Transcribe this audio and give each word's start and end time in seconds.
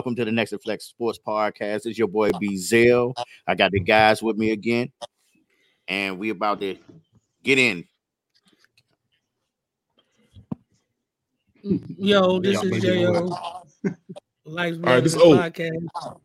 Yo, 0.00 0.02
welcome 0.02 0.16
to 0.16 0.24
the 0.24 0.32
Next 0.32 0.54
Flex 0.64 0.86
Sports 0.86 1.18
Podcast. 1.18 1.84
It's 1.84 1.98
your 1.98 2.08
boy 2.08 2.30
B 2.40 2.56
Zell. 2.56 3.12
I 3.46 3.54
got 3.54 3.70
the 3.70 3.80
guys 3.80 4.22
with 4.22 4.38
me 4.38 4.52
again, 4.52 4.90
and 5.86 6.18
we 6.18 6.30
about 6.30 6.58
to 6.60 6.78
get 7.42 7.58
in. 7.58 7.84
Yo, 11.62 12.40
this 12.40 12.62
is 12.62 12.70
making 12.70 13.02
Jo. 13.02 13.12
Life's 14.46 14.46
All 14.46 14.56
right, 14.56 14.80
Brothers 14.80 15.12
this 15.12 15.22
O. 15.22 15.36
podcast. 15.36 16.16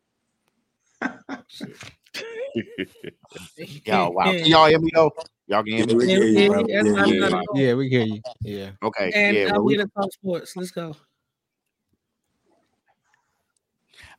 Y'all, 3.84 4.14
wow. 4.14 4.24
Can 4.32 4.46
y'all 4.46 4.68
hear 4.68 4.80
me 4.80 4.90
though? 4.94 5.12
Y'all 5.48 5.62
can 5.62 5.72
hear 5.74 5.86
me? 5.86 6.06
Yeah, 6.06 6.16
you, 6.16 6.24
yeah, 6.24 6.40
Yeah, 6.40 6.48
we 6.82 6.90
yeah. 7.12 7.20
gotta 7.28 7.44
go. 7.46 7.54
Yeah, 7.54 7.74
we 7.74 7.90
hear 7.90 8.04
you. 8.06 8.22
Yeah. 8.40 8.70
Okay. 8.82 9.12
And 9.14 9.36
yeah. 9.36 9.48
I'm 9.48 9.56
Well, 9.56 9.64
we, 9.64 9.74
here 9.74 9.84
to 9.84 9.90
talk 9.92 10.10
sports. 10.14 10.56
Let's 10.56 10.70
go. 10.70 10.96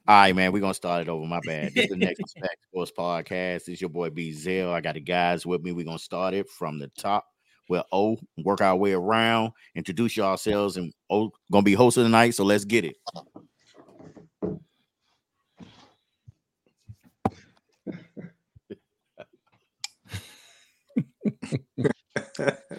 All 0.08 0.16
right, 0.22 0.36
man. 0.36 0.52
We're 0.52 0.62
gonna 0.62 0.74
start 0.74 1.02
it 1.02 1.10
over. 1.10 1.26
My 1.26 1.40
bad. 1.46 1.74
This 1.74 1.86
is 1.86 1.90
the 1.90 1.96
Next 2.06 2.38
Flex 2.38 2.56
Sports 2.70 2.92
Podcast. 2.98 3.68
It's 3.68 3.82
your 3.82 3.90
boy 3.90 4.10
B 4.10 4.32
Zell. 4.32 4.72
I 4.72 4.82
got 4.82 4.96
the 4.96 5.02
guys 5.02 5.46
with 5.46 5.62
me. 5.62 5.72
We're 5.74 5.86
gonna 5.86 6.00
start 6.00 6.34
it 6.34 6.50
from 6.50 6.80
the 6.80 6.88
top. 6.98 7.26
Well, 7.70 7.86
O, 7.92 8.18
work 8.38 8.62
our 8.62 8.78
way 8.78 8.94
around, 8.94 9.52
introduce 9.76 10.16
yourselves, 10.16 10.78
and 10.78 10.94
O 11.10 11.32
gonna 11.52 11.64
be 11.64 11.74
hosting 11.74 12.04
tonight. 12.04 12.32
So 12.36 12.46
let's 12.46 12.64
get 12.64 12.86
it. 12.86 12.96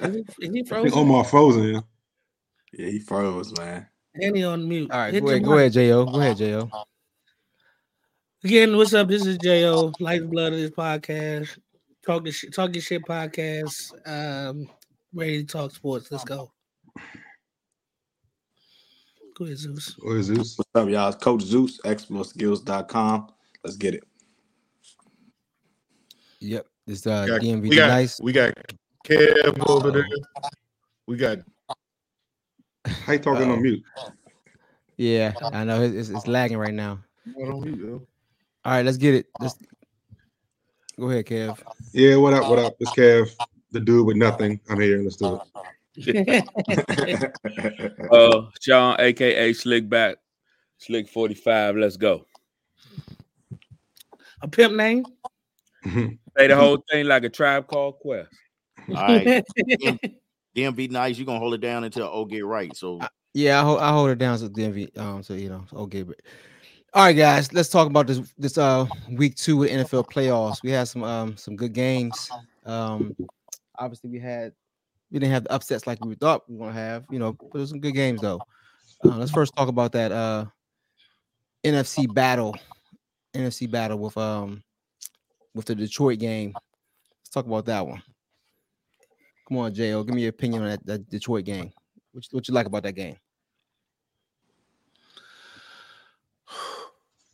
Is 0.00 0.14
he, 0.14 0.47
is 0.47 0.55
he 0.55 0.61
I 0.61 0.64
frozen? 0.64 0.98
Omar 0.98 1.24
frozen. 1.24 1.74
Yeah. 1.74 1.80
Yeah, 2.72 2.91
he 2.91 2.98
froze, 3.00 3.56
man. 3.58 3.86
And 4.14 4.36
he 4.36 4.45
on 4.45 4.69
mute. 4.69 4.91
All 4.91 4.98
right, 4.98 5.14
Hit 5.14 5.22
go 5.22 5.28
ahead, 5.30 5.41
your 5.41 5.47
go 5.47 5.50
mic. 5.52 5.61
ahead, 5.61 5.72
Jo. 5.72 6.05
Go 6.06 6.20
ahead, 6.20 6.36
Jo. 6.36 6.70
Again, 8.44 8.77
what's 8.77 8.94
up? 8.94 9.08
This 9.08 9.27
is 9.27 9.36
Jo. 9.39 9.92
Life's 9.98 10.25
Blood 10.27 10.53
of 10.53 10.61
this 10.61 10.70
podcast. 10.70 11.58
Talking 12.06 12.31
shit, 12.31 12.55
talking 12.55 12.80
shit 12.80 13.03
podcast. 13.03 13.92
Um, 14.06 14.70
ready 15.12 15.42
to 15.42 15.45
talk 15.45 15.72
sports. 15.72 16.12
Let's 16.12 16.22
go. 16.22 16.53
Go 19.36 19.45
ahead, 19.45 19.58
Zeus. 19.58 19.97
What 19.98 20.19
is 20.19 20.28
this? 20.28 20.56
What's 20.56 20.70
up, 20.77 20.89
y'all? 20.89 21.08
It's 21.08 21.17
Coach 21.17 21.42
Zeus, 21.42 21.80
exploseskills.com. 21.84 23.28
Let's 23.64 23.77
get 23.77 23.95
it. 23.95 24.05
Yep. 26.39 26.64
This 26.86 27.08
uh 27.08 27.23
We 27.25 27.33
got, 27.33 27.41
DMV 27.41 27.61
we 27.62 27.77
got, 27.77 27.89
nice. 27.89 28.20
we 28.20 28.33
got 28.33 28.55
Kev 29.05 29.69
over 29.69 29.91
there. 29.91 30.06
We 31.08 31.17
got 31.17 31.39
How 32.86 33.14
you 33.14 33.19
talking 33.19 33.48
Uh-oh. 33.48 33.55
on 33.55 33.62
mute? 33.62 33.83
Yeah, 34.97 35.33
I 35.52 35.64
know 35.64 35.83
it's, 35.83 35.95
it's, 35.97 36.11
it's 36.11 36.28
lagging 36.28 36.58
right 36.58 36.73
now. 36.73 37.00
What 37.34 37.52
on 37.52 37.61
mute, 37.62 37.78
yo? 37.80 38.06
All 38.69 38.74
right, 38.74 38.84
let's 38.84 38.98
get 38.98 39.14
it. 39.14 39.28
Let's 39.41 39.56
go 41.00 41.08
ahead, 41.08 41.24
Kev. 41.24 41.58
Yeah, 41.94 42.16
what 42.16 42.34
up? 42.34 42.50
What 42.50 42.58
up? 42.58 42.77
It's 42.78 42.91
Kev, 42.91 43.34
the 43.70 43.80
dude 43.80 44.06
with 44.06 44.19
nothing. 44.19 44.61
I'm 44.69 44.78
here. 44.78 45.00
Let's 45.02 45.16
do 45.16 45.41
it. 45.97 47.24
Uh, 48.12 48.42
John, 48.61 49.00
aka 49.00 49.55
Slick 49.55 49.89
Back, 49.89 50.19
Slick 50.77 51.08
45. 51.08 51.77
Let's 51.77 51.96
go. 51.96 52.27
A 54.42 54.48
pimp 54.48 54.74
name? 54.74 55.02
Say 55.86 56.46
the 56.48 56.55
whole 56.55 56.85
thing 56.90 57.06
like 57.06 57.24
a 57.24 57.30
tribe 57.30 57.68
called 57.68 57.98
Quest. 58.00 58.29
All 58.90 58.96
right. 58.96 59.42
DMV 60.55 60.90
nice. 60.90 61.17
You're 61.17 61.24
gonna 61.24 61.39
hold 61.39 61.55
it 61.55 61.62
down 61.62 61.85
until 61.85 62.08
O 62.08 62.27
get 62.27 62.45
right. 62.45 62.77
So 62.77 63.00
Yeah, 63.33 63.62
I 63.62 63.64
hold 63.64 63.80
I 63.80 63.92
hold 63.92 64.11
it 64.11 64.18
down 64.18 64.36
so 64.36 64.50
DMV. 64.50 64.98
Um, 64.98 65.23
so 65.23 65.33
you 65.33 65.48
know, 65.48 65.64
okay, 65.73 66.02
but 66.02 66.20
all 66.94 67.04
right, 67.04 67.12
guys, 67.12 67.52
let's 67.52 67.68
talk 67.68 67.86
about 67.86 68.06
this 68.06 68.20
this 68.38 68.56
uh 68.56 68.86
week 69.10 69.34
two 69.36 69.62
of 69.64 69.70
NFL 69.70 70.10
playoffs. 70.10 70.62
We 70.62 70.70
had 70.70 70.88
some 70.88 71.04
um 71.04 71.36
some 71.36 71.54
good 71.54 71.72
games. 71.72 72.30
Um, 72.64 73.14
obviously 73.78 74.10
we 74.10 74.18
had 74.18 74.52
we 75.10 75.18
didn't 75.18 75.32
have 75.32 75.44
the 75.44 75.52
upsets 75.52 75.86
like 75.86 76.02
we 76.04 76.14
thought 76.14 76.48
we 76.48 76.56
were 76.56 76.66
gonna 76.66 76.78
have, 76.78 77.04
you 77.10 77.18
know, 77.18 77.32
but 77.32 77.52
there's 77.52 77.70
some 77.70 77.80
good 77.80 77.94
games 77.94 78.20
though. 78.20 78.40
Uh, 79.04 79.16
let's 79.16 79.30
first 79.30 79.54
talk 79.54 79.68
about 79.68 79.92
that 79.92 80.12
uh 80.12 80.46
NFC 81.64 82.12
battle, 82.12 82.56
NFC 83.34 83.70
battle 83.70 83.98
with 83.98 84.16
um 84.16 84.62
with 85.55 85.66
the 85.66 85.74
Detroit 85.74 86.18
game. 86.18 86.55
Let's 86.55 87.30
talk 87.30 87.46
about 87.46 87.66
that 87.66 87.86
one. 87.86 88.02
Come 89.46 89.58
on, 89.58 89.74
Jo, 89.74 90.02
give 90.05 90.14
me 90.14 90.22
your 90.22 90.30
opinion 90.30 90.62
on 90.62 90.68
that, 90.68 90.86
that 90.86 91.10
Detroit 91.10 91.44
game. 91.44 91.70
What 92.12 92.24
you, 92.24 92.36
what 92.36 92.48
you 92.48 92.55
like 92.55 92.66
about 92.66 92.82
that 92.82 92.92
game? 92.92 93.16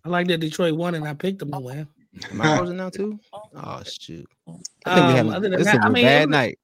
I 0.04 0.08
like 0.08 0.26
that 0.28 0.38
Detroit 0.38 0.74
won 0.74 0.94
and 0.94 1.06
I 1.06 1.14
picked 1.14 1.38
them 1.38 1.52
to 1.52 1.58
win. 1.60 1.86
Am 2.30 2.40
I 2.40 2.56
frozen 2.58 2.76
now 2.76 2.90
too? 2.90 3.18
Oh 3.32 3.82
shoot! 3.84 4.26
I 4.46 4.52
think 4.52 4.66
we 4.86 4.92
Um, 4.92 5.16
have 5.16 5.26
other 5.28 5.48
than 5.48 5.58
this 5.58 5.64
that, 5.66 5.76
is 5.76 5.84
a 5.84 5.86
I 5.86 5.88
mean, 5.88 6.04
it 6.04 6.08
bad 6.08 6.28
was- 6.28 6.32
night. 6.32 6.58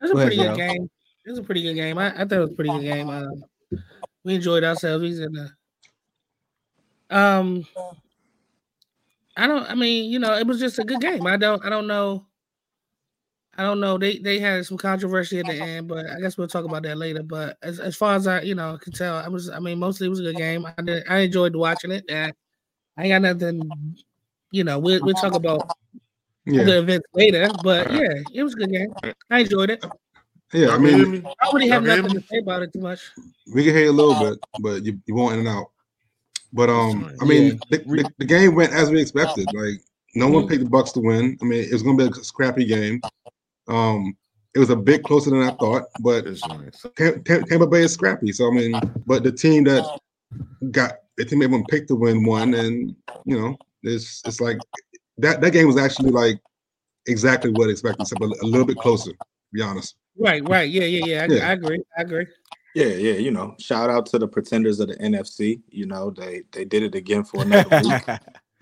It 0.00 0.02
was 0.04 0.10
a 0.10 0.14
Go 0.14 0.18
ahead, 0.20 0.28
pretty 0.28 0.42
good 0.42 0.50
Joe. 0.50 0.56
game. 0.56 0.90
It 1.26 1.30
was 1.30 1.38
a 1.38 1.42
pretty 1.42 1.62
good 1.62 1.74
game. 1.74 1.98
I, 1.98 2.06
I 2.14 2.18
thought 2.18 2.32
it 2.32 2.38
was 2.40 2.50
a 2.50 2.54
pretty 2.54 2.70
good 2.70 2.82
game. 2.82 3.08
Um, 3.10 3.44
we 4.24 4.34
enjoyed 4.34 4.64
ourselves. 4.64 5.04
He's 5.04 5.20
in 5.20 5.32
the 5.32 5.50
um 7.16 7.64
I 9.36 9.46
don't 9.46 9.68
I 9.70 9.74
mean, 9.74 10.10
you 10.10 10.18
know, 10.18 10.34
it 10.36 10.46
was 10.46 10.58
just 10.60 10.78
a 10.78 10.84
good 10.84 11.00
game. 11.00 11.26
I 11.26 11.36
don't 11.36 11.64
I 11.64 11.68
don't 11.70 11.86
know. 11.86 12.26
I 13.56 13.62
don't 13.62 13.80
know. 13.80 13.98
They 13.98 14.18
they 14.18 14.38
had 14.38 14.64
some 14.66 14.78
controversy 14.78 15.38
at 15.40 15.46
the 15.46 15.54
end, 15.54 15.88
but 15.88 16.06
I 16.06 16.20
guess 16.20 16.38
we'll 16.38 16.48
talk 16.48 16.64
about 16.64 16.82
that 16.84 16.96
later. 16.98 17.22
But 17.22 17.58
as, 17.62 17.78
as 17.80 17.96
far 17.96 18.14
as 18.14 18.26
I, 18.26 18.40
you 18.42 18.54
know, 18.54 18.78
can 18.80 18.92
tell, 18.92 19.16
I 19.16 19.28
was 19.28 19.50
I 19.50 19.58
mean, 19.60 19.78
mostly 19.78 20.06
it 20.06 20.10
was 20.10 20.20
a 20.20 20.24
good 20.24 20.36
game. 20.36 20.66
I 20.66 20.82
did 20.82 21.04
I 21.08 21.18
enjoyed 21.20 21.54
watching 21.56 21.90
it. 21.90 22.04
And 22.08 22.32
I 22.96 23.04
ain't 23.04 23.10
got 23.10 23.22
nothing, 23.22 23.96
you 24.50 24.64
know, 24.64 24.78
we'll 24.78 25.02
we'll 25.04 25.14
talk 25.14 25.34
about 25.34 25.68
Yeah, 26.44 26.64
the 26.64 26.78
events 26.78 27.06
later. 27.14 27.50
But 27.62 27.92
yeah, 27.92 28.08
it 28.34 28.42
was 28.42 28.54
a 28.54 28.56
good 28.56 28.72
game. 28.72 28.94
I 29.30 29.40
enjoyed 29.40 29.70
it. 29.70 29.84
yeah. 30.52 30.70
I 30.70 30.78
mean. 30.78 31.26
I 31.40 31.50
don't 31.50 31.68
have 31.68 31.82
nothing 31.84 32.14
to 32.14 32.20
say 32.28 32.38
about 32.38 32.62
it 32.62 32.72
too 32.72 32.80
much. 32.80 33.00
we 33.54 33.64
can 33.64 33.74
hear 33.74 33.84
you 33.84 33.90
a 33.90 33.92
little 33.92 34.14
bit, 34.14 34.38
but 34.60 34.84
you, 34.84 35.00
you 35.06 35.14
won't 35.14 35.34
in 35.34 35.40
and 35.40 35.48
out. 35.48 35.70
But 36.52 36.68
um, 36.68 37.14
I 37.20 37.24
mean, 37.24 37.44
Yeah. 37.70 37.78
the, 37.78 37.78
the, 37.78 38.14
the 38.18 38.24
game 38.24 38.54
went 38.54 38.72
as 38.72 38.90
we 38.90 39.00
expected. 39.00 39.52
Like 39.52 39.80
no 40.14 40.28
one 40.28 40.48
picked 40.48 40.64
the 40.64 40.68
Bucks 40.68 40.92
to 40.92 41.00
win. 41.00 41.38
I 41.40 41.44
mean, 41.44 41.64
it 41.64 41.72
was 41.72 41.82
gonna 41.82 41.96
be 41.96 42.04
a 42.04 42.24
scrappy 42.24 42.64
game. 42.64 43.00
Um, 43.68 44.16
it 44.54 44.58
was 44.58 44.70
a 44.70 44.76
bit 44.76 45.04
closer 45.04 45.30
than 45.30 45.42
I 45.42 45.52
thought, 45.52 45.84
but 46.00 46.24
Tam- 46.96 47.22
Tam- 47.22 47.44
Tampa 47.44 47.66
Bay 47.68 47.82
is 47.82 47.92
scrappy. 47.92 48.32
So 48.32 48.48
I 48.50 48.50
mean, 48.54 48.80
but 49.06 49.22
the 49.22 49.30
team 49.30 49.62
that 49.64 49.84
got 50.72 50.94
the 51.20 51.28
team 51.28 51.42
everyone 51.42 51.66
picked 51.66 51.88
to 51.88 51.94
win 51.94 52.24
one, 52.24 52.54
and 52.54 52.94
you 53.24 53.38
know, 53.38 53.56
it's 53.82 54.22
it's 54.24 54.40
like 54.40 54.58
that 55.18 55.40
that 55.40 55.52
game 55.52 55.66
was 55.66 55.76
actually 55.76 56.10
like 56.10 56.38
exactly 57.06 57.50
what 57.52 57.68
I 57.68 57.72
expected, 57.72 58.02
except 58.02 58.22
a, 58.22 58.24
a 58.24 58.46
little 58.46 58.66
bit 58.66 58.78
closer. 58.78 59.10
To 59.12 59.16
be 59.52 59.62
honest. 59.62 59.96
Right, 60.18 60.46
right. 60.48 60.68
Yeah, 60.68 60.84
yeah, 60.84 61.04
yeah. 61.04 61.22
I, 61.24 61.26
Yeah. 61.36 61.48
I 61.48 61.52
agree. 61.52 61.82
I 61.96 62.02
agree. 62.02 62.26
Yeah, 62.74 62.86
yeah, 62.86 63.14
you 63.14 63.32
know, 63.32 63.56
shout 63.58 63.90
out 63.90 64.06
to 64.06 64.18
the 64.18 64.28
pretenders 64.28 64.78
of 64.80 64.88
the 64.88 64.96
NFC. 64.96 65.60
You 65.70 65.86
know, 65.86 66.10
they 66.10 66.42
they 66.52 66.64
did 66.64 66.82
it 66.82 66.94
again 66.94 67.24
for 67.24 67.42
another 67.42 67.68
week. 67.82 68.02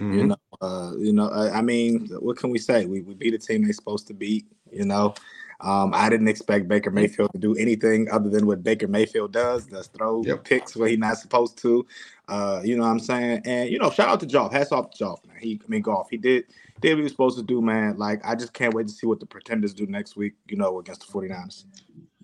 You 0.00 0.06
Mhm. 0.06 0.28
know, 0.28 0.36
uh, 0.60 0.92
you 0.96 1.12
know, 1.12 1.28
I, 1.28 1.58
I 1.58 1.60
mean, 1.60 2.08
what 2.20 2.36
can 2.36 2.50
we 2.50 2.58
say? 2.58 2.86
We 2.86 3.02
we 3.02 3.14
beat 3.14 3.34
a 3.34 3.38
team 3.38 3.64
they're 3.64 3.72
supposed 3.72 4.06
to 4.08 4.14
beat. 4.14 4.46
You 4.70 4.84
know, 4.84 5.14
um, 5.60 5.92
I 5.92 6.08
didn't 6.08 6.28
expect 6.28 6.68
Baker 6.68 6.90
Mayfield 6.90 7.32
to 7.32 7.38
do 7.38 7.56
anything 7.56 8.08
other 8.10 8.30
than 8.30 8.46
what 8.46 8.62
Baker 8.62 8.86
Mayfield 8.86 9.32
does. 9.32 9.66
That's 9.66 9.88
throw 9.88 10.22
Yep. 10.24 10.44
picks 10.44 10.76
where 10.76 10.88
he's 10.88 10.98
not 10.98 11.18
supposed 11.18 11.58
to. 11.58 11.84
Uh, 12.28 12.60
you 12.64 12.76
know 12.76 12.82
what 12.82 12.90
I'm 12.90 13.00
saying? 13.00 13.42
And 13.44 13.70
you 13.70 13.78
know, 13.78 13.90
shout 13.90 14.08
out 14.08 14.20
to 14.20 14.26
Joff. 14.26 14.52
Hats 14.52 14.70
off 14.72 14.90
to 14.90 15.04
Joff, 15.04 15.26
man. 15.26 15.36
He, 15.40 15.60
I 15.64 15.68
mean, 15.68 15.82
golf. 15.82 16.08
He 16.10 16.16
did 16.18 16.44
did 16.80 16.90
what 16.92 16.98
he 16.98 17.02
was 17.02 17.12
supposed 17.12 17.38
to 17.38 17.44
do, 17.44 17.60
man. 17.62 17.96
Like, 17.96 18.20
I 18.24 18.34
just 18.34 18.52
can't 18.52 18.74
wait 18.74 18.86
to 18.86 18.92
see 18.92 19.06
what 19.06 19.18
the 19.20 19.26
pretenders 19.26 19.72
do 19.74 19.86
next 19.86 20.16
week. 20.16 20.34
You 20.48 20.56
know, 20.56 20.78
against 20.78 21.06
the 21.06 21.12
49ers. 21.12 21.64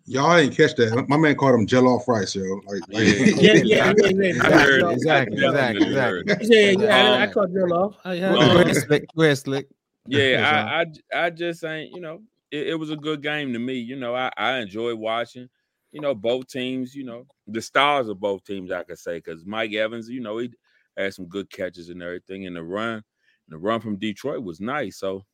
Y'all 0.07 0.37
didn't 0.37 0.55
catch 0.55 0.75
that. 0.75 1.07
My 1.09 1.17
man 1.17 1.35
called 1.35 1.55
him 1.59 1.67
Jell 1.67 1.89
off 1.89 2.07
rice, 2.07 2.35
yo. 2.35 2.43
Like, 2.67 2.83
like 2.89 3.07
Yeah, 3.39 3.55
yeah, 3.55 3.95
yeah, 3.97 4.11
yeah. 4.11 4.45
I 4.45 4.51
heard 4.51 4.93
Exactly, 4.93 5.43
exactly, 5.43 5.87
exactly. 5.87 6.47
Yeah, 6.51 6.71
yeah. 6.73 6.97
I, 6.97 7.23
I 7.23 7.27
Um, 7.27 7.33
caught 7.33 7.55
Bill 7.55 7.73
off. 7.73 7.97
I, 8.05 8.19
Go 8.19 8.39
Um, 8.39 8.57
ahead, 8.59 8.77
Slick. 8.77 9.37
Slick. 9.37 9.69
Yeah, 10.07 10.45
I, 10.77 10.83
I 10.83 11.27
I 11.27 11.31
just 11.31 11.65
ain't, 11.65 11.93
you 11.95 12.03
know, 12.03 12.21
it, 12.51 12.69
it 12.69 12.75
was 12.75 12.91
a 12.91 12.97
good 12.97 13.23
game 13.23 13.55
to 13.55 13.59
me. 13.59 13.75
You 13.79 13.97
know, 13.97 14.15
I, 14.15 14.31
I 14.37 14.59
enjoyed 14.59 14.99
watching, 14.99 15.49
you 15.95 16.01
know, 16.01 16.13
both 16.13 16.49
teams, 16.49 16.93
you 16.93 17.05
know, 17.05 17.25
the 17.47 17.63
stars 17.63 18.09
of 18.09 18.19
both 18.19 18.45
teams, 18.45 18.73
I 18.73 18.83
could 18.83 18.99
say, 18.99 19.19
because 19.19 19.47
Mike 19.47 19.73
Evans, 19.75 20.09
you 20.09 20.21
know, 20.21 20.39
he 20.39 20.51
had 20.97 21.15
some 21.15 21.27
good 21.27 21.49
catches 21.49 21.89
and 21.89 22.03
everything. 22.03 22.47
And 22.47 22.57
the 22.57 22.65
run, 22.65 23.05
the 23.49 23.57
run 23.57 23.81
from 23.81 23.97
Detroit 23.97 24.43
was 24.43 24.61
nice. 24.61 24.99
So 24.99 25.25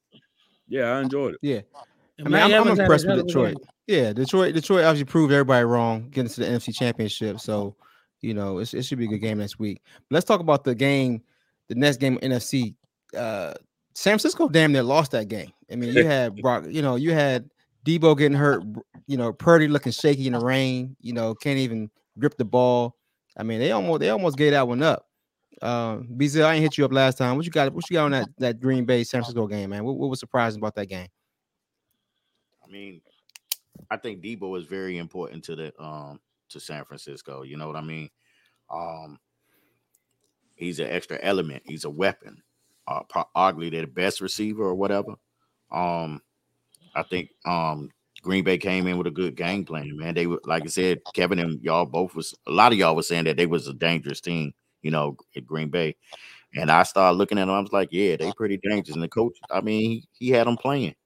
yeah, 0.69 0.93
I 0.93 1.01
enjoyed 1.01 1.35
it. 1.35 1.41
Yeah, 1.41 1.61
I 2.19 2.25
mean, 2.25 2.35
I'm, 2.35 2.43
I'm 2.43 2.53
Evans 2.53 2.69
had 2.69 2.79
a 2.79 2.83
impressed 2.83 3.09
with 3.09 3.27
Detroit. 3.27 3.57
game. 3.57 3.67
Yeah, 3.87 4.13
Detroit. 4.13 4.55
Detroit 4.55 4.85
obviously 4.85 5.11
proved 5.11 5.33
everybody 5.33 5.65
wrong, 5.65 6.11
getting 6.11 6.31
to 6.31 6.41
the 6.41 6.47
NFC 6.47 6.75
Championship. 6.75 7.41
So, 7.41 7.75
you 8.21 8.35
know, 8.35 8.59
it's, 8.59 8.75
it 8.75 8.85
should 8.85 8.99
be 8.99 9.07
a 9.07 9.09
good 9.09 9.19
game 9.19 9.39
next 9.39 9.59
week. 9.59 9.81
Let's 10.11 10.27
talk 10.27 10.41
about 10.41 10.65
the 10.65 10.75
game, 10.75 11.23
the 11.69 11.75
next 11.75 11.97
game 11.97 12.17
of 12.17 12.21
NFC. 12.21 12.75
Uh, 13.17 13.55
San 13.95 14.13
Francisco 14.13 14.47
damn 14.47 14.73
near 14.73 14.83
lost 14.83 15.13
that 15.13 15.29
game. 15.29 15.53
I 15.73 15.77
mean, 15.77 15.95
you 15.95 16.05
had 16.07 16.37
Brock, 16.43 16.67
you 16.69 16.83
know, 16.83 16.97
you 16.97 17.13
had 17.13 17.49
Deebo 17.85 18.17
getting 18.17 18.37
hurt, 18.37 18.63
you 19.07 19.17
know, 19.17 19.33
Purdy 19.33 19.69
looking 19.69 19.93
shaky 19.93 20.27
in 20.27 20.35
the 20.35 20.41
rain, 20.41 20.97
you 21.01 21.13
know, 21.13 21.35
can't 21.35 21.59
even 21.59 21.91
grip 22.19 22.37
the 22.37 22.45
ball. 22.45 22.97
I 23.37 23.43
mean, 23.43 23.59
they 23.59 23.73
almost 23.73 24.01
they 24.01 24.11
almost 24.11 24.37
gave 24.37 24.53
that 24.53 24.69
one 24.69 24.83
up. 24.83 25.07
Uh, 25.63 25.97
Bezel, 25.97 26.47
I 26.47 26.55
ain't 26.55 26.63
hit 26.63 26.79
you 26.79 26.85
up 26.85 26.93
last 26.93 27.19
time. 27.19 27.37
What 27.37 27.45
you 27.45 27.51
got? 27.51 27.73
What 27.73 27.89
you 27.91 27.95
got 27.95 28.07
on 28.07 28.11
that 28.13 28.29
that 28.39 28.61
Green 28.61 28.85
Bay 28.85 29.05
San 29.05 29.21
Francisco 29.21 29.47
game, 29.47 29.71
man? 29.71 29.85
What, 29.85 29.97
what 29.97 30.11
was 30.11 30.21
surprising 30.21 30.61
about 30.61 30.75
that 30.77 30.87
game? 30.87 31.09
I 32.65 32.71
mean, 32.71 33.01
I 33.91 33.97
think 33.97 34.23
Deebo 34.23 34.59
is 34.59 34.65
very 34.65 34.99
important 34.99 35.45
to 35.45 35.57
the 35.57 35.83
um 35.83 36.21
to 36.51 36.61
San 36.61 36.85
Francisco. 36.85 37.43
You 37.43 37.57
know 37.57 37.67
what 37.67 37.77
I 37.77 37.83
mean? 37.83 38.11
Um, 38.71 39.19
he's 40.55 40.81
an 40.81 40.89
extra 40.89 41.19
element. 41.23 41.63
He's 41.67 41.85
a 41.85 41.91
weapon. 41.91 42.43
Uh, 42.87 43.03
arguably 43.37 43.71
the 43.71 43.87
best 43.87 44.21
receiver 44.21 44.65
or 44.65 44.75
whatever. 44.75 45.15
Um, 45.71 46.21
I 46.95 47.03
think 47.03 47.31
um 47.45 47.91
Green 48.23 48.45
Bay 48.45 48.59
came 48.59 48.87
in 48.87 48.99
with 48.99 49.07
a 49.07 49.11
good 49.13 49.35
game 49.35 49.65
plan, 49.65 49.97
man. 49.97 50.15
They 50.15 50.27
were 50.27 50.41
like 50.45 50.65
I 50.65 50.67
said, 50.67 51.01
Kevin 51.15 51.39
and 51.39 51.61
y'all 51.63 51.87
both 51.87 52.15
was 52.15 52.35
a 52.47 52.51
lot 52.51 52.73
of 52.73 52.79
y'all 52.79 52.97
was 52.97 53.09
saying 53.09 53.25
that 53.25 53.37
they 53.37 53.47
was 53.47 53.67
a 53.67 53.75
dangerous 53.75 54.21
team, 54.21 54.53
you 54.83 54.91
know, 54.91 55.17
at 55.37 55.47
Green 55.47 55.71
Bay. 55.71 55.97
And 56.55 56.71
I 56.71 56.83
started 56.83 57.17
looking 57.17 57.39
at 57.39 57.47
them, 57.47 57.55
I 57.55 57.61
was 57.61 57.73
like, 57.73 57.91
yeah, 57.93 58.17
they 58.17 58.33
pretty 58.33 58.59
dangerous. 58.59 58.95
And 58.95 59.03
the 59.03 59.09
coach, 59.09 59.39
I 59.51 59.61
mean, 59.61 60.03
he, 60.13 60.31
had 60.31 60.49
them 60.49 60.57
playing. 60.57 60.97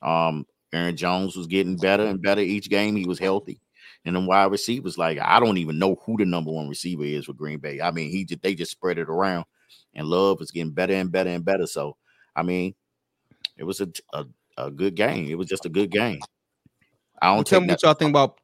Um, 0.00 0.46
Aaron 0.72 0.96
Jones 0.96 1.36
was 1.36 1.46
getting 1.46 1.76
better 1.76 2.06
and 2.06 2.22
better 2.22 2.40
each 2.40 2.70
game. 2.70 2.96
He 2.96 3.06
was 3.06 3.18
healthy. 3.18 3.60
And 4.04 4.16
then 4.16 4.26
wide 4.26 4.50
receivers, 4.50 4.96
like 4.96 5.18
I 5.20 5.40
don't 5.40 5.58
even 5.58 5.78
know 5.78 5.96
who 6.06 6.16
the 6.16 6.24
number 6.24 6.50
one 6.50 6.68
receiver 6.68 7.04
is 7.04 7.26
for 7.26 7.34
Green 7.34 7.58
Bay. 7.58 7.80
I 7.80 7.90
mean, 7.90 8.10
he 8.10 8.24
just 8.24 8.42
they 8.42 8.54
just 8.54 8.70
spread 8.70 8.98
it 8.98 9.08
around, 9.08 9.44
and 9.94 10.06
Love 10.06 10.40
is 10.40 10.50
getting 10.50 10.72
better 10.72 10.94
and 10.94 11.10
better 11.10 11.30
and 11.30 11.44
better. 11.44 11.66
So, 11.66 11.96
I 12.34 12.42
mean, 12.42 12.74
it 13.56 13.64
was 13.64 13.80
a, 13.80 13.88
a, 14.12 14.24
a 14.58 14.70
good 14.70 14.94
game. 14.94 15.28
It 15.28 15.38
was 15.38 15.46
just 15.46 15.64
a 15.64 15.68
good 15.68 15.90
game. 15.90 16.20
I 17.22 17.28
don't 17.28 17.36
well, 17.36 17.44
tell 17.44 17.60
me 17.60 17.68
what 17.68 17.82
y'all 17.82 17.94
think 17.94 18.10
about. 18.10 18.40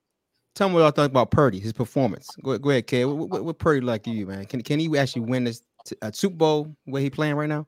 Tell 0.55 0.69
me 0.69 0.77
what 0.77 0.81
y'all 0.83 0.91
think 0.93 1.11
about 1.11 1.31
Purdy, 1.31 1.59
his 1.59 1.73
performance. 1.73 2.29
Go, 2.43 2.57
go 2.59 2.71
ahead, 2.71 2.87
Kay. 2.87 3.05
What, 3.05 3.29
what, 3.29 3.45
what 3.45 3.59
Purdy 3.59 3.81
like 3.81 4.07
you, 4.07 4.27
man? 4.27 4.45
Can 4.47 4.63
can 4.63 4.79
he 4.79 4.97
actually 4.99 5.23
win 5.23 5.45
this 5.45 5.63
uh, 6.01 6.13
Super 6.13 6.37
Bowl 6.37 6.77
where 6.85 7.03
he 7.03 7.11
playing 7.11 7.35
right 7.35 7.49
now? 7.49 7.67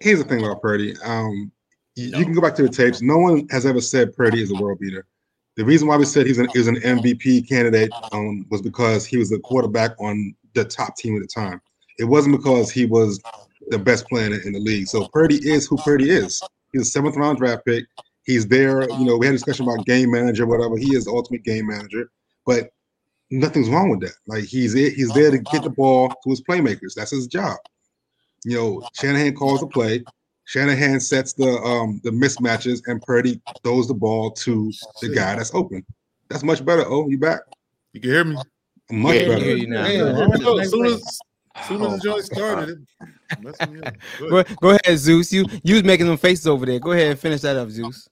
Here's 0.00 0.18
the 0.18 0.24
thing 0.24 0.42
about 0.42 0.62
Purdy. 0.62 0.96
Um, 1.04 1.52
you, 1.94 2.10
no. 2.10 2.18
you, 2.18 2.24
can 2.24 2.34
go 2.34 2.40
back 2.40 2.54
to 2.56 2.62
the 2.62 2.68
tapes. 2.68 3.02
No 3.02 3.18
one 3.18 3.46
has 3.50 3.66
ever 3.66 3.80
said 3.80 4.16
Purdy 4.16 4.42
is 4.42 4.50
a 4.50 4.54
world 4.54 4.78
beater. 4.80 5.06
The 5.56 5.64
reason 5.64 5.86
why 5.86 5.96
we 5.96 6.04
said 6.04 6.26
he's 6.26 6.38
an 6.38 6.48
is 6.54 6.66
an 6.66 6.76
MVP 6.76 7.48
candidate 7.48 7.90
um, 8.12 8.46
was 8.50 8.62
because 8.62 9.06
he 9.06 9.18
was 9.18 9.30
the 9.30 9.38
quarterback 9.40 9.92
on 10.00 10.34
the 10.54 10.64
top 10.64 10.96
team 10.96 11.16
at 11.16 11.22
the 11.22 11.28
time. 11.28 11.60
It 11.98 12.04
wasn't 12.04 12.36
because 12.36 12.70
he 12.70 12.86
was 12.86 13.20
the 13.68 13.78
best 13.78 14.06
player 14.08 14.40
in 14.40 14.52
the 14.52 14.58
league. 14.58 14.86
So 14.86 15.08
Purdy 15.08 15.36
is 15.36 15.66
who 15.66 15.76
Purdy 15.78 16.10
is. 16.10 16.42
He's 16.72 16.82
a 16.82 16.84
seventh 16.84 17.16
round 17.16 17.38
draft 17.38 17.64
pick. 17.64 17.84
He's 18.24 18.46
there. 18.46 18.82
You 18.82 19.04
know, 19.04 19.16
we 19.16 19.26
had 19.26 19.34
a 19.34 19.38
discussion 19.38 19.68
about 19.68 19.86
game 19.86 20.10
manager, 20.10 20.46
whatever. 20.46 20.76
He 20.76 20.94
is 20.94 21.04
the 21.04 21.10
ultimate 21.10 21.44
game 21.44 21.66
manager, 21.66 22.10
but 22.46 22.70
nothing's 23.30 23.68
wrong 23.68 23.90
with 23.90 24.00
that. 24.00 24.14
Like 24.26 24.44
he's 24.44 24.72
he's 24.72 25.12
there 25.12 25.30
to 25.30 25.38
get 25.38 25.62
the 25.62 25.70
ball 25.70 26.08
to 26.08 26.30
his 26.30 26.42
playmakers. 26.42 26.94
That's 26.94 27.10
his 27.10 27.26
job. 27.26 27.56
You 28.44 28.56
know, 28.56 28.88
Shanahan 28.94 29.34
calls 29.34 29.60
the 29.60 29.66
play. 29.66 30.04
Shanahan 30.46 31.00
sets 31.00 31.32
the 31.32 31.48
um 31.62 32.00
the 32.04 32.10
mismatches, 32.10 32.82
and 32.86 33.00
Purdy 33.02 33.40
throws 33.62 33.88
the 33.88 33.94
ball 33.94 34.30
to 34.32 34.72
the 35.00 35.08
guy 35.08 35.36
that's 35.36 35.54
open. 35.54 35.84
That's 36.28 36.42
much 36.42 36.64
better. 36.64 36.84
Oh, 36.86 37.08
you 37.08 37.18
back? 37.18 37.40
You 37.92 38.00
can 38.00 38.10
hear 38.10 38.24
me. 38.24 38.36
Much 38.90 39.16
yeah, 39.16 39.28
better. 39.28 39.56
You 39.56 39.66
now. 39.68 39.86
Yeah, 39.86 40.60
as 40.60 40.70
soon 40.70 40.86
as, 40.86 41.20
as 41.54 41.68
soon 41.68 41.82
as 41.82 41.92
the 41.92 42.00
joint 42.02 42.24
started, 42.24 42.86
go, 43.42 44.28
go, 44.30 44.44
go 44.60 44.70
ahead, 44.70 44.98
Zeus. 44.98 45.32
You 45.32 45.44
you 45.62 45.74
was 45.74 45.84
making 45.84 46.06
them 46.06 46.16
faces 46.16 46.46
over 46.46 46.66
there. 46.66 46.78
Go 46.78 46.92
ahead 46.92 47.10
and 47.10 47.18
finish 47.18 47.40
that 47.42 47.56
up, 47.56 47.70
Zeus. 47.70 48.08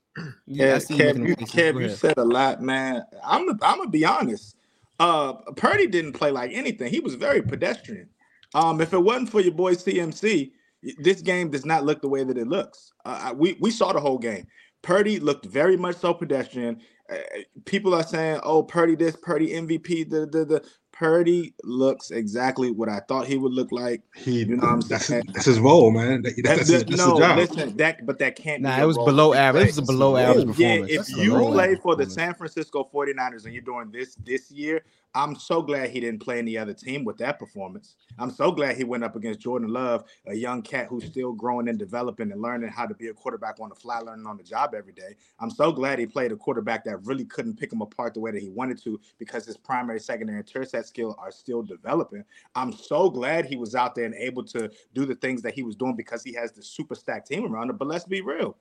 Yeah, 0.46 0.76
Kev, 0.76 1.26
you, 1.26 1.36
Kev, 1.36 1.80
you 1.80 1.88
said 1.90 2.18
a 2.18 2.24
lot, 2.24 2.60
man. 2.60 3.02
I'm 3.24 3.48
I'm 3.62 3.78
gonna 3.78 3.88
be 3.88 4.04
honest. 4.04 4.56
Uh, 5.00 5.32
Purdy 5.56 5.86
didn't 5.86 6.12
play 6.12 6.30
like 6.30 6.52
anything. 6.52 6.90
He 6.90 7.00
was 7.00 7.14
very 7.14 7.42
pedestrian. 7.42 8.08
Um, 8.54 8.80
if 8.80 8.92
it 8.92 8.98
wasn't 8.98 9.30
for 9.30 9.40
your 9.40 9.54
boy 9.54 9.74
CMC, 9.74 10.52
this 10.98 11.22
game 11.22 11.50
does 11.50 11.64
not 11.64 11.84
look 11.84 12.02
the 12.02 12.08
way 12.08 12.24
that 12.24 12.36
it 12.36 12.46
looks. 12.46 12.92
Uh, 13.04 13.34
we 13.36 13.56
we 13.60 13.70
saw 13.70 13.92
the 13.92 14.00
whole 14.00 14.18
game. 14.18 14.46
Purdy 14.82 15.20
looked 15.20 15.46
very 15.46 15.76
much 15.76 15.96
so 15.96 16.12
pedestrian. 16.12 16.80
Uh, 17.10 17.16
people 17.64 17.94
are 17.94 18.02
saying, 18.02 18.40
"Oh, 18.42 18.62
Purdy 18.62 18.96
this, 18.96 19.16
Purdy 19.16 19.50
MVP." 19.50 20.10
The 20.10 20.26
the 20.26 20.44
the 20.44 20.64
Purdy 20.92 21.54
looks 21.64 22.10
exactly 22.10 22.70
what 22.70 22.88
I 22.88 23.00
thought 23.00 23.26
he 23.26 23.36
would 23.36 23.52
look 23.52 23.72
like. 23.72 24.02
He, 24.14 24.40
you 24.40 24.56
know, 24.56 24.62
what 24.62 24.72
I'm 24.72 24.80
that's, 24.88 25.06
saying? 25.06 25.24
that's 25.32 25.46
his 25.46 25.58
role, 25.58 25.90
man. 25.90 26.22
That, 26.22 26.34
that's, 26.44 26.68
that's, 26.68 26.84
that's 26.84 26.96
no, 26.96 27.14
listen, 27.14 27.76
that 27.78 28.06
but 28.06 28.18
that 28.18 28.36
can't. 28.36 28.62
Nah, 28.62 28.80
it 28.80 28.86
was 28.86 28.98
below 28.98 29.34
average. 29.34 29.64
It 29.64 29.66
was 29.68 29.78
a 29.78 29.82
below 29.82 30.16
average 30.16 30.46
performance. 30.46 30.90
Yeah, 30.90 31.00
if 31.00 31.08
you 31.16 31.34
play 31.34 31.74
for 31.76 31.96
the 31.96 32.08
San 32.08 32.34
Francisco 32.34 32.88
49ers 32.92 33.44
and 33.44 33.54
you're 33.54 33.62
doing 33.62 33.90
this 33.90 34.16
this 34.16 34.50
year, 34.50 34.84
I'm 35.14 35.36
so 35.36 35.60
glad 35.60 35.90
he 35.90 36.00
didn't 36.00 36.22
play 36.22 36.38
any 36.38 36.56
other 36.56 36.72
team 36.72 37.04
with 37.04 37.18
that 37.18 37.38
performance. 37.38 37.96
I'm 38.18 38.30
so 38.30 38.50
glad 38.50 38.76
he 38.76 38.84
went 38.84 39.04
up 39.04 39.14
against 39.14 39.40
Jordan 39.40 39.68
Love, 39.68 40.04
a 40.26 40.34
young 40.34 40.62
cat 40.62 40.86
who's 40.88 41.04
still 41.04 41.32
growing 41.32 41.68
and 41.68 41.78
developing 41.78 42.32
and 42.32 42.40
learning 42.40 42.70
how 42.70 42.86
to 42.86 42.94
be 42.94 43.08
a 43.08 43.14
quarterback 43.14 43.60
on 43.60 43.68
the 43.68 43.74
fly, 43.74 43.98
learning 43.98 44.26
on 44.26 44.38
the 44.38 44.42
job 44.42 44.74
every 44.74 44.92
day. 44.92 45.16
I'm 45.38 45.50
so 45.50 45.70
glad 45.70 45.98
he 45.98 46.06
played 46.06 46.32
a 46.32 46.36
quarterback 46.36 46.84
that 46.84 47.04
really 47.04 47.26
couldn't 47.26 47.58
pick 47.58 47.72
him 47.72 47.82
apart 47.82 48.14
the 48.14 48.20
way 48.20 48.30
that 48.30 48.40
he 48.40 48.48
wanted 48.48 48.82
to 48.84 48.98
because 49.18 49.44
his 49.44 49.56
primary, 49.56 50.00
secondary, 50.00 50.38
and 50.38 50.46
tertiary 50.46 50.82
skill 50.84 51.14
are 51.18 51.30
still 51.30 51.62
developing. 51.62 52.24
I'm 52.54 52.72
so 52.72 53.10
glad 53.10 53.44
he 53.44 53.56
was 53.56 53.74
out 53.74 53.94
there 53.94 54.06
and 54.06 54.14
able 54.14 54.44
to 54.44 54.70
do 54.94 55.04
the 55.04 55.16
things 55.16 55.42
that 55.42 55.54
he 55.54 55.62
was 55.62 55.76
doing 55.76 55.94
because 55.94 56.22
he 56.22 56.32
has 56.34 56.52
the 56.52 56.62
super 56.62 56.94
stacked 56.94 57.28
team 57.28 57.44
around 57.44 57.68
him. 57.68 57.76
But 57.76 57.88
let's 57.88 58.04
be 58.04 58.22
real. 58.22 58.56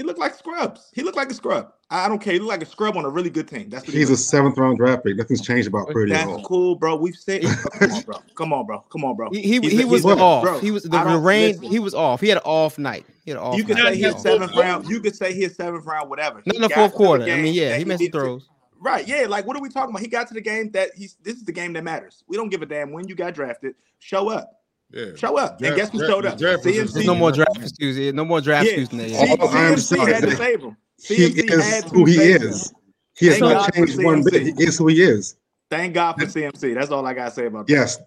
He 0.00 0.06
looked 0.06 0.18
like 0.18 0.34
scrubs. 0.34 0.90
He 0.94 1.02
looked 1.02 1.18
like 1.18 1.30
a 1.30 1.34
scrub. 1.34 1.74
I 1.90 2.08
don't 2.08 2.20
care. 2.20 2.32
He 2.32 2.38
looked 2.38 2.48
like 2.48 2.62
a 2.62 2.66
scrub 2.66 2.96
on 2.96 3.04
a 3.04 3.08
really 3.10 3.28
good 3.28 3.46
team. 3.46 3.68
That's 3.68 3.84
he's 3.84 4.08
he 4.08 4.14
a 4.14 4.16
seventh 4.16 4.56
round 4.56 4.78
draft 4.78 5.04
pick. 5.04 5.14
Nothing's 5.14 5.42
changed 5.42 5.68
about 5.68 5.88
Purdy. 5.90 6.12
That's 6.12 6.42
cool, 6.46 6.74
bro. 6.74 6.96
We've 6.96 7.14
said, 7.14 7.42
come 7.44 7.92
on, 7.92 8.04
bro. 8.04 8.16
Come 8.34 8.54
on, 8.54 8.64
bro. 8.64 8.80
Come 8.88 9.04
on, 9.04 9.14
bro. 9.14 9.28
He, 9.30 9.42
he, 9.42 9.60
he 9.60 9.84
was 9.84 10.06
off. 10.06 10.42
Bro, 10.42 10.60
he 10.60 10.70
was 10.70 10.84
the, 10.84 10.88
the 10.88 11.18
rain. 11.18 11.48
Listen. 11.48 11.64
He 11.70 11.78
was 11.80 11.92
off. 11.92 12.22
He 12.22 12.28
had 12.28 12.38
an 12.38 12.44
off 12.46 12.78
night. 12.78 13.04
He 13.26 13.32
had 13.32 13.36
an 13.36 13.44
off. 13.44 13.58
You 13.58 13.64
could 13.64 13.76
night. 13.76 13.92
say 13.92 13.96
he's 13.96 14.22
seventh 14.22 14.56
round. 14.56 14.88
You 14.88 15.00
could 15.00 15.14
say 15.14 15.34
he's 15.34 15.54
seventh 15.54 15.84
round. 15.84 16.08
Whatever. 16.08 16.40
Not 16.46 16.56
in 16.56 16.62
the 16.62 16.70
fourth 16.70 16.94
quarter. 16.94 17.24
I 17.24 17.36
mean, 17.36 17.52
yeah, 17.52 17.76
he 17.76 17.84
missed 17.84 18.10
throws. 18.10 18.48
Right, 18.80 19.06
yeah. 19.06 19.26
Like, 19.28 19.46
what 19.46 19.54
are 19.54 19.60
we 19.60 19.68
talking 19.68 19.90
about? 19.90 20.00
He 20.00 20.08
got 20.08 20.28
to 20.28 20.34
the 20.34 20.40
game 20.40 20.70
that 20.70 20.92
he's. 20.96 21.18
This 21.22 21.36
is 21.36 21.44
the 21.44 21.52
game 21.52 21.74
that 21.74 21.84
matters. 21.84 22.24
We 22.26 22.38
don't 22.38 22.48
give 22.48 22.62
a 22.62 22.66
damn 22.66 22.90
when 22.90 23.06
you 23.06 23.14
got 23.14 23.34
drafted. 23.34 23.74
Show 23.98 24.30
up. 24.30 24.59
Yeah. 24.92 25.14
Show 25.16 25.36
up. 25.36 25.58
Draft, 25.58 25.62
and 25.62 25.76
guess 25.76 25.90
who 25.90 25.98
draft, 25.98 26.10
showed 26.10 26.26
up? 26.26 26.38
CMC. 26.38 26.92
There's 26.92 27.06
no 27.06 27.14
more 27.14 27.32
draft 27.32 27.56
excuses. 27.56 28.12
No 28.12 28.24
more 28.24 28.40
draft 28.40 28.66
yeah. 28.66 28.72
excuses. 28.72 29.12
Yeah. 29.12 29.36
CMC 29.36 30.12
had 30.12 30.22
to 30.22 30.36
save 30.36 30.62
him. 30.62 30.76
CMC 31.00 31.16
he 31.16 31.40
is 31.40 31.84
who 31.84 32.04
he 32.04 32.16
is. 32.16 32.72
He 33.16 33.26
has 33.26 33.40
not 33.40 33.72
changed 33.74 34.02
one 34.02 34.24
bit. 34.24 34.42
He 34.42 34.64
is 34.64 34.78
who 34.78 34.88
he 34.88 35.02
is. 35.02 35.36
Thank 35.70 35.94
God 35.94 36.14
for 36.14 36.26
CMC. 36.26 36.74
That's 36.74 36.90
all 36.90 37.06
I 37.06 37.14
gotta 37.14 37.30
say 37.30 37.46
about 37.46 37.66
that. 37.66 37.72
Yes, 37.72 37.98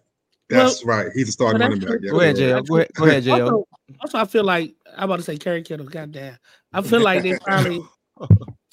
that's 0.50 0.84
well, 0.84 0.98
right. 0.98 1.12
He's 1.14 1.30
a 1.30 1.32
starting 1.32 1.62
running 1.62 1.80
back. 1.80 2.00
Yeah. 2.02 2.12
Go 2.12 2.20
ahead, 2.20 2.36
Jay. 2.36 2.62
Go 2.62 2.76
ahead, 2.76 2.90
go 2.94 3.06
ahead, 3.06 3.24
Jay. 3.24 3.32
Also, 3.32 3.68
also, 4.02 4.18
I 4.18 4.26
feel 4.26 4.44
like 4.44 4.76
I'm 4.98 5.06
about 5.06 5.18
to 5.18 5.24
say 5.24 5.38
Kerry 5.38 5.64
Kittle. 5.64 5.88
Goddamn, 5.88 6.38
I 6.74 6.82
feel 6.82 7.02
like 7.02 7.24
they 7.24 7.38
finally 7.46 7.82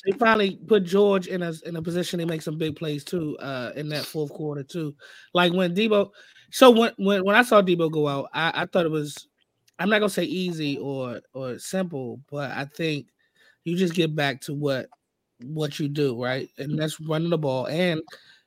they 0.04 0.12
finally 0.18 0.56
put 0.56 0.84
George 0.84 1.28
in 1.28 1.42
a 1.42 1.52
in 1.64 1.76
a 1.76 1.82
position 1.82 2.18
to 2.18 2.26
make 2.26 2.42
some 2.42 2.58
big 2.58 2.74
plays 2.74 3.04
too. 3.04 3.36
Uh, 3.38 3.70
in 3.76 3.88
that 3.90 4.04
fourth 4.04 4.32
quarter 4.32 4.64
too, 4.64 4.94
like 5.34 5.52
when 5.52 5.74
Deebo. 5.74 6.10
So 6.50 6.70
when 6.70 6.92
when 6.96 7.24
when 7.24 7.36
I 7.36 7.42
saw 7.42 7.62
Deebo 7.62 7.90
go 7.90 8.08
out, 8.08 8.30
I, 8.32 8.62
I 8.62 8.66
thought 8.66 8.86
it 8.86 8.90
was. 8.90 9.26
I'm 9.78 9.88
not 9.88 10.00
gonna 10.00 10.10
say 10.10 10.24
easy 10.24 10.76
or 10.78 11.20
or 11.32 11.58
simple, 11.58 12.20
but 12.30 12.50
I 12.50 12.66
think 12.66 13.06
you 13.64 13.76
just 13.76 13.94
get 13.94 14.14
back 14.14 14.40
to 14.42 14.54
what 14.54 14.88
what 15.42 15.78
you 15.78 15.88
do, 15.88 16.22
right? 16.22 16.48
And 16.58 16.78
that's 16.78 17.00
running 17.00 17.30
the 17.30 17.38
ball 17.38 17.66
and 17.66 18.02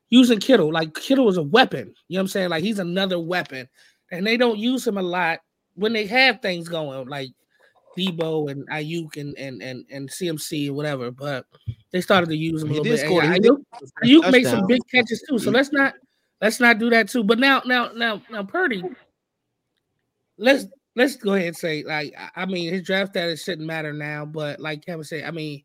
using 0.10 0.40
Kittle. 0.40 0.72
Like 0.72 0.94
Kittle 0.94 1.30
is 1.30 1.38
a 1.38 1.44
weapon. 1.44 1.94
You 2.08 2.16
know 2.16 2.20
what 2.20 2.22
I'm 2.22 2.28
saying? 2.28 2.50
Like 2.50 2.64
he's 2.64 2.80
another 2.80 3.20
weapon. 3.20 3.68
And 4.12 4.28
they 4.28 4.38
don't 4.38 4.60
use 4.60 4.86
him 4.86 4.98
a 4.98 5.02
lot 5.02 5.40
when 5.76 5.94
they 5.94 6.06
have 6.06 6.40
things 6.42 6.68
going, 6.68 7.08
like 7.08 7.30
Deebo 7.98 8.52
and 8.52 8.68
Aiyuk 8.70 9.18
and 9.18 9.36
and 9.38 9.62
and, 9.62 9.86
and 9.92 10.10
CMC 10.10 10.70
or 10.70 10.74
whatever. 10.74 11.10
But 11.10 11.46
they 11.92 12.02
started 12.02 12.30
to 12.30 12.38
use 12.38 12.62
him 12.62 12.70
a 12.70 12.74
little 12.74 12.84
bit. 12.84 13.00
Score, 13.00 13.22
Aiyuk, 13.22 13.64
Aiyuk 14.04 14.32
made 14.32 14.46
some 14.46 14.68
big 14.68 14.82
catches 14.94 15.24
too. 15.28 15.40
So 15.40 15.50
let's 15.52 15.72
not 15.72 15.96
let's 16.44 16.60
not 16.60 16.78
do 16.78 16.90
that 16.90 17.10
too. 17.10 17.24
But 17.24 17.40
now 17.40 17.62
now 17.66 17.92
now 17.96 18.22
now 18.30 18.44
Purdy, 18.44 18.84
let's 20.38 20.66
let's 20.96 21.16
go 21.16 21.34
ahead 21.34 21.48
and 21.48 21.58
say, 21.58 21.84
like, 21.84 22.14
I 22.36 22.46
mean, 22.46 22.72
his 22.72 22.84
draft 22.84 23.14
status 23.14 23.44
shouldn't 23.44 23.66
matter 23.66 23.94
now, 23.94 24.26
but 24.26 24.60
like 24.60 24.86
Kevin 24.86 25.04
said, 25.04 25.24
I 25.24 25.32
mean, 25.32 25.64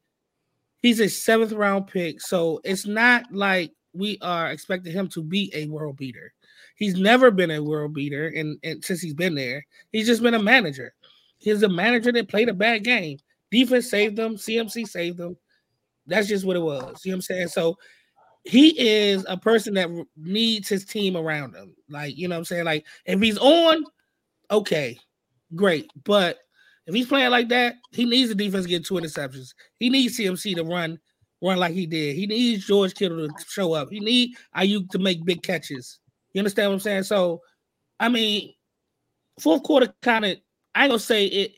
he's 0.79 1.01
a 1.01 1.09
seventh 1.09 1.53
round 1.53 1.89
pick, 1.89 2.21
so 2.23 2.61
it's 2.65 2.87
not 2.87 3.25
like 3.33 3.73
we 3.93 4.19
are 4.23 4.51
expecting 4.51 4.93
him 4.93 5.09
to 5.09 5.23
be 5.23 5.51
a 5.55 5.67
world 5.67 5.97
beater. 5.97 6.33
He's 6.77 6.95
never 6.95 7.33
been 7.33 7.51
a 7.51 7.63
world 7.63 7.93
beater, 7.93 8.29
and, 8.29 8.57
and 8.63 8.83
since 8.85 9.01
he's 9.01 9.15
been 9.15 9.35
there, 9.35 9.67
he's 9.91 10.07
just 10.07 10.23
been 10.23 10.35
a 10.35 10.43
manager. 10.43 10.95
He's 11.39 11.63
a 11.63 11.69
manager 11.69 12.13
that 12.13 12.29
played 12.29 12.49
a 12.49 12.55
bad 12.55 12.85
game. 12.85 13.19
Defense 13.51 13.91
saved 13.91 14.17
them, 14.17 14.37
CMC 14.37 14.87
saved 14.87 15.19
them. 15.19 15.37
That's 16.07 16.29
just 16.29 16.45
what 16.45 16.57
it 16.57 16.61
was. 16.61 17.05
You 17.05 17.11
know 17.11 17.17
what 17.17 17.17
I'm 17.17 17.23
saying? 17.23 17.49
So 17.49 17.77
he 18.49 18.79
is 18.79 19.27
a 19.29 19.37
person 19.37 19.75
that 19.75 19.89
needs 20.17 20.69
his 20.69 20.85
team 20.85 21.17
around 21.17 21.55
him. 21.55 21.75
Like, 21.91 22.17
you 22.17 22.29
know 22.29 22.37
what 22.37 22.41
I'm 22.41 22.45
saying? 22.47 22.65
Like, 22.65 22.87
if 23.05 23.21
he's 23.21 23.37
on, 23.37 23.85
okay, 24.51 24.99
great. 25.55 25.91
But 26.05 26.39
if 26.87 26.95
he's 26.95 27.07
playing 27.07 27.31
like 27.31 27.51
that, 27.51 27.75
he 27.93 28.07
needs 28.07 28.31
the 28.31 28.35
defense 28.35 28.65
to 28.65 28.69
get 28.71 28.87
two 28.87 28.95
interceptions. 28.95 29.51
He 29.79 29.91
needs 29.91 30.19
CMC 30.19 30.57
to 30.57 30.65
run, 30.65 30.99
run 31.43 31.59
like 31.59 31.75
he 31.75 31.87
did. 31.87 32.17
He 32.17 32.27
needs 32.27 32.67
George 32.67 32.95
Kittle 32.95 33.29
to 33.29 33.45
show 33.47 33.75
up. 33.75 33.91
He 33.91 34.01
need 34.01 34.35
Aiyuk 34.57 34.89
to 34.91 34.99
make 34.99 35.27
big 35.27 35.43
catches. 35.43 35.99
You 36.33 36.41
understand 36.41 36.71
what 36.71 36.75
I'm 36.75 36.81
saying? 36.81 37.03
So 37.03 37.43
I 38.01 38.09
mean, 38.09 38.55
fourth 39.41 39.63
quarter 39.63 39.93
kind 40.03 40.25
of. 40.25 40.39
I 40.75 40.85
ain't 40.85 40.91
gonna 40.91 41.01
say 41.01 41.27
it. 41.27 41.53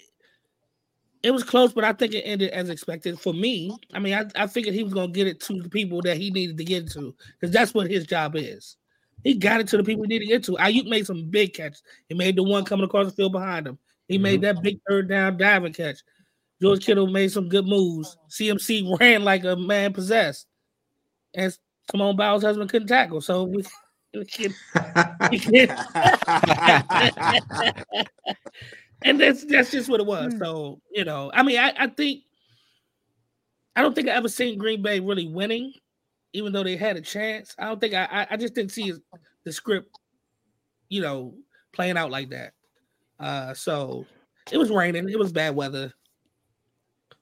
It 1.23 1.33
was 1.33 1.45
close, 1.45 1.73
but 1.73 1.85
I 1.85 1.93
think 1.93 2.15
it 2.15 2.23
ended 2.23 2.51
as 2.51 2.71
expected 2.71 3.21
for 3.21 3.35
me. 3.35 3.77
I 3.93 3.99
mean, 3.99 4.15
I, 4.15 4.25
I 4.43 4.47
figured 4.47 4.75
he 4.75 4.83
was 4.83 4.95
gonna 4.95 5.13
get 5.13 5.27
it 5.27 5.41
to 5.41 5.61
the 5.61 5.69
people 5.69 6.01
that 6.03 6.17
he 6.17 6.31
needed 6.31 6.57
to 6.57 6.65
get 6.65 6.91
to 6.93 7.15
because 7.39 7.53
that's 7.53 7.75
what 7.75 7.91
his 7.91 8.07
job 8.07 8.37
is. 8.37 8.77
He 9.23 9.35
got 9.35 9.61
it 9.61 9.69
to 9.69 9.77
the 9.77 9.85
people 9.85 10.05
he 10.05 10.09
needed 10.09 10.27
to 10.27 10.33
get 10.33 10.45
to. 10.45 10.53
Aiyuk 10.53 10.89
made 10.89 11.07
some 11.07 11.29
big 11.29 11.53
catches. 11.53 11.83
He 12.09 12.15
made 12.15 12.37
the 12.37 12.43
one 12.43 12.65
coming 12.65 12.87
across 12.87 13.07
the 13.07 13.13
field 13.13 13.33
behind 13.33 13.67
him. 13.67 13.79
He 14.09 14.17
Mm-hmm. 14.17 14.23
made 14.23 14.41
that 14.43 14.63
big 14.63 14.81
third 14.89 15.09
down 15.09 15.37
diving 15.37 15.75
catch. 15.75 15.99
George 16.61 16.85
Kittle 16.85 17.07
made 17.07 17.31
some 17.31 17.49
good 17.49 17.67
moves. 17.67 18.17
CMC 18.31 18.99
ran 18.99 19.23
like 19.23 19.45
a 19.45 19.57
man 19.57 19.93
possessed. 19.93 20.47
And 21.35 21.55
Simone 21.91 22.17
Biles' 22.17 22.43
husband 22.43 22.71
couldn't 22.71 22.89
tackle. 22.89 23.21
So 23.21 23.45
we, 23.45 23.63
we 24.15 24.25
can, 24.25 24.55
we 25.31 25.39
can 25.39 25.69
and 29.03 29.21
that's 29.21 29.45
that's 29.45 29.71
just 29.71 29.89
what 29.89 30.01
it 30.01 30.07
was. 30.07 30.35
So, 30.39 30.81
you 30.93 31.05
know, 31.05 31.31
I 31.35 31.43
mean, 31.43 31.59
I, 31.59 31.73
I 31.79 31.87
think 31.89 32.23
I 33.77 33.83
don't 33.83 33.95
think 33.95 34.09
I 34.09 34.13
ever 34.13 34.29
seen 34.29 34.59
Green 34.59 34.83
Bay 34.83 35.01
really 35.01 35.27
winning, 35.27 35.73
even 36.33 36.53
though 36.53 36.65
they 36.65 36.77
had 36.77 36.97
a 36.97 37.01
chance. 37.01 37.55
I 37.59 37.67
don't 37.67 37.81
think 37.81 37.95
I 37.95 38.05
I, 38.05 38.27
I 38.33 38.37
just 38.37 38.55
didn't 38.55 38.73
see 38.73 38.93
the 39.45 39.53
script, 39.53 39.97
you 40.89 41.01
know, 41.01 41.35
playing 41.73 41.97
out 41.97 42.11
like 42.11 42.31
that. 42.31 42.53
Uh 43.19 43.55
so 43.55 44.07
it 44.51 44.59
was 44.59 44.71
raining, 44.71 45.09
it 45.09 45.19
was 45.19 45.33
bad 45.33 45.55
weather. 45.55 45.93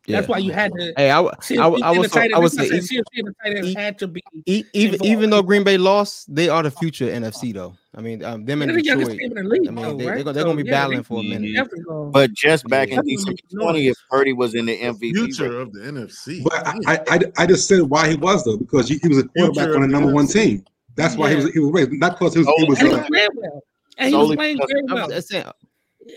That's 0.09 0.27
Yeah. 0.27 0.31
why 0.33 0.39
you 0.39 0.53
had 0.53 0.73
to 0.73 0.93
Hey, 0.97 1.11
I, 1.11 1.17
w- 1.17 1.35
see 1.43 1.59
I, 1.59 1.63
w- 1.65 1.85
I 1.85 1.91
in 1.91 1.95
the 1.97 2.01
was 2.01 2.11
tight 2.11 2.33
I 2.35 2.39
was 2.39 2.59
I 2.59 2.67
saying, 2.67 2.83
said, 2.83 2.97
CMC 2.97 3.05
and 3.19 3.27
the 3.29 3.35
tight 3.45 3.57
ends 3.59 3.75
had 3.75 3.99
to 3.99 4.09
be 4.09 4.23
e- 4.47 4.65
even 4.73 4.95
involved. 4.95 5.05
even 5.13 5.31
though 5.31 5.43
Green 5.43 5.65
Bay 5.65 5.77
lost, 5.77 6.35
they 6.35 6.49
are 6.49 6.63
the 6.63 6.71
future 6.71 7.05
NFC 7.07 7.53
though. 7.53 7.75
I 7.95 8.01
mean, 8.01 8.25
um, 8.25 8.45
them 8.45 8.63
in 8.63 8.69
They're 8.69 8.77
the 8.77 8.83
Detroit. 8.83 9.19
the 9.35 9.43
league, 9.45 9.69
I 9.69 9.71
mean, 9.71 9.85
though, 9.85 9.97
they, 9.97 10.07
right? 10.07 10.15
they're, 10.15 10.25
gonna, 10.25 10.33
they're 10.33 10.43
So, 10.43 10.49
gonna 10.49 10.63
be 10.63 10.69
yeah, 10.69 10.73
battling 10.73 10.99
they- 10.99 11.03
for 11.05 11.21
a 11.21 11.23
minute. 11.23 11.69
But 12.13 12.33
just 12.33 12.67
back 12.69 12.89
in 12.89 12.97
Definitely 12.97 13.17
December 13.17 13.33
make 13.33 13.53
noise. 13.53 13.87
20th, 13.87 13.95
Purdy 14.11 14.33
was 14.33 14.55
in 14.55 14.67
the 14.67 14.79
MVP. 14.79 15.15
Future 15.15 15.51
race. 15.51 15.63
of 15.67 15.73
the 15.73 15.81
NFC. 15.81 16.43
But 16.45 16.67
I, 16.67 16.75
I, 16.87 17.01
I, 17.09 17.19
I 17.43 17.47
just 17.47 17.69
said 17.69 17.83
why 17.83 18.09
he 18.09 18.17
was 18.17 18.45
though 18.45 18.57
because 18.57 18.89
he, 18.89 18.99
he 18.99 19.09
was 19.09 19.19
a 19.19 19.25
quarterback 19.29 19.65
Future 19.67 19.75
on 19.77 19.83
the 19.83 19.89
number 19.89 20.13
one 20.13 20.27
team. 20.27 20.65
That's 20.97 21.17
why 21.17 21.31
he 21.31 21.37
was 21.37 21.53
he 21.53 21.59
was 21.61 21.71
raised, 21.73 21.93
not 21.93 22.19
because 22.19 22.33
he 22.35 22.41
was, 22.41 22.49
he 22.57 22.65
was 22.65 22.79
and 22.81 22.89
he 22.89 22.95
uh, 22.95 22.99
was 22.99 23.09
playing 23.09 23.29
well. 23.35 23.63
And 23.99 24.09
he 24.09 24.17
was 24.17 24.37
playing 24.37 24.59
very 24.59 24.83
well. 24.89 25.11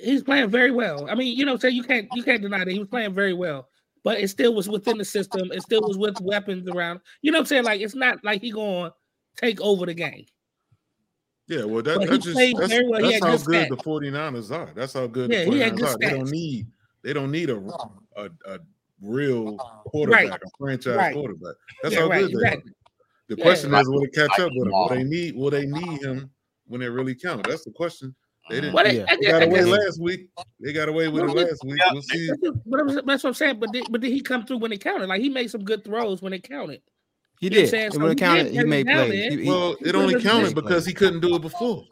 He's 0.03 0.24
playing 0.24 0.50
very 0.50 0.71
well. 0.71 1.10
I 1.10 1.15
mean, 1.15 1.38
you 1.38 1.45
know, 1.45 1.57
say 1.57 1.69
you 1.69 1.83
can't 1.83 2.07
you 2.13 2.24
can't 2.24 2.41
deny 2.41 2.60
that 2.63 2.71
he 2.71 2.79
was 2.79 2.88
playing 2.88 3.13
very 3.13 3.33
well, 3.33 3.67
but 4.03 4.20
it 4.20 4.29
still 4.29 4.53
was 4.53 4.67
within 4.70 4.98
the 4.98 5.05
system. 5.05 5.51
It 5.51 5.62
still 5.63 5.81
was 5.81 5.98
with 5.98 6.20
weapons 6.22 6.67
around. 6.67 7.01
You 7.22 7.31
know 7.31 7.38
what 7.38 7.41
I'm 7.41 7.46
saying? 7.48 7.63
Like 7.63 7.81
it's 7.81 7.96
not 7.96 8.24
like 8.24 8.41
he 8.41 8.51
going 8.51 8.91
to 8.91 8.96
take 9.36 9.62
over 9.62 9.86
the 9.86 9.93
game. 9.93 10.25
Yeah, 11.48 11.65
well, 11.65 11.84
that, 11.84 11.98
But 12.00 12.10
that's 12.10 12.24
just 12.24 12.55
that's, 12.58 12.72
very 12.72 12.88
well. 12.88 13.01
That's 13.01 13.24
how 13.24 13.38
good 13.38 13.67
good 13.67 13.77
the 13.77 13.84
49ers 13.84 14.51
are. 14.55 14.72
That's 14.74 14.93
how 14.93 15.08
good 15.08 15.29
Yeah, 15.31 15.46
the 15.46 15.51
he 15.51 15.60
had 15.60 15.74
49ers 15.74 15.77
good 15.77 15.88
are. 15.88 15.98
They 15.98 16.10
don't 16.10 16.31
need 16.31 16.67
they 17.03 17.13
don't 17.13 17.31
need 17.31 17.50
a 17.50 17.58
a, 18.15 18.29
a 18.46 18.60
real 19.01 19.58
quarterback, 19.86 20.41
a 20.43 20.50
franchise 20.58 20.96
Right. 20.96 21.13
quarterback. 21.13 21.55
That's 21.84 21.96
Yeah, 21.96 22.01
how 22.01 22.10
right, 22.10 22.22
good 22.22 22.29
they 22.29 22.48
exactly. 22.48 22.72
are. 22.72 22.75
The 23.27 23.38
Yeah. 23.38 23.43
question 23.43 23.74
is, 23.74 23.89
will 23.89 24.03
it 24.03 24.13
catch 24.13 24.29
Like 24.31 24.39
up 24.39 24.51
with 24.55 24.67
him? 24.67 24.74
Will 24.74 24.89
they 24.89 25.03
need 25.03 25.36
will 25.36 25.50
they 25.50 25.65
need 25.65 26.01
him 26.01 26.29
when 26.67 26.81
it 26.81 26.88
really 26.88 27.15
counted? 27.15 27.48
That's 27.48 27.65
the 27.65 27.72
question. 27.72 28.15
They 28.51 28.62
didn't 28.62 28.74
What 28.74 28.93
Yeah. 28.93 29.05
They 29.20 29.27
got 29.27 29.43
away 29.43 29.63
last 29.63 30.00
week. 30.01 30.29
They 30.60 30.74
got 30.74 30.89
away 30.89 31.08
with 31.08 31.24
it 31.24 31.36
last 31.36 31.63
week. 31.63 31.81
We'll 31.91 32.01
see. 32.03 32.29
but 32.65 33.05
that's 33.05 33.24
what 33.24 33.29
I'm 33.29 33.34
saying. 33.34 33.60
But 33.60 33.72
did, 33.72 33.91
but 33.91 34.01
did 34.01 34.12
he 34.12 34.22
come 34.22 34.46
through 34.46 34.58
when 34.60 34.72
it 34.72 34.84
counted? 34.84 35.08
Like 35.08 35.22
he 35.22 35.29
made 35.29 35.50
some 35.50 35.63
good 35.63 35.84
throws 35.84 36.22
when 36.22 36.34
it 36.34 36.43
counted. 36.48 36.81
he 37.39 37.48
You 37.48 37.50
know 37.50 37.58
I'm 37.58 37.63
did. 37.63 37.70
saying? 37.72 37.86
And 37.86 37.93
So 37.96 38.00
when 38.01 38.12
it 38.12 38.17
counted, 38.17 38.43
did 38.43 38.53
he 38.53 38.63
made 38.65 38.88
it 38.88 38.93
plays. 38.93 39.10
then. 39.12 39.31
He- 39.31 39.43
he- 39.46 39.50
Well, 39.50 39.72
it 39.81 39.86
he 39.86 40.01
only 40.01 40.22
counted 40.22 40.53
because 40.53 40.86
he 40.86 40.93
couldn't 40.93 41.22
do 41.22 41.36
it 41.36 41.41
before. 41.41 41.86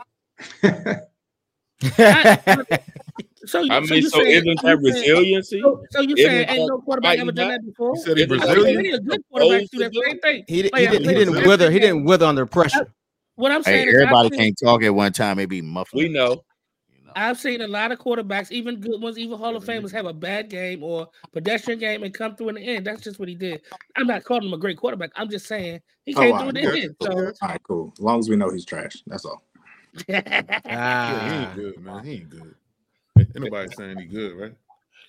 So, 3.45 3.61
you- 3.61 3.71
I 3.71 3.79
so 3.79 3.93
mean, 3.93 4.03
you 4.03 4.09
so 4.09 4.17
saying- 4.19 4.31
isn't 4.31 4.61
that 4.63 4.77
resiliency? 4.81 5.61
So, 5.61 5.81
so 5.91 6.01
you 6.01 6.15
Isn't 6.17 6.29
saying 6.29 6.49
ain't 6.49 6.67
no 6.67 6.79
quarterback 6.79 7.15
why 7.17 7.21
ever 7.21 7.31
done 7.31 7.47
that 7.47 7.65
before? 7.65 7.95
He 7.95 8.01
said 8.01 8.17
he 8.17 8.23
Isn't 8.23 8.29
Brazilian. 8.29 8.79
any 8.79 8.91
a 8.91 8.99
good 8.99 9.21
quarterback 9.31 9.69
do 9.71 9.79
that 9.79 9.93
same 9.93 10.19
thing. 10.19 10.43
he, 10.47 10.61
he, 10.63 10.69
Play 10.69 10.87
didn't, 10.87 11.05
he 11.09 11.13
didn't 11.15 11.47
wither. 11.47 11.71
He 11.71 11.79
didn't 11.79 12.03
wither 12.03 12.25
under 12.25 12.45
pressure. 12.45 12.93
What 13.35 13.53
I'm 13.53 13.63
Hey, 13.63 13.71
saying 13.71 13.87
is, 13.87 13.93
everybody 13.95 14.29
seen, 14.29 14.37
can't 14.39 14.55
talk 14.61 14.83
at 14.83 14.93
one 14.93 15.13
time. 15.13 15.39
It 15.39 15.47
be 15.47 15.61
muffled. 15.61 16.03
We 16.03 16.09
know. 16.09 16.43
You. 17.15 17.21
I've 17.21 17.39
seen 17.39 17.61
a 17.61 17.67
lot 17.67 17.91
of 17.91 17.99
quarterbacks, 17.99 18.51
even 18.51 18.79
good 18.79 19.01
ones, 19.01 19.17
even 19.17 19.37
Hall 19.37 19.55
of 19.55 19.63
Famers, 19.63 19.91
have 19.91 20.05
a 20.05 20.13
bad 20.13 20.49
game 20.49 20.83
or 20.83 21.07
pedestrian 21.31 21.79
game 21.79 22.03
and 22.03 22.13
come 22.13 22.35
through 22.35 22.49
in 22.49 22.55
the 22.55 22.61
end. 22.61 22.85
That's 22.85 23.01
just 23.01 23.19
what 23.19 23.27
he 23.29 23.35
did. 23.35 23.61
I'm 23.95 24.07
not 24.07 24.23
calling 24.23 24.47
him 24.47 24.53
a 24.53 24.57
great 24.57 24.77
quarterback. 24.77 25.11
I'm 25.15 25.29
just 25.29 25.47
saying 25.47 25.81
he 26.05 26.13
Oh, 26.15 26.21
came 26.21 26.31
wow. 26.31 26.39
through 26.39 26.49
in 26.49 26.55
the 26.55 26.67
Okay. 26.67 26.81
end. 26.83 26.95
So 27.01 27.11
All 27.11 27.33
right, 27.49 27.63
cool. 27.63 27.93
As 27.97 27.99
long 27.99 28.19
as 28.19 28.29
we 28.29 28.35
know 28.35 28.49
he's 28.51 28.65
trash. 28.65 29.01
That's 29.07 29.25
all. 29.25 29.43
Yeah, 30.07 30.21
he 30.21 30.75
Ah, 30.75 31.41
ain't 31.41 31.55
good, 31.55 31.79
man. 31.79 32.03
He 32.03 32.11
ain't 32.13 32.29
good. 32.29 32.55
Anybody 33.35 33.71
saying 33.71 33.97
he 33.99 34.05
good, 34.05 34.35
right? 34.37 34.53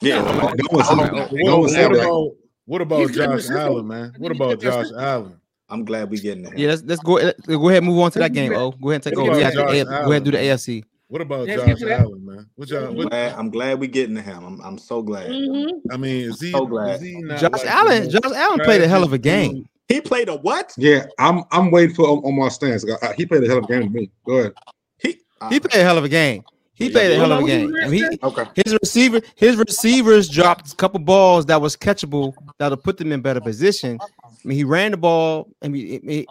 Yeah. 0.01 0.23
no 0.23 0.33
no, 0.33 0.45
one- 0.45 0.57
no 0.59 0.67
one 0.73 0.85
said 0.85 0.99
Alright, 0.99 1.13
that. 1.13 1.31
What, 1.33 1.61
what 1.61 1.93
about 1.93 2.33
what 2.67 2.81
about 2.83 2.99
He's 3.01 3.11
good 3.11 3.25
in 3.25 3.37
the 3.37 3.43
Josh. 3.43 3.51
Allen, 3.51 3.87
man? 3.87 4.15
What 4.17 4.33
about 4.33 4.61
good 4.61 4.65
in 4.65 4.81
the 4.81 4.85
Josh. 4.85 4.93
Allen? 4.97 5.41
I'm 5.69 5.85
glad 5.85 6.11
we 6.11 6.19
getting 6.19 6.43
there. 6.43 6.57
yeah, 6.57 6.69
let's 6.69 6.83
let's 6.83 7.01
go. 7.01 7.13
Let's 7.15 7.41
go 7.47 7.69
ahead 7.69 7.83
and 7.83 7.87
move 7.87 8.01
on 8.01 8.11
to 8.13 8.19
that 8.19 8.33
game. 8.33 8.53
Oh, 8.53 8.73
go 8.73 8.91
ahead 8.91 8.95
and 8.97 9.03
take 9.05 9.17
What 9.17 9.23
over. 9.29 9.37
We 9.37 9.43
about 9.43 9.55
have 9.55 9.55
to, 9.55 9.87
go 9.89 10.11
ahead 10.11 10.17
and 10.17 10.25
do 10.25 10.31
the 10.33 10.39
Allen? 10.39 10.59
AFC. 10.59 10.85
What 11.11 11.23
about 11.23 11.49
Let's 11.49 11.61
Josh 11.61 11.67
get 11.67 11.79
to 11.79 11.85
that. 11.87 12.01
Allen, 12.03 12.25
man? 12.25 12.47
What 12.55 12.69
y'all? 12.69 12.85
I'm 12.87 12.95
What, 12.95 13.11
glad, 13.11 13.33
I'm 13.35 13.51
glad 13.51 13.81
we 13.81 13.89
getting 13.89 14.15
to 14.15 14.23
him. 14.23 14.45
I'm, 14.45 14.61
I'm 14.61 14.79
so 14.79 15.03
glad. 15.03 15.29
Mhm. 15.29 15.81
I 15.91 15.97
mean, 15.97 16.31
is 16.31 16.41
he? 16.41 16.53
So 16.53 16.65
glad. 16.67 16.95
Is 16.95 17.01
he 17.03 17.21
not 17.21 17.41
Josh 17.41 17.51
like 17.53 17.67
Allen. 17.67 18.05
most 18.05 18.13
Josh 18.13 18.33
Allen 18.33 18.61
played 18.61 18.81
a 18.81 18.87
hell 18.87 19.03
of 19.03 19.13
a 19.13 19.19
tragic 19.19 19.53
game. 19.53 19.69
He 19.89 20.01
played 20.01 20.29
a 20.29 20.37
what? 20.37 20.73
Yeah, 20.79 21.07
I'm 21.19 21.43
I'm 21.51 21.73
waiting 21.73 21.97
for 21.97 22.07
on, 22.09 22.19
on 22.19 22.39
my 22.39 22.49
stance. 22.49 22.85
Uh, 22.89 23.13
He 23.17 23.27
played 23.27 23.43
a 23.43 23.49
hell 23.49 23.59
of 23.59 23.65
a 23.65 23.67
game 23.67 23.83
to 23.83 23.91
me. 23.91 24.09
Go 24.25 24.37
ahead. 24.39 24.53
He, 24.99 25.21
uh, 25.41 25.49
He 25.49 25.59
played 25.59 25.81
a 25.81 25.85
hell 25.85 25.99
of 25.99 26.05
a 26.05 26.09
game. 26.09 26.45
He 26.75 26.87
Yeah, 26.87 26.93
played 26.93 27.11
a 27.11 27.15
hell 27.17 27.33
of 27.33 27.41
a 27.43 27.47
game. 27.47 27.75
I 27.83 27.89
mean, 27.89 28.13
he, 28.13 28.19
okay. 28.23 28.45
his 28.65 28.79
receiver, 28.81 29.21
his 29.35 29.57
receivers 29.57 30.29
dropped 30.29 30.73
a 30.73 30.77
couple 30.77 31.01
balls 31.01 31.45
that 31.47 31.61
was 31.61 31.77
catchable 31.77 32.35
that'll 32.59 32.79
put 32.79 32.99
them 32.99 33.11
in 33.11 33.21
better 33.21 33.41
position. 33.41 33.99
I 34.01 34.29
mean, 34.45 34.57
he 34.57 34.63
ran 34.63 34.93
the 34.93 34.97
ball. 34.97 35.49
I 35.61 35.67
mean, 35.67 35.87
it, 35.89 36.05
it- 36.05 36.29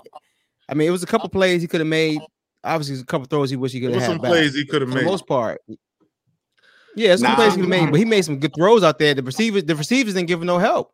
I 0.70 0.74
mean, 0.76 0.88
it 0.88 0.92
was 0.92 1.04
a 1.04 1.08
couple 1.08 1.28
plays 1.30 1.62
he 1.64 1.68
could 1.68 1.82
have 1.82 1.88
made. 1.88 2.22
Obviously, 2.64 2.96
there's 2.96 3.04
a 3.04 3.06
couple 3.06 3.26
throws 3.28 3.50
he 3.50 3.56
wish 3.56 3.72
he 3.72 3.80
could 3.80 3.90
have 3.92 3.96
was 3.96 4.04
had 4.04 4.12
some 4.12 4.18
back. 4.22 4.32
plays 4.32 4.54
he 4.54 4.66
could 4.66 4.82
have 4.82 4.90
For 4.90 4.96
the 4.96 5.02
made. 5.04 5.10
most 5.10 5.26
part, 5.28 5.62
yeah, 6.96 7.16
some 7.16 7.30
Nah. 7.30 7.36
plays 7.36 7.54
he 7.56 7.62
could 7.62 7.72
have 7.72 7.82
made, 7.86 7.92
but 7.92 8.00
he 8.00 8.06
made 8.06 8.24
some 8.26 8.40
good 8.40 8.54
throws 8.56 8.84
out 8.84 9.00
there. 9.00 9.14
The 9.14 9.24
receivers, 9.24 9.64
the 9.64 9.76
receivers 9.76 10.14
didn't 10.16 10.28
give 10.28 10.42
him 10.42 10.48
no 10.48 10.58
help. 10.58 10.92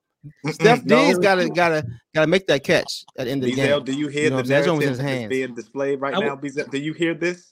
Steph 0.52 0.84
no. 0.86 1.06
Diggs 1.06 1.20
gotta 1.20 1.50
gotta 1.50 1.86
gotta 2.14 2.28
make 2.28 2.48
that 2.48 2.64
catch 2.64 3.06
at 3.18 3.26
the 3.26 3.32
end 3.32 3.44
of 3.44 3.50
the 3.50 3.56
Bizel, 3.56 3.78
game. 3.80 3.86
do 3.86 3.94
you 4.00 4.08
hear 4.08 4.24
You 4.26 4.30
know 4.32 4.36
the 4.38 4.38
what 4.38 4.40
I'm 4.42 4.46
saying? 4.48 4.58
That's 4.62 4.68
what 4.68 4.78
was 4.78 4.86
in 4.86 4.88
narrative 4.88 4.90
his 4.90 4.98
that's 4.98 5.10
hands. 5.20 5.30
being 5.30 5.54
displayed 5.56 6.02
right 6.02 6.14
I 6.16 6.18
would- 6.18 6.26
now? 6.28 6.36
Bizel, 6.36 6.68
do 6.72 6.78
you 6.80 6.94
hear 6.94 7.14
this? 7.14 7.52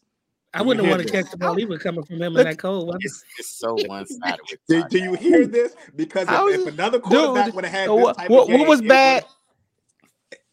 I 0.56 0.60
Do 0.60 0.64
you 0.64 0.68
wouldn't 0.68 0.88
want 0.88 1.02
to 1.02 1.10
catch 1.12 1.32
the 1.32 1.38
ball 1.38 1.60
either 1.60 1.78
coming 1.80 2.04
from 2.04 2.16
him 2.22 2.38
in 2.38 2.44
that 2.46 2.60
cold 2.60 2.86
weather. 2.88 3.00
It's, 3.02 3.24
it's 3.40 3.50
so 3.58 3.76
one 3.88 4.06
sided 4.06 4.40
with 4.52 4.60
Do, 4.68 4.84
do 4.88 5.00
you 5.04 5.14
hear 5.14 5.48
this? 5.48 5.76
Because 5.96 6.28
if, 6.28 6.44
was- 6.44 6.54
if 6.68 6.68
another 6.74 7.00
quarterback 7.00 7.54
would 7.56 7.66
have 7.66 7.74
had 7.74 7.90
this 7.90 8.04
what- 8.04 8.18
type 8.18 8.30
what- 8.30 8.52
of 8.54 8.60
what 8.60 8.68
was 8.68 8.80
it 8.82 8.88
bad- 8.88 9.26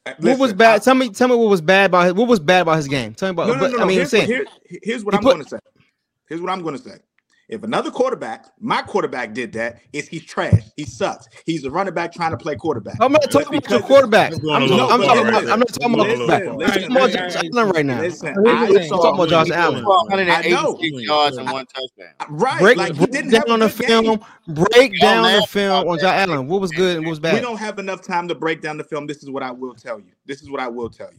would- 0.06 0.24
What 0.24 0.38
was 0.38 0.52
bad? 0.52 0.76
I- 0.76 0.78
Tell 0.78 0.94
me, 0.94 1.10
tell 1.10 1.28
me 1.28 1.36
what 1.36 1.48
was 1.48 1.60
bad 1.60 1.86
about 1.86 2.04
his, 2.06 2.14
what 2.14 2.28
was 2.28 2.40
bad 2.40 2.62
about 2.62 2.76
his 2.76 2.88
game. 2.88 3.14
Tell 3.14 3.28
me 3.28 3.32
about. 3.32 3.48
No, 3.48 3.54
no, 3.54 3.60
no, 3.60 3.68
no. 3.68 3.76
I 3.76 3.78
mean, 3.78 3.82
I'm 3.82 3.88
here's, 3.90 4.10
saying 4.10 4.26
here- 4.26 4.46
here's 4.82 5.04
what 5.04 5.14
he 5.14 5.18
I'm 5.18 5.22
going 5.24 5.42
to 5.42 5.48
say. 5.48 5.58
Here's 6.28 6.40
what 6.40 6.50
I'm 6.50 6.62
going 6.62 6.76
to 6.76 6.82
say. 6.82 6.96
If 7.50 7.64
another 7.64 7.90
quarterback, 7.90 8.46
my 8.60 8.80
quarterback 8.80 9.34
did 9.34 9.52
that, 9.54 9.80
is 9.92 10.06
he's 10.06 10.24
trash. 10.24 10.62
He 10.76 10.84
sucks. 10.84 11.26
He's 11.44 11.64
a 11.64 11.70
running 11.70 11.92
back 11.92 12.12
trying 12.12 12.30
to 12.30 12.36
play 12.36 12.54
quarterback. 12.54 12.94
I'm 13.00 13.10
not 13.10 13.28
talking 13.28 13.58
about 13.58 13.68
your 13.68 13.80
quarterback. 13.80 14.30
That's 14.30 14.40
going 14.40 14.62
I'm, 14.62 14.70
a 14.70 14.86
I'm 14.86 15.00
talking 15.02 15.24
right 15.24 15.42
about. 15.42 15.48
I'm 15.50 15.58
not 15.58 15.68
talking 15.68 15.94
about 15.94 16.06
Listen, 16.06 16.26
quarterback. 16.26 16.42
I'm 16.46 16.56
listen, 16.56 16.74
talking 16.74 16.96
about 16.96 17.02
listen, 17.02 17.30
Josh 17.30 17.50
Allen 17.52 17.70
right 17.70 17.86
now. 17.86 18.00
Listen, 18.00 18.46
I 18.46 18.66
thing. 18.68 18.88
saw 18.88 18.96
talking 19.02 19.14
about 19.14 19.28
Josh 19.30 19.50
Allen. 19.50 19.80
good. 19.80 19.88
186 19.88 20.54
I 20.54 21.02
yards 21.02 21.36
and 21.38 21.50
one 21.50 21.66
touchdown. 21.66 22.14
right. 22.30 22.60
Break, 22.60 22.76
like 22.76 22.96
break 22.96 23.10
didn't 23.10 23.30
down 23.32 23.50
on 23.50 23.58
the 23.58 23.68
film. 23.68 24.04
Game. 24.04 24.20
Break 24.46 25.00
down 25.00 25.40
the 25.40 25.44
film 25.48 25.88
on 25.88 25.98
Josh 25.98 26.28
Allen. 26.28 26.46
What 26.46 26.60
was 26.60 26.70
good 26.70 26.98
and 26.98 27.04
what 27.04 27.10
was 27.10 27.20
bad? 27.20 27.34
We 27.34 27.40
don't 27.40 27.58
have 27.58 27.80
enough 27.80 28.02
time 28.02 28.28
to 28.28 28.36
break 28.36 28.62
down 28.62 28.76
the 28.76 28.84
film. 28.84 29.08
This 29.08 29.24
is 29.24 29.30
what 29.30 29.42
I 29.42 29.50
will 29.50 29.74
tell 29.74 29.98
you. 29.98 30.12
This 30.24 30.40
is 30.40 30.48
what 30.48 30.60
I 30.60 30.68
will 30.68 30.88
tell 30.88 31.10
you. 31.12 31.18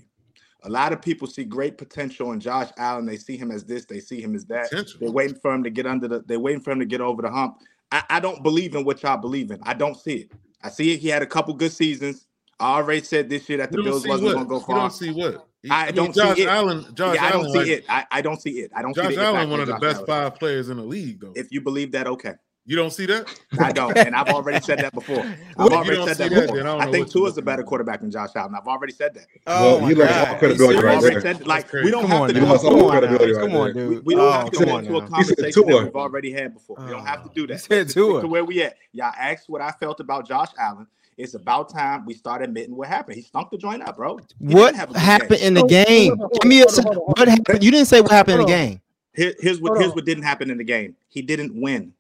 A 0.64 0.70
lot 0.70 0.94
of 0.94 1.02
people 1.02 1.28
see 1.28 1.44
great 1.44 1.78
potential 1.78 2.32
in 2.34 2.40
Josh 2.40 2.70
Allen. 2.78 3.06
They 3.06 3.18
see 3.18 3.36
him 3.36 3.50
as 3.52 3.64
this. 3.64 3.86
They 3.86 4.00
see 4.00 4.22
him 4.22 4.36
as 4.36 4.46
that. 4.46 4.70
Potential. 4.70 5.00
They're 5.02 5.12
waiting 5.12 5.36
for 5.42 5.54
him 5.54 5.64
to 5.64 5.70
get 5.70 5.86
under 5.88 6.08
the. 6.08 6.20
They're 6.22 6.40
waiting 6.40 6.62
for 6.62 6.72
him 6.72 6.80
to 6.80 6.86
get 6.86 7.02
over 7.02 7.22
the 7.22 7.32
hump. 7.32 7.58
I, 7.92 8.04
I 8.10 8.20
don't 8.20 8.44
believe 8.44 8.76
in 8.76 8.86
what 8.86 9.02
y'all 9.04 9.18
believe 9.18 9.50
in. 9.52 9.60
I 9.64 9.74
don't 9.74 9.96
see 9.98 10.14
it. 10.16 10.32
I 10.62 10.70
see 10.70 10.94
it. 10.94 11.00
He 11.00 11.08
had 11.08 11.22
a 11.24 11.26
couple 11.26 11.54
good 11.56 11.72
seasons. 11.72 12.28
I 12.60 12.76
already 12.78 13.02
said 13.02 13.28
this 13.28 13.50
year 13.50 13.58
that 13.58 13.72
the 13.72 13.82
Bills 13.82 14.08
wasn't 14.08 14.36
what? 14.36 14.40
to 14.44 14.46
go 14.46 14.56
You 14.60 14.62
far. 14.62 14.76
don't 14.76 14.92
see 14.94 15.12
what? 15.12 15.48
I 15.70 15.88
mean, 15.88 15.96
don't 15.96 16.14
see 16.14 16.22
Josh 16.22 16.38
it. 16.40 16.48
Allen. 16.48 16.86
Josh 16.94 17.16
yeah, 17.16 17.26
I 17.26 17.32
don't 17.32 17.42
Allen. 17.46 17.52
see 17.54 17.58
like- 17.60 17.68
it. 17.68 17.86
I, 17.90 18.06
I 18.12 18.22
don't 18.22 18.42
see 18.42 18.60
it. 18.60 18.72
I 18.76 18.82
don't 18.84 18.94
see 18.96 19.02
Josh 19.02 19.18
Allen, 19.18 19.50
one 19.50 19.60
of 19.62 19.68
the 19.68 19.74
Josh 19.74 19.82
best 19.82 19.96
Allen. 19.98 20.08
five 20.08 20.36
players 20.36 20.70
in 20.70 20.78
the 20.78 20.84
league, 20.84 21.20
though. 21.22 21.34
If 21.36 21.52
you 21.52 21.62
believe 21.62 21.92
that, 21.94 22.06
okay. 22.08 22.34
You 22.64 22.76
don't 22.76 22.92
see 22.92 23.08
that? 23.08 23.28
I 23.60 23.72
don't, 23.72 23.98
and 23.98 24.16
I've 24.16 24.28
already 24.28 24.64
said 24.64 24.80
that 24.80 24.94
before. 24.94 25.20
I've 25.58 25.72
already 25.72 26.06
said 26.14 26.18
that, 26.18 26.48
before. 26.48 26.68
I, 26.68 26.88
I 26.88 26.92
think 26.92 27.08
is 27.16 27.38
a 27.38 27.42
better 27.42 27.64
quarterback 27.64 28.02
than 28.02 28.12
Josh 28.12 28.30
Allen. 28.36 28.54
I've 28.56 28.68
already 28.68 28.94
said 28.94 29.16
that. 29.16 29.26
Oh, 29.48 29.80
well, 29.80 29.90
you 29.90 29.96
lost 29.96 30.30
all 30.30 30.36
credibility 30.38 30.80
right 30.80 31.02
there. 31.02 31.22
Said, 31.22 31.48
like 31.48 31.72
we 31.74 31.90
don't 31.90 32.04
come 32.04 32.12
have 32.12 32.22
on 32.22 32.28
to 32.28 32.34
do 32.36 32.40
that. 32.42 32.60
Come 32.62 32.76
on, 32.76 33.02
right 33.02 33.36
come 33.36 33.56
on, 33.56 33.74
dude. 33.74 33.90
We, 33.90 34.00
we 34.00 34.16
don't 34.16 34.28
oh, 34.28 34.32
have 34.32 34.52
to 34.52 34.66
go 34.66 34.78
into 34.78 34.98
a 34.98 35.08
conversation 35.08 35.66
that 35.66 35.84
we've 35.84 35.96
already 35.96 36.32
had 36.32 36.54
before. 36.54 36.78
Oh, 36.80 36.86
we 36.86 36.92
don't 36.92 37.06
have 37.06 37.24
to 37.24 37.30
do 37.34 37.44
oh. 37.44 37.48
that. 37.48 37.62
Said 37.62 37.90
Tua. 37.90 38.22
To 38.22 38.28
where 38.28 38.46
we 38.46 38.62
at? 38.62 38.76
Y'all 38.94 39.12
asked 39.18 39.50
what 39.50 39.62
I 39.62 39.72
felt 39.72 40.00
about 40.00 40.28
Josh 40.28 40.50
Allen. 40.60 40.86
It's 41.18 41.34
about 41.34 41.70
time 41.70 42.06
we 42.06 42.14
start 42.14 42.42
admitting 42.44 42.76
what 42.76 42.88
happened. 42.88 43.16
He 43.16 43.24
stunk 43.24 43.50
the 43.50 43.58
joint 43.58 43.82
up, 43.82 43.98
bro. 43.98 44.18
He 44.18 44.24
what 44.40 44.76
happened 44.76 45.42
in 45.42 45.56
the 45.56 45.66
game? 45.66 46.16
Give 46.34 46.46
me 46.46 46.62
a 46.62 46.66
what 46.66 47.28
happened. 47.28 47.64
You 47.64 47.72
didn't 47.72 47.88
say 47.88 48.02
what 48.02 48.12
happened 48.12 48.42
in 48.42 48.46
the 48.46 48.52
game. 48.52 48.82
Here's 49.14 49.60
what 49.60 49.80
here's 49.80 49.94
what 49.94 50.06
didn't 50.06 50.24
happen 50.24 50.50
in 50.52 50.58
the 50.58 50.64
game. 50.64 50.96
He 51.10 51.22
didn't 51.22 51.60
win. 51.60 51.94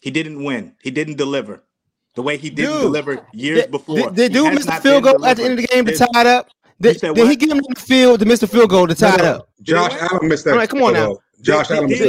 He 0.00 0.10
didn't 0.10 0.42
win. 0.42 0.74
He 0.82 0.90
didn't 0.90 1.16
deliver. 1.16 1.62
The 2.16 2.22
way 2.22 2.36
he 2.36 2.50
did 2.50 2.66
deliver 2.66 3.24
years 3.32 3.62
did, 3.62 3.70
before. 3.70 3.96
Did, 3.96 4.14
did 4.14 4.32
dude 4.32 4.54
miss 4.54 4.66
the 4.66 4.72
field 4.72 5.04
goal 5.04 5.12
delivered. 5.12 5.30
at 5.30 5.36
the 5.36 5.44
end 5.44 5.52
of 5.52 5.60
the 5.60 5.66
game 5.68 5.84
to 5.86 5.96
tie 5.96 6.20
it 6.20 6.26
up? 6.26 6.48
Did, 6.80 6.98
did 6.98 7.28
he 7.28 7.36
give 7.36 7.50
him 7.50 7.58
the 7.58 7.78
field 7.78 8.20
to 8.20 8.26
miss 8.26 8.40
the 8.40 8.46
field 8.46 8.70
goal 8.70 8.86
to 8.86 8.94
tie 8.94 9.14
it 9.14 9.20
up? 9.20 9.48
Josh 9.62 9.92
Allen 10.00 10.28
missed 10.28 10.44
that. 10.44 10.52
All 10.52 10.56
right, 10.56 10.68
come 10.68 10.82
on 10.82 10.94
now. 10.94 11.18
Josh 11.42 11.70
Allen 11.70 11.88
was 11.88 12.00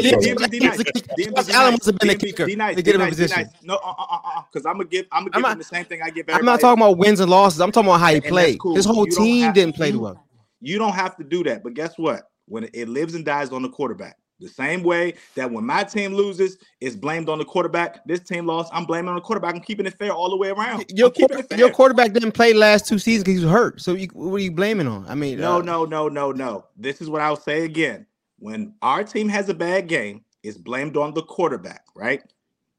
a 1.87 1.93
better 1.93 2.17
kicker. 2.17 2.45
They 2.45 2.81
get 2.81 2.95
him 2.95 3.01
in 3.01 3.09
position. 3.09 3.49
No, 3.63 3.75
uh, 3.75 3.93
uh, 3.97 4.05
uh, 4.09 4.41
because 4.51 4.65
I'm 4.65 4.77
gonna 4.77 4.85
give 4.85 5.05
I'm 5.11 5.25
gonna 5.25 5.43
give 5.43 5.51
him 5.51 5.57
the 5.57 5.63
same 5.63 5.85
thing 5.85 6.01
I 6.01 6.09
give 6.09 6.29
everybody. 6.29 6.39
I'm 6.39 6.45
not 6.45 6.61
talking 6.61 6.81
about 6.81 6.97
wins 6.97 7.19
and 7.19 7.29
losses. 7.29 7.61
I'm 7.61 7.71
talking 7.71 7.89
about 7.89 7.99
how 7.99 8.13
he 8.13 8.21
played. 8.21 8.59
His 8.73 8.85
whole 8.85 9.05
team 9.05 9.53
didn't 9.53 9.75
play 9.75 9.93
well. 9.93 10.25
You 10.61 10.77
don't 10.77 10.93
have 10.93 11.17
to 11.17 11.23
do 11.23 11.43
that, 11.45 11.63
but 11.63 11.73
guess 11.73 11.97
what? 11.97 12.29
When 12.45 12.69
it 12.73 12.89
lives 12.89 13.15
and 13.15 13.25
dies 13.25 13.51
on 13.51 13.61
the 13.61 13.69
quarterback, 13.69 14.17
the 14.41 14.49
same 14.49 14.81
way 14.81 15.13
that 15.35 15.51
when 15.51 15.63
my 15.63 15.83
team 15.83 16.15
loses, 16.15 16.57
it's 16.79 16.95
blamed 16.95 17.29
on 17.29 17.37
the 17.37 17.45
quarterback. 17.45 18.03
This 18.07 18.21
team 18.21 18.47
lost, 18.47 18.71
I'm 18.73 18.85
blaming 18.85 19.09
on 19.09 19.15
the 19.15 19.21
quarterback. 19.21 19.53
I'm 19.53 19.61
keeping 19.61 19.85
it 19.85 19.97
fair 19.99 20.11
all 20.11 20.31
the 20.31 20.35
way 20.35 20.49
around. 20.49 20.85
Your, 20.89 21.11
quarter, 21.11 21.43
your 21.55 21.69
quarterback 21.69 22.11
didn't 22.11 22.31
play 22.31 22.53
last 22.53 22.87
two 22.87 22.97
seasons 22.97 23.23
because 23.23 23.39
he 23.39 23.45
was 23.45 23.53
hurt. 23.53 23.81
So 23.81 23.93
you, 23.93 24.07
what 24.13 24.37
are 24.37 24.39
you 24.39 24.51
blaming 24.51 24.87
on? 24.87 25.05
I 25.07 25.13
mean, 25.13 25.39
no, 25.39 25.59
uh, 25.59 25.61
no, 25.61 25.85
no, 25.85 26.07
no, 26.07 26.31
no. 26.31 26.65
This 26.75 27.01
is 27.01 27.09
what 27.09 27.21
I'll 27.21 27.35
say 27.35 27.65
again. 27.65 28.07
When 28.39 28.73
our 28.81 29.03
team 29.03 29.29
has 29.29 29.47
a 29.49 29.53
bad 29.53 29.87
game, 29.87 30.25
it's 30.41 30.57
blamed 30.57 30.97
on 30.97 31.13
the 31.13 31.21
quarterback, 31.21 31.85
right? 31.95 32.23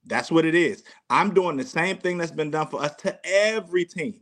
That's 0.07 0.33
what 0.33 0.45
it 0.45 0.57
is. 0.57 0.83
I'm 1.11 1.33
doing 1.33 1.57
the 1.57 1.65
same 1.65 1.99
thing 1.99 2.19
that's 2.19 2.33
been 2.33 2.51
done 2.51 2.67
for 2.67 2.83
us 2.83 2.97
to 2.97 3.17
every 3.25 3.85
team. 3.85 4.19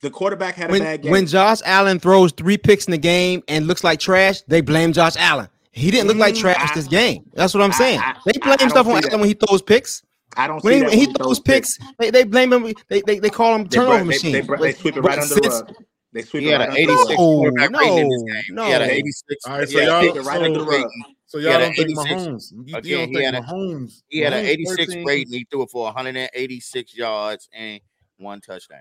The 0.00 0.08
quarterback 0.08 0.54
had 0.54 0.70
a 0.70 0.78
bad 0.78 1.02
game. 1.02 1.12
When 1.12 1.26
Josh 1.26 1.58
Allen 1.66 1.98
throws 1.98 2.32
three 2.32 2.56
picks 2.56 2.86
in 2.86 2.92
the 2.92 2.98
game 2.98 3.42
and 3.46 3.66
looks 3.66 3.84
like 3.84 4.00
trash, 4.00 4.40
they 4.42 4.62
blame 4.62 4.94
Josh 4.94 5.16
Allen. 5.18 5.48
He 5.72 5.90
didn't 5.90 6.08
look 6.08 6.16
like 6.16 6.34
mm-hmm. 6.34 6.42
trash 6.42 6.70
I, 6.70 6.74
this 6.74 6.88
game. 6.88 7.24
That's 7.34 7.54
what 7.54 7.62
I'm 7.62 7.72
saying. 7.72 8.00
I, 8.00 8.10
I, 8.10 8.16
they 8.24 8.38
blame 8.38 8.70
stuff 8.70 8.86
on 8.86 9.02
him 9.02 9.20
when 9.20 9.28
he 9.28 9.34
throws 9.34 9.62
picks. 9.62 10.02
I 10.36 10.46
don't 10.46 10.62
when, 10.62 10.74
he, 10.74 10.82
when 10.82 10.98
he, 10.98 11.06
throws 11.06 11.40
picks, 11.40 11.78
picks. 11.78 11.92
They, 11.98 12.10
they 12.10 12.24
blame 12.24 12.52
him. 12.52 12.72
They 12.88 13.02
they, 13.02 13.18
they 13.18 13.30
call 13.30 13.54
him 13.54 13.68
turnover 13.68 14.04
machine. 14.04 14.32
They, 14.32 14.40
they, 14.40 14.56
they, 14.56 14.72
sweep 14.72 14.96
it 14.96 15.00
right 15.00 15.18
under 15.18 15.34
the 15.34 15.48
rug. 15.48 15.74
They 16.12 16.22
sweep 16.22 16.42
he 16.44 16.50
it 16.50 16.58
right 16.58 16.68
under 16.68 16.86
the 16.86 16.92
rug. 16.92 17.70
No, 17.70 17.80
no, 17.80 18.08
no. 18.50 18.64
He 18.64 18.70
had 18.70 18.82
an 18.82 18.90
86. 18.90 19.46
All 19.46 19.58
right, 19.58 19.68
so 19.68 19.80
y'all, 19.80 20.04
it 20.04 20.14
right 20.16 20.24
so, 20.38 20.44
under 20.44 20.58
the 20.60 20.64
rug. 20.64 20.90
So 21.26 21.38
y'all 21.38 21.58
don't 21.58 21.74
think 21.74 21.90
Mahomes. 21.90 22.52
You, 22.52 22.76
again, 22.76 22.90
you 22.90 22.96
don't 22.96 23.34
think 23.34 23.46
Mahomes. 23.46 24.02
He 24.08 24.20
had 24.20 24.32
an 24.32 24.46
86 24.46 24.96
rating. 25.04 25.32
He 25.32 25.46
threw 25.50 25.62
it 25.62 25.70
for 25.70 25.84
186 25.84 26.96
yards 26.96 27.48
and 27.52 27.80
one 28.16 28.40
touchdown. 28.40 28.80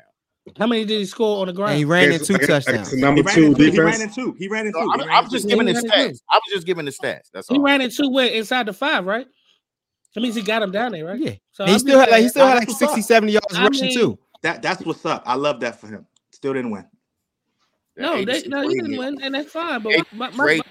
How 0.58 0.68
many 0.68 0.86
did 0.86 1.00
he 1.00 1.06
score 1.06 1.42
on 1.42 1.48
the 1.48 1.54
ground? 1.54 1.72
And 1.72 1.80
he 1.80 1.86
ran 1.86 2.12
in 2.12 2.24
two 2.24 2.38
touchdowns. 2.38 2.94
Number 2.94 3.24
two, 3.24 3.54
defense. 3.54 3.74
He 3.74 3.80
ran 3.80 4.02
in 4.02 4.10
two. 4.12 4.36
He 4.38 4.48
ran 4.48 4.68
in 4.68 4.74
two. 4.74 4.92
I'm, 5.10 5.30
just 5.30 5.48
giving 5.48 5.66
the 5.66 5.74
stats. 5.74 6.22
I'm 6.32 6.42
just 6.50 6.66
giving 6.66 6.86
the 6.86 6.92
stats. 6.92 7.30
That's 7.34 7.50
all. 7.50 7.58
He 7.58 7.62
ran 7.62 7.82
in 7.82 7.90
two 7.90 8.10
where 8.10 8.28
inside 8.28 8.68
the 8.68 8.74
five, 8.74 9.06
right? 9.06 9.28
That 10.16 10.22
means 10.22 10.36
he 10.36 10.42
got 10.42 10.64
him 10.64 10.72
down 10.72 10.94
there, 10.94 11.06
right? 11.06 11.20
Yeah. 11.20 11.34
So 11.52 11.66
he 11.66 11.78
still, 11.78 12.00
had, 12.00 12.10
like, 12.10 12.22
he 12.22 12.30
still 12.30 12.48
had 12.48 12.56
like 12.56 12.70
60, 12.70 13.02
70 13.02 13.32
yards 13.34 13.56
I 13.56 13.68
rushing 13.68 13.94
too. 13.94 14.18
That 14.42 14.62
that's 14.62 14.84
what's 14.84 15.06
up. 15.06 15.24
I 15.26 15.36
love 15.36 15.60
that 15.60 15.80
for 15.80 15.88
him. 15.88 16.06
Still 16.32 16.54
didn't 16.54 16.72
win. 16.72 16.86
No, 17.98 18.24
they, 18.24 18.44
no, 18.44 18.68
he 18.68 18.76
didn't 18.76 18.98
win, 18.98 19.22
and 19.22 19.34
that's 19.34 19.52
fine. 19.52 19.82
But 19.82 19.94
my, 20.12 20.30
my, 20.30 20.38
my, 20.38 20.62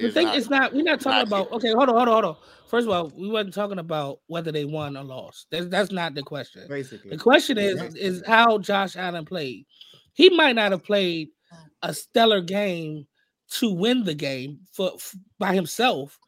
the 0.00 0.10
thing 0.10 0.26
not, 0.26 0.36
is 0.36 0.50
not 0.50 0.72
we're 0.72 0.82
not 0.82 1.00
talking 1.00 1.18
not 1.18 1.26
about 1.26 1.52
okay, 1.52 1.72
hold 1.72 1.88
on, 1.88 1.96
hold 1.96 2.08
on, 2.08 2.14
hold 2.14 2.24
on. 2.24 2.36
First 2.68 2.88
of 2.88 2.92
all, 2.92 3.12
we 3.16 3.28
weren't 3.28 3.54
talking 3.54 3.78
about 3.78 4.20
whether 4.26 4.50
they 4.50 4.64
won 4.64 4.96
or 4.96 5.04
lost. 5.04 5.46
That's, 5.50 5.66
that's 5.68 5.92
not 5.92 6.14
the 6.14 6.22
question. 6.22 6.66
Basically, 6.68 7.10
the 7.10 7.18
question 7.18 7.58
is 7.58 7.76
yeah, 7.76 7.90
is 7.94 8.22
how 8.26 8.58
Josh 8.58 8.96
Allen 8.96 9.24
played. 9.24 9.66
He 10.14 10.30
might 10.30 10.56
not 10.56 10.72
have 10.72 10.84
played 10.84 11.28
a 11.82 11.94
stellar 11.94 12.40
game 12.40 13.06
to 13.48 13.72
win 13.72 14.04
the 14.04 14.14
game 14.14 14.60
for, 14.72 14.98
for 14.98 15.16
by 15.38 15.54
himself, 15.54 16.18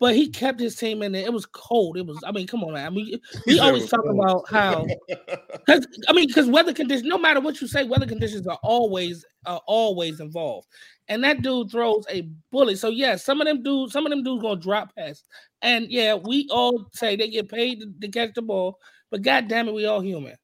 but 0.00 0.14
he 0.14 0.28
kept 0.28 0.60
his 0.60 0.76
team 0.76 1.02
in 1.02 1.12
there. 1.12 1.24
It 1.24 1.32
was 1.32 1.46
cold. 1.46 1.96
It 1.96 2.06
was. 2.06 2.18
I 2.24 2.30
mean, 2.30 2.46
come 2.46 2.62
on, 2.62 2.74
man. 2.74 2.86
I 2.86 2.90
mean, 2.90 3.18
we 3.46 3.58
always 3.58 3.88
talk 3.88 4.04
about 4.04 4.48
how, 4.48 4.86
because 5.08 5.86
I 6.08 6.12
mean, 6.12 6.28
because 6.28 6.46
weather 6.46 6.72
conditions. 6.72 7.08
No 7.08 7.18
matter 7.18 7.40
what 7.40 7.60
you 7.60 7.66
say, 7.66 7.84
weather 7.84 8.06
conditions 8.06 8.46
are 8.46 8.58
always 8.62 9.24
are 9.46 9.60
always 9.66 10.20
involved. 10.20 10.68
And 11.08 11.24
that 11.24 11.42
dude 11.42 11.70
throws 11.70 12.04
a 12.10 12.28
bullet. 12.52 12.78
So 12.78 12.90
yeah, 12.90 13.16
some 13.16 13.40
of 13.40 13.46
them 13.46 13.62
dudes, 13.62 13.92
some 13.92 14.06
of 14.06 14.10
them 14.10 14.22
dudes 14.22 14.42
gonna 14.42 14.60
drop 14.60 14.94
pass. 14.94 15.24
And 15.62 15.90
yeah, 15.90 16.14
we 16.14 16.46
all 16.50 16.86
say 16.92 17.16
they 17.16 17.28
get 17.28 17.48
paid 17.48 17.80
to, 17.80 17.92
to 18.00 18.08
catch 18.08 18.34
the 18.34 18.42
ball, 18.42 18.78
but 19.10 19.22
god 19.22 19.48
damn 19.48 19.68
it, 19.68 19.74
we 19.74 19.86
all 19.86 20.00
human. 20.00 20.36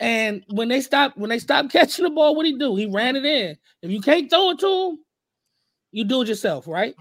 And 0.00 0.44
when 0.48 0.68
they 0.68 0.80
stop, 0.80 1.16
when 1.16 1.30
they 1.30 1.38
stop 1.38 1.70
catching 1.70 2.04
the 2.04 2.10
ball, 2.10 2.34
what 2.34 2.44
he 2.44 2.58
do? 2.58 2.76
He 2.76 2.86
ran 2.86 3.16
it 3.16 3.24
in. 3.24 3.56
If 3.82 3.90
you 3.90 4.00
can't 4.00 4.28
throw 4.28 4.50
it 4.50 4.58
to 4.58 4.90
him, 4.90 4.98
you 5.92 6.04
do 6.04 6.22
it 6.22 6.28
yourself, 6.28 6.66
right? 6.66 6.94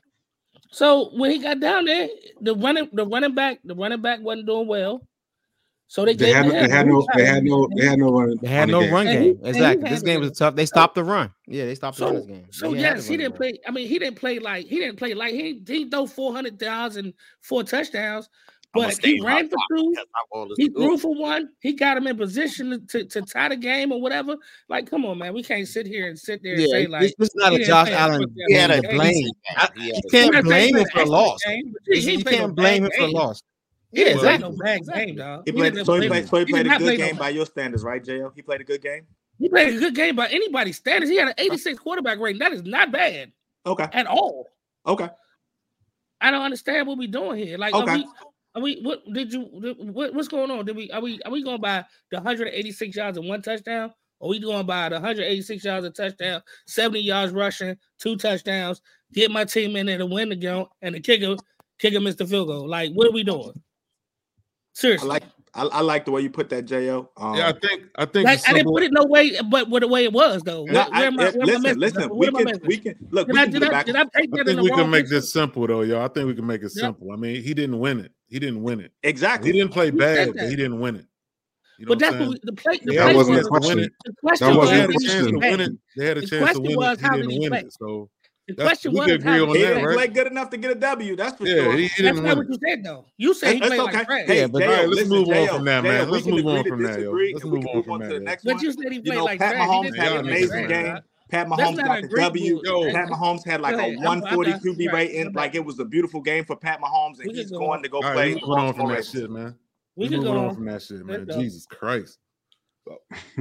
So 0.74 1.12
when 1.14 1.30
he 1.30 1.38
got 1.38 1.60
down 1.60 1.86
there, 1.86 2.10
the 2.42 2.56
running 2.56 2.90
the 2.94 3.06
running 3.06 3.36
back 3.36 3.60
the 3.64 3.76
running 3.76 4.02
back 4.02 4.22
wasn't 4.22 4.48
doing 4.48 4.68
well. 4.68 5.08
So 5.86 6.04
they, 6.04 6.16
they, 6.16 6.32
had, 6.32 6.50
they 6.50 6.68
had 6.68 6.88
no 6.88 7.06
they 7.16 7.26
had 7.26 7.44
no 7.44 7.70
they 7.76 7.86
had 7.86 8.00
no 8.00 8.12
run 8.12 8.40
they 8.42 8.48
had 8.48 8.70
no 8.70 8.80
game. 8.82 8.94
run 8.94 9.06
game. 9.06 9.22
He, 9.22 9.50
exactly. 9.50 9.88
This 9.88 10.02
game 10.02 10.22
was 10.22 10.32
tough. 10.32 10.56
They 10.56 10.66
stopped 10.66 10.96
the 10.96 11.04
run. 11.04 11.32
Yeah, 11.46 11.66
they 11.66 11.76
stopped 11.76 11.98
so, 11.98 12.08
the 12.08 12.14
run 12.16 12.28
game. 12.28 12.48
So 12.50 12.74
yes, 12.74 13.06
he 13.06 13.18
didn't 13.18 13.36
play. 13.36 13.60
I 13.68 13.72
mean, 13.72 13.88
he 13.88 14.00
didn't 14.00 14.18
play 14.18 14.40
like 14.40 14.66
he 14.66 14.80
didn't 14.80 14.98
play 14.98 15.14
like 15.14 15.34
he 15.34 15.62
he 15.68 15.88
threw 15.88 16.08
400 16.08 16.60
yards 16.60 16.96
and 16.96 17.14
four 17.42 17.64
touchdowns, 17.64 18.28
but 18.74 18.98
he 19.06 19.22
ran 19.22 19.50
for 19.50 19.58
two. 19.76 19.94
He 20.58 20.68
threw 20.70 20.98
for 20.98 21.14
one. 21.14 21.50
He 21.62 21.74
got 21.74 21.96
him 21.96 22.08
in 22.08 22.18
position 22.18 22.86
to, 22.88 23.06
to 23.06 23.22
tie 23.22 23.50
the 23.50 23.56
game 23.56 23.92
or 23.92 24.02
whatever. 24.02 24.36
Like, 24.68 24.90
come 24.90 25.06
on, 25.06 25.20
man. 25.20 25.34
We 25.34 25.44
can't 25.44 25.68
sit 25.68 25.86
here 25.86 26.08
and 26.08 26.18
sit 26.18 26.42
there 26.42 26.54
and 26.54 26.62
yeah, 26.64 26.68
say 26.70 26.88
like 26.88 27.14
this 27.18 27.30
is 27.30 27.36
not 27.36 27.54
a 27.54 27.64
Josh 27.64 27.92
Allen. 27.92 28.26
He 28.48 28.56
had 28.56 28.72
a 28.72 28.82
blame. 28.82 29.30
He 29.76 30.02
can't 30.10 30.44
blame 30.44 30.76
him 30.76 30.86
for 30.92 31.02
a 31.02 31.06
loss. 31.06 31.40
He 31.86 32.24
can't 32.24 32.56
blame 32.56 32.86
him 32.86 32.92
for 32.98 33.04
a 33.04 33.12
loss. 33.12 33.44
Yeah, 33.92 34.08
exactly. 34.08 34.50
No 34.50 34.58
bad 34.58 34.82
game, 34.92 35.16
dog. 35.16 35.44
He 35.46 35.52
played, 35.52 35.78
he 35.78 35.86
so, 35.86 36.02
he 36.02 36.08
played, 36.08 36.28
so 36.28 36.40
he 36.40 36.46
played, 36.46 36.66
he 36.66 36.74
a 36.74 36.80
good 36.80 36.98
game 36.98 37.16
no 37.16 37.20
by 37.20 37.30
your 37.30 37.46
standards, 37.46 37.84
right, 37.84 38.04
JL? 38.04 38.32
He 38.36 38.42
played 38.42 38.60
a 38.60 38.64
good 38.64 38.82
game. 38.82 39.06
He 39.38 39.50
played 39.50 39.76
a 39.76 39.80
good 39.80 39.94
game 39.94 40.16
by 40.16 40.28
anybody's 40.30 40.78
standards. 40.78 41.12
He 41.12 41.18
had 41.18 41.28
an 41.28 41.36
86 41.38 41.78
quarterback 41.78 42.18
rating. 42.18 42.40
That 42.40 42.54
is 42.54 42.64
not 42.64 42.92
bad. 42.92 43.32
Okay. 43.68 43.88
At 43.94 44.08
all. 44.08 44.48
Okay. 44.88 45.10
I 46.20 46.32
don't 46.32 46.42
understand 46.42 46.88
what 46.88 46.98
we're 46.98 47.08
doing 47.08 47.46
here. 47.46 47.58
Like, 47.58 47.76
okay. 47.76 47.98
we, 47.98 48.08
are 48.56 48.62
we? 48.62 48.82
What 48.82 49.02
did 49.12 49.34
you? 49.34 49.42
What, 49.42 50.14
what's 50.14 50.28
going 50.28 50.52
on? 50.52 50.66
Did 50.66 50.76
we? 50.76 50.92
Are 50.92 51.02
we? 51.02 51.20
Are 51.24 51.32
we 51.32 51.44
going 51.44 51.62
by 51.62 51.86
the 52.12 52.18
186 52.18 52.96
yards 52.96 53.18
and 53.18 53.28
one 53.28 53.42
touchdown? 53.42 53.94
Or 54.20 54.28
are 54.28 54.30
we 54.30 54.40
going 54.40 54.66
by 54.66 54.90
the 54.90 54.96
186 54.96 55.66
yards 55.66 55.86
and 55.86 55.94
touchdown, 55.94 56.42
70 56.68 57.02
yards 57.02 57.34
rushing, 57.34 57.76
two 58.00 58.16
touchdowns? 58.16 58.82
Get 59.14 59.32
my 59.32 59.44
team 59.44 59.76
in 59.76 59.88
there 59.88 59.98
to 59.98 60.06
win 60.06 60.30
the 60.30 60.36
game, 60.36 60.66
and 60.82 60.96
the 60.96 61.00
kicker, 61.00 61.36
kicker 61.80 62.00
missed 62.00 62.20
the 62.20 62.26
field 62.26 62.48
goal. 62.48 62.68
Like, 62.68 62.92
what 62.94 63.08
are 63.08 63.12
we 63.12 63.24
doing? 63.24 63.62
Seriously. 64.74 65.10
I 65.10 65.14
like 65.14 65.24
I, 65.56 65.66
I, 65.66 65.82
like 65.82 66.06
the 66.06 66.12
way 66.12 66.22
you 66.22 66.32
put 66.32 66.50
that, 66.50 66.66
Jo. 66.66 67.12
Um, 67.16 67.36
yeah, 67.36 67.50
I 67.50 67.52
think 67.52 67.84
I 67.96 68.06
think 68.06 68.26
like, 68.26 68.50
I 68.50 68.54
didn't 68.54 68.72
put 68.72 68.82
it 68.82 68.92
no 68.92 69.06
way, 69.06 69.40
but 69.52 69.70
with 69.70 69.82
the 69.82 69.88
way 69.88 70.04
it 70.04 70.12
was 70.12 70.42
though. 70.42 70.64
Where, 70.64 70.88
I, 70.92 71.10
where 71.10 71.28
I, 71.28 71.32
where 71.32 71.46
listen, 71.46 71.80
listen, 71.80 72.10
we, 72.16 72.32
can, 72.32 72.60
we 72.66 72.78
can 72.78 72.96
look. 73.12 73.28
Did 73.28 73.34
we 73.36 73.40
I, 73.40 73.44
can 73.44 73.52
did 73.54 73.64
I, 73.64 73.84
did 73.84 73.96
I, 73.96 74.04
take 74.06 74.32
that 74.32 74.46
think 74.48 74.62
we 74.62 74.70
can 74.72 74.90
make 74.90 75.08
this 75.08 75.32
simple 75.32 75.68
though, 75.68 75.82
y'all. 75.82 76.04
I 76.04 76.08
think 76.08 76.28
we 76.28 76.34
can 76.34 76.48
make 76.48 76.64
it 76.64 76.72
simple. 76.72 77.12
I 77.12 77.18
mean, 77.18 77.44
he 77.44 77.54
didn't 77.54 77.78
win 77.78 78.00
it. 78.00 78.12
He 78.34 78.40
didn't 78.40 78.64
win 78.64 78.80
it. 78.80 78.92
Exactly. 79.04 79.52
He 79.52 79.60
didn't 79.60 79.72
play 79.72 79.92
bad, 79.92 80.34
but 80.34 80.50
he 80.50 80.56
didn't 80.56 80.80
win 80.80 80.96
it. 80.96 81.06
You 81.78 81.86
but 81.86 82.00
that's 82.00 82.16
what 82.16 82.30
we, 82.30 82.40
the 82.42 82.54
play. 82.54 82.80
The 82.84 82.96
yeah, 82.96 83.04
play 83.04 83.16
wasn't 83.16 83.38
was, 83.38 83.48
question. 83.48 83.78
Win. 83.78 83.92
The 84.06 84.14
question 84.24 84.48
that 84.48 84.58
was, 84.58 84.58
was, 84.58 84.70
they 84.72 84.80
had 84.80 84.90
a 84.90 84.94
chance 84.94 85.28
to 85.28 85.38
win 85.38 85.62
it. 85.62 85.72
They 85.96 86.06
had 86.08 86.18
a 86.18 86.22
the 86.22 86.28
chance 86.28 86.54
to 86.54 86.60
win 86.60 86.82
it. 86.82 87.00
He 87.00 87.10
didn't 87.10 87.30
he 87.30 87.40
win 87.40 87.54
it. 87.54 87.74
So 87.74 88.10
the 88.48 88.56
question 88.56 88.92
we 88.92 88.98
was 89.02 89.06
could 89.06 89.20
agree 89.20 89.40
on 89.40 89.50
he 89.50 89.62
that, 89.62 89.68
didn't 89.68 89.86
right? 89.86 89.96
play 89.98 90.08
good 90.08 90.26
enough 90.32 90.50
to 90.50 90.58
get 90.58 90.72
a 90.72 90.76
W. 90.76 91.16
That's 91.16 91.38
for 91.38 91.46
yeah, 91.46 91.54
sure. 91.62 91.78
He, 91.78 91.88
he 91.90 92.02
that's 92.02 92.20
not 92.20 92.38
what 92.38 92.48
you 92.50 92.58
said 92.68 92.84
though. 92.84 93.06
You 93.18 93.36
said 93.36 93.46
that's, 93.46 93.54
he 93.54 93.60
played 93.60 93.80
okay. 93.82 93.98
like 93.98 94.08
trash. 94.08 94.26
Hey, 94.26 94.40
yeah, 94.40 94.48
but 94.48 94.60
Dale, 94.60 94.70
all 94.70 94.76
right, 94.78 94.88
let's 94.88 94.96
listen, 94.96 95.10
move 95.10 95.28
on 95.30 95.48
from 95.50 95.66
that, 95.66 95.82
Dale, 95.84 95.94
man. 95.94 96.10
Let's 96.10 96.26
move 96.26 96.48
on 96.48 96.64
from 96.64 96.84
that. 96.84 97.00
Let's 97.34 97.46
move 97.46 97.68
on 97.68 97.84
from 97.84 98.26
that. 98.26 98.40
But 98.44 98.62
you 98.64 98.72
said 98.72 98.92
he 98.92 99.00
played 99.00 99.20
like 99.20 99.38
trash. 99.38 99.70
He 99.70 99.92
didn't 99.92 100.00
an 100.02 100.20
amazing 100.26 100.68
game. 100.68 100.98
Pat 101.34 101.48
Mahomes 101.48 101.78
got 101.78 102.02
the 102.04 102.08
W. 102.10 102.62
Pat 102.92 103.10
Mahomes 103.10 103.44
had 103.44 103.60
like 103.60 103.76
a 103.76 103.96
140 103.96 104.52
QB 104.52 104.92
right. 104.92 105.34
like 105.34 105.56
it 105.56 105.66
was 105.66 105.80
a 105.80 105.86
beautiful 105.86 106.22
game 106.22 106.46
for 106.46 106.56
Pat 106.56 106.80
Mahomes, 106.80 107.20
and 107.20 107.36
he's 107.36 107.50
going 107.50 107.82
to 107.82 107.90
go 107.90 108.02
right, 108.02 108.14
play. 108.14 108.34
Moving 108.36 108.50
on 108.50 108.74
from 108.76 108.90
that 108.90 109.04
shit, 109.04 109.32
man. 109.32 109.56
We 109.96 110.10
moving 110.10 110.28
on 110.28 110.54
from 110.54 110.66
that 110.66 110.84
shit, 110.84 111.04
man. 111.04 111.28
Jesus 111.34 111.66
Christ. 111.66 112.20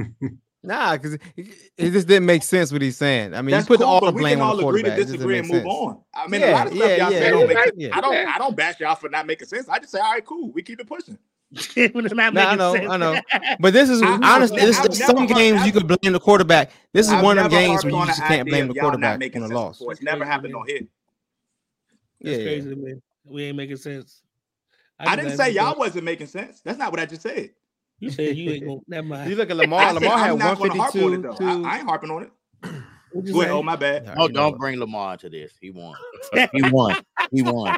Nah, 0.65 0.93
because 0.93 1.17
it 1.35 1.91
just 1.91 2.07
didn't 2.07 2.25
make 2.25 2.41
sense 2.41 2.71
what 2.71 2.81
he's 2.81 2.95
saying. 2.95 3.33
I 3.33 3.41
mean, 3.41 3.51
That's 3.51 3.65
you 3.65 3.75
put 3.75 3.81
cool, 3.81 3.89
all 3.89 4.05
the 4.05 4.13
blame 4.13 4.39
on 4.39 4.55
the 4.55 4.63
quarterback. 4.63 4.97
We 4.97 5.03
can 5.03 5.03
all 5.03 5.03
agree 5.03 5.03
to 5.03 5.11
disagree 5.11 5.37
and 5.39 5.47
move 5.49 5.63
sense. 5.63 5.67
on. 5.67 6.01
I 6.15 6.27
mean, 6.29 6.39
yeah, 6.39 6.51
a 6.51 6.53
lot 6.53 6.67
of 6.67 6.73
stuff 6.73 6.87
yeah, 6.87 6.95
y'all 6.95 7.11
yeah, 7.11 7.19
say 7.19 7.29
don't 7.31 7.47
make 7.49 7.57
sense. 7.57 7.93
I 7.93 7.99
don't, 7.99 8.15
I 8.15 8.37
don't 8.37 8.55
bash 8.55 8.79
y'all 8.79 8.95
for 8.95 9.09
not 9.09 9.27
making 9.27 9.47
sense. 9.49 9.67
I 9.67 9.79
just 9.79 9.91
say, 9.91 9.99
all 9.99 10.13
right, 10.13 10.25
cool. 10.25 10.53
We 10.53 10.63
keep 10.63 10.79
it 10.79 10.87
pushing. 10.87 11.17
when 11.75 12.05
it's 12.05 12.13
not 12.15 12.35
I 12.35 12.55
know, 12.55 12.73
sense. 12.73 12.89
I 12.89 12.97
know. 12.97 13.19
But 13.59 13.73
this 13.73 13.89
is 13.89 14.01
honestly, 14.01 14.59
this, 14.59 14.77
some 14.97 15.27
games 15.27 15.65
you 15.65 15.71
could 15.71 15.87
blame 15.87 16.13
the 16.13 16.19
quarterback. 16.19 16.71
This 16.93 17.07
is 17.07 17.13
I've 17.13 17.23
one 17.23 17.37
of 17.37 17.43
the 17.43 17.49
games 17.49 17.83
where 17.83 17.93
you 17.93 18.05
just 18.07 18.21
can't 18.23 18.49
blame 18.49 18.67
the 18.67 18.73
quarterback 18.73 19.19
making 19.19 19.43
a 19.43 19.47
loss. 19.47 19.81
It's 19.81 20.01
never 20.01 20.25
happened 20.25 20.55
on 20.55 20.65
here. 20.67 20.81
That's 22.21 22.37
yeah, 22.37 22.43
crazy, 22.43 22.75
man. 22.75 23.01
We 23.25 23.43
ain't 23.43 23.57
making 23.57 23.77
sense. 23.77 24.21
I, 24.99 25.11
I 25.11 25.15
didn't 25.15 25.37
say 25.37 25.51
y'all 25.51 25.67
sense. 25.67 25.77
wasn't 25.77 26.05
making 26.05 26.27
sense. 26.27 26.61
That's 26.61 26.77
not 26.77 26.91
what 26.91 26.99
I 26.99 27.05
just 27.05 27.21
said. 27.21 27.51
You 27.99 28.09
said 28.09 28.35
you 28.35 28.51
ain't 28.51 28.65
gonna. 28.65 28.79
Never 28.87 29.07
mind. 29.07 29.29
you 29.29 29.35
look 29.35 29.49
at 29.49 29.55
Lamar. 29.57 29.93
Lamar 29.93 30.17
had 30.17 30.31
one 30.31 30.55
fifty 30.57 30.79
two. 30.91 31.27
On 31.27 31.65
I, 31.65 31.69
I 31.69 31.77
ain't 31.77 31.87
harping 31.87 32.09
on 32.09 32.23
it. 32.23 32.31
Go 33.31 33.41
ahead. 33.41 33.53
Oh, 33.53 33.61
my 33.61 33.75
bad. 33.75 34.11
Oh, 34.17 34.27
don't 34.27 34.57
bring 34.57 34.79
Lamar 34.79 35.17
to 35.17 35.29
this. 35.29 35.53
He 35.61 35.69
won. 35.69 35.95
he 36.51 36.71
won. 36.71 36.95
He 37.31 37.43
won. 37.43 37.77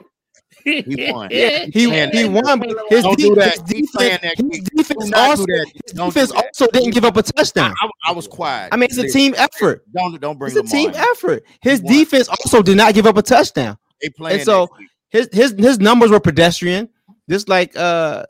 He 0.63 1.09
won. 1.11 1.29
Yeah, 1.31 1.65
he, 1.71 1.87
Man, 1.87 2.11
he 2.11 2.25
won. 2.27 2.59
but 2.59 2.69
His, 2.89 3.03
Don't 3.03 3.17
de- 3.17 3.29
do 3.29 3.35
that. 3.35 3.53
his 3.53 3.61
defense, 3.61 4.21
his 4.51 4.59
defense 4.75 5.05
Do 5.05 5.11
do 5.11 5.17
also, 5.17 5.45
that. 5.45 5.71
his 5.83 5.91
Don't 5.93 6.13
do 6.13 6.25
that. 6.25 6.35
also 6.45 6.67
didn't 6.67 6.91
give 6.91 7.05
up 7.05 7.15
a 7.15 7.19
I, 7.19 7.21
touchdown. 7.21 7.73
I, 7.81 7.89
I 8.07 8.11
was 8.13 8.27
quiet. 8.27 8.69
I 8.71 8.77
mean, 8.77 8.85
it's 8.85 8.97
a 8.97 9.07
team 9.07 9.33
effort. 9.37 9.83
Don't 9.93 10.19
don't 10.19 10.37
bring 10.39 10.49
It's 10.51 10.57
a 10.57 10.63
Lamar 10.63 10.71
team 10.71 10.89
in. 10.89 10.95
effort. 11.11 11.43
His 11.61 11.81
defense 11.81 12.27
also 12.29 12.61
did 12.61 12.77
not 12.77 12.93
give 12.93 13.05
up 13.05 13.17
a 13.17 13.21
touchdown. 13.21 13.77
They 14.01 14.09
playing 14.09 14.37
And 14.39 14.45
so 14.45 14.67
his 15.09 15.29
his 15.31 15.51
his 15.57 15.79
numbers 15.79 16.11
were 16.11 16.19
pedestrian. 16.19 16.89
Just 17.29 17.47
like 17.49 17.75
uh, 17.77 18.25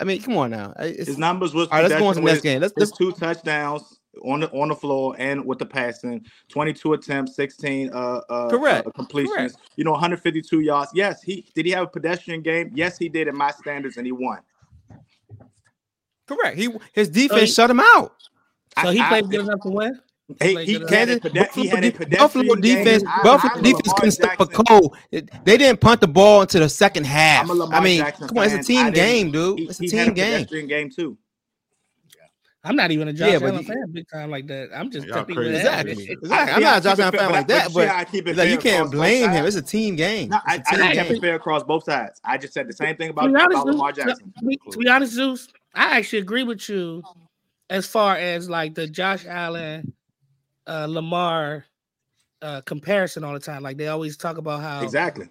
I 0.00 0.04
mean, 0.04 0.22
come 0.22 0.36
on 0.36 0.50
now. 0.50 0.72
It's, 0.78 1.08
His 1.08 1.18
numbers 1.18 1.52
was 1.54 1.68
all 1.68 1.80
right, 1.80 1.88
let's 1.88 2.00
go 2.00 2.06
on 2.06 2.14
to 2.14 2.20
the 2.20 2.26
next 2.26 2.40
game. 2.42 2.60
Let's, 2.60 2.72
let's 2.76 2.90
two 2.92 3.12
touchdowns 3.12 4.00
on 4.24 4.40
the 4.40 4.50
on 4.50 4.68
the 4.68 4.74
floor 4.76 5.14
and 5.18 5.44
with 5.44 5.58
the 5.58 5.66
passing, 5.66 6.24
22 6.48 6.92
attempts, 6.92 7.34
16 7.36 7.90
uh, 7.92 8.20
uh 8.28 8.48
Correct. 8.50 8.86
uh, 8.86 8.90
completions. 8.90 9.34
Correct. 9.34 9.56
You 9.76 9.84
know, 9.84 9.92
152 9.92 10.60
yards. 10.60 10.90
Yes, 10.94 11.22
he 11.22 11.46
did. 11.54 11.64
He 11.66 11.72
have 11.72 11.84
a 11.84 11.86
pedestrian 11.86 12.42
game. 12.42 12.70
Yes, 12.74 12.98
he 12.98 13.08
did 13.08 13.26
in 13.28 13.36
my 13.36 13.50
standards, 13.50 13.96
and 13.96 14.04
he 14.06 14.12
won. 14.12 14.38
correct. 16.26 16.56
He 16.58 16.68
his 16.92 17.08
defense 17.08 17.40
he- 17.42 17.46
shut 17.54 17.70
him 17.70 17.80
out. 17.80 18.12
So 18.82 18.90
he 18.90 19.00
I- 19.00 19.08
played 19.08 19.24
I- 19.24 19.28
good 19.28 19.40
enough 19.40 19.60
to 19.62 19.68
win. 19.70 20.00
He, 20.40 20.54
Like, 20.54 20.66
he, 20.66 20.76
uh, 20.76 20.80
had 20.80 20.86
a 21.10 21.20
Kansas, 21.20 21.32
pede- 21.32 21.50
he 21.52 21.66
had 21.66 21.84
a 21.84 21.90
Buffalo, 21.90 22.08
de- 22.08 22.16
Buffalo 22.16 22.42
pedestrian 22.54 22.60
game. 22.62 22.84
defense, 22.84 23.04
I- 23.06 23.22
Buffalo 23.22 23.52
I'm 23.52 23.58
a 23.58 23.62
defense 23.62 23.86
Lamar 23.86 23.94
couldn't 23.96 24.10
stop 24.12 24.40
a 24.40 24.44
Jackson. 24.46 24.64
cold. 24.66 24.96
They 25.10 25.56
didn't 25.58 25.80
punt 25.80 26.00
the 26.00 26.08
ball 26.08 26.40
into 26.42 26.58
the 26.58 26.68
second 26.70 27.04
half. 27.04 27.42
I'm 27.44 27.50
a 27.50 27.54
Lamar 27.54 27.78
I 27.80 27.84
mean, 27.84 27.98
Jackson 28.00 28.28
come 28.28 28.38
on, 28.38 28.44
it's 28.44 28.54
a 28.54 28.62
team 28.62 28.90
game, 28.92 29.30
dude. 29.30 29.60
It's 29.60 29.80
a 29.80 29.84
he 29.84 29.90
had 29.96 30.04
team 30.04 30.12
a 30.12 30.14
game. 30.14 30.32
pedestrian 30.34 30.66
game 30.68 30.90
too. 30.90 31.18
I'm 32.64 32.76
not 32.76 32.92
even 32.92 33.08
a 33.08 33.12
Josh 33.12 33.28
Yeah, 33.32 33.38
Allen 33.38 33.56
you- 33.56 33.62
fan 33.64 33.90
big 33.90 34.08
time 34.08 34.30
like 34.30 34.46
that. 34.46 34.70
I'm 34.72 34.88
just 34.90 35.06
Y'all 35.08 35.24
crazy. 35.24 35.38
with 35.40 35.54
Exactly. 35.56 35.94
that. 35.94 36.12
exactly. 36.12 36.54
I'm 36.54 36.62
not 36.62 36.78
a 36.78 36.80
Josh 36.82 36.98
Allen 37.00 37.12
fan 37.12 37.26
but 37.28 37.32
like 37.32 37.48
that, 37.48 37.64
but 37.74 37.74
but 37.74 37.88
I 37.88 38.04
keep 38.04 38.28
it 38.28 38.36
like 38.36 38.50
you 38.50 38.58
can't 38.58 38.90
blame 38.90 39.30
him. 39.30 39.42
sides. 39.44 39.56
It's 39.56 39.68
a 39.68 39.70
team 39.70 39.96
game. 39.96 40.28
No, 40.28 40.38
I, 40.46 40.56
It's 40.56 40.70
a 40.70 40.74
I 40.74 40.76
team 40.76 40.80
didn't 40.86 40.92
keep 40.98 41.06
game. 41.08 41.16
it 41.16 41.20
fair 41.20 41.34
across 41.34 41.64
both 41.64 41.84
sides. 41.84 42.20
I 42.24 42.38
just 42.38 42.54
said 42.54 42.68
the 42.68 42.72
same 42.72 42.96
thing 42.96 43.10
about, 43.10 43.24
honest, 43.24 43.46
about 43.46 43.64
Zeus, 43.66 43.74
Lamar 43.74 43.92
to 43.92 44.04
Jackson. 44.04 44.32
be- 44.46 44.60
to 44.70 44.78
be 44.78 44.88
honest, 44.88 45.12
Zeus, 45.12 45.48
I 45.74 45.98
actually 45.98 46.20
agree 46.20 46.44
with 46.44 46.68
you 46.68 47.02
as 47.68 47.86
far 47.86 48.16
as 48.16 48.48
like 48.48 48.74
the 48.76 48.86
Josh 48.86 49.26
Allen, 49.26 49.92
uh, 50.68 50.86
Lamar 50.88 51.64
uh, 52.42 52.60
comparison 52.60 53.24
all 53.24 53.32
the 53.32 53.40
time. 53.40 53.62
Like 53.64 53.76
they 53.76 53.88
always 53.88 54.16
talk 54.16 54.36
about 54.38 54.60
how. 54.60 54.82
Exactly. 54.82 55.28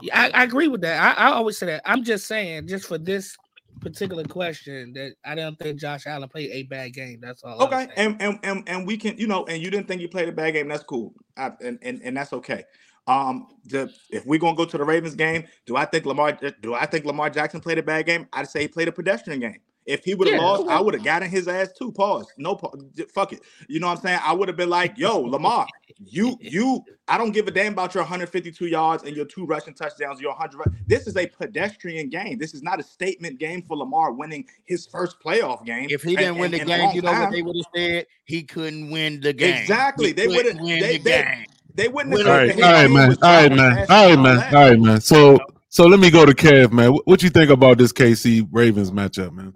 Yeah, 0.00 0.20
I, 0.20 0.40
I 0.40 0.42
agree 0.44 0.66
with 0.68 0.80
that. 0.80 1.16
I, 1.18 1.26
I 1.28 1.32
always 1.32 1.58
say 1.58 1.66
that. 1.66 1.82
I'm 1.84 2.02
just 2.02 2.26
saying, 2.26 2.66
just 2.66 2.86
for 2.86 2.98
this 2.98 3.36
particular 3.82 4.24
question, 4.24 4.92
that 4.94 5.14
I 5.24 5.34
don't 5.34 5.58
think 5.58 5.80
Josh 5.80 6.06
Allen 6.06 6.28
played 6.28 6.50
a 6.52 6.62
bad 6.64 6.92
game. 6.94 7.18
That's 7.20 7.42
all. 7.42 7.62
Okay, 7.62 7.88
and, 7.96 8.20
and 8.20 8.38
and 8.42 8.62
and 8.68 8.86
we 8.86 8.96
can, 8.96 9.16
you 9.18 9.26
know, 9.26 9.44
and 9.46 9.62
you 9.62 9.70
didn't 9.70 9.88
think 9.88 10.00
you 10.00 10.08
played 10.08 10.28
a 10.28 10.32
bad 10.32 10.52
game. 10.52 10.68
That's 10.68 10.84
cool, 10.84 11.14
I, 11.36 11.52
and, 11.60 11.78
and 11.82 12.00
and 12.02 12.16
that's 12.16 12.32
okay. 12.32 12.64
Um, 13.06 13.48
the 13.64 13.92
if 14.10 14.24
we're 14.24 14.38
gonna 14.38 14.56
go 14.56 14.64
to 14.64 14.78
the 14.78 14.84
Ravens 14.84 15.14
game, 15.14 15.44
do 15.66 15.76
I 15.76 15.84
think 15.84 16.06
Lamar? 16.06 16.38
Do 16.62 16.74
I 16.74 16.86
think 16.86 17.04
Lamar 17.04 17.30
Jackson 17.30 17.60
played 17.60 17.78
a 17.78 17.82
bad 17.82 18.06
game? 18.06 18.28
I'd 18.32 18.48
say 18.48 18.62
he 18.62 18.68
played 18.68 18.88
a 18.88 18.92
pedestrian 18.92 19.40
game. 19.40 19.58
If 19.84 20.04
he 20.04 20.14
would 20.14 20.28
have 20.28 20.36
Yeah, 20.40 20.46
lost, 20.46 20.68
I 20.68 20.80
would 20.80 20.94
have 20.94 21.02
gotten 21.04 21.28
his 21.28 21.48
ass 21.48 21.72
too. 21.76 21.90
Pause. 21.92 22.26
No, 22.38 22.54
pa- 22.54 22.70
j- 22.96 23.04
fuck 23.12 23.32
it. 23.32 23.40
You 23.68 23.80
know 23.80 23.88
what 23.88 23.98
I'm 23.98 24.02
saying? 24.02 24.20
I 24.22 24.32
would 24.32 24.46
have 24.48 24.56
been 24.56 24.70
like, 24.70 24.96
"Yo, 24.96 25.18
Lamar, 25.18 25.66
you, 26.04 26.36
you. 26.40 26.84
I 27.08 27.18
don't 27.18 27.32
give 27.32 27.48
a 27.48 27.50
damn 27.50 27.72
about 27.72 27.92
your 27.94 28.04
152 28.04 28.66
yards 28.66 29.02
and 29.02 29.16
your 29.16 29.24
two 29.24 29.44
rushing 29.44 29.74
touchdowns. 29.74 30.20
Your 30.20 30.30
100. 30.32 30.72
This 30.86 31.06
is 31.08 31.16
a 31.16 31.26
pedestrian 31.26 32.08
game. 32.10 32.38
This 32.38 32.54
is 32.54 32.62
not 32.62 32.78
a 32.78 32.82
statement 32.84 33.38
game 33.40 33.62
for 33.62 33.76
Lamar 33.76 34.12
winning 34.12 34.44
his 34.64 34.86
first 34.86 35.16
playoff 35.20 35.64
game. 35.66 35.88
If 35.90 36.02
he 36.02 36.14
didn't 36.14 36.38
win 36.38 36.52
the 36.52 36.60
in 36.60 36.66
game, 36.68 36.78
long 36.80 36.94
you 36.94 37.02
know 37.02 37.10
time. 37.12 37.20
what 37.22 37.32
they 37.32 37.42
would 37.42 37.56
have 37.56 37.66
said? 37.74 38.06
He 38.24 38.44
couldn't 38.44 38.90
win 38.90 39.20
the 39.20 39.32
game. 39.32 39.54
Exactly. 39.56 40.08
He 40.08 40.12
They 40.12 40.26
couldn't 40.28 40.58
would've- 40.58 40.60
win 40.60 40.80
they- 40.80 40.98
the 40.98 41.02
they- 41.02 41.22
game. 41.22 41.44
They 41.74 41.88
wouldn't 41.88 42.16
have 42.18 42.26
All 42.26 42.32
said 42.34 42.38
right, 42.38 42.46
that 42.48 42.54
his 42.54 42.64
all 42.64 42.72
right, 42.72 42.90
man. 42.90 43.16
All 43.22 43.42
right, 43.42 43.52
man. 43.56 43.86
All 43.90 44.08
right, 44.10 44.18
man. 44.18 44.54
All 44.54 44.68
right, 44.70 44.78
man. 44.80 45.00
So, 45.00 45.38
so 45.70 45.86
let 45.86 45.98
me 46.00 46.10
go 46.10 46.26
to 46.26 46.32
Kev, 46.34 46.70
man. 46.70 46.92
What, 46.92 47.06
what 47.06 47.22
you 47.22 47.30
think 47.30 47.50
about 47.50 47.78
this 47.78 47.92
KC 47.94 48.46
Ravens 48.52 48.90
matchup, 48.90 49.32
man? 49.32 49.54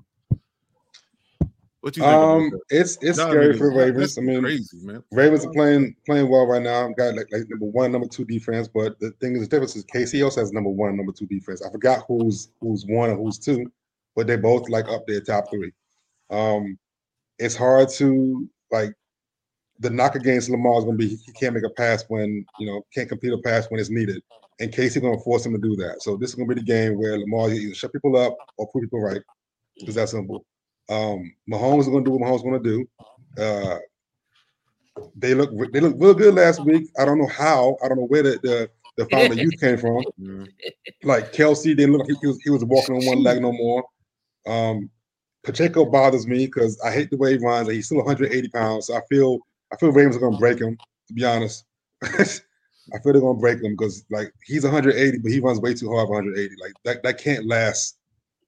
What 1.87 1.97
you 1.97 2.03
think? 2.03 2.15
Um, 2.15 2.51
it's 2.69 2.99
it's 3.01 3.17
Y'all 3.17 3.29
scary 3.29 3.55
niggas- 3.55 3.59
for 3.59 3.71
that- 3.71 3.77
Ravens. 3.77 4.19
I 4.19 4.21
mean, 4.21 4.41
crazy, 4.41 4.79
man. 4.79 5.05
Ravens 5.13 5.47
are 5.47 5.53
playing 5.53 5.95
playing 6.05 6.29
well 6.29 6.45
right 6.45 6.61
now. 6.61 6.89
Got 6.89 7.15
like, 7.15 7.29
like 7.31 7.49
number 7.49 7.67
one, 7.67 7.93
number 7.93 8.09
two 8.09 8.25
defense. 8.25 8.67
But 8.67 8.99
the 8.99 9.13
thing 9.21 9.37
is, 9.37 9.43
the 9.43 9.47
difference 9.47 9.77
is 9.77 9.85
KC 9.85 10.25
also 10.25 10.41
has 10.41 10.51
number 10.51 10.69
one, 10.69 10.97
number 10.97 11.13
two 11.13 11.27
defense. 11.27 11.63
I 11.65 11.71
forgot 11.71 12.05
who's 12.09 12.49
who's 12.61 12.85
one 12.87 13.11
and 13.11 13.21
who's 13.21 13.39
two, 13.39 13.71
but 14.17 14.27
they 14.27 14.35
both 14.35 14.69
like 14.69 14.89
up 14.89 15.07
there 15.07 15.21
top 15.21 15.49
three. 15.49 15.71
Um, 16.29 16.77
it's 17.39 17.55
hard 17.55 17.89
to 17.91 18.51
like 18.73 18.93
the 19.79 19.91
knock 19.91 20.17
against 20.17 20.51
Lamar 20.51 20.79
is 20.79 20.85
going 20.87 20.99
to 20.99 21.07
be 21.07 21.15
he 21.15 21.31
can't 21.35 21.55
make 21.55 21.63
a 21.63 21.71
pass 21.71 22.05
when 22.09 22.45
you 22.59 22.67
know 22.67 22.83
can't 22.93 23.09
complete 23.09 23.33
a 23.33 23.39
pass 23.39 23.71
when 23.71 23.79
it's 23.79 23.91
needed, 23.91 24.21
and 24.59 24.73
KC 24.73 25.01
going 25.01 25.17
to 25.17 25.23
force 25.23 25.47
him 25.47 25.53
to 25.53 25.59
do 25.61 25.77
that. 25.77 26.03
So 26.03 26.17
this 26.17 26.31
is 26.31 26.35
going 26.35 26.49
to 26.49 26.55
be 26.57 26.61
the 26.63 26.67
game 26.67 26.99
where 26.99 27.17
Lamar 27.17 27.49
either 27.51 27.77
shut 27.77 27.93
people 27.93 28.17
up 28.17 28.37
or 28.59 28.67
prove 28.73 28.83
people 28.83 29.03
right. 29.03 29.23
It's 29.77 29.95
that 29.95 30.09
simple. 30.09 30.45
Um, 30.89 31.35
Mahomes 31.51 31.81
is 31.81 31.89
going 31.89 32.05
to 32.05 32.11
do 32.11 32.17
what 32.17 32.23
Mahomes 32.23 32.37
is 32.37 32.43
going 32.43 32.63
to 32.63 32.69
do. 32.69 33.43
Uh, 33.43 33.79
they 35.15 35.35
look 35.35 35.51
they 35.73 35.81
look 35.81 35.95
real 35.99 36.15
good 36.15 36.35
last 36.35 36.65
week. 36.65 36.89
I 36.99 37.05
don't 37.05 37.19
know 37.19 37.27
how. 37.27 37.77
I 37.83 37.89
don't 37.89 37.99
know 37.99 38.07
where 38.07 38.23
the 38.23 38.39
the, 38.43 38.71
the 38.97 39.37
youth 39.37 39.55
came 39.61 39.79
from. 39.79 40.05
Yeah. 40.19 40.45
Like 41.03 41.33
Kelce 41.33 41.77
didn't 41.77 41.93
look 41.93 42.09
like 42.09 42.19
he 42.21 42.27
was, 42.27 42.41
he 42.43 42.51
was 42.51 42.65
walking 42.65 42.97
on 42.97 43.05
one 43.05 43.23
leg 43.23 43.41
no 43.43 43.53
more. 43.53 43.85
Um, 44.47 44.91
Pacheco 45.45 45.85
bothers 45.85 46.27
me 46.27 46.47
because 46.47 46.81
I 46.81 46.91
hate 46.91 47.11
the 47.11 47.17
way 47.17 47.33
he 47.33 47.45
runs. 47.45 47.71
He's 47.71 47.87
still 47.87 47.99
180 47.99 48.49
pounds. 48.49 48.87
So 48.87 48.97
I 48.97 49.01
feel 49.09 49.39
I 49.73 49.77
feel 49.77 49.93
Ravens 49.93 50.17
are 50.17 50.21
gonna 50.21 50.39
break 50.39 50.59
him. 50.59 50.77
To 51.09 51.15
be 51.15 51.25
honest, 51.25 51.65
I 52.03 52.09
feel 52.15 53.13
they're 53.13 53.21
gonna 53.21 53.39
break 53.39 53.63
him 53.63 53.73
because 53.73 54.05
like 54.11 54.33
he's 54.45 54.65
180, 54.65 55.19
but 55.19 55.31
he 55.31 55.41
runs 55.41 55.61
way 55.61 55.75
too 55.75 55.91
hard 55.91 56.09
for 56.09 56.15
180. 56.15 56.55
Like 56.61 56.73
that 56.85 57.03
that 57.03 57.19
can't 57.19 57.47
last. 57.47 57.99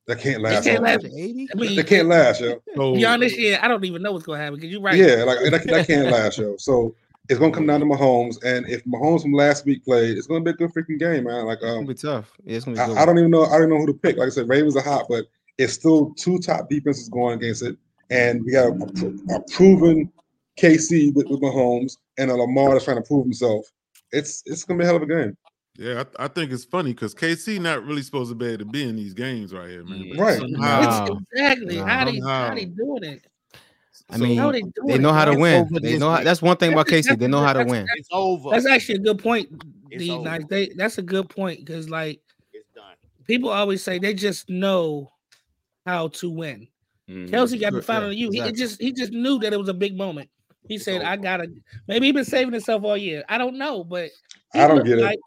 That 0.08 0.20
can't 0.20 0.40
last. 0.40 0.64
can't 0.64 0.82
last. 0.82 1.04
80? 1.04 1.48
I 1.52 1.54
mean, 1.54 1.76
That 1.76 1.86
can't 1.86 2.08
last, 2.08 2.40
yo. 2.40 2.62
So, 2.74 2.92
to 2.94 2.96
be 2.98 3.04
honest, 3.04 3.38
yeah, 3.38 3.58
I 3.62 3.68
don't 3.68 3.84
even 3.84 4.00
know 4.00 4.12
what's 4.12 4.24
going 4.24 4.38
to 4.38 4.42
happen 4.42 4.58
because 4.58 4.72
you're 4.72 4.80
right. 4.80 4.96
Yeah, 4.96 5.24
like 5.24 5.38
that, 5.50 5.66
that 5.66 5.86
can't 5.86 6.10
last, 6.10 6.38
yo. 6.38 6.56
So 6.56 6.94
it's 7.28 7.38
gonna 7.38 7.52
come 7.52 7.66
down 7.66 7.80
to 7.80 7.86
Mahomes, 7.86 8.42
and 8.42 8.66
if 8.68 8.82
Mahomes 8.84 9.20
from 9.20 9.34
last 9.34 9.66
week 9.66 9.84
played, 9.84 10.16
it's 10.16 10.26
gonna 10.26 10.40
be 10.40 10.50
a 10.50 10.54
good 10.54 10.72
freaking 10.72 10.98
game, 10.98 11.24
man. 11.24 11.44
Like 11.44 11.58
It's 11.58 11.64
gonna 11.66 11.80
um, 11.80 11.86
be 11.86 11.94
tough. 11.94 12.32
Yeah, 12.42 12.56
it's 12.56 12.64
gonna 12.64 12.76
be. 12.76 12.80
I, 12.80 13.02
I 13.02 13.04
don't 13.04 13.18
even 13.18 13.30
know. 13.30 13.44
I 13.44 13.58
don't 13.58 13.68
know 13.68 13.76
who 13.76 13.86
to 13.86 13.92
pick. 13.92 14.16
Like 14.16 14.28
I 14.28 14.30
said, 14.30 14.48
Ravens 14.48 14.76
are 14.76 14.82
hot, 14.82 15.06
but 15.10 15.26
it's 15.58 15.74
still 15.74 16.14
two 16.14 16.38
top 16.38 16.70
defenses 16.70 17.10
going 17.10 17.34
against 17.34 17.62
it, 17.62 17.76
and 18.08 18.42
we 18.46 18.52
got 18.52 18.68
a, 18.68 18.70
a, 18.70 19.36
a 19.36 19.40
proven 19.50 20.10
KC 20.58 21.14
with, 21.14 21.26
with 21.26 21.42
Mahomes 21.42 21.98
and 22.16 22.30
a 22.30 22.34
Lamar 22.34 22.72
that's 22.72 22.86
trying 22.86 22.96
to 22.96 23.02
prove 23.02 23.24
himself. 23.24 23.66
It's 24.10 24.42
it's 24.46 24.64
gonna 24.64 24.78
be 24.78 24.84
a 24.84 24.86
hell 24.86 24.96
of 24.96 25.02
a 25.02 25.06
game, 25.06 25.36
yeah, 25.78 26.02
I, 26.18 26.24
I 26.24 26.28
think 26.28 26.50
it's 26.52 26.64
funny 26.64 26.92
because 26.92 27.14
KC 27.14 27.60
not 27.60 27.84
really 27.84 28.02
supposed 28.02 28.30
to 28.30 28.34
be 28.34 28.46
able 28.46 28.58
to 28.58 28.64
be 28.66 28.82
in 28.88 28.96
these 28.96 29.14
games 29.14 29.52
right 29.54 29.68
here, 29.70 29.84
man. 29.84 30.10
But 30.10 30.18
right? 30.18 30.38
somehow- 30.40 30.80
Nah. 31.06 31.18
exactly. 31.32 31.76
Nah. 31.76 31.86
how 31.86 32.04
they 32.04 32.18
Somehow. 32.18 32.48
how 32.48 32.54
they 32.54 32.64
doing 32.66 33.04
it? 33.04 33.24
I 34.10 34.16
So- 34.16 34.24
mean, 34.24 34.38
How 34.38 34.50
they 34.52 34.60
doing 34.60 34.72
they 34.86 34.94
it? 34.94 35.00
know 35.00 35.12
how 35.12 35.24
to 35.24 35.32
It's 35.32 35.40
win. 35.40 35.68
They 35.82 35.98
know 35.98 36.10
how, 36.10 36.22
that's 36.24 36.40
one 36.42 36.56
thing 36.56 36.72
about 36.72 36.86
That's- 36.86 37.06
KC. 37.06 37.18
They 37.18 37.28
know 37.28 37.40
how 37.42 37.52
to 37.52 37.64
win. 37.64 37.86
It's 37.96 38.08
over. 38.12 38.50
That's 38.50 38.66
actually 38.66 38.96
a 38.96 39.00
good 39.00 39.18
point, 39.18 39.48
It's 39.90 40.02
D. 40.04 40.10
over. 40.10 40.38
They, 40.48 40.68
that's 40.76 40.98
a 40.98 41.02
good 41.02 41.28
point 41.28 41.64
because 41.64 41.88
like 41.90 42.20
It's 42.52 42.68
done. 42.74 42.94
people 43.26 43.50
always 43.50 43.82
say 43.82 43.98
they 43.98 44.14
just 44.14 44.48
know 44.48 45.12
how 45.86 46.08
to 46.08 46.30
win. 46.30 46.68
Mhm. 47.08 47.30
Kelce 47.30 47.58
got 47.60 47.72
the 47.72 47.80
final 47.82 48.12
yeah, 48.12 48.28
you. 48.30 48.44
He 48.44 48.52
just 48.52 48.80
he 48.80 48.92
just 48.92 49.12
knew 49.12 49.38
that 49.40 49.52
it 49.52 49.58
was 49.58 49.68
a 49.68 49.74
big 49.74 49.96
moment. 49.96 50.28
He 50.68 50.74
It's 50.74 50.84
said, 50.84 50.96
over. 51.00 51.06
"I 51.06 51.16
gotta." 51.16 51.50
Maybe 51.86 52.06
he 52.06 52.12
been 52.12 52.24
saving 52.26 52.52
himself 52.52 52.84
all 52.84 52.96
year. 52.98 53.24
I 53.30 53.38
don't 53.38 53.56
know, 53.56 53.82
but 53.84 54.10
I 54.54 54.66
don't 54.66 54.84
get 54.84 54.98
it. 54.98 55.02
like, 55.02 55.18
He 55.18 55.22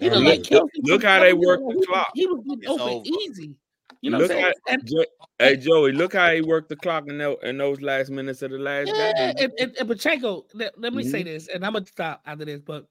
I 0.00 0.08
don't 0.08 0.24
like 0.24 0.42
get 0.42 0.62
Look 0.82 1.04
how 1.04 1.20
they 1.20 1.30
coming 1.30 1.46
work 1.46 1.60
the 1.60 1.86
clock. 1.86 2.10
He 2.14 2.26
was 2.26 2.42
getting 2.46 2.62
It's 2.62 2.70
open 2.70 2.88
over. 2.88 3.04
easy. 3.22 3.54
You 4.02 4.10
know 4.10 4.18
what 4.18 4.28
Look 4.28 4.36
I'm 4.36 4.42
saying? 4.42 4.54
how, 4.66 4.72
And, 4.74 5.06
hey 5.38 5.56
Joey, 5.56 5.92
look 5.92 6.12
how 6.12 6.30
he 6.32 6.42
worked 6.42 6.68
the 6.68 6.76
clock 6.76 7.04
in, 7.08 7.18
tho- 7.18 7.38
in 7.42 7.56
those 7.56 7.80
last 7.80 8.10
minutes 8.10 8.42
of 8.42 8.50
the 8.50 8.58
last 8.58 8.88
yeah, 8.94 9.12
game. 9.32 9.34
and, 9.38 9.52
and, 9.58 9.76
and 9.78 9.88
Pacheco. 9.88 10.44
Let, 10.54 10.78
let 10.78 10.92
me 10.92 11.02
say 11.02 11.22
Mhm. 11.22 11.24
this, 11.26 11.48
and 11.48 11.64
I'm 11.64 11.72
gonna 11.72 11.86
stop 11.86 12.20
after 12.26 12.44
this. 12.44 12.60
But 12.60 12.86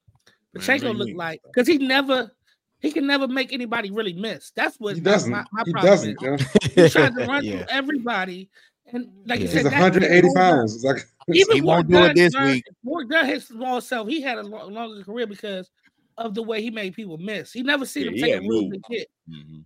Pacheco 0.53 0.87
what 0.87 0.93
do 0.93 0.97
you 0.99 1.05
looked 1.05 1.17
like 1.17 1.41
because 1.45 1.67
he 1.67 1.77
never, 1.77 2.31
he 2.79 2.91
can 2.91 3.05
never 3.05 3.27
make 3.27 3.53
anybody 3.53 3.91
really 3.91 4.13
miss. 4.13 4.51
That's 4.55 4.77
what 4.79 4.95
He 4.95 5.01
doesn't. 5.01 5.31
my, 5.31 5.43
my 5.51 5.63
He 5.65 5.71
problem 5.73 5.91
doesn't. 5.91 6.23
is. 6.23 6.41
You? 6.75 6.83
He 6.83 6.89
tried 6.89 7.15
to 7.15 7.25
run 7.25 7.43
yeah. 7.43 7.57
through 7.57 7.65
everybody, 7.69 8.49
and 8.91 9.07
like 9.27 9.41
you 9.41 9.47
said, 9.47 9.57
He's 9.63 9.71
180 9.71 10.27
pounds. 10.35 10.83
Like 10.83 11.05
Even 11.31 11.55
He 11.55 11.61
won't 11.61 11.87
Warren 11.87 12.05
do 12.07 12.11
it 12.11 12.15
this 12.15 12.33
Dunn- 12.33 12.45
week. 12.51 12.65
Warrick 12.83 13.09
Dunn, 13.09 13.25
his 13.27 13.47
small 13.47 13.79
self, 13.79 14.07
he 14.07 14.21
had 14.21 14.39
a 14.39 14.43
lo- 14.43 14.67
longer 14.67 15.03
career 15.03 15.27
because 15.27 15.69
of 16.17 16.33
the 16.33 16.43
way 16.43 16.61
he 16.61 16.69
made 16.71 16.93
people 16.93 17.17
miss. 17.17 17.51
He 17.51 17.61
never 17.63 17.85
seen 17.85 18.03
Yeah, 18.03 18.09
him 18.09 18.15
he 18.15 18.21
take 18.21 18.31
a 18.31 18.33
had 18.35 18.41
really 18.43 18.69
moves. 18.69 18.71
big 18.71 18.81
hit. 18.99 19.07
Mhm. 19.29 19.65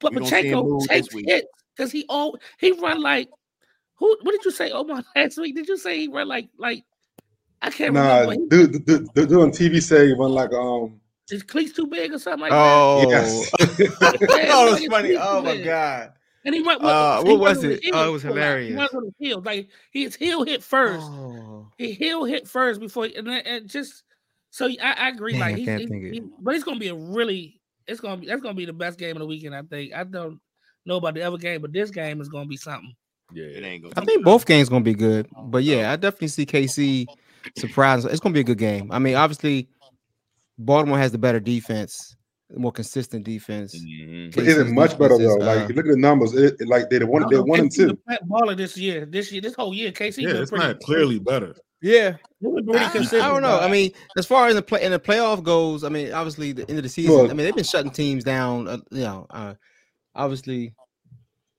But 0.00 0.12
We 0.12 0.18
gonna 0.18 0.28
see 0.28 0.36
him 0.48 0.58
Pacheco 0.62 0.80
takes 0.86 1.14
week. 1.14 1.26
hits 1.28 1.46
because 1.76 1.92
he 1.92 2.04
all 2.08 2.36
he 2.58 2.72
run 2.72 3.00
like 3.00 3.28
who? 3.96 4.16
What 4.22 4.32
did 4.32 4.44
you 4.44 4.50
say? 4.50 4.70
Omar 4.70 5.02
last 5.16 5.38
week? 5.38 5.54
Did 5.54 5.68
you 5.68 5.76
say 5.78 5.98
he 5.98 6.08
run 6.08 6.28
like 6.28 6.48
like? 6.58 6.84
I 7.62 7.70
can't 7.70 7.94
nah, 7.94 8.20
remember. 8.20 8.32
He, 8.32 8.48
dude, 8.48 8.84
dude, 8.86 9.14
dude, 9.14 9.28
dude 9.28 9.32
on 9.40 9.50
TV 9.52 9.80
say 9.82 10.08
he 10.08 10.12
run 10.14 10.32
like 10.32 10.52
um. 10.52 11.00
his 11.30 11.42
cleats 11.44 11.72
too 11.72 11.86
big 11.86 12.12
or 12.12 12.18
something 12.18 12.40
like 12.42 12.52
Oh, 12.52 13.06
Yes. 13.08 13.50
that. 13.58 14.16
Yeah, 14.20 14.50
oh, 14.52 14.70
like 14.72 14.82
it's 14.82 14.92
funny. 14.92 15.16
Oh 15.16 15.40
my 15.42 15.52
big. 15.56 15.64
god. 15.66 16.12
And 16.44 16.54
he 16.56 16.60
went. 16.60 16.82
Uh, 16.82 17.22
what 17.22 17.38
was 17.38 17.62
it? 17.62 17.80
Oh, 17.92 18.08
it 18.08 18.12
was 18.12 18.22
hilarious. 18.22 18.76
lot. 18.76 18.90
He 18.90 18.90
hilarious. 18.90 18.92
runs 18.92 18.92
with 18.92 19.04
his 19.04 19.14
heels. 19.28 19.44
Like 19.46 19.68
his 19.92 20.16
heel 20.16 20.42
hit 20.44 20.62
first. 20.64 21.06
Oh. 21.08 21.68
He 21.78 21.92
heel 21.92 22.24
hit 22.24 22.48
first 22.48 22.80
before, 22.80 23.08
and, 23.16 23.26
then- 23.28 23.46
and 23.46 23.68
just 23.68 24.02
so 24.52 24.66
I, 24.66 24.92
I 24.96 25.08
agree. 25.08 25.32
Dang, 25.32 25.40
like 25.40 25.54
I 25.54 25.58
he's, 25.58 25.66
can't 25.66 25.80
he- 25.80 25.86
think 25.88 26.06
of 26.06 26.12
it. 26.12 26.22
but 26.40 26.54
it's 26.54 26.62
gonna 26.64 26.78
be 26.78 26.88
a 26.88 26.94
really 26.94 27.60
it's 27.88 28.00
gonna 28.00 28.18
be 28.18 28.26
that's 28.28 28.40
gonna 28.42 28.54
be 28.54 28.64
the 28.66 28.72
best 28.72 28.98
game 28.98 29.16
of 29.16 29.20
the 29.20 29.26
weekend. 29.26 29.54
I 29.56 29.62
think. 29.62 29.92
I 29.92 30.04
don't 30.04 30.38
know 30.86 30.96
about 30.98 31.14
the 31.14 31.22
other 31.22 31.38
game, 31.38 31.60
but 31.62 31.72
this 31.72 31.90
game 31.90 32.20
is 32.20 32.28
gonna 32.28 32.46
be 32.46 32.56
something. 32.56 32.92
Yeah, 33.34 33.44
It 33.46 33.64
ain't 33.64 33.82
gonna 33.82 33.94
I 33.96 34.04
think 34.04 34.24
both 34.24 34.44
games 34.46 34.68
gonna 34.68 34.84
be 34.84 34.94
good, 34.94 35.26
but 35.46 35.64
yeah, 35.64 35.90
I 35.90 35.96
definitely 35.96 36.28
see 36.28 36.44
KC 36.46 37.06
surprising. 37.56 38.10
It's 38.10 38.20
gonna 38.20 38.34
be 38.34 38.40
a 38.40 38.44
good 38.44 38.58
game. 38.58 38.92
I 38.92 38.98
mean, 38.98 39.14
obviously, 39.16 39.68
Baltimore 40.58 40.98
has 40.98 41.12
the 41.12 41.18
better 41.18 41.40
defense, 41.40 42.14
more 42.54 42.72
consistent 42.72 43.24
defense. 43.24 43.74
Mhm. 43.74 44.34
But 44.34 44.44
is 44.44 44.58
it 44.58 44.66
KC's 44.66 44.72
much 44.72 44.98
better 44.98 45.16
though? 45.18 45.36
is, 45.38 45.42
Like 45.42 45.60
uh, 45.60 45.62
if 45.62 45.68
you 45.70 45.74
look 45.76 45.86
at 45.86 45.92
the 45.92 45.96
numbers, 45.98 46.34
it, 46.34 46.56
it- 46.60 46.68
like 46.68 46.90
they're 46.90 47.06
one, 47.06 47.24
they're 47.30 47.42
one 47.42 47.60
and 47.60 47.72
two. 47.72 47.98
Baller 48.28 48.56
this 48.56 48.76
year, 48.76 49.06
this 49.06 49.32
year, 49.32 49.40
this 49.40 49.54
whole 49.54 49.72
year, 49.74 49.92
KC 49.92 50.22
Yeah, 50.22 50.42
it's 50.42 50.50
pretty, 50.50 50.66
not 50.66 50.80
clearly 50.80 51.18
better. 51.18 51.54
Yeah, 51.82 52.16
They 52.40 52.50
been 52.50 52.66
pretty 52.66 52.84
I. 52.84 53.26
I 53.26 53.28
don't 53.28 53.42
know. 53.42 53.58
I 53.58 53.68
mean, 53.68 53.92
as 54.16 54.24
far 54.24 54.46
as 54.46 54.54
the 54.54 54.62
play 54.62 54.82
in 54.82 54.92
the 54.92 55.00
playoff 55.00 55.42
goes, 55.42 55.84
I 55.84 55.88
mean, 55.88 56.12
obviously 56.12 56.52
the 56.52 56.68
end 56.68 56.78
of 56.78 56.84
the 56.84 56.88
season. 56.88 57.14
Well- 57.14 57.24
I 57.30 57.34
mean, 57.34 57.44
they've 57.44 57.54
been 57.54 57.64
shutting 57.64 57.90
teams 57.90 58.24
down. 58.24 58.68
Uh, 58.68 58.78
you 58.90 59.02
know, 59.02 59.26
uh, 59.30 59.54
obviously, 60.14 60.74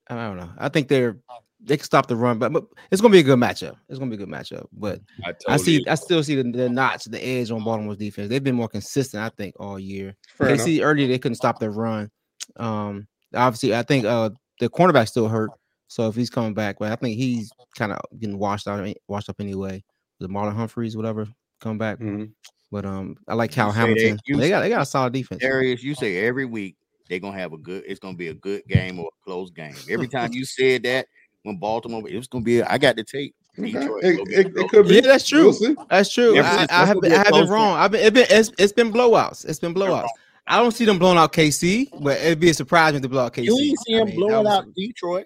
I 0.09 0.15
don't 0.15 0.38
know. 0.38 0.49
I 0.57 0.69
think 0.69 0.88
they're 0.88 1.17
they 1.65 1.77
can 1.77 1.86
stop 1.86 2.07
the 2.07 2.15
run, 2.15 2.39
but, 2.39 2.51
but 2.51 2.65
it's 2.91 3.01
gonna 3.01 3.12
be 3.12 3.19
a 3.19 3.23
good 3.23 3.39
matchup. 3.39 3.75
It's 3.88 3.97
gonna 3.99 4.09
be 4.09 4.15
a 4.15 4.25
good 4.25 4.29
matchup. 4.29 4.65
But 4.73 4.99
I, 5.25 5.31
totally 5.31 5.53
I 5.53 5.57
see, 5.57 5.75
agree. 5.77 5.91
I 5.91 5.95
still 5.95 6.23
see 6.23 6.36
the, 6.36 6.43
the 6.51 6.69
notch, 6.69 7.05
the 7.05 7.25
edge 7.25 7.51
on 7.51 7.63
Baltimore's 7.63 7.97
defense. 7.97 8.29
They've 8.29 8.43
been 8.43 8.55
more 8.55 8.67
consistent, 8.67 9.23
I 9.23 9.29
think, 9.29 9.55
all 9.59 9.79
year. 9.79 10.15
Fair 10.38 10.47
they 10.47 10.53
enough. 10.53 10.65
see 10.65 10.83
earlier 10.83 11.07
they 11.07 11.19
couldn't 11.19 11.36
stop 11.36 11.59
their 11.59 11.71
run. 11.71 12.12
Um, 12.57 13.07
obviously, 13.33 13.75
I 13.75 13.83
think 13.83 14.05
uh 14.05 14.31
the 14.59 14.69
cornerback 14.69 15.07
still 15.07 15.27
hurt. 15.27 15.51
So 15.88 16.07
if 16.07 16.15
he's 16.15 16.29
coming 16.29 16.53
back, 16.53 16.77
but 16.79 16.91
I 16.91 16.95
think 16.95 17.17
he's 17.17 17.51
kind 17.77 17.91
of 17.91 17.99
getting 18.19 18.39
washed 18.39 18.67
out, 18.67 18.88
washed 19.07 19.29
up 19.29 19.39
anyway. 19.39 19.83
The 20.23 20.29
Marlon 20.29 20.55
Humphreys, 20.55 20.95
whatever, 20.95 21.27
come 21.59 21.77
back. 21.77 21.99
Mhm. 21.99 22.31
But 22.71 22.86
um, 22.86 23.17
I 23.27 23.33
like 23.33 23.51
Cal 23.51 23.71
say 23.71 23.75
they- 23.75 23.79
Hamilton. 23.81 24.19
you 24.25 24.38
They 24.38 24.47
got 24.49 24.62
they 24.62 24.69
got 24.69 24.81
a 24.81 24.86
solid 24.86 25.12
defense. 25.12 25.41
Darius, 25.41 25.83
you 25.83 25.93
say 25.95 26.25
every 26.25 26.45
week 26.45 26.77
they're 27.09 27.19
gonna 27.19 27.38
have 27.38 27.51
a 27.51 27.57
good. 27.57 27.83
It's 27.86 27.99
gonna 27.99 28.15
be 28.15 28.29
a 28.29 28.33
good 28.33 28.63
game 28.67 28.99
or 28.99 29.07
a 29.07 29.23
close 29.25 29.51
game. 29.51 29.75
Every 29.89 30.07
time 30.07 30.31
you 30.31 30.45
said 30.45 30.83
that 30.83 31.07
when 31.43 31.57
Baltimore, 31.57 32.07
it 32.07 32.15
was 32.15 32.27
gonna 32.27 32.43
be. 32.45 32.63
I 32.63 32.77
got 32.77 32.95
the 32.95 33.03
tape. 33.03 33.36
Okay. 33.59 33.73
Detroit 33.73 34.03
It, 34.03 34.15
gonna 34.17 34.23
be 34.29 34.36
a 34.36 34.39
it, 34.39 34.47
it 34.55 34.69
could 34.69 34.88
be. 34.88 34.95
Yeah, 34.95 35.01
that's 35.01 35.27
true. 35.27 35.53
We'll. 35.59 35.75
That's 35.89 36.12
true. 36.12 36.38
Ever 36.38 36.47
I, 36.47 36.67
I 36.69 36.86
have 36.86 37.01
been, 37.01 37.12
be 37.12 37.15
a 37.15 37.19
I 37.19 37.23
have 37.25 37.33
been 37.33 37.49
wrong. 37.49 37.75
I've 37.77 37.91
been, 37.91 38.01
it 38.01 38.13
been 38.13 38.27
it's, 38.29 38.49
it's 38.57 38.73
been 38.73 38.93
blowouts. 38.93 39.45
It's 39.45 39.59
been 39.59 39.75
blowouts. 39.75 40.07
I 40.47 40.57
don't 40.57 40.71
see 40.71 40.86
them 40.86 40.97
blowing 40.99 41.17
out 41.17 41.33
KC, 41.33 41.89
but 42.01 42.17
it'd 42.21 42.39
be 42.39 42.49
a 42.49 42.53
surprise 42.53 42.95
if 42.95 43.01
they 43.01 43.07
blow 43.09 43.25
out 43.25 43.33
KC. 43.33 43.43
You 43.43 43.59
ain't 43.59 43.79
see 43.86 43.99
I 43.99 44.03
mean, 44.05 44.15
blowing 44.15 44.45
was- 44.45 44.53
out 44.53 44.73
Detroit, 44.73 45.25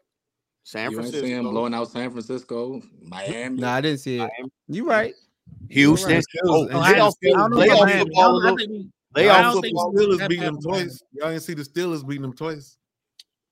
San 0.68 0.92
You 0.92 0.98
ain't 0.98 1.06
Francisco, 1.12 1.26
see 1.28 1.32
him 1.32 1.44
blowing 1.46 1.74
out 1.74 1.90
San 1.90 2.12
Francisco, 2.12 2.82
Miami. 3.02 3.62
No, 3.62 3.70
I 3.70 3.80
didn't 3.80 4.02
see 4.02 4.16
it. 4.16 4.20
Miami, 4.20 4.52
You 4.68 4.86
right. 4.86 5.14
Houston. 5.70 6.12
Right. 6.16 6.26
Oh, 6.44 6.68
And 6.68 6.78
I 6.78 6.92
playoff 6.92 6.96
don't- 6.98 7.16
I 7.24 7.30
don't 7.38 7.52
know 7.52 7.58
playoff 7.58 7.66
about 7.68 7.86
Miami. 7.86 8.00
football. 8.04 8.20
I 8.20 8.28
a 8.28 8.28
don't- 8.28 8.28
I 8.28 8.52
little- 8.52 8.58
think 8.58 8.70
we- 8.70 8.76
I 8.76 9.24
Playoff 9.24 9.42
don't 9.42 9.44
don't 9.54 9.62
think 9.62 9.78
football. 9.78 9.92
the 9.94 10.02
Steelers 10.04 10.18
that 10.18 10.30
beating 10.30 10.44
them 10.44 10.62
twice. 10.62 11.04
Y'all 11.14 11.30
didn't 11.30 11.44
see 11.44 11.54
the 11.54 11.64
Steelers 11.64 12.06
beating 12.06 12.22
them 12.24 12.34
twice. 12.34 12.78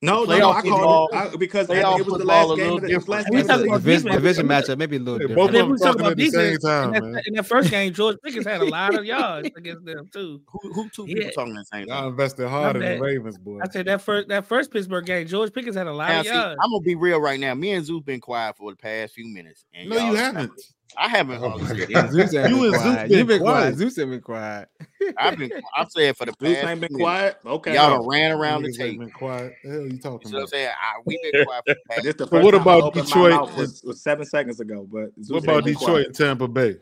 No, 0.06 0.24
no, 0.24 0.26
Playoff 0.26 0.40
no. 0.40 0.50
I 0.52 0.62
called 0.62 1.10
it 1.12 1.16
I, 1.18 1.36
because 1.38 1.68
playoff 1.68 2.00
it 2.00 2.06
was 2.06 2.18
the 2.20 2.26
last 2.26 2.48
game 2.48 2.58
little 2.58 2.76
of 2.78 2.82
the, 2.84 2.90
it 2.92 3.08
last. 3.08 3.30
We 3.30 3.38
game 3.38 3.48
talking 3.48 3.54
of 3.56 3.60
the 3.62 3.66
about 3.68 3.78
Division, 3.84 4.12
division 4.12 4.48
matchup, 4.48 4.78
maybe 4.78 4.96
a 4.96 5.00
little 5.00 5.22
Yeah, 5.22 5.28
different. 5.28 5.36
both 5.36 5.48
And 5.48 5.56
then 5.56 5.62
of 5.64 5.70
we 5.70 5.78
them 5.78 5.86
talking 5.88 6.02
about 6.02 6.12
at 6.12 6.18
the 6.18 6.30
same 6.30 6.42
defense. 6.56 6.64
time, 6.64 6.96
in, 6.96 7.12
that, 7.14 7.24
in 7.28 7.34
that 7.36 7.46
first 7.46 7.70
game, 7.70 7.94
George 7.96 8.18
Pickens 8.24 8.46
had 8.46 8.62
a 8.62 8.66
lot 8.66 8.96
of 8.96 9.06
yards 9.06 9.50
against 9.58 9.86
them 9.86 10.10
too. 10.14 10.42
Who, 10.48 10.74
who 10.74 10.90
two 10.90 11.06
people 11.06 11.24
Yeah. 11.24 11.32
talking 11.32 11.54
at 11.58 11.60
the 11.60 11.66
same 11.78 11.88
Y'all 11.88 12.08
invested 12.10 12.48
hard 12.48 12.76
in 12.78 12.82
the 12.84 13.00
Ravens, 13.02 13.38
boy. 13.38 13.60
I 13.64 13.70
said 13.70 13.86
that 13.88 14.02
first 14.02 14.28
that 14.30 14.46
first 14.46 14.72
Pittsburgh 14.72 15.06
game, 15.06 15.28
George 15.28 15.52
Pickens 15.54 15.76
had 15.76 15.88
a 15.88 15.94
lot 15.94 16.10
Now, 16.10 16.20
of 16.22 16.26
see, 16.28 16.34
yards. 16.34 16.60
I'm 16.64 16.70
gonna 16.72 16.82
be 16.82 16.96
real 16.96 17.20
right 17.20 17.40
now. 17.40 17.54
Me 17.56 17.72
and 17.72 17.86
Zeus 17.86 18.04
been 18.04 18.20
quiet 18.22 18.56
for 18.58 18.72
the 18.72 18.78
past 18.78 19.14
few 19.14 19.28
minutes. 19.28 19.66
And 19.74 19.90
No, 19.90 19.98
y'all- 19.98 20.08
you 20.12 20.16
haven't. 20.16 20.52
I 20.98 21.10
haven't. 21.10 21.44
Oh 21.44 21.58
my 21.58 21.68
said 21.68 21.90
God. 21.90 22.06
anything. 22.06 22.12
Zeus 22.12 22.34
ain't 22.36 22.50
You 22.50 22.56
been 22.56 22.66
and 22.66 22.74
Zeus 22.74 22.82
quiet. 22.84 23.10
been 23.10 23.18
You 23.20 23.26
been 23.26 23.40
quiet. 23.40 23.62
quiet. 23.62 23.76
Zeus 23.76 24.00
ain't 24.00 24.10
been 24.12 24.22
quiet. 24.22 24.70
I've 25.18 25.38
been. 25.38 25.52
I'm 25.76 25.90
saying 25.90 26.14
for 26.14 26.26
the 26.26 26.34
Zeus 26.42 26.56
past. 26.58 26.68
ain't 26.68 26.82
been 26.82 26.90
few 26.90 26.98
minutes, 26.98 27.04
quiet. 27.04 27.38
Okay. 27.46 27.74
Y'all 27.76 27.98
done 27.98 28.08
ran 28.08 28.32
around 28.32 28.64
the 28.64 28.70
Niggas 28.70 28.72
ain't 28.72 28.78
tape. 28.92 29.00
been 29.00 29.10
quiet. 29.12 29.54
The 29.64 29.70
hell 29.72 29.82
you 29.82 29.88
You 29.88 29.98
talking 30.00 30.28
see 30.30 30.34
what 30.34 30.40
I'm 30.40 30.44
about? 30.44 30.50
saying? 30.50 30.70
I, 30.70 31.02
we've 31.06 31.22
been 31.22 31.46
quiet 31.46 31.64
for 31.68 31.74
the 31.74 31.80
past. 31.90 32.04
The 32.04 32.12
So 32.12 32.28
first 32.28 32.44
what 32.46 32.52
time 32.52 32.60
I 32.68 32.78
about 32.78 32.94
Detroit 32.94 33.32
My 33.32 33.38
mouth 33.38 33.58
was, 33.58 33.84
was 33.84 34.02
seven 34.02 34.26
seconds 34.26 34.60
ago, 34.60 34.88
but 34.92 35.10
Zeus 35.22 35.30
What 35.32 35.44
about 35.44 35.64
been 35.66 35.74
Detroit 35.74 35.90
quiet. 35.90 36.06
and 36.08 36.16
Tampa 36.16 36.48
Bay? 36.48 36.78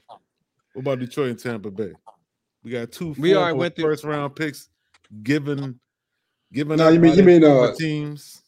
What 0.74 0.82
about 0.82 1.00
Detroit 1.00 1.30
and 1.32 1.40
Tampa 1.40 1.72
Bay? 1.72 1.94
We 2.64 2.72
got 2.72 2.92
two 2.92 3.16
We 3.18 3.34
already 3.36 3.50
former 3.52 3.56
went 3.60 3.76
through- 3.76 3.86
first 3.86 4.04
round 4.04 4.36
picks 4.36 4.70
given 5.24 5.80
given 6.54 6.78
No, 6.78 6.90
you 6.90 7.00
mean- 7.00 7.16
you 7.18 7.24
mean, 7.24 7.44
uh, 7.44 7.74
teams. 7.76 8.42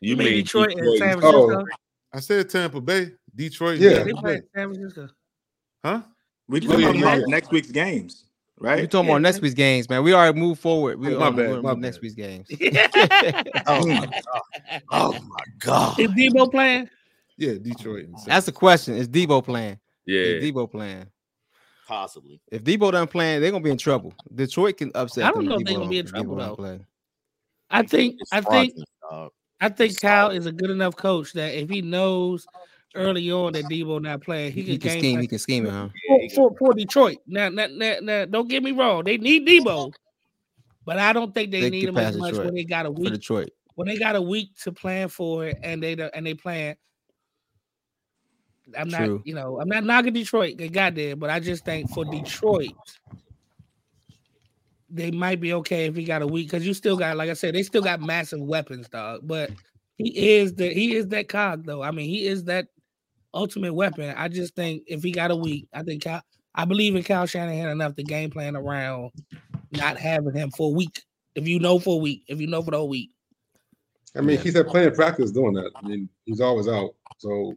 you 0.00 0.16
mean 0.16 0.32
Detroit 0.32 0.72
and 0.76 0.98
San 0.98 1.18
Oh. 1.22 1.46
Francisco? 1.46 1.64
I 2.12 2.20
said 2.20 2.48
Tampa 2.50 2.80
Bay, 2.80 3.12
Detroit. 3.40 3.78
Yeah. 3.78 3.90
Yeah, 3.90 4.04
they 4.04 4.12
Bay. 4.12 4.42
San 4.54 4.74
Francisco. 4.74 5.08
Huh? 5.84 6.02
We 6.48 6.60
You 6.60 6.68
talking 6.68 6.84
talking 6.84 7.02
about 7.02 7.18
about- 7.18 7.28
next 7.28 7.50
week's 7.50 7.70
games, 7.70 8.24
right? 8.58 8.74
We 8.76 8.80
right? 8.82 8.90
talking 8.90 9.06
Yeah, 9.08 9.12
about 9.14 9.22
next 9.22 9.40
week's 9.40 9.54
games, 9.54 9.88
man. 9.88 10.02
We 10.02 10.12
already 10.12 10.38
moved 10.38 10.60
forward. 10.60 10.98
We 11.00 11.14
Oh, 11.14 11.18
my 11.18 11.30
bad, 11.30 11.50
we're 11.50 11.62
my 11.62 11.72
next 11.74 11.96
bad. 11.98 12.02
week's 12.02 12.14
games. 12.14 12.46
Oh 13.66 13.86
my 13.86 14.06
god! 14.06 14.82
Oh 14.90 15.12
my 15.12 15.44
god! 15.58 15.98
Is 16.00 16.10
Deebo 16.10 16.50
playing? 16.50 16.90
Yeah, 17.38 17.54
Detroit. 17.54 18.08
That's 18.26 18.46
the 18.46 18.52
question. 18.52 18.96
Is 18.96 19.08
Deebo 19.08 19.42
playing? 19.44 19.78
Yeah, 20.06 20.20
Is 20.20 20.44
Deebo 20.44 20.70
playing? 20.70 21.06
Possibly. 21.88 22.40
If 22.52 22.62
Deebo 22.62 22.92
doesn't 22.92 23.10
play, 23.10 23.38
they're 23.38 23.50
gonna 23.50 23.64
be 23.64 23.70
in 23.70 23.78
trouble. 23.78 24.12
Detroit 24.34 24.76
can 24.76 24.90
upset. 24.94 25.24
I 25.24 25.28
don't 25.30 25.38
them 25.38 25.46
know 25.48 25.54
if 25.54 25.60
if 25.62 25.66
they 25.66 25.72
Deebo 25.74 25.78
gonna 25.78 25.88
be 25.90 25.98
in 25.98 26.06
trouble, 26.06 26.36
though. 26.36 26.56
play. 26.56 26.80
I 27.70 27.82
think 27.82 28.16
I 28.32 28.40
think. 28.42 28.74
I 29.62 29.68
think 29.68 29.98
Cal 30.00 30.30
is 30.30 30.46
a 30.46 30.52
good 30.52 30.70
enough 30.70 30.96
coach 30.96 31.32
that 31.34 31.54
if 31.54 31.68
he 31.68 31.82
knows 31.82 32.46
early 32.94 33.30
on 33.30 33.52
that 33.52 33.64
Deebo 33.66 34.00
not 34.02 34.22
playing, 34.22 34.52
he, 34.52 34.62
He, 34.62 34.78
can 34.78 34.90
can 34.90 34.98
scheme. 34.98 35.12
plan 35.14 35.22
He 35.22 35.26
can 35.28 35.38
scheme 35.38 35.66
it, 35.66 35.70
huh? 35.70 35.88
for, 36.08 36.50
for, 36.50 36.56
for 36.58 36.74
Detroit. 36.74 37.18
Now, 37.26 37.48
now, 37.48 37.66
now, 37.70 37.96
now, 38.02 38.24
don't 38.24 38.48
get 38.48 38.62
me 38.62 38.72
wrong, 38.72 39.04
they 39.04 39.16
need 39.18 39.46
Deebo, 39.46 39.92
but 40.84 40.98
I 40.98 41.12
don't 41.12 41.32
think 41.34 41.50
they, 41.50 41.62
They 41.62 41.70
need 41.70 41.88
him 41.88 41.96
as 41.98 42.16
much 42.16 42.30
Detroit 42.32 42.46
when 42.46 42.54
they 42.54 42.64
got 42.64 42.86
a 42.86 42.88
For 42.88 43.00
week 43.00 43.12
Detroit. 43.12 43.50
when 43.76 43.88
they 43.88 43.98
got 43.98 44.16
a 44.16 44.22
week 44.22 44.56
to 44.62 44.72
plan 44.72 45.08
for 45.08 45.46
it 45.46 45.58
and 45.62 45.82
they 45.82 45.92
and 46.14 46.26
they 46.26 46.34
plan. 46.34 46.76
I'm 48.78 48.88
not, 48.88 49.26
you 49.26 49.34
know, 49.34 49.60
I'm 49.60 49.68
not 49.68 49.82
knocking 49.84 50.12
Detroit. 50.12 50.56
They 50.56 50.68
got 50.68 50.94
there, 50.94 51.16
but 51.16 51.28
I 51.28 51.40
just 51.40 51.64
think 51.64 51.90
for 51.90 52.04
Detroit, 52.04 52.70
they 54.88 55.10
might 55.10 55.40
be 55.40 55.52
okay 55.54 55.86
if 55.86 55.96
he 55.96 56.04
got 56.04 56.22
a 56.22 56.26
week 56.26 56.48
because 56.48 56.64
you 56.64 56.72
still 56.74 56.96
got, 56.96 57.16
like 57.16 57.30
I 57.30 57.34
said, 57.34 57.54
they 57.54 57.64
still 57.64 57.82
got 57.82 58.00
massive 58.00 58.40
weapons, 58.40 58.88
dog. 58.88 59.20
But 59.24 59.50
he 59.96 60.36
is 60.38 60.54
the 60.54 60.72
he 60.72 60.94
is 60.94 61.08
that 61.08 61.28
cog 61.28 61.64
though. 61.66 61.82
I 61.82 61.90
mean, 61.90 62.08
he 62.08 62.26
is 62.26 62.44
that 62.44 62.68
ultimate 63.34 63.72
weapon. 63.74 64.14
I 64.16 64.28
just 64.28 64.54
think 64.54 64.84
if 64.86 65.02
he 65.02 65.12
got 65.12 65.30
a 65.30 65.36
week, 65.36 65.68
I 65.72 65.82
think 65.82 66.02
Cal, 66.02 66.22
I 66.54 66.64
believe 66.64 66.96
in 66.96 67.02
Kyle 67.02 67.26
Shanahan 67.26 67.68
enough 67.68 67.94
to 67.96 68.02
game 68.02 68.30
plan 68.30 68.56
around 68.56 69.10
not 69.72 69.96
having 69.98 70.34
him 70.34 70.50
for 70.50 70.68
a 70.70 70.74
week. 70.74 71.02
If 71.34 71.46
you 71.46 71.60
know 71.60 71.78
for 71.78 71.94
a 71.94 72.02
week, 72.02 72.24
if 72.26 72.40
you 72.40 72.46
know 72.46 72.62
for 72.62 72.72
the 72.72 72.78
whole 72.78 72.88
week. 72.88 73.10
I 74.16 74.20
mean, 74.20 74.36
Yeah. 74.36 74.42
he's 74.42 74.54
had 74.56 74.66
plenty 74.66 74.88
of 74.88 74.94
practice 74.94 75.30
doing 75.30 75.54
that. 75.54 75.70
I 75.76 75.86
mean, 75.86 76.08
he's 76.26 76.40
always 76.40 76.66
out. 76.66 76.90
So 77.18 77.54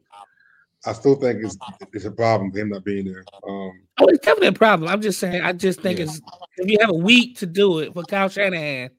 I 0.86 0.94
still 0.94 1.16
think 1.16 1.44
it's 1.44 1.58
it's 1.94 2.06
a 2.06 2.12
problem 2.12 2.52
for 2.52 2.60
him 2.60 2.70
not 2.70 2.84
being 2.84 3.06
there. 3.06 3.24
Um, 3.48 3.82
Oh, 4.00 4.06
it's 4.08 4.20
definitely 4.26 4.50
a 4.50 4.54
problem. 4.54 4.90
I'm 4.90 5.02
just 5.02 5.20
saying. 5.20 5.42
I 5.42 5.54
just 5.54 5.82
think 5.82 5.98
Yeah. 6.00 6.06
it's 6.06 6.22
if 6.58 6.70
you 6.70 6.78
have 6.82 6.90
a 6.90 6.94
week 6.94 7.38
to 7.40 7.46
do 7.46 7.80
it 7.80 7.94
for 7.94 8.04
Kyle 8.04 8.30
Shanahan, 8.30 8.90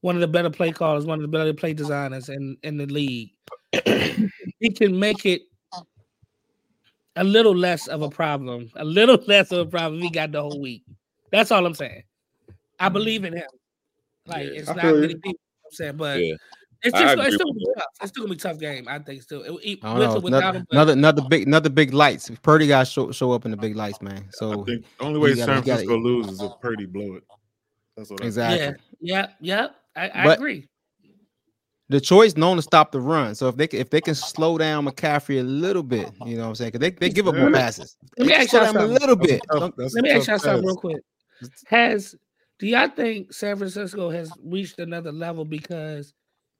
one 0.00 0.16
of 0.16 0.20
the 0.20 0.28
better 0.28 0.50
play 0.50 0.72
callers, 0.72 1.04
one 1.06 1.18
of 1.18 1.22
the 1.22 1.28
better 1.28 1.52
play 1.54 1.74
designers 1.74 2.28
in 2.28 2.56
in 2.64 2.76
the 2.78 2.86
league, 2.86 3.30
he 3.84 4.70
can 4.74 4.98
make 4.98 5.24
it 5.26 5.42
a 7.16 7.24
little 7.24 7.54
less 7.54 7.86
of 7.88 8.02
a 8.02 8.06
oh. 8.06 8.10
problem, 8.10 8.70
a 8.76 8.84
little 8.84 9.16
less 9.26 9.52
of 9.52 9.58
a 9.66 9.70
problem. 9.70 9.98
if 10.00 10.04
He 10.04 10.10
got 10.10 10.32
the 10.32 10.42
whole 10.42 10.60
week. 10.60 10.82
That's 11.30 11.50
all 11.50 11.64
I'm 11.64 11.74
saying. 11.74 12.02
I 12.78 12.86
mm-hmm. 12.86 12.92
believe 12.94 13.24
in 13.24 13.34
him. 13.34 13.48
Like 14.26 14.46
Yeah. 14.46 14.60
it's 14.60 14.68
I 14.68 14.74
not 14.74 14.82
feel 14.82 14.94
you. 14.96 15.00
many 15.00 15.14
people. 15.14 15.40
I'm 15.64 15.70
saying, 15.72 15.96
but 15.96 16.18
Yeah. 16.20 16.34
it's 16.82 16.94
I 16.94 17.14
just 17.14 17.18
it's 17.28 17.34
still 17.36 17.46
gonna 17.46 17.58
be 17.58 17.66
tough. 17.76 17.84
It's 18.02 18.08
still 18.10 18.22
gonna 18.24 18.34
be 18.34 18.38
a 18.38 18.40
tough 18.40 18.58
game. 18.58 18.88
I 18.88 18.98
think 18.98 19.22
still. 19.22 19.42
It, 19.42 19.50
it, 19.64 19.78
I 19.82 19.92
with 19.94 20.02
don't 20.02 20.14
know. 20.14 20.20
without 20.20 20.38
Another, 20.42 20.58
him, 20.58 20.66
another 20.70 20.92
another 20.92 21.22
big 21.28 21.46
another 21.46 21.70
big 21.70 21.92
lights. 21.94 22.30
Purdy 22.42 22.66
got 22.66 22.86
show 22.86 23.10
show 23.12 23.32
up 23.32 23.44
in 23.44 23.50
the 23.50 23.56
big 23.56 23.76
lights, 23.76 24.00
man. 24.02 24.18
I 24.18 24.30
So 24.32 24.64
think 24.64 24.84
the 24.98 25.04
only 25.04 25.18
way 25.18 25.34
gotta- 25.34 25.44
San 25.52 25.62
Francisco 25.62 25.96
loses 25.98 26.32
is 26.34 26.40
if 26.42 26.52
Purdy 26.60 26.86
blow 26.86 27.14
it. 27.14 27.24
That's 27.96 28.10
what 28.10 28.22
I 28.22 28.26
exactly. 28.26 28.82
yeah, 29.00 29.26
yeah, 29.40 29.66
yeah. 29.66 29.66
I, 29.94 30.22
I 30.22 30.24
But- 30.24 30.38
agree. 30.38 30.68
Detroit's 31.92 32.36
known 32.36 32.56
to 32.56 32.62
stop 32.62 32.90
the 32.90 33.00
run. 33.00 33.34
So 33.34 33.48
if 33.48 33.56
they 33.56 33.66
can, 33.66 33.80
if 33.80 33.90
they 33.90 34.00
can 34.00 34.14
slow 34.14 34.58
down 34.58 34.86
McCaffrey 34.86 35.40
a 35.40 35.42
little 35.42 35.82
bit, 35.82 36.06
uh-huh. 36.06 36.24
you 36.26 36.36
know 36.36 36.42
what 36.42 36.48
I'm 36.48 36.54
saying? 36.56 36.72
Because 36.72 36.80
they, 36.80 36.90
they 36.90 37.10
give 37.10 37.28
up 37.28 37.36
more 37.36 37.50
passes. 37.50 37.96
let 38.18 38.26
me 38.26 38.34
ask 38.34 38.50
slow 38.50 38.60
y'all 38.62 38.72
down 38.72 38.76
a 38.76 38.80
something. 38.80 39.00
little 39.00 39.16
bit. 39.16 39.40
tough- 39.50 39.72
that's 39.76 39.94
Let 39.94 40.04
me 40.04 40.10
ask 40.10 40.28
y'all 40.28 40.38
something 40.38 40.66
real 40.66 40.76
quick. 40.76 41.02
Has 41.66 42.14
do 42.58 42.66
y'all 42.66 42.88
think 42.88 43.32
San 43.32 43.56
Francisco 43.56 44.10
has 44.10 44.32
reached 44.44 44.78
another 44.78 45.10
level 45.12 45.44
because 45.44 46.14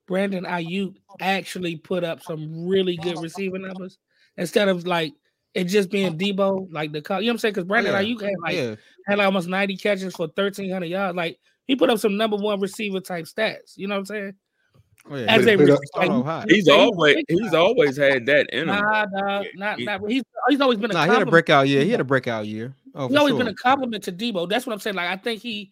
Brandon 0.07 0.43
Aiyuk 0.43 0.95
actually 1.21 1.77
put 1.77 2.03
up 2.03 2.21
some 2.21 2.67
really 2.67 2.97
good 2.97 3.21
receiver 3.21 3.57
numbers 3.57 3.97
instead 4.37 4.67
of 4.67 4.85
like 4.85 5.13
it 5.53 5.65
just 5.65 5.89
being 5.89 6.17
Deebo, 6.17 6.67
like 6.71 6.91
the 6.91 7.01
co- 7.01 7.19
you 7.19 7.27
know 7.27 7.29
what 7.29 7.33
I'm 7.33 7.37
saying? 7.39 7.53
Because 7.53 7.67
Brandon 7.67 7.93
yeah. 7.93 8.01
Aiyuk 8.01 8.21
had 8.21 8.33
like 8.41 8.55
yeah, 8.55 8.75
had 9.07 9.17
like 9.17 9.25
almost 9.25 9.47
90 9.47 9.77
catches 9.77 10.15
for 10.15 10.27
1300 10.27 10.85
yards. 10.87 11.15
Like 11.15 11.39
he 11.65 11.75
put 11.75 11.89
up 11.89 11.99
some 11.99 12.17
number 12.17 12.37
one 12.37 12.59
receiver 12.59 12.99
type 12.99 13.25
stats. 13.25 13.77
You 13.77 13.87
know 13.87 13.95
what 13.95 13.99
I'm 13.99 14.05
saying? 14.05 14.33
Oh, 15.09 15.15
yeah. 15.17 15.25
As 15.35 15.43
But- 15.45 15.53
a 15.53 15.57
but, 15.57 15.63
uh, 15.63 15.65
receiver, 15.73 15.85
Start 15.87 16.09
off 16.09 16.25
high. 16.25 16.45
He's 16.47 16.69
always 16.69 17.17
he's 17.27 17.53
always 17.53 17.97
had 17.97 18.25
that 18.27 18.49
in 18.51 18.61
him. 18.61 18.67
Nah, 18.67 19.05
dog, 19.05 19.45
Yeah, 19.45 19.49
not 19.55 19.79
not 19.79 20.01
he's 20.09 20.23
he's 20.49 20.61
always 20.61 20.79
been 20.79 20.91
a 20.91 20.93
Nah, 20.93 21.01
he 21.03 21.07
had 21.07 21.15
a 21.15 21.25
compliment 21.25 21.31
breakout 21.31 21.67
year. 21.67 21.79
He 21.81 21.85
to 21.87 21.91
had 21.91 21.99
a 21.99 22.03
Deebo. 22.03 22.07
breakout 22.07 22.47
year. 22.47 22.75
Oh, 22.95 23.07
He's 23.09 23.17
always 23.17 23.31
sure. 23.31 23.37
been 23.39 23.47
a 23.49 23.53
compliment 23.55 24.03
to 24.05 24.11
Deebo. 24.13 24.47
That's 24.47 24.65
what 24.65 24.73
I'm 24.73 24.79
saying. 24.79 24.95
Like 24.95 25.09
I 25.09 25.17
think 25.17 25.41
he 25.41 25.71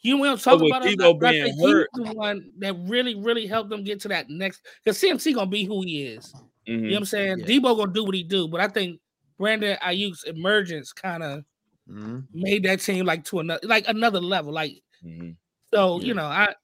You 0.00 0.16
will 0.16 0.36
talk 0.38 0.60
with 0.60 0.70
about 0.70 0.84
him. 0.86 0.94
Deebo 0.98 1.22
I 1.24 1.30
being 1.30 1.44
think 1.44 1.56
he's 1.60 1.70
hurt- 1.70 1.88
the 1.94 2.12
one 2.14 2.50
that 2.58 2.74
really, 2.88 3.14
really 3.14 3.46
helped 3.46 3.70
them 3.70 3.84
get 3.84 4.00
to 4.00 4.08
that 4.08 4.28
next. 4.30 4.62
Because 4.84 4.98
CMC 4.98 5.34
gonna 5.34 5.50
be 5.50 5.64
who 5.64 5.82
he 5.82 6.04
is. 6.04 6.32
You 6.64 6.76
know 6.76 6.82
Mhm. 6.82 6.90
what 6.92 6.96
I'm 6.98 7.04
saying? 7.04 7.38
Yeah. 7.40 7.44
Deebo 7.46 7.76
gonna 7.76 7.92
do 7.92 8.04
what 8.04 8.14
he 8.14 8.22
do, 8.22 8.48
but 8.48 8.60
I 8.60 8.68
think 8.68 9.00
Brandon 9.38 9.76
Aiyuk's 9.82 10.24
emergence 10.24 10.92
kind 10.92 11.22
of 11.22 11.44
Mhm. 11.90 12.24
made 12.32 12.62
that 12.64 12.80
team 12.80 13.04
like 13.04 13.24
to 13.26 13.40
another, 13.40 13.66
like 13.68 13.86
another 13.88 14.20
level. 14.20 14.52
Like 14.52 14.80
Mhm. 15.04 15.36
so, 15.74 16.00
Yeah. 16.00 16.06
you 16.06 16.14
know, 16.14 16.24
I 16.24 16.54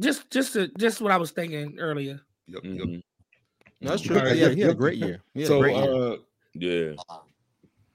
just, 0.00 0.30
just, 0.30 0.54
to, 0.54 0.68
just 0.78 1.00
what 1.00 1.12
I 1.12 1.16
was 1.16 1.30
thinking 1.30 1.78
earlier. 1.78 2.20
Yep, 2.48 2.64
yep. 2.64 2.86
Mhm. 2.86 3.02
No, 3.80 3.90
that's 3.90 4.02
true. 4.02 4.16
All 4.18 4.24
right, 4.24 4.36
yeah, 4.36 4.48
yep, 4.48 4.56
he 4.56 4.60
had 4.60 4.70
a 4.72 4.74
great 4.74 4.98
year. 4.98 5.22
He 5.34 5.44
a 5.44 5.46
So, 5.46 5.60
great 5.60 5.76
year. 5.76 5.94
uh, 5.94 6.16
Yeah. 6.54 6.92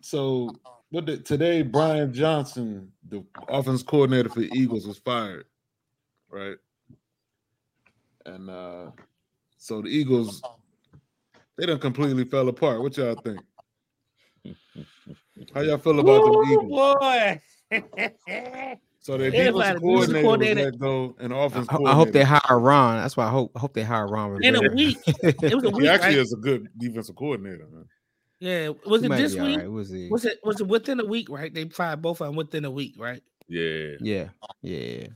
so 0.01 0.55
what 0.89 1.05
did 1.05 1.25
today? 1.25 1.61
Brian 1.61 2.13
Johnson, 2.13 2.91
the 3.07 3.23
offense 3.49 3.83
coordinator 3.83 4.29
for 4.29 4.39
the 4.39 4.49
Eagles, 4.57 4.87
was 4.87 4.97
fired, 4.97 5.45
right? 6.29 6.57
And 8.25 8.49
uh 8.49 8.91
so 9.57 9.81
the 9.81 9.89
Eagles, 9.89 10.41
they 11.57 11.65
done 11.65 11.79
completely 11.79 12.23
fell 12.23 12.47
apart. 12.47 12.81
What 12.81 12.97
y'all 12.97 13.15
think? 13.15 13.41
How 15.53 15.61
y'all 15.61 15.77
feel 15.77 15.99
about 15.99 16.23
the 16.23 16.47
Eagles? 16.49 17.41
boy. 17.69 18.77
So 19.05 19.19
their 19.19 19.27
Everybody, 19.27 19.79
defensive 19.79 19.81
defensive 19.83 19.83
coordinator, 19.83 20.15
was 20.15 20.23
coordinator. 20.23 20.71
let 20.71 20.79
go, 20.79 21.15
and 21.19 21.31
offense 21.31 21.67
I, 21.69 21.75
I 21.75 21.93
hope 21.93 22.11
they 22.11 22.23
hire 22.23 22.59
Ron. 22.59 22.97
That's 22.97 23.15
why 23.15 23.27
I 23.27 23.29
hope 23.29 23.51
I 23.55 23.59
hope 23.59 23.73
they 23.75 23.83
hire 23.83 24.07
Ron. 24.07 24.43
In 24.43 24.55
a 24.55 24.71
week. 24.73 24.97
It 25.21 25.53
was 25.53 25.63
a 25.63 25.69
week. 25.69 25.83
He 25.83 25.87
actually 25.87 26.15
right? 26.15 26.17
is 26.17 26.33
a 26.33 26.37
good 26.37 26.67
defensive 26.75 27.15
coordinator, 27.15 27.67
man. 27.71 27.85
Yeah. 28.39 28.69
Was 28.87 29.01
He 29.01 29.05
it 29.05 29.09
this 29.11 29.35
be 29.35 29.41
week? 29.41 29.59
right. 29.59 29.69
Was 29.71 29.91
he? 29.91 30.09
Was 30.09 30.25
it 30.25 30.39
was 30.43 30.59
it 30.59 30.65
within 30.67 30.99
a 30.99 31.05
week, 31.05 31.29
right? 31.29 31.53
They 31.53 31.65
fired 31.69 32.01
both 32.01 32.19
of 32.19 32.25
them 32.25 32.35
within 32.35 32.65
a 32.65 32.71
week, 32.71 32.95
right? 32.97 33.21
Yeah. 33.47 33.91
Yeah, 33.99 34.29
yeah. 34.63 35.07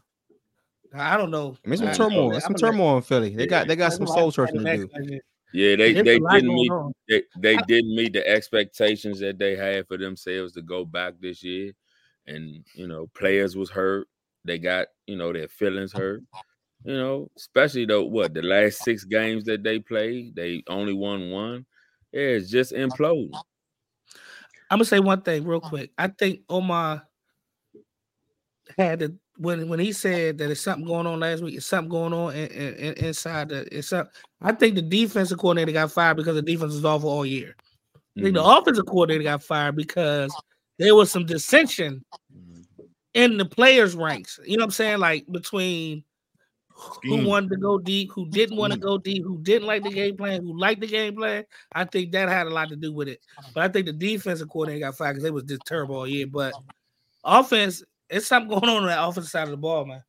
I 0.94 1.18
don't 1.18 1.32
know. 1.32 1.58
I 1.66 1.70
mean, 1.70 1.80
some 1.80 1.88
I- 1.88 1.94
turmoil. 1.94 2.34
I'm 2.36 2.42
some 2.42 2.54
turmoil 2.54 2.98
in 2.98 3.02
Philly. 3.02 3.36
They 3.36 3.48
got 3.48 3.68
they 3.68 3.76
got 3.76 3.94
some 3.94 4.06
soul 4.06 4.30
searching 4.32 4.64
to 4.64 4.78
do. 4.78 5.20
Yeah, 5.52 5.76
they 5.76 5.94
There's 5.94 6.06
they 6.06 6.20
didn't 6.20 6.54
meet 6.54 6.70
on. 6.72 6.94
they, 7.10 7.24
they 7.40 7.58
didn't 7.68 7.96
meet 7.96 8.14
the 8.14 8.28
expectations 8.28 9.20
that 9.22 9.40
they 9.40 9.56
had 9.56 9.88
for 9.88 9.98
themselves 9.98 10.54
to 10.54 10.62
go 10.62 10.86
back 10.86 11.16
this 11.20 11.44
year. 11.44 11.74
And 12.30 12.64
you 12.76 12.88
know, 12.88 13.08
players 13.16 13.56
was 13.58 13.70
hurt. 13.70 14.08
They 14.46 14.58
got, 14.58 14.88
you 15.08 15.18
know, 15.18 15.34
their 15.34 15.48
feelings 15.48 15.92
hurt. 15.92 16.22
You 16.86 16.94
know, 16.94 17.30
especially 17.36 17.86
though 17.86 18.06
what 18.06 18.34
the 18.34 18.42
last 18.42 18.80
six 18.80 19.04
games 19.04 19.44
that 19.46 19.64
they 19.64 19.80
played, 19.80 20.36
they 20.36 20.64
only 20.70 20.94
won 20.94 21.30
one. 21.32 21.66
Yeah, 22.14 22.22
it's 22.22 22.50
just 22.50 22.72
imploding. 22.72 23.32
I'm 24.72 24.78
gonna 24.78 24.86
say 24.86 25.00
one 25.00 25.22
thing 25.22 25.44
real 25.44 25.60
quick. 25.60 25.92
I 25.98 26.08
think 26.08 26.42
Omar 26.48 27.04
had 28.78 29.00
to 29.00 29.16
when 29.38 29.68
when 29.68 29.80
he 29.80 29.92
said 29.92 30.38
that 30.38 30.52
it's 30.52 30.62
something 30.62 30.86
going 30.86 31.08
on 31.08 31.20
last 31.20 31.42
week. 31.44 31.56
It's 31.56 31.66
something 31.66 31.90
going 31.90 32.14
on 32.14 32.34
in, 32.36 32.48
in, 32.50 32.74
in- 32.76 33.06
inside 33.06 33.50
the. 33.50 33.68
It's 33.76 33.90
something. 33.90 34.14
I 34.42 34.52
think 34.54 34.76
the 34.76 34.82
defensive 34.82 35.38
coordinator 35.40 35.72
got 35.74 35.92
fired 35.92 36.18
because 36.18 36.36
the 36.36 36.42
defense 36.42 36.74
was 36.74 36.86
awful 36.86 37.10
all 37.10 37.26
year. 37.26 37.56
I 38.18 38.22
think 38.22 38.36
the 38.36 38.44
Mhm. 38.44 38.60
offensive 38.60 38.86
coordinator 38.86 39.24
got 39.24 39.44
fired 39.44 39.76
because 39.76 40.34
there 40.80 40.96
was 40.96 41.12
some 41.12 41.26
dissension 41.26 42.04
in 43.14 43.38
the 43.38 43.46
players' 43.46 43.96
ranks. 43.96 44.40
You 44.46 44.58
know 44.58 44.62
what 44.64 44.68
I'm 44.68 44.72
saying? 44.72 45.00
Like 45.00 45.26
between 45.30 46.04
who 47.04 47.28
wanted 47.28 47.50
to 47.50 47.58
go 47.58 47.78
deep, 47.78 48.10
who 48.14 48.26
didn't 48.30 48.56
want 48.56 48.72
to 48.72 48.80
go 48.80 48.98
deep, 48.98 49.24
who 49.24 49.38
didn't 49.42 49.68
like 49.68 49.84
the 49.84 49.90
game 49.92 50.16
plan, 50.16 50.42
who 50.42 50.58
liked 50.58 50.80
the 50.80 50.88
game 50.88 51.16
plan. 51.16 51.44
I 51.74 51.84
think 51.84 52.14
that 52.14 52.30
had 52.30 52.48
a 52.48 52.52
lot 52.52 52.70
to 52.70 52.78
do 52.78 52.94
with 52.94 53.10
it. 53.10 53.20
But 53.54 53.64
I 53.64 53.68
think 53.68 53.86
the 53.86 53.94
defensive 53.94 54.48
coordinator 54.50 54.86
got 54.86 54.96
fired 54.96 55.14
because 55.14 55.24
they 55.24 55.32
was 55.32 55.44
just 55.44 55.66
terrible 55.66 55.98
all 55.98 56.08
year. 56.08 56.26
But 56.26 56.54
offense, 57.24 57.84
it's 58.10 58.28
something 58.28 58.50
going 58.50 58.70
on 58.70 58.84
on 58.84 58.88
that 58.88 59.04
offensive 59.04 59.30
side 59.30 59.44
of 59.44 59.50
the 59.52 59.58
ball, 59.58 59.86
man. 59.86 60.04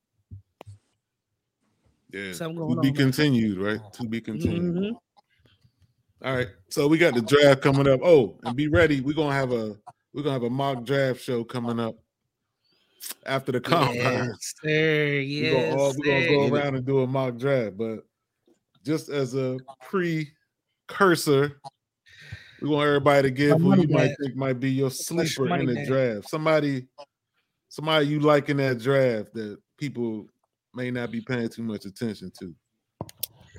Yeah, 2.13 2.33
Something 2.33 2.57
to 2.57 2.61
going 2.61 2.81
be 2.81 2.89
on, 2.89 2.95
man. 2.95 2.95
continued, 2.95 3.59
right? 3.59 3.81
To 3.95 4.05
be 4.09 4.21
continued. 4.21 4.75
Mhm. 4.75 4.97
All 6.23 6.37
right. 6.37 6.49
So 6.69 6.87
we 6.87 6.99
got 6.99 7.15
the 7.15 7.23
draft 7.23 7.63
coming 7.63 7.89
up. 7.89 8.01
Oh, 8.05 8.39
and 8.45 8.55
be 8.57 8.69
ready. 8.69 9.01
We're 9.01 9.15
gonna 9.15 9.35
have 9.35 9.53
a 9.53 9.77
we're 10.13 10.23
gonna 10.23 10.33
have 10.33 10.43
a 10.43 10.51
mock 10.51 10.85
draft 10.85 11.21
show 11.21 11.45
coming 11.45 11.79
up 11.79 11.97
after 13.27 13.53
the 13.53 13.61
combine. 13.61 13.95
Yes, 13.97 14.55
sir. 14.63 14.69
we're 14.69 15.53
gonna, 15.53 15.77
all, 15.77 15.95
we're 15.99 16.05
gonna 16.05 16.29
go 16.29 16.55
around 16.55 16.77
and 16.77 16.87
do 16.87 17.01
a 17.01 17.07
mock 17.07 17.37
draft. 17.37 17.77
But 17.77 18.01
just 18.85 19.09
as 19.09 19.35
a 19.35 19.59
precursor, 19.83 21.61
we 22.61 22.69
want 22.69 22.87
everybody 22.87 23.23
to 23.23 23.31
give 23.31 23.59
who 23.59 23.69
money 23.69 23.83
you 23.83 23.89
might 23.89 24.09
bag. 24.09 24.17
think 24.21 24.37
might 24.37 24.61
be 24.61 24.71
your 24.71 24.89
my 24.89 24.95
sleeper 24.95 25.55
in 25.57 25.67
the 25.67 25.75
bag. 25.75 25.87
draft. 25.87 26.29
Somebody, 26.29 26.87
somebody 27.69 28.07
you 28.07 28.21
like 28.21 28.49
in 28.49 28.59
that 28.59 28.79
draft 28.79 29.33
that 29.35 29.59
people 29.79 30.27
may 30.75 30.91
not 30.91 31.11
be 31.11 31.21
paying 31.21 31.49
too 31.49 31.63
much 31.63 31.85
attention 31.85 32.31
to. 32.39 32.55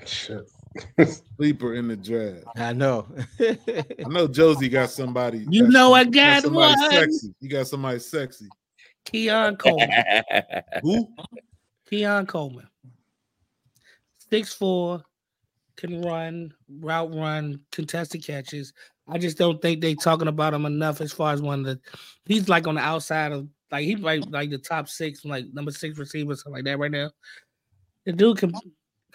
Shit. 0.05 0.43
Sleeper 1.37 1.75
in 1.75 1.87
the 1.87 1.95
draft. 1.95 2.45
I 2.55 2.73
know. 2.73 3.07
I 3.39 4.07
know 4.07 4.27
Josie 4.27 4.69
got 4.69 4.89
somebody. 4.89 5.45
You 5.51 5.67
know 5.67 5.93
I 5.93 6.05
got 6.05 6.43
somebody 6.43 6.79
one. 6.79 6.91
sexy. 6.91 7.33
You 7.39 7.49
got 7.49 7.67
somebody 7.67 7.99
sexy. 7.99 8.47
Keon 9.05 9.57
Coleman. 9.57 9.89
Who? 10.83 11.07
Keon 11.89 12.25
Coleman. 12.25 12.67
Six 14.29 14.53
four, 14.53 15.03
can 15.75 16.01
run, 16.01 16.53
route 16.79 17.13
run, 17.13 17.59
contested 17.71 18.23
catches. 18.23 18.71
I 19.07 19.17
just 19.17 19.37
don't 19.37 19.61
think 19.61 19.81
they 19.81 19.95
talking 19.95 20.29
about 20.29 20.53
him 20.53 20.65
enough 20.65 21.01
as 21.01 21.11
far 21.11 21.33
as 21.33 21.41
one 21.41 21.59
of 21.61 21.65
the 21.65 21.79
he's 22.25 22.47
like 22.47 22.67
on 22.67 22.75
the 22.75 22.81
outside 22.81 23.33
of 23.33 23.49
like 23.71 23.83
he's 23.83 23.99
like 23.99 24.23
like 24.29 24.51
the 24.51 24.57
top 24.57 24.87
six, 24.87 25.25
like 25.25 25.45
number 25.53 25.71
six 25.71 25.97
receiver, 25.97 26.35
something 26.35 26.53
like 26.53 26.65
that 26.65 26.79
right 26.79 26.91
now. 26.91 27.09
The 28.05 28.13
dude 28.13 28.37
can 28.37 28.53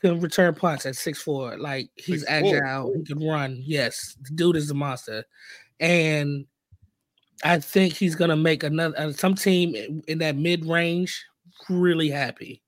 can 0.07 0.21
return 0.21 0.55
punts 0.55 0.87
at 0.87 0.97
six 0.97 1.21
four. 1.21 1.57
Like 1.57 1.91
he's 1.97 2.25
6'4". 2.25 2.29
agile, 2.29 2.95
he 2.97 3.05
can 3.05 3.27
run. 3.27 3.63
Yes, 3.65 4.17
the 4.23 4.31
dude 4.35 4.57
is 4.57 4.71
a 4.71 4.75
monster. 4.75 5.25
And 5.81 6.47
I 7.45 7.59
think 7.59 7.93
he's 7.93 8.15
gonna 8.15 8.37
make 8.37 8.63
another 8.63 8.99
uh, 8.99 9.13
some 9.13 9.35
team 9.35 10.03
in- 10.07 10.19
that 10.19 10.37
mid 10.37 10.65
range 10.65 11.25
really 11.69 12.09
happy. 12.09 12.63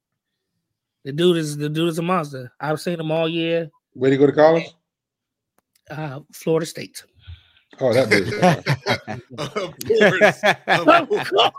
The 1.05 1.13
dude 1.13 1.37
is 1.37 1.57
the 1.57 1.69
dude 1.69 1.89
is 1.89 1.99
a 1.99 2.03
monster. 2.03 2.53
I've 2.61 2.81
seen 2.81 3.01
him 3.01 3.11
all 3.11 3.29
year. 3.29 3.71
Where 3.95 4.11
do 4.11 4.15
you 4.15 4.21
go 4.21 4.27
to 4.27 4.33
college? 4.33 4.67
Uh, 5.91 6.21
Florida 6.33 6.67
State. 6.67 7.03
Oh, 7.81 7.93
that 7.93 8.09
bitch. 8.09 8.33
of 9.39 9.75
course. 9.87 10.43
Of 10.67 10.89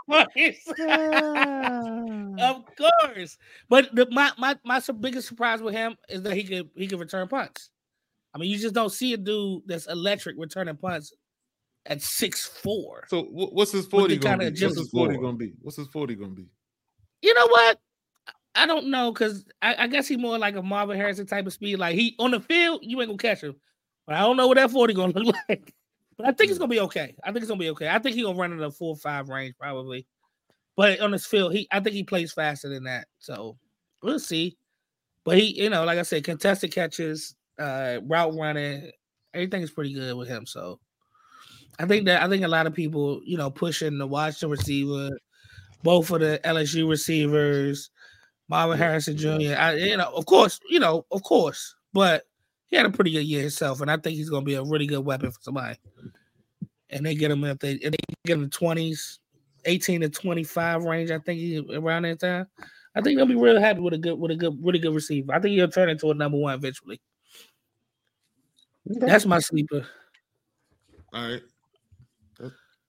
Of 0.10 0.26
course, 0.36 0.66
of 2.40 2.64
course. 2.76 3.38
But 3.68 3.94
the, 3.94 4.06
my 4.10 4.30
my 4.38 4.56
my 4.64 4.80
biggest 5.00 5.28
surprise 5.28 5.62
with 5.62 5.74
him 5.74 5.96
is 6.08 6.22
that 6.22 6.34
he 6.34 6.44
could 6.44 6.70
he 6.74 6.86
could 6.86 7.00
return 7.00 7.28
punts. 7.28 7.70
I 8.34 8.38
mean, 8.38 8.50
you 8.50 8.58
just 8.58 8.74
don't 8.74 8.90
see 8.90 9.12
a 9.14 9.16
dude 9.16 9.62
that's 9.66 9.86
electric 9.86 10.36
returning 10.38 10.76
punts 10.76 11.12
at 11.86 12.02
six 12.02 12.46
four. 12.46 13.04
So 13.08 13.22
what's 13.24 13.72
his 13.72 13.86
40 13.86 14.18
gonna 14.18 14.38
be? 14.38 14.64
What's 14.64 14.78
his 14.78 14.90
40 14.90 15.16
gonna 15.18 15.36
be? 15.36 15.52
What's 15.62 15.76
his 15.76 15.88
40 15.88 16.14
gonna 16.16 16.30
be? 16.32 16.46
You 17.22 17.34
know 17.34 17.46
what? 17.46 17.80
I 18.54 18.66
don't 18.66 18.90
know 18.90 19.12
because 19.12 19.44
I, 19.62 19.84
I 19.84 19.86
guess 19.86 20.08
he 20.08 20.16
more 20.16 20.38
like 20.38 20.56
a 20.56 20.62
Marvin 20.62 20.96
Harrison 20.96 21.26
type 21.26 21.46
of 21.46 21.52
speed. 21.52 21.76
Like 21.76 21.94
he 21.94 22.14
on 22.18 22.32
the 22.32 22.40
field, 22.40 22.80
you 22.82 23.00
ain't 23.00 23.08
gonna 23.08 23.18
catch 23.18 23.42
him. 23.42 23.56
But 24.06 24.16
I 24.16 24.20
don't 24.20 24.36
know 24.36 24.48
what 24.48 24.56
that 24.56 24.70
40 24.70 24.94
gonna 24.94 25.12
look 25.12 25.36
like. 25.48 25.72
But 26.20 26.28
I 26.28 26.32
think 26.32 26.50
it's 26.50 26.58
gonna 26.58 26.68
be 26.68 26.80
okay. 26.80 27.14
I 27.24 27.32
think 27.32 27.38
it's 27.38 27.48
gonna 27.48 27.58
be 27.58 27.70
okay. 27.70 27.88
I 27.88 27.98
think 27.98 28.14
he 28.14 28.22
gonna 28.22 28.38
run 28.38 28.52
in 28.52 28.58
the 28.58 28.70
four 28.70 28.90
or 28.90 28.96
five 28.96 29.28
range 29.28 29.54
probably. 29.58 30.06
But 30.76 31.00
on 31.00 31.12
his 31.12 31.24
field, 31.24 31.54
he 31.54 31.66
I 31.72 31.80
think 31.80 31.94
he 31.94 32.04
plays 32.04 32.32
faster 32.32 32.68
than 32.68 32.84
that. 32.84 33.06
So 33.18 33.56
we'll 34.02 34.18
see. 34.18 34.58
But 35.24 35.38
he, 35.38 35.62
you 35.62 35.70
know, 35.70 35.84
like 35.84 35.98
I 35.98 36.02
said, 36.02 36.24
contested 36.24 36.72
catches, 36.72 37.34
uh, 37.58 38.00
route 38.04 38.34
running, 38.34 38.90
everything 39.32 39.62
is 39.62 39.70
pretty 39.70 39.94
good 39.94 40.14
with 40.14 40.28
him. 40.28 40.44
So 40.44 40.78
I 41.78 41.86
think 41.86 42.04
that 42.04 42.22
I 42.22 42.28
think 42.28 42.44
a 42.44 42.48
lot 42.48 42.66
of 42.66 42.74
people, 42.74 43.22
you 43.24 43.38
know, 43.38 43.50
pushing 43.50 43.96
the 43.96 44.06
Washington 44.06 44.50
receiver, 44.50 45.08
both 45.82 46.10
of 46.10 46.20
the 46.20 46.38
LSU 46.44 46.88
receivers, 46.88 47.90
Marvin 48.48 48.76
Harrison 48.76 49.16
Jr. 49.16 49.56
I, 49.56 49.74
you 49.74 49.96
know, 49.96 50.10
of 50.14 50.26
course, 50.26 50.60
you 50.68 50.80
know, 50.80 51.06
of 51.10 51.22
course, 51.22 51.74
but 51.94 52.24
he 52.70 52.76
had 52.76 52.86
a 52.86 52.90
pretty 52.90 53.10
good 53.10 53.26
year 53.26 53.40
himself, 53.40 53.80
and 53.80 53.90
I 53.90 53.96
think 53.96 54.16
he's 54.16 54.30
going 54.30 54.42
to 54.42 54.46
be 54.46 54.54
a 54.54 54.62
really 54.62 54.86
good 54.86 55.04
weapon 55.04 55.30
for 55.32 55.40
somebody. 55.40 55.76
And 56.88 57.04
they 57.04 57.14
get 57.14 57.30
him 57.30 57.44
if 57.44 57.58
they 57.58 57.72
if 57.72 57.92
they 57.92 57.98
get 58.24 58.34
him 58.34 58.42
the 58.42 58.48
twenties, 58.48 59.18
eighteen 59.64 60.00
to 60.00 60.08
twenty 60.08 60.44
five 60.44 60.84
range. 60.84 61.10
I 61.10 61.18
think 61.18 61.40
he 61.40 61.58
around 61.76 62.02
that 62.02 62.20
time. 62.20 62.46
I 62.94 63.00
think 63.00 63.16
they'll 63.16 63.26
be 63.26 63.34
real 63.34 63.60
happy 63.60 63.80
with 63.80 63.94
a 63.94 63.98
good 63.98 64.18
with 64.18 64.30
a 64.30 64.36
good 64.36 64.58
really 64.62 64.78
good 64.78 64.94
receiver. 64.94 65.34
I 65.34 65.40
think 65.40 65.54
he'll 65.54 65.68
turn 65.68 65.88
into 65.88 66.10
a 66.10 66.14
number 66.14 66.38
one 66.38 66.54
eventually. 66.54 67.00
That's 68.86 69.26
my 69.26 69.38
sleeper. 69.38 69.86
All 71.12 71.28
right. 71.28 71.42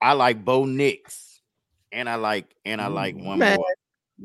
I 0.02 0.14
like 0.14 0.44
Bo 0.44 0.66
Nix, 0.66 1.42
and 1.92 2.10
I 2.10 2.16
like 2.16 2.56
and 2.66 2.82
I 2.82 2.88
like 2.88 3.16
one 3.16 3.40
Man. 3.40 3.58
more, 3.58 3.76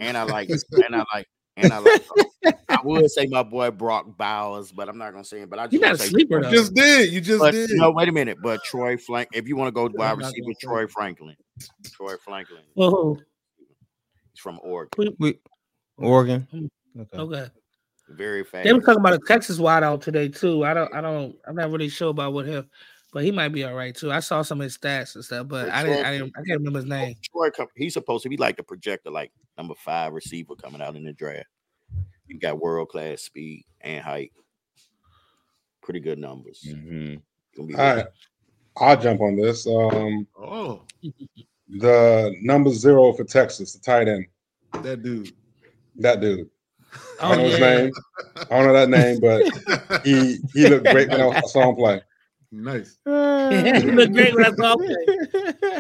and 0.01 0.17
I 0.17 0.23
like 0.23 0.49
and 0.85 0.97
I 0.97 1.05
like 1.15 1.29
and 1.57 1.73
I 1.73 1.79
like. 1.79 2.03
I 2.69 2.79
would 2.85 3.11
say 3.11 3.27
my 3.27 3.43
boy 3.43 3.71
Brock 3.71 4.17
Bowers, 4.17 4.73
but 4.73 4.89
I'm 4.89 4.99
not 4.99 5.13
gonna 5.13 5.25
say 5.25 5.41
it. 5.41 5.51
But 5.51 5.59
I 5.59 5.67
just 5.67 5.83
not 5.83 5.99
say 5.99 6.09
sleeper 6.09 6.43
You 6.45 6.51
just 6.51 6.75
did. 6.75 7.13
You 7.13 7.21
just 7.21 7.41
But 7.41 7.53
did. 7.53 7.71
no, 7.73 7.91
wait 7.91 8.09
a 8.09 8.13
minute. 8.13 8.39
But 8.43 8.63
Troy 8.65 8.97
Frank, 8.97 9.31
if 9.33 9.49
you 9.49 9.57
want 9.57 9.69
to 9.69 9.73
go 9.73 9.83
wide 9.95 10.13
I'm 10.13 10.19
receiver, 10.19 10.43
gonna 10.43 10.55
say 10.55 10.67
Troy 10.67 10.87
Franklin, 10.87 11.37
Troy 11.93 12.17
Franklin. 12.25 12.63
Whoa. 12.75 13.19
He's 14.33 14.41
from 14.41 14.61
Oregon. 14.63 14.91
We- 14.99 15.17
We, 15.19 15.39
Oregon. 15.99 16.47
Mm. 16.53 16.69
Okay. 17.01 17.19
Okay. 17.19 17.51
Very 18.11 18.45
fast. 18.45 18.65
They 18.65 18.73
were 18.73 18.81
talking 18.81 19.01
about 19.01 19.15
a 19.15 19.19
Texas 19.27 19.59
wideout 19.59 20.01
today 20.01 20.29
too. 20.29 20.65
I 20.65 20.75
don't, 20.75 20.95
I 20.95 21.01
don't, 21.01 21.35
I'm 21.47 21.57
not 21.57 21.71
really 21.71 21.89
sure 21.89 22.11
about 22.11 22.33
what 22.33 22.47
him, 22.47 22.69
but 23.13 23.25
he 23.25 23.33
might 23.33 23.49
be 23.49 23.65
all 23.65 23.75
right 23.75 23.95
too. 23.95 24.13
I 24.13 24.21
saw 24.21 24.43
some 24.43 24.61
of 24.61 24.65
his 24.65 24.79
stats 24.79 25.15
and 25.17 25.25
stuff, 25.25 25.49
but 25.49 25.71
I 25.71 25.83
didn't, 25.83 26.05
I 26.05 26.13
didn't, 26.13 26.33
I 26.37 26.43
can't 26.43 26.59
remember 26.61 26.79
his 26.79 26.89
name. 26.89 27.17
Troy, 27.33 27.51
he's 27.75 27.95
supposed 27.95 28.23
to 28.23 28.29
be 28.29 28.37
like 28.37 28.57
the 28.57 28.63
projector, 28.63 29.11
like 29.11 29.33
number 29.59 29.75
five 29.75 30.13
receiver 30.13 30.55
coming 30.55 30.81
out 30.81 30.95
in 30.95 31.05
the 31.05 31.13
draft. 31.13 31.47
He 32.29 32.35
got 32.39 32.61
world 32.61 32.89
class 32.89 33.23
speed 33.23 33.65
and 33.81 34.03
height. 34.03 34.33
Pretty 35.83 36.01
good 36.01 36.19
numbers. 36.19 36.65
Mhm. 36.67 37.23
Be 37.67 37.75
All 37.75 37.97
right, 37.97 38.07
I'll 38.77 39.01
jump 39.01 39.21
on 39.21 39.37
this. 39.37 39.67
Um, 39.67 40.27
Oh, 40.39 40.83
the 41.69 42.35
number 42.43 42.71
zero 42.71 43.13
for 43.13 43.25
Texas, 43.25 43.73
the 43.73 43.79
tight 43.81 44.09
end, 44.09 44.27
that 44.83 45.03
dude. 45.03 45.33
that 45.97 46.21
dude. 46.21 46.51
I 47.21 47.33
Oh 47.33 47.35
don't 47.35 47.39
know 47.39 47.51
his 47.51 47.61
name. 47.61 47.93
I 48.37 48.45
don't 48.51 48.67
know 48.67 48.73
that 48.73 48.89
name, 48.91 49.21
but 49.21 50.03
he 50.05 50.39
he 50.53 50.69
looked 50.69 50.87
great 50.87 51.09
when 51.09 51.21
I 51.21 51.41
saw 51.43 51.71
him 51.71 51.77
play. 51.77 52.03
Nice. 52.53 52.99
he 53.05 53.91
looked 53.91 54.13
great 54.13 54.35
when 54.35 54.45
I. 54.45 54.51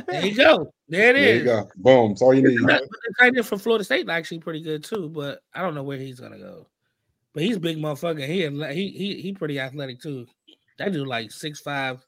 There 0.08 0.26
you 0.26 0.34
go. 0.34 0.72
There 0.88 1.10
it 1.10 1.14
There 1.14 1.16
is. 1.16 1.38
you 1.40 1.44
go. 1.44 1.68
Boom. 1.76 2.10
That's 2.10 2.22
all 2.22 2.34
you 2.34 2.46
need. 2.46 2.58
But 2.66 2.82
the 2.82 3.14
tight 3.18 3.36
end 3.36 3.46
for 3.46 3.58
Florida 3.58 3.84
State 3.84 4.08
actually 4.08 4.38
pretty 4.40 4.60
good 4.62 4.84
too, 4.84 5.08
but 5.08 5.40
I 5.54 5.62
don't 5.62 5.74
know 5.74 5.82
where 5.82 5.98
he's 5.98 6.20
gonna 6.20 6.38
go. 6.38 6.66
But 7.32 7.42
he's 7.42 7.56
a 7.56 7.60
big 7.60 7.76
motherfucker. 7.78 8.26
He 8.26 8.42
he 8.74 8.90
he 8.90 9.20
he 9.22 9.32
pretty 9.32 9.58
athletic 9.60 10.00
too. 10.00 10.26
That 10.78 10.92
dude 10.92 11.06
like 11.08 11.28
6'5", 11.30 12.00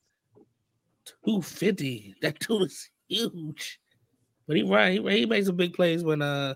250. 1.24 2.14
That 2.22 2.38
dude 2.38 2.62
is 2.62 2.90
huge. 3.08 3.80
But 4.46 4.56
he 4.56 4.62
right, 4.62 4.92
he, 4.92 5.18
he 5.20 5.26
makes 5.26 5.46
some 5.46 5.56
big 5.56 5.74
plays 5.74 6.02
when 6.04 6.22
uh 6.22 6.54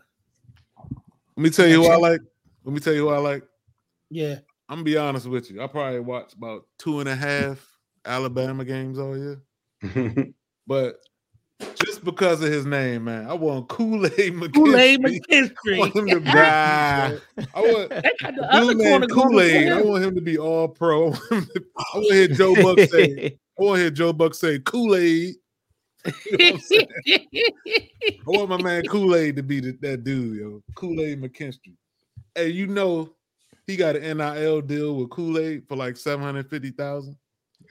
Let 1.37 1.43
me 1.43 1.51
tell 1.51 1.67
you 1.69 1.83
who 1.83 1.91
I 1.91 1.97
like. 1.97 2.21
Let 2.65 2.75
me 2.75 2.81
tell 2.81 2.93
you 2.95 3.09
who 3.09 3.15
I 3.15 3.19
like. 3.19 3.45
yeah. 4.11 4.37
I'm 4.69 4.77
gonna 4.79 4.85
be 4.85 4.97
honest 4.97 5.27
with 5.27 5.51
you. 5.51 5.61
I 5.61 5.67
probably 5.67 6.01
watched 6.01 6.35
about 6.35 6.67
two 6.79 7.01
and 7.01 7.09
a 7.09 7.17
half 7.17 7.72
Alabama 8.05 8.65
games 8.65 8.99
all 8.99 9.17
year. 9.17 9.41
But 10.65 11.01
just 11.85 12.05
because 12.05 12.41
of 12.41 12.51
his 12.53 12.65
name, 12.65 13.05
man, 13.05 13.29
I 13.29 13.35
want 13.35 13.69
Kool-Aid 13.69 14.13
McKinstry. 14.35 14.55
Kool-Aid 14.55 15.01
I 15.75 15.79
want 15.79 15.97
him 15.97 16.07
to 16.07 16.21
McKinstry. 16.21 16.25
be, 16.25 16.31
Ah. 16.37 17.13
I 17.55 17.61
want 17.61 17.89
They 17.91 18.03
got 18.21 18.35
the 18.37 18.49
other 18.53 18.75
corner 18.77 19.07
Kool-Aid. 19.09 19.73
I 19.73 19.83
want 19.83 20.05
him 20.05 20.15
to 20.15 20.21
be 20.21 20.39
all 20.39 20.69
pro. 20.69 21.09
I 21.09 21.09
want 21.09 21.21
to- 21.53 21.65
I 21.79 21.97
want 21.97 22.09
to 22.09 22.15
hear 22.15 22.29
Joe 22.29 22.55
Buck 22.55 22.79
say, 22.91 23.39
I 23.59 23.63
want 23.63 23.77
to 23.77 23.81
hear 23.83 23.91
Joe 23.91 24.13
Buck 24.13 24.35
say 24.35 24.61
Kool-Aid. 24.61 25.35
You 26.31 26.39
know 26.39 26.55
I'm? 26.55 26.59
I 27.09 28.19
want 28.27 28.49
my 28.51 28.63
man 28.63 28.85
Kool-Aid 28.85 29.35
to 29.37 29.43
be 29.43 29.61
the, 29.61 29.73
that 29.83 30.05
dude, 30.05 30.37
yo. 30.39 30.63
Kool-Aid 30.77 31.21
McKinstry. 31.21 31.75
Hey, 32.37 32.49
you 32.49 32.67
know 32.69 33.11
he 33.67 33.77
got 33.77 33.97
an 33.97 34.17
NIL 34.19 34.61
deal 34.63 34.95
with 34.97 35.11
Kool-Aid 35.11 35.65
for 35.69 35.77
like 35.77 35.97
750,000. 35.97 37.17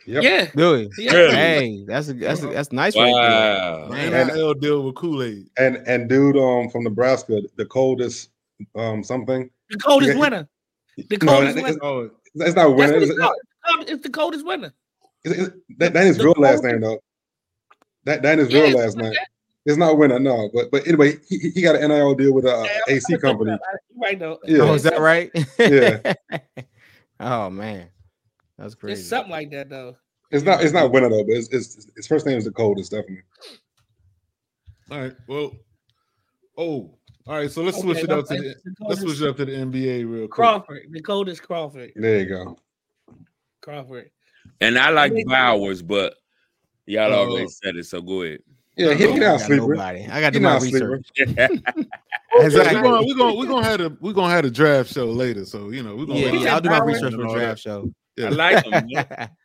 Yep. 0.08 0.24
yeah. 0.24 0.50
Really? 0.56 0.90
Yeah. 0.98 1.14
Really? 1.14 1.36
Hey, 1.36 1.86
that's 1.88 2.10
a, 2.10 2.14
that's 2.14 2.42
a, 2.42 2.48
that's 2.48 2.72
nice 2.72 2.96
right 2.96 3.12
Wow. 3.12 3.88
Man. 3.90 4.14
An 4.14 4.28
NIL 4.36 4.54
deal 4.56 4.84
with 4.84 4.96
Kool-Aid. 4.96 5.50
And 5.58 5.78
and 5.88 6.10
dude 6.10 6.38
um 6.38 6.70
from 6.70 6.84
Nebraska, 6.84 7.42
the 7.56 7.66
coldest 7.66 8.30
um 8.76 9.04
something. 9.04 9.50
The 9.70 9.78
coldest 9.78 10.14
Yeah. 10.16 10.20
winner. 10.20 10.50
The 10.98 11.18
No, 11.22 11.32
coldest 11.34 11.58
it's, 11.58 11.64
winner. 11.64 11.80
Oh, 11.84 12.10
it's 12.36 12.56
not 12.56 12.70
That's 12.70 12.78
winner. 12.78 12.98
It's, 12.98 13.12
it's. 13.12 13.92
It's 13.92 14.04
the 14.04 14.10
coldest 14.10 14.46
winner. 14.46 14.74
it's, 15.24 15.38
it's, 15.38 15.56
that, 15.78 15.94
that 15.94 16.08
is 16.08 16.18
The 16.18 16.26
real 16.26 16.34
last 16.38 16.64
name 16.64 16.82
though. 16.82 17.00
That 18.06 18.22
that 18.24 18.40
is 18.40 18.52
real 18.54 18.70
Yeah, 18.70 18.76
last 18.76 18.98
name. 18.98 19.14
It's 19.66 19.78
not 19.78 19.98
winner, 20.00 20.18
no. 20.20 20.50
But 20.52 20.72
but 20.72 20.88
anyway, 20.88 21.18
he, 21.30 21.38
he- 21.38 21.50
he 21.52 21.62
got 21.62 21.76
an 21.76 21.90
NIL 21.90 22.16
deal 22.16 22.34
with 22.34 22.46
a 22.46 22.68
Yeah, 22.88 22.96
AC 22.96 23.18
company. 23.20 23.52
look 23.52 23.62
it 23.62 23.64
up. 23.64 23.74
I- 23.74 23.78
Right 24.04 24.18
though. 24.20 24.40
Yeah. 24.46 24.62
Oh, 24.62 24.74
is 24.74 24.82
that 24.84 25.00
right? 25.00 25.30
Yeah. 25.60 26.14
oh 27.20 27.52
man, 27.52 27.88
that's 28.62 28.76
crazy. 28.76 29.00
It's 29.00 29.10
something 29.10 29.32
like 29.32 29.52
that 29.52 29.70
though. 29.70 29.96
It's 30.32 30.46
not 30.46 30.64
it's 30.64 30.74
not 30.74 30.92
winner 30.92 31.10
though, 31.10 31.24
but 31.24 31.34
it's, 31.36 31.50
it's 31.50 31.88
his 31.96 32.08
first 32.08 32.26
name 32.26 32.38
is 32.38 32.46
the 32.46 32.52
coldest, 32.52 32.92
definitely. 32.92 33.24
all 34.90 35.00
right. 35.02 35.14
Well, 35.28 35.52
oh, 36.58 36.98
all 37.28 37.36
right. 37.36 37.52
So 37.52 37.64
let's 37.64 37.78
Okay, 37.78 37.88
switch 37.88 38.04
it 38.04 38.12
up 38.12 38.28
to 38.28 38.36
the 38.36 38.56
the 38.64 38.86
let's 38.88 39.02
switch 39.02 39.22
it 39.22 39.28
up 39.28 39.38
to 39.38 39.46
the 39.46 39.52
NBA 39.52 40.10
real 40.10 40.22
quick. 40.28 40.32
Crawford. 40.32 40.84
The 40.92 41.02
coldest 41.02 41.44
Crawford. 41.44 41.92
There 41.96 42.20
you 42.20 42.26
go. 42.28 42.58
Crawford. 43.62 44.10
And 44.62 44.78
I 44.78 44.90
like 44.90 45.14
Bowers, 45.26 45.82
but 45.82 46.16
y'all 46.86 47.12
Uh, 47.12 47.18
already 47.18 47.48
said 47.48 47.76
it, 47.76 47.86
so 47.86 48.02
go 48.02 48.22
ahead. 48.22 48.40
Yeah, 48.78 48.94
he, 48.94 49.04
I 49.04 49.12
he 49.12 49.20
got 49.20 49.40
not 49.40 49.42
sleeper. 49.42 49.68
nobody. 49.68 50.08
I 50.08 50.22
got 50.22 50.30
to 50.30 50.32
He 50.34 50.40
do 50.40 50.44
my 50.46 50.54
not 50.54 50.62
sleeper. 50.62 51.02
research. 51.18 51.52
We're 52.38 52.46
Exactly. 52.46 52.82
gonna 52.82 53.06
we're 53.06 53.16
gonna 53.16 53.36
we're 53.36 53.46
gonna 53.46 53.66
have 53.66 53.82
a 53.82 53.98
we're 54.00 54.14
gonna 54.14 54.34
have 54.34 54.46
a 54.46 54.50
draft 54.50 54.90
show 54.92 55.06
later. 55.08 55.44
So 55.46 55.70
you 55.72 55.84
know 55.84 55.96
we're 55.96 56.06
gonna 56.06 56.20
Yeah, 56.20 56.32
yeah, 56.32 56.56
I'll 56.56 56.62
do 56.62 56.70
my 56.70 56.80
research 56.80 57.14
for 57.14 57.26
the 57.26 57.34
draft 57.34 57.60
show. 57.60 57.92
Yeah. 58.22 58.28
I 58.28 58.30
like 58.32 58.66
him. 58.66 58.88
man. 58.92 59.30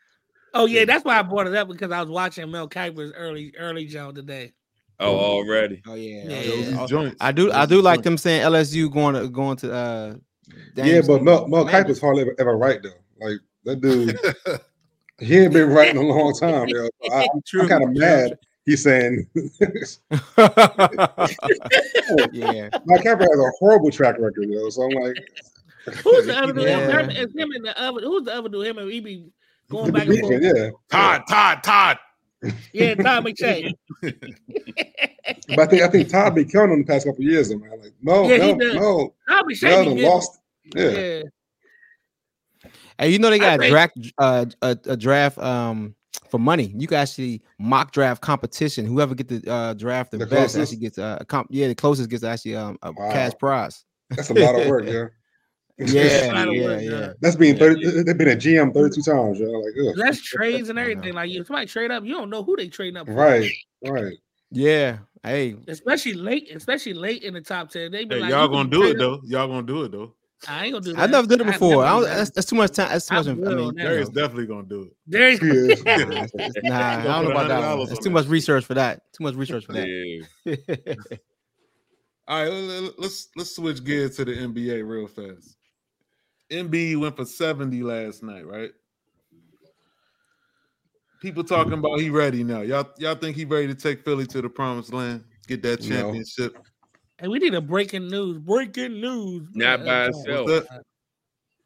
Oh 0.54 0.64
yeah, 0.64 0.86
that's 0.86 1.04
why 1.04 1.18
I 1.18 1.22
brought 1.22 1.46
it 1.46 1.54
up 1.54 1.68
because 1.68 1.90
I 1.90 2.00
was 2.00 2.08
watching 2.08 2.50
Mel 2.50 2.66
Kiper's 2.66 3.12
early 3.12 3.52
early 3.58 3.86
show 3.90 4.10
today. 4.10 4.54
Oh, 4.98 5.18
already. 5.18 5.82
Oh 5.86 5.92
yeah, 5.94 6.24
Yeah, 6.24 6.78
oh, 6.78 6.86
Those 6.86 6.92
yeah. 6.92 7.10
I 7.20 7.32
do. 7.32 7.52
I 7.52 7.66
do 7.66 7.82
like 7.82 7.96
joints. 7.98 8.04
them 8.04 8.16
saying 8.16 8.42
LSU 8.42 8.90
going 8.90 9.16
to 9.16 9.28
going 9.28 9.58
to. 9.58 9.74
uh 9.74 10.14
Yeah, 10.76 11.02
but 11.06 11.22
Mel, 11.22 11.46
Mel 11.46 11.66
Kiper's 11.66 12.00
hardly 12.00 12.22
ever, 12.22 12.34
ever 12.38 12.56
right 12.56 12.82
though. 12.82 12.88
Like 13.20 13.38
that 13.64 13.82
dude, 13.82 14.18
he 15.20 15.40
ain't 15.40 15.52
been 15.52 15.68
right 15.68 15.90
in 15.90 15.98
a 15.98 16.02
long 16.02 16.34
time. 16.34 16.68
Yo. 16.68 16.84
So 16.86 17.12
I, 17.12 17.28
I'm, 17.34 17.68
kind 17.68 17.84
of 17.84 17.90
mad. 17.90 18.38
He's 18.64 18.82
saying 18.82 19.28
yeah, 19.34 19.50
Mel 22.86 22.98
Kiper 23.02 23.20
has 23.20 23.38
a 23.38 23.50
horrible 23.58 23.90
track 23.90 24.16
record, 24.18 24.48
yo. 24.48 24.70
So 24.70 24.84
I'm 24.84 24.90
like, 24.90 25.16
Who's 26.04 26.26
the 26.26 26.36
other 26.42 26.52
dude? 26.52 26.64
Yeah. 26.64 27.06
It's 27.10 27.34
him 27.34 27.50
and 27.52 27.64
the 27.64 27.80
other. 27.80 28.00
Who's 28.00 28.24
the 28.24 28.34
other 28.34 28.48
dude? 28.48 28.66
Him 28.66 28.78
and 28.78 28.90
he 28.90 29.00
be 29.00 29.30
going 29.70 29.92
back 29.92 30.06
and 30.08 30.18
forth. 30.20 30.42
yeah. 30.42 30.70
Todd, 30.90 31.22
Todd, 31.28 31.62
Todd. 31.62 31.98
Yeah, 32.72 32.94
Todd 32.96 33.24
McShay. 33.24 33.72
But 35.48 35.58
I 35.58 35.66
think 35.66 35.82
I 35.82 35.88
think 35.88 36.08
Todd 36.08 36.34
been 36.36 36.48
killing 36.48 36.70
him 36.70 36.78
the 36.80 36.84
past 36.86 37.04
couple 37.06 37.24
of 37.24 37.28
years, 37.28 37.48
though, 37.48 37.58
man. 37.58 37.80
Like, 37.80 37.92
no, 38.00 38.28
Yeah, 38.28 38.36
no, 38.52 38.58
does. 38.58 38.74
no, 38.76 39.14
Todd 39.28 39.44
McShay. 39.46 39.94
Be 39.96 40.02
lost. 40.02 40.38
Yeah. 40.74 40.88
Yeah. 40.90 41.22
Hey, 42.98 43.10
you 43.10 43.18
know 43.18 43.30
they 43.30 43.38
got 43.38 43.62
a 43.62 43.68
draft 43.68 43.98
uh, 44.18 44.46
a, 44.62 44.78
a 44.86 44.96
draft 44.96 45.38
um 45.38 45.94
for 46.30 46.38
money. 46.38 46.72
You 46.76 46.86
can 46.86 46.98
actually 46.98 47.42
mock 47.58 47.90
draft 47.92 48.22
competition. 48.22 48.86
Whoever 48.86 49.14
get 49.14 49.28
the 49.28 49.50
uh, 49.50 49.74
draft 49.74 50.12
the, 50.12 50.18
The 50.18 50.26
best 50.26 50.54
closest? 50.54 50.58
actually 50.72 50.76
gets 50.78 50.98
uh, 50.98 51.18
a 51.20 51.24
comp. 51.24 51.48
Yeah, 51.50 51.68
the 51.68 51.74
closest 51.74 52.08
gets 52.08 52.22
actually 52.24 52.56
um 52.56 52.78
a 52.82 52.92
Wow. 52.92 53.10
cash 53.12 53.32
prize. 53.38 53.84
That's 54.10 54.30
a 54.30 54.34
lot 54.34 54.60
of 54.60 54.68
work, 54.68 54.84
yeah. 54.86 55.06
Yeah, 55.78 56.32
lot 56.32 56.48
of 56.48 56.54
yeah, 56.54 56.64
work, 56.64 56.82
yeah. 56.82 56.90
yeah. 56.90 57.12
That's 57.20 57.36
being 57.36 57.54
Yeah. 57.54 57.60
30, 57.60 58.02
they've 58.02 58.16
been 58.18 58.28
a 58.28 58.36
GM 58.36 58.72
32 58.72 59.02
times, 59.02 59.38
yo. 59.38 59.46
Like, 59.50 59.74
ugh. 59.88 59.94
That's 59.96 60.22
trades 60.22 60.70
and 60.70 60.78
everything. 60.78 61.12
Like 61.12 61.30
if 61.30 61.46
somebody 61.46 61.66
trade 61.66 61.90
up, 61.90 62.04
you 62.04 62.14
don't 62.14 62.30
know 62.30 62.42
who 62.42 62.56
they 62.56 62.68
trading 62.68 62.96
up 62.96 63.06
for. 63.06 63.12
Right, 63.14 63.50
right. 63.86 64.16
Yeah. 64.50 64.98
Hey, 65.22 65.56
Especially 65.68 66.14
late, 66.14 66.48
especially 66.54 66.94
late 66.94 67.24
in 67.24 67.34
the 67.34 67.40
top 67.40 67.68
ten. 67.70 67.90
They 67.90 68.04
be 68.04 68.14
Hey, 68.14 68.20
like, 68.22 68.30
y'all 68.30 68.48
gonna 68.48 68.70
do 68.70 68.84
it 68.84 68.92
up- 68.92 68.96
though. 68.98 69.20
Y'all 69.24 69.48
gonna 69.48 69.66
do 69.66 69.82
it 69.82 69.92
though. 69.92 70.14
I 70.46 70.64
ain't 70.66 70.72
gonna 70.74 70.84
do 70.84 70.92
that. 70.92 71.00
I 71.02 71.06
never 71.06 71.26
did 71.26 71.40
it 71.40 71.46
before. 71.46 71.70
never 71.70 71.82
I 71.82 71.98
do 71.98 72.06
don't, 72.06 72.16
that's, 72.16 72.30
that's 72.30 72.46
too 72.46 72.56
much 72.56 72.70
time. 72.72 72.88
That's 72.90 73.06
too 73.06 73.14
much. 73.16 73.26
I'm 73.26 73.44
I 73.44 73.48
mean, 73.54 73.58
on 73.66 73.74
Darius 73.74 74.08
know. 74.10 74.14
definitely 74.22 74.46
gonna 74.46 74.62
do 74.68 74.82
it. 74.82 74.92
There's 75.06 75.40
He 75.40 75.48
is. 75.48 75.84
Nah, 75.84 75.92
it's- 75.94 76.30
it's- 76.34 76.52
nah, 76.62 76.78
I 76.78 77.02
Gonna 77.02 77.04
don't 77.04 77.24
know 77.24 77.30
about 77.32 77.48
that. 77.48 77.78
One. 77.78 77.88
It's 77.90 77.98
too 77.98 78.04
that. 78.04 78.10
much 78.10 78.26
research 78.28 78.64
for 78.64 78.74
that. 78.74 79.12
Too 79.12 79.24
much 79.24 79.34
research 79.34 79.66
for 79.66 79.72
that. 79.72 79.88
Yeah. 80.44 80.54
All 82.28 82.42
right, 82.42 82.52
let- 82.52 82.82
let- 82.82 82.98
let's 82.98 83.28
let's 83.36 83.54
switch 83.56 83.82
gears 83.84 84.16
to 84.16 84.24
the 84.24 84.32
NBA 84.36 84.86
real 84.86 85.06
fast. 85.08 85.55
Embiid 86.50 87.00
went 87.00 87.16
for 87.16 87.24
70 87.24 87.82
last 87.82 88.22
night, 88.22 88.46
right? 88.46 88.70
People 91.20 91.42
talking 91.42 91.72
about 91.72 91.98
he 91.98 92.10
ready 92.10 92.44
now. 92.44 92.60
Y'all 92.60 92.88
y'all 92.98 93.14
think 93.14 93.36
he 93.36 93.44
ready 93.44 93.66
to 93.68 93.74
take 93.74 94.04
Philly 94.04 94.26
to 94.26 94.42
the 94.42 94.48
promised 94.48 94.92
land, 94.92 95.24
get 95.48 95.62
that 95.62 95.80
No. 95.80 95.88
championship? 95.88 96.54
and 97.18 97.32
we 97.32 97.38
need 97.38 97.54
a 97.54 97.60
breaking 97.60 98.08
news. 98.08 98.38
Breaking 98.38 99.00
news. 99.00 99.48
Not 99.54 99.80
Uh, 99.80 99.84
by 99.84 100.04
uh, 100.04 100.08
itself. 100.08 100.46
What's? 100.50 100.68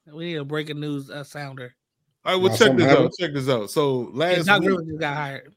We 0.07 0.25
need 0.27 0.37
a 0.37 0.45
breaking 0.45 0.81
news 0.81 1.11
uh, 1.11 1.25
sounder. 1.25 1.75
All 2.25 2.35
right, 2.35 2.41
well 2.41 2.51
Nah, 2.51 2.57
check 2.57 2.77
this 2.77 2.87
happened. 2.87 3.07
out. 3.07 3.13
Check 3.19 3.33
this 3.35 3.49
out. 3.49 3.71
So 3.71 4.07
And 4.09 4.17
last 4.17 4.47
Doc 4.47 4.61
week, 4.61 4.69
Rivers 4.71 4.87
just 4.87 5.01
got 5.01 5.17
hired. 5.17 5.55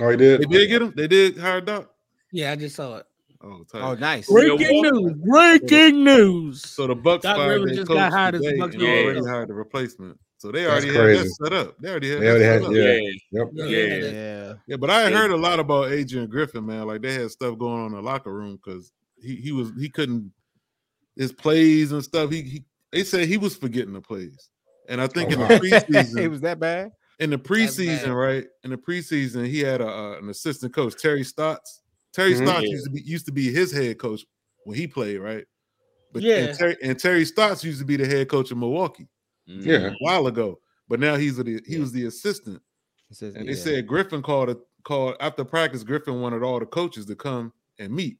Oh, 0.00 0.10
he 0.10 0.16
did? 0.16 0.40
they 0.42 0.46
did 0.46 0.68
get 0.68 0.82
him. 0.82 0.92
They 0.96 1.08
did 1.08 1.38
hire 1.38 1.60
Doc. 1.60 1.90
Yeah, 2.32 2.52
I 2.52 2.56
just 2.56 2.76
saw 2.76 2.96
it. 2.98 3.06
Oh. 3.42 3.64
Oh, 3.74 3.94
nice. 3.94 4.28
Breaking 4.30 4.82
news. 4.82 5.12
Breaking 5.24 6.04
news. 6.04 6.62
So 6.68 6.86
the 6.86 6.94
Bucks 6.94 7.22
Doc 7.22 7.36
fired 7.36 7.48
Rivers 7.62 7.66
their 7.70 7.76
just 7.76 7.88
coach 7.88 7.96
got 7.96 8.12
hired 8.12 8.34
as 8.34 8.40
the 8.42 8.46
today 8.48 8.58
Bucks 8.60 8.74
and 8.74 8.82
GM. 8.82 9.04
already 9.04 9.26
hired 9.26 9.48
the 9.48 9.54
replacement. 9.54 10.18
So 10.38 10.50
they 10.52 10.66
already 10.66 10.88
had 10.88 10.96
that 11.18 11.28
set 11.42 11.52
up. 11.52 11.78
They 11.78 11.88
already 11.90 12.10
had 12.10 12.20
They 12.20 12.28
already 12.28 12.44
had- 12.44 12.62
yeah. 12.62 12.82
Yeah. 12.82 13.10
Yep. 13.32 13.48
Yeah, 13.54 13.64
Yeah. 13.66 14.10
Yeah. 14.10 14.54
Yeah, 14.66 14.76
but 14.76 14.90
I 14.90 15.10
heard 15.10 15.30
a 15.30 15.36
lot 15.36 15.58
about 15.60 15.90
Adrian 15.90 16.28
Griffin, 16.28 16.66
man. 16.66 16.86
Like 16.86 17.00
they 17.02 17.14
had 17.14 17.30
stuff 17.30 17.58
going 17.58 17.80
on 17.80 17.86
in 17.86 17.92
the 17.94 18.02
locker 18.02 18.32
room 18.32 18.56
because 18.62 18.92
he 19.22 19.36
he 19.36 19.52
was 19.52 19.70
he 19.78 19.88
couldn't 19.88 20.32
his 21.16 21.32
plays 21.32 21.92
and 21.92 22.02
stuff. 22.04 22.30
He 22.30 22.42
he 22.42 22.64
they 22.92 23.04
said 23.04 23.26
he 23.28 23.36
was 23.38 23.56
forgetting 23.56 23.92
the 23.94 24.00
plays, 24.00 24.50
and 24.88 25.00
I 25.00 25.06
think 25.06 25.30
Oh, 25.30 25.42
in 25.42 25.48
the 25.48 25.54
preseason, 25.88 26.20
it 26.20 26.28
was 26.28 26.40
that 26.42 26.58
bad. 26.58 26.92
in 27.18 27.30
the 27.30 27.38
preseason, 27.38 28.14
right? 28.14 28.46
In 28.64 28.70
the 28.70 28.76
preseason, 28.78 29.46
he 29.46 29.60
had 29.60 29.80
a, 29.82 29.88
uh, 29.88 30.18
an 30.18 30.28
assistant 30.30 30.74
coach, 30.74 31.00
Terry 31.00 31.22
Stotts. 31.24 31.82
Terry 32.12 32.34
Mhm. 32.34 32.46
Stotts 32.46 32.66
used 32.68 32.84
to 32.84 32.90
be 32.90 33.00
used 33.02 33.26
to 33.26 33.32
be 33.32 33.52
his 33.52 33.72
head 33.72 33.98
coach 33.98 34.24
when 34.64 34.76
he 34.76 34.86
played, 34.86 35.18
right? 35.18 35.44
But 36.12 36.22
Yeah. 36.22 36.36
and 36.36 36.58
Terry, 36.58 36.76
and 36.82 36.98
Terry 36.98 37.24
Stotts 37.24 37.62
used 37.64 37.78
to 37.78 37.84
be 37.84 37.96
the 37.96 38.06
head 38.06 38.28
coach 38.28 38.50
of 38.50 38.58
Milwaukee. 38.58 39.08
Yeah. 39.46 39.88
a 39.88 39.94
while 39.98 40.28
ago, 40.28 40.60
but 40.88 41.00
now 41.00 41.16
he's 41.16 41.36
the 41.36 41.60
he 41.66 41.74
Yeah. 41.74 41.80
was 41.80 41.90
the 41.92 42.04
assistant. 42.06 42.62
Says- 43.10 43.34
And 43.34 43.48
they 43.48 43.52
yeah. 43.54 43.58
said 43.58 43.86
Griffin 43.88 44.22
called 44.22 44.48
a 44.50 44.56
called 44.84 45.16
after 45.20 45.44
practice. 45.44 45.82
Griffin 45.82 46.20
wanted 46.20 46.42
all 46.44 46.60
the 46.60 46.66
coaches 46.66 47.06
to 47.06 47.16
come 47.16 47.52
and 47.80 47.92
meet, 47.92 48.18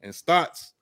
and 0.00 0.14
Stotts 0.14 0.74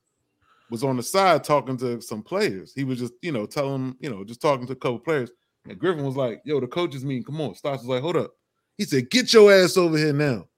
was 0.71 0.85
on 0.85 0.97
the 0.99 1.03
side 1.03 1.43
talking 1.45 1.79
to 1.79 2.01
some 2.03 2.23
players. 2.23 2.75
He 2.75 2.85
was 2.85 2.99
just 2.99 3.15
you 3.23 3.33
know 3.33 3.47
telling 3.47 3.97
you 4.01 4.11
know 4.11 4.25
just 4.25 4.43
talking 4.43 4.67
to 4.67 4.73
a 4.75 4.77
couple 4.77 4.99
players. 4.99 5.31
And 5.65 5.79
Griffin 5.79 6.05
was 6.05 6.17
like, 6.17 6.43
"Yo, 6.45 6.61
the 6.61 6.67
coaches 6.67 7.05
meeting. 7.05 7.25
Come 7.25 7.41
on." 7.41 7.55
Stotts 7.55 7.83
was 7.83 7.89
like, 7.89 8.03
"Hold 8.03 8.17
up." 8.17 8.35
He 8.77 8.85
said, 8.85 9.09
"Get 9.11 9.33
your 9.33 9.51
ass 9.53 9.77
over 9.79 9.97
here 9.97 10.13
now." 10.13 10.49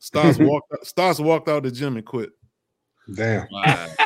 Stotts 0.00 0.38
walked. 0.40 0.72
out- 0.72 0.84
Stotts 0.86 1.20
walked 1.20 1.48
out 1.48 1.62
the 1.62 1.70
gym 1.70 1.96
and 1.96 2.04
quit. 2.04 2.30
Damn. 3.14 3.46
Wow. 3.52 3.86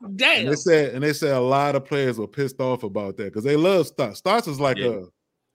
And 0.00 0.16
Damn. 0.16 0.46
they 0.46 0.54
said, 0.56 0.94
and 0.94 1.02
they 1.04 1.12
said 1.12 1.32
a 1.36 1.40
lot 1.40 1.76
of 1.76 1.84
players 1.84 2.18
were 2.18 2.26
pissed 2.26 2.60
off 2.60 2.82
about 2.82 3.16
that 3.18 3.24
because 3.24 3.44
they 3.44 3.56
love 3.56 3.86
Stotts. 3.86 4.18
Stotts 4.18 4.48
is 4.48 4.58
like 4.58 4.76
Yeah. 4.78 4.86
a 4.88 5.02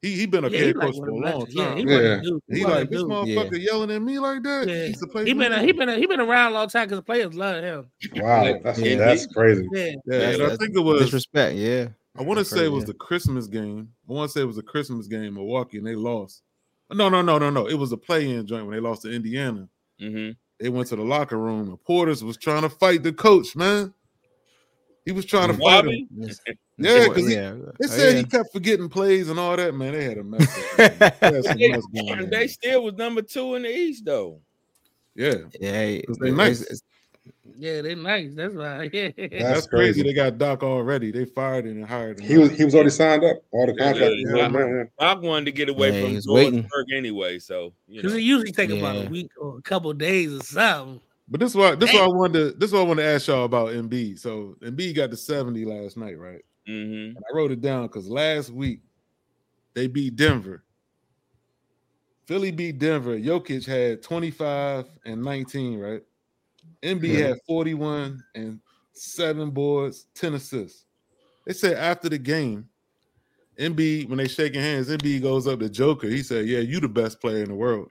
he 0.03 0.15
he 0.15 0.25
been 0.27 0.43
a 0.45 0.49
Yeah, 0.49 0.57
head 0.59 0.67
he 0.67 0.73
like 0.73 0.85
coach 0.87 0.95
for 0.97 1.09
a 1.09 1.15
of 1.15 1.21
the 1.23 1.29
long 1.29 1.39
legends. 1.39 1.55
Yeah, 1.55 1.65
time. 1.65 1.77
he 1.77 1.83
Yeah. 1.83 1.97
one 1.97 2.27
of. 2.35 2.41
He 2.49 2.57
He 2.59 2.65
like 2.65 2.89
this 2.89 3.01
dudes. 3.01 3.11
motherfucker 3.13 3.63
yelling 3.63 3.91
at 3.91 4.01
me 4.01 4.19
like 4.19 4.43
that. 4.43 4.67
Yeah. 4.67 4.73
He 4.75 4.87
used 4.89 5.27
He 5.27 5.33
been 5.33 5.51
a, 5.53 5.61
he 5.63 5.71
been 5.71 5.89
a, 5.89 5.95
he 5.97 6.05
been 6.05 6.19
around 6.21 6.51
a 6.51 6.55
long 6.55 6.67
time 6.69 6.85
because 6.85 6.99
the 6.99 7.03
players 7.03 7.33
love 7.33 7.63
him. 7.63 7.89
Wow. 8.15 8.59
That's 8.63 8.79
Yeah. 8.79 8.95
that's 8.97 9.25
crazy. 9.27 9.67
Yeah. 9.73 9.85
Yeah, 10.05 10.19
That's- 10.19 10.51
I 10.51 10.55
think 10.57 10.75
it 10.77 10.81
was. 10.81 11.01
disrespect. 11.01 11.55
Yeah, 11.55 11.87
I 12.17 12.21
want 12.21 12.37
to 12.39 12.45
say 12.45 12.65
it 12.65 12.71
was 12.71 12.83
yeah. 12.83 12.87
the 12.87 12.93
Christmas 12.95 13.47
game. 13.47 13.89
I 14.09 14.13
want 14.13 14.29
to 14.29 14.33
say 14.33 14.41
it 14.41 14.47
was 14.47 14.57
a 14.59 14.63
Christmas 14.63 15.07
game, 15.07 15.33
Milwaukee, 15.33 15.77
and 15.79 15.87
they 15.87 15.95
lost. 15.95 16.43
No, 16.91 17.09
no, 17.09 17.21
no, 17.21 17.37
no, 17.39 17.49
no. 17.49 17.67
It 17.67 17.73
was 17.75 17.91
a 17.91 17.97
play-in 17.97 18.45
joint 18.45 18.65
when 18.67 18.75
they 18.75 18.81
lost 18.81 19.01
to 19.01 19.11
Indiana. 19.11 19.67
Hmm 19.99 20.31
They 20.59 20.69
went 20.69 20.87
to 20.89 20.95
the 20.95 21.03
locker 21.03 21.37
room, 21.37 21.69
and 21.69 21.77
Portis 21.83 22.23
was 22.23 22.37
trying 22.37 22.61
to 22.63 22.69
fight 22.69 23.03
the 23.03 23.13
coach. 23.13 23.55
Man, 23.55 23.93
he 25.05 25.11
was 25.11 25.25
trying 25.25 25.49
to 25.49 25.57
fight 25.57 25.85
him. 25.85 26.07
Yeah, 26.79 27.07
because 27.07 27.31
yeah. 27.31 27.51
they 27.79 27.85
Oh, 27.85 27.87
said 27.87 28.13
yeah. 28.13 28.17
he 28.17 28.23
kept 28.23 28.51
forgetting 28.51 28.89
plays 28.89 29.29
and 29.29 29.39
all 29.39 29.55
that. 29.55 29.75
Man, 29.75 29.93
they 29.93 30.05
had 30.05 30.17
a 30.17 30.23
mess. 30.23 30.41
up. 30.79 31.19
They 31.19 31.69
had 31.69 31.83
some 31.83 31.91
They, 31.93 32.15
mess 32.15 32.29
they 32.31 32.47
still 32.47 32.83
was 32.85 32.95
number 32.95 33.21
two 33.21 33.53
in 33.53 33.61
the 33.61 33.69
East 33.69 34.05
though. 34.05 34.41
Yeah, 35.15 35.35
yeah, 35.59 35.71
hey, 35.71 36.03
they 36.19 36.29
it's- 36.29 36.31
nice. 36.35 36.61
it's- 36.61 36.81
Yeah, 37.55 37.82
they 37.82 37.95
nice. 37.95 38.34
That's 38.34 38.53
right. 38.53 38.91
Yeah. 38.93 39.09
That's 39.17 39.43
that's, 39.43 39.67
crazy. 39.67 40.01
crazy. 40.01 40.03
They 40.03 40.13
got 40.13 40.38
Doc 40.38 40.63
already. 40.63 41.11
They 41.11 41.26
fired 41.26 41.65
him 41.65 41.78
and 41.78 41.86
hired 41.86 42.19
him. 42.19 42.26
He 42.28 42.38
was 42.38 42.51
he 42.51 42.65
was 42.65 42.76
already 42.76 42.89
signed 42.89 43.24
up. 43.24 43.38
All 43.51 43.65
the 43.65 43.74
contracts. 43.76 44.15
yeah, 44.26 44.47
was 44.49 44.53
yeah. 44.53 44.84
Doc 44.99 45.21
wanted 45.21 45.45
to 45.45 45.51
get 45.51 45.69
away 45.69 45.91
Yeah, 45.91 46.01
from 46.01 46.15
was 46.15 46.28
waiting. 46.28 46.67
Anyway, 46.95 47.39
so 47.39 47.74
Because 47.89 48.13
it 48.13 48.21
usually 48.21 48.51
take 48.51 48.71
about 48.71 49.05
a 49.05 49.09
week 49.09 49.32
or 49.39 49.57
a 49.57 49.61
couple 49.61 49.91
of 49.91 49.97
days 49.97 50.34
or 50.34 50.41
something. 50.41 51.01
But 51.30 51.39
this 51.39 51.51
is 51.51 51.55
why 51.55 51.76
this 51.76 51.89
is 51.89 51.95
why 51.95 52.05
I 52.05 52.07
wanted 52.07 52.34
to 52.34 52.51
this 52.57 52.69
is 52.69 52.74
why 52.74 52.82
I 52.82 52.84
wanted 52.84 53.03
to 53.03 53.07
ask 53.07 53.28
y'all 53.28 53.45
about 53.45 53.69
Embiid. 53.69 54.19
So 54.19 54.55
Embiid 54.61 54.95
got 54.95 55.09
the 55.09 55.17
70 55.17 55.65
last 55.65 55.97
night, 55.97 56.17
right? 56.17 56.41
hmm 56.67 57.11
I 57.17 57.36
wrote 57.36 57.51
it 57.51 57.61
down 57.61 57.88
because 57.88 58.07
last 58.07 58.49
week 58.49 58.82
they 59.74 59.88
beat 59.88 60.15
Denver. 60.15 60.63
Philly 62.26 62.51
beat 62.51 62.78
Denver. 62.78 63.17
Jokic 63.17 63.65
had 63.65 64.01
25 64.01 64.88
and 65.05 65.24
19, 65.24 65.80
right? 65.80 66.01
Embiid 66.84 67.17
Yeah. 67.17 67.27
had 67.29 67.38
41 67.47 68.21
and 68.36 68.59
seven 68.93 69.49
boards, 69.51 70.05
10 70.15 70.34
assists. 70.36 70.86
They 71.45 71.53
said 71.53 71.77
after 71.77 72.09
the 72.09 72.17
game, 72.17 72.67
Embiid, 73.59 74.09
when 74.09 74.17
they 74.17 74.27
shaking 74.27 74.61
hands, 74.61 74.89
Embiid 74.89 75.21
goes 75.21 75.47
up 75.47 75.59
to 75.59 75.69
Joker. 75.69 76.07
He 76.07 76.23
said, 76.23 76.47
Yeah, 76.47 76.59
you 76.59 76.79
the 76.79 76.88
best 76.88 77.19
player 77.21 77.43
in 77.43 77.49
the 77.49 77.55
world. 77.55 77.89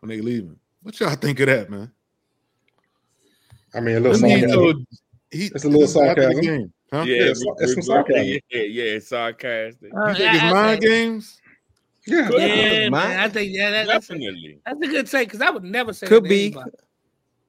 When 0.00 0.08
they 0.10 0.20
leaving. 0.20 0.58
What 0.82 0.98
y'all 1.00 1.14
think 1.16 1.40
of 1.40 1.46
that, 1.46 1.68
man? 1.70 1.90
I 3.74 3.80
mean, 3.80 3.96
a 3.96 4.00
little 4.00 4.16
Embiid 4.18 4.30
sarcasm. 4.40 4.50
told- 4.50 4.86
he, 5.30 5.46
It's 5.46 5.64
a 5.64 5.68
little 5.68 5.80
this 5.82 5.94
was 5.94 6.08
after 6.08 6.26
the 6.28 6.32
sarcasm. 6.34 6.72
Huh? 6.92 6.98
Yeah, 7.00 7.04
Yeah, 7.04 7.20
it's- 7.22 7.40
re- 7.44 7.52
it's 7.58 7.72
some 7.74 7.80
regret- 7.80 7.84
sarcasm. 7.84 8.38
Yeah, 8.50 8.62
yeah, 8.62 8.84
it's 8.84 9.08
sarcastic. 9.08 9.90
Uh, 9.94 10.08
You 10.08 10.14
think 10.14 10.34
it's 10.34 10.42
I- 10.42 10.48
I 10.48 10.52
mind 10.52 10.80
games? 10.80 11.40
Yeah. 12.06 12.30
Yeah, 12.32 12.46
Yeah, 12.46 12.88
man, 12.88 13.20
I 13.20 13.28
think 13.28 13.52
yeah, 13.54 13.70
that, 13.70 13.86
that's 13.86 14.08
a, 14.08 14.12
Definitely. 14.14 14.60
that's 14.64 14.80
a 14.80 14.86
good 14.86 15.06
take 15.08 15.28
because 15.28 15.42
I 15.42 15.50
would 15.50 15.64
never 15.64 15.92
say 15.92 16.06
Could 16.06 16.24
that 16.24 16.28
be. 16.28 16.46
anybody. 16.46 16.70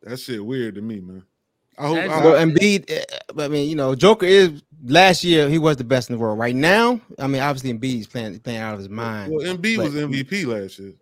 That 0.04 0.18
shit 0.20 0.44
weird 0.46 0.76
to 0.76 0.82
me, 0.82 1.00
man. 1.00 1.24
I 1.78 1.88
hope. 1.88 1.96
That's- 1.96 2.22
I, 2.22 2.26
Well, 2.26 2.46
Embiid, 2.46 2.86
eh, 2.90 3.04
I 3.38 3.48
mean, 3.48 3.70
you 3.70 3.76
know, 3.76 3.96
Joker 3.96 4.26
is 4.26 4.62
last 4.86 5.24
year 5.24 5.50
he 5.50 5.58
was 5.58 5.78
the 5.78 5.84
best 5.84 6.10
in 6.10 6.16
the 6.16 6.20
world. 6.20 6.38
Right 6.40 6.56
now, 6.56 7.00
I 7.18 7.28
mean, 7.28 7.42
obviously 7.42 7.74
Embiid's 7.74 8.08
playing 8.08 8.40
playing 8.40 8.60
out 8.60 8.74
of 8.74 8.80
his 8.80 8.90
mind. 8.90 9.32
well, 9.34 9.46
Embiid 9.46 9.78
but- 9.78 9.86
was 9.86 9.96
MVP 9.96 10.46
last 10.46 10.80
year. 10.80 10.94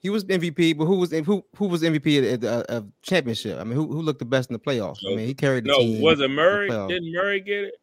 He 0.00 0.10
was 0.10 0.22
MVP, 0.24 0.76
but 0.76 0.84
who 0.84 0.96
was 0.96 1.10
who 1.12 1.42
who 1.56 1.66
was 1.66 1.82
MVP 1.82 2.30
at 2.34 2.42
the 2.42 2.52
uh, 2.70 2.76
of 2.76 2.86
championship? 3.00 3.58
I 3.58 3.64
mean, 3.64 3.74
who 3.74 3.86
who 3.90 4.02
looked 4.02 4.18
the 4.18 4.26
best 4.26 4.50
in 4.50 4.52
the 4.52 4.58
playoffs? 4.58 4.98
I 5.10 5.16
mean, 5.16 5.26
he 5.26 5.32
carried 5.32 5.64
the 5.64 5.68
No, 5.68 5.78
team. 5.78 6.02
was 6.02 6.20
it 6.20 6.28
Murray? 6.28 6.68
Didn't 6.68 7.10
Murray 7.12 7.40
get 7.40 7.64
it? 7.64 7.74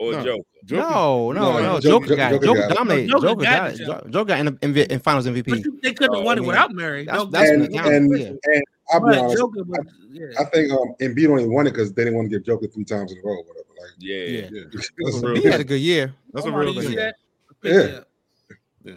Or 0.00 0.12
No. 0.12 0.24
Joker? 0.24 0.42
Joker- 0.64 0.94
No, 0.94 1.30
no, 1.32 1.40
No, 1.52 1.52
no. 1.62 1.80
Joker- 1.80 2.06
Joker, 2.06 2.16
got 2.16 2.32
Joker 2.32 2.44
Joker 2.46 2.60
got 2.62 2.70
it. 2.70 2.74
dominated. 2.74 3.08
Joker 3.10 3.26
Joker 3.28 3.42
got 3.42 3.58
got 3.60 3.70
it, 3.70 3.80
it. 4.06 4.10
Joker 4.10 4.24
got 4.24 4.40
in, 4.40 4.58
in, 4.62 4.76
in 4.78 4.98
Finals 4.98 5.26
MVP. 5.26 5.64
you, 5.64 5.78
they 5.82 5.92
couldn't 5.92 6.14
have 6.14 6.22
Oh, 6.22 6.26
won 6.26 6.38
it 6.38 6.44
without 6.44 6.72
Murray. 6.74 7.04
That's- 7.04 7.26
that's 7.30 7.50
And, 7.50 7.60
what 7.62 7.72
counts, 7.72 7.88
and, 7.90 8.18
yeah. 8.18 8.26
and 8.26 8.64
I'll 8.92 9.00
be 9.00 9.06
but 9.06 9.18
honest. 9.18 9.36
Joker 9.38 9.62
was, 9.64 9.86
yeah. 10.10 10.26
I 10.38 10.44
think 10.44 10.72
um 10.72 10.94
Embiid 11.00 11.28
only 11.30 11.46
won 11.48 11.66
it 11.66 11.70
because 11.72 11.92
they 11.92 12.04
didn't 12.04 12.16
want 12.16 12.30
to 12.30 12.36
give 12.38 12.46
Joker 12.46 12.66
three 12.66 12.84
times 12.84 13.12
in 13.12 13.18
a 13.18 13.22
row. 13.22 13.34
or 13.34 13.44
Whatever. 13.44 13.66
Like, 13.80 13.90
Yeah. 13.98 14.16
Yeah. 14.16 14.48
Yeah, 14.52 14.60
that's- 14.72 14.90
That's 14.98 15.22
a 15.22 15.34
He 15.34 15.40
good- 15.42 15.52
had 15.52 15.60
a 15.60 15.64
good 15.64 15.80
year. 15.80 16.14
That's 16.32 16.46
a 16.46 16.48
Omar, 16.48 16.60
real 16.60 16.74
you 16.74 16.80
good. 16.80 16.88
see 16.88 16.94
year. 16.94 17.14
that? 17.62 18.04
Yeah. 18.84 18.94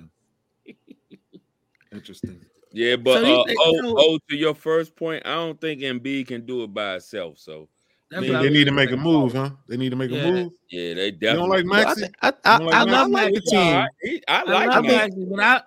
Interesting. 1.92 2.40
Yeah, 2.72 2.96
but 2.96 3.22
So 3.24 3.42
uh, 3.42 3.46
think- 3.46 3.60
oh, 3.62 3.82
so- 3.82 3.96
oh, 4.00 4.20
to 4.30 4.36
your 4.36 4.56
first 4.56 4.96
point, 4.96 5.22
I 5.26 5.36
don't 5.36 5.60
think 5.62 5.82
Embiid 5.82 6.28
can 6.28 6.46
do 6.46 6.64
it 6.64 6.74
by 6.74 6.96
itself. 6.96 7.38
So 7.40 7.70
That's 8.10 8.26
Yeah, 8.26 8.32
what 8.34 8.40
I 8.42 8.44
They 8.44 8.50
need 8.52 8.66
to 8.66 8.72
make 8.72 8.92
a 8.92 8.98
move, 8.98 9.34
huh? 9.34 9.50
They 9.68 9.76
need 9.78 9.90
to 9.90 9.96
make 9.96 10.12
Yeah. 10.12 10.24
a 10.28 10.32
move. 10.32 10.52
yeah, 10.70 10.94
they 10.94 11.06
You 11.06 11.12
definitely 11.14 11.40
don't 11.40 11.50
like 11.50 11.66
Well, 11.66 11.74
I, 11.74 11.84
Maxey? 11.86 12.06
thi- 12.06 12.14
I, 12.22 12.28
I, 12.28 12.54
You 12.54 12.60
don't 12.60 12.66
like 12.68 12.76
I, 12.76 12.82
I 12.82 12.86
Maxey? 12.86 13.12
like 13.14 13.34
the 13.34 13.42
team. 13.42 13.88
He- 14.04 14.24
I 14.28 14.34
I 14.34 14.44
like 14.44 14.68
like 14.68 14.78
him. 14.78 14.86
Maxey, 14.92 15.26
but 15.30 15.40
I, 15.40 15.62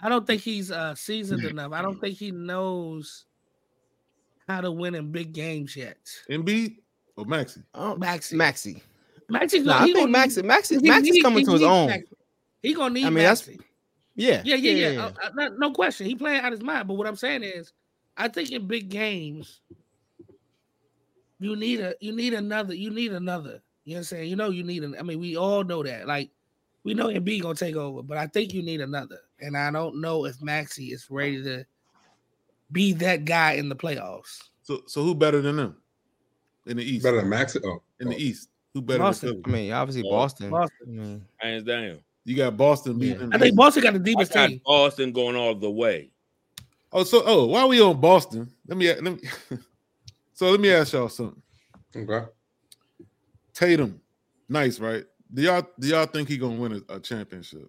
I 0.00 0.08
don't 0.08 0.26
think 0.26 0.42
he's 0.42 0.70
uh, 0.70 0.94
seasoned 0.94 1.44
enough. 1.44 1.72
I 1.72 1.82
don't 1.82 2.00
think 2.00 2.16
he 2.16 2.30
knows 2.30 3.24
how 4.48 4.60
to 4.60 4.70
win 4.70 4.94
in 4.94 5.10
big 5.10 5.32
games 5.32 5.76
yet. 5.76 5.98
Embiid 6.30 6.76
or 7.16 7.24
Maxey? 7.24 7.62
Oh, 7.74 7.96
Maxey. 7.96 8.36
Maxi. 8.36 8.80
Maxey, 9.28 9.60
No, 9.60 9.72
I 9.72 9.92
think 9.92 10.10
Maxey, 10.10 10.42
Maxey, 10.42 10.78
Maxey's 10.78 11.22
coming 11.22 11.44
to 11.46 11.52
his 11.52 11.62
own. 11.62 12.04
He 12.62 12.74
gonna 12.74 12.94
need. 12.94 13.06
I 13.06 13.10
mean, 13.10 13.14
that's- 13.24 13.46
Maxey. 13.46 13.62
Yeah, 14.18 14.40
Yeah, 14.44 14.54
yeah, 14.54 14.88
yeah. 14.90 15.04
Uh, 15.04 15.12
uh, 15.24 15.30
no, 15.34 15.48
no 15.58 15.72
question. 15.72 16.06
He 16.06 16.14
playing 16.14 16.40
out 16.40 16.50
his 16.50 16.62
mind. 16.62 16.88
But 16.88 16.94
what 16.94 17.06
I'm 17.06 17.16
saying 17.16 17.42
is, 17.42 17.72
I 18.16 18.28
think 18.28 18.50
in 18.50 18.66
big 18.66 18.88
games, 18.88 19.60
you 21.38 21.54
need 21.54 21.80
a 21.80 21.94
you 22.00 22.12
need 22.12 22.32
another. 22.32 22.74
You 22.74 22.90
need 22.90 23.12
another. 23.12 23.62
You 23.84 23.94
know 23.94 23.96
what 23.96 23.98
I'm 23.98 24.04
saying? 24.04 24.30
You 24.30 24.36
know 24.36 24.48
you 24.50 24.64
need 24.64 24.84
an. 24.84 24.96
I 24.98 25.02
mean, 25.02 25.20
we 25.20 25.36
all 25.36 25.64
know 25.64 25.82
that. 25.82 26.06
Like 26.06 26.30
we 26.82 26.94
know 26.94 27.08
Embiid 27.08 27.42
gonna 27.42 27.54
take 27.54 27.76
over, 27.76 28.02
but 28.02 28.16
I 28.16 28.26
think 28.26 28.54
you 28.54 28.62
need 28.62 28.80
another. 28.80 29.18
And 29.40 29.54
I 29.56 29.70
don't 29.70 30.00
know 30.00 30.24
if 30.24 30.40
Maxey 30.40 30.86
is 30.92 31.10
ready 31.10 31.42
to 31.42 31.66
be 32.72 32.92
that 32.94 33.24
guy 33.24 33.52
in 33.52 33.68
the 33.68 33.76
playoffs. 33.76 34.42
So, 34.62 34.82
so 34.86 35.02
who 35.02 35.14
better 35.14 35.40
than 35.40 35.56
them 35.56 35.76
in 36.66 36.76
the 36.78 36.82
East? 36.84 37.04
Better 37.04 37.18
than 37.18 37.28
Max. 37.28 37.56
Oh, 37.64 37.82
in 38.00 38.08
the 38.08 38.14
oh. 38.14 38.18
East, 38.18 38.48
who 38.74 38.82
better 38.82 38.98
Boston. 39.00 39.40
than 39.42 39.52
I 39.52 39.56
mean, 39.56 39.72
obviously 39.72 40.02
Boston. 40.02 40.50
Boston. 40.50 40.76
I 40.86 40.90
mean, 40.90 41.24
hands 41.38 41.62
down. 41.64 41.98
You 42.24 42.36
got 42.36 42.56
Boston 42.56 42.98
beating 42.98 43.14
Yeah. 43.14 43.20
them. 43.20 43.30
I 43.34 43.38
think 43.38 43.56
Boston 43.56 43.82
got 43.84 43.92
the 43.94 44.00
I 44.00 44.02
deepest 44.02 44.32
got 44.32 44.48
team. 44.48 44.60
Boston 44.64 45.12
going 45.12 45.36
all 45.36 45.54
the 45.54 45.70
way. 45.70 46.10
Oh, 46.92 47.04
so 47.04 47.22
oh, 47.24 47.46
why 47.46 47.64
we 47.66 47.80
on 47.80 48.00
Boston? 48.00 48.50
Let 48.66 48.76
me 48.78 48.88
let 48.88 49.02
me. 49.04 49.20
so 50.34 50.50
let 50.50 50.60
me 50.60 50.70
ask 50.72 50.92
y'all 50.92 51.08
something. 51.08 51.40
Okay. 51.94 52.26
Tatum, 53.54 54.00
nice, 54.48 54.80
right? 54.80 55.04
Do 55.32 55.42
y'all 55.42 55.66
do 55.78 55.88
y'all 55.88 56.06
think 56.06 56.28
he 56.28 56.36
gonna 56.36 56.56
win 56.60 56.82
a, 56.88 56.94
a 56.96 57.00
championship? 57.00 57.62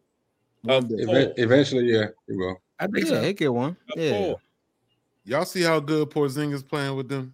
Of 0.67 0.83
One 0.83 0.87
day. 0.87 1.05
course. 1.05 1.17
Even- 1.17 1.33
eventually, 1.37 1.91
yeah, 1.93 2.07
he 2.27 2.35
will. 2.35 2.57
I 2.79 2.87
think 2.87 3.05
yeah, 3.05 3.13
so. 3.13 3.21
he 3.21 3.33
get 3.33 3.53
one. 3.53 3.77
Of 3.95 4.01
Yeah, 4.01 4.11
course. 4.11 4.41
Y'all 5.27 5.43
see 5.43 5.61
how 5.61 5.77
good 5.81 6.09
Porzingis 6.09 6.65
playing 6.65 6.95
with 6.95 7.09
them? 7.09 7.33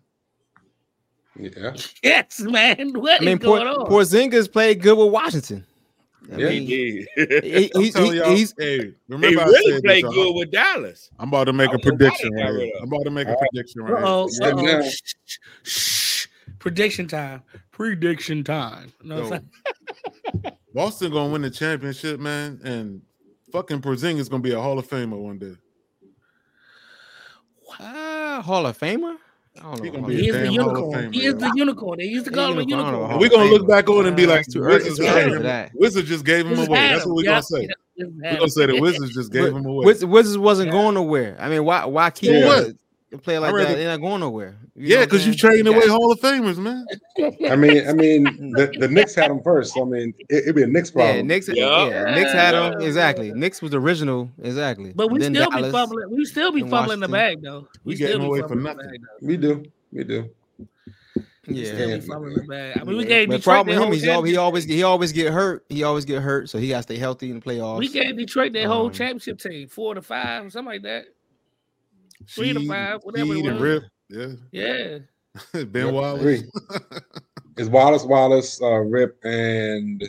Yeah. 1.40 1.76
Yes, 2.04 2.40
man. 2.40 2.92
What 2.94 3.22
I 3.22 3.26
mean, 3.26 3.38
is 3.38 3.44
going 3.44 3.68
on? 3.68 3.86
Porzingis 3.88 4.52
played 4.52 4.82
good 4.82 4.98
with 4.98 5.12
Washington. 5.12 5.64
I 6.32 6.38
Yeah. 6.38 6.50
mean, 6.50 6.62
He 6.64 7.06
he- 7.16 7.26
did. 7.26 7.44
he- 7.44 7.72
I'm 7.76 7.82
he- 8.06 8.36
he's 8.36 8.54
hey, 8.58 8.78
He 8.80 8.94
remember 9.10 9.42
I 9.42 9.46
really 9.46 9.74
said 9.74 9.84
played 9.84 10.04
this, 10.06 10.14
good 10.14 10.26
y'all. 10.26 10.36
with 10.40 10.52
Dallas. 10.52 11.12
I'm 11.20 11.28
about 11.30 11.44
to 11.46 11.54
make 11.54 11.70
I 11.70 11.74
a 11.74 11.78
don't 11.78 11.86
know 11.86 11.92
why 11.92 11.98
prediction 12.10 12.34
right 12.34 12.62
here. 12.64 12.72
I'm 12.82 12.88
about 12.88 13.04
to 13.04 13.12
make 13.12 13.28
a 13.28 13.32
Uh, 13.34 13.36
prediction 13.52 13.82
right. 13.84 14.04
Uh-oh, 14.04 14.28
Step 14.28 14.54
uh-oh. 14.56 14.66
down. 14.66 14.84
Shh, 14.90 15.02
shh, 15.26 15.38
shh. 15.64 16.28
Prediction 16.58 17.08
time. 17.08 17.44
Prediction 17.72 18.44
time. 18.44 18.92
No, 19.04 19.22
it's 19.22 19.44
Yo, 20.44 20.52
Boston 20.74 21.12
gonna 21.12 21.32
win 21.32 21.42
the 21.44 21.52
championship, 21.52 22.20
man, 22.20 22.60
and 22.64 23.02
fucking 23.52 23.82
Porzingis 23.82 24.30
gonna 24.30 24.42
be 24.42 24.52
a 24.54 24.60
Hall 24.62 24.80
of 24.80 24.88
Famer 24.90 25.20
one 25.20 25.38
day. 25.38 25.56
Ah, 27.80 28.42
Hall 28.46 28.66
of 28.66 28.78
Famer. 28.80 29.18
I. 29.62 29.78
He 29.84 29.90
gonna 29.92 30.00
Hall 30.00 30.08
be 30.08 30.16
of 30.16 30.20
he 30.20 30.28
is 30.30 30.36
the 30.36 30.44
damn 30.44 30.54
Hall 30.56 30.70
of 30.72 30.78
unicorn. 30.78 31.04
Famer, 31.04 31.14
He 31.14 31.26
is 31.26 31.36
the 31.36 31.52
unicorn. 31.56 31.98
They 32.00 32.06
used 32.06 32.26
to 32.26 32.32
call 32.32 32.52
him 32.52 32.58
a 32.58 32.62
unicorn, 32.62 32.80
I 32.80 32.92
don't 32.92 32.92
know 32.94 32.98
unicorn. 33.00 33.12
Hall 33.12 33.12
And 33.12 33.22
we're 33.22 33.30
gonna 33.30 33.50
look 33.52 33.68
back 33.68 33.90
on 33.90 34.06
and 34.08 34.16
be 34.16 34.26
Uh, 34.26 34.30
like, 34.30 34.40
it's 34.42 34.54
too 34.54 34.60
early- 34.62 34.74
Wizards, 34.76 34.88
it's 34.90 34.98
too 34.98 35.04
gave 35.04 35.14
early 35.16 35.32
him- 35.32 35.38
for 35.38 35.44
that. 35.44 35.72
Wizards 35.76 36.10
just 36.10 36.26
gave 36.26 36.46
him 36.48 36.60
away. 36.60 36.68
That's 36.80 37.06
what 37.06 37.16
we're 37.16 37.24
Yeah, 37.24 37.32
gonna 37.32 37.44
say. 37.44 37.68
yeah, 37.96 38.06
We're 38.08 38.38
gonna 38.38 38.50
say 38.50 38.66
the 38.66 38.80
Wizards 38.82 39.14
just 39.14 39.32
gave 39.32 39.46
him 39.56 39.66
away. 39.66 39.86
Wiz- 39.86 40.06
Wizards 40.06 40.38
wasn't 40.40 40.72
going 40.72 40.96
nowhere. 40.96 41.38
I 41.40 41.50
mean, 41.50 41.64
why? 41.66 41.86
Why 41.86 42.10
keep? 42.10 42.32
Yeah. 43.14 43.18
uh, 43.18 43.18
a 43.18 43.22
player 43.22 43.40
like 43.40 43.54
rather- 43.54 43.70
that, 43.70 43.76
they're 43.78 43.88
not 43.90 44.02
going 44.02 44.22
nowhere. 44.22 44.56
You 44.76 44.96
Yeah, 44.96 45.06
because 45.06 45.26
you're 45.26 45.36
trading 45.36 45.68
away 45.68 45.88
Hall 45.88 46.12
of 46.12 46.20
Famers, 46.20 46.58
man. 46.58 46.86
I 47.50 47.56
mean, 47.56 47.88
I 47.88 47.94
mean, 47.94 48.24
the, 48.54 48.74
the 48.80 48.88
Knicks 48.88 49.14
had 49.16 49.30
them 49.30 49.42
first. 49.44 49.74
So, 49.76 49.84
I 49.84 49.86
mean, 49.86 50.14
it, 50.30 50.44
it'd 50.44 50.56
be 50.56 50.64
a 50.64 50.68
Knicks 50.68 50.90
problem. 50.92 51.16
Yeah, 51.18 51.22
Knicks. 51.22 51.48
Yeah. 51.54 51.88
Yeah, 51.90 52.16
Knicks 52.16 52.32
had 52.34 52.54
them 52.54 52.82
exactly. 52.82 53.32
Knicks 53.34 53.62
was 53.62 53.74
original 53.76 54.32
exactly. 54.42 54.94
But 54.94 55.12
we 55.12 55.20
Then 55.20 55.36
still 55.36 55.52
be 55.52 55.70
fumbling. 55.72 56.10
We 56.16 56.26
still 56.26 56.52
be 56.52 56.62
fumbling 56.68 57.00
the 57.02 57.08
bag 57.08 57.42
though. 57.44 57.68
We 57.84 57.96
still 57.96 58.08
getting 58.08 58.26
away 58.26 58.42
for 58.42 58.56
nothing. 58.56 58.88
bag. 58.90 59.00
We 59.22 59.38
do, 59.38 59.64
we 59.92 60.04
do. 60.04 60.30
We 61.48 61.66
still 61.66 61.90
Yeah. 61.90 61.96
be 61.98 62.02
fumbling 62.02 62.36
the 62.36 62.44
bag. 62.44 62.78
I 62.80 62.84
mean, 62.84 62.98
we 62.98 63.06
gave 63.06 63.28
But 63.28 63.38
Detroit 63.38 63.44
problem 63.44 63.68
with 63.68 63.76
him, 63.76 63.82
whole 63.82 64.16
always, 64.16 64.32
he 64.32 64.38
always 64.38 64.64
he 64.64 64.84
always 64.84 65.12
get 65.12 65.34
hurt. 65.34 65.66
He 65.70 65.84
always 65.84 66.06
get 66.06 66.22
hurt, 66.22 66.50
so 66.50 66.58
he 66.58 66.70
got 66.70 66.78
to 66.78 66.84
stay 66.84 66.98
healthy 66.98 67.30
in 67.30 67.40
the 67.40 67.46
playoffs. 67.46 67.80
We 67.80 67.90
gave 67.90 68.18
Detroit 68.18 68.54
their 68.54 68.68
whole 68.68 68.88
Um, 68.88 68.92
championship 68.94 69.40
team, 69.40 69.68
four 69.68 69.94
to 69.94 70.02
five, 70.02 70.52
something 70.52 70.66
like 70.74 70.84
that. 70.84 71.06
Three 72.30 72.54
to 72.54 72.68
five, 72.68 73.00
whatever 73.04 73.34
it 73.34 73.38
Sheed 73.38 73.48
and 73.50 73.60
was. 73.60 73.62
Rip. 73.62 73.84
Yeah. 74.10 74.28
Yeah. 74.52 74.98
ben 75.66 75.86
Yep, 75.86 75.94
Wallace. 75.94 76.22
three. 76.22 76.44
It's 77.56 77.70
Wallace, 77.70 78.04
Wallace, 78.04 78.60
uh, 78.64 78.78
Rip, 78.80 79.16
and 79.24 80.04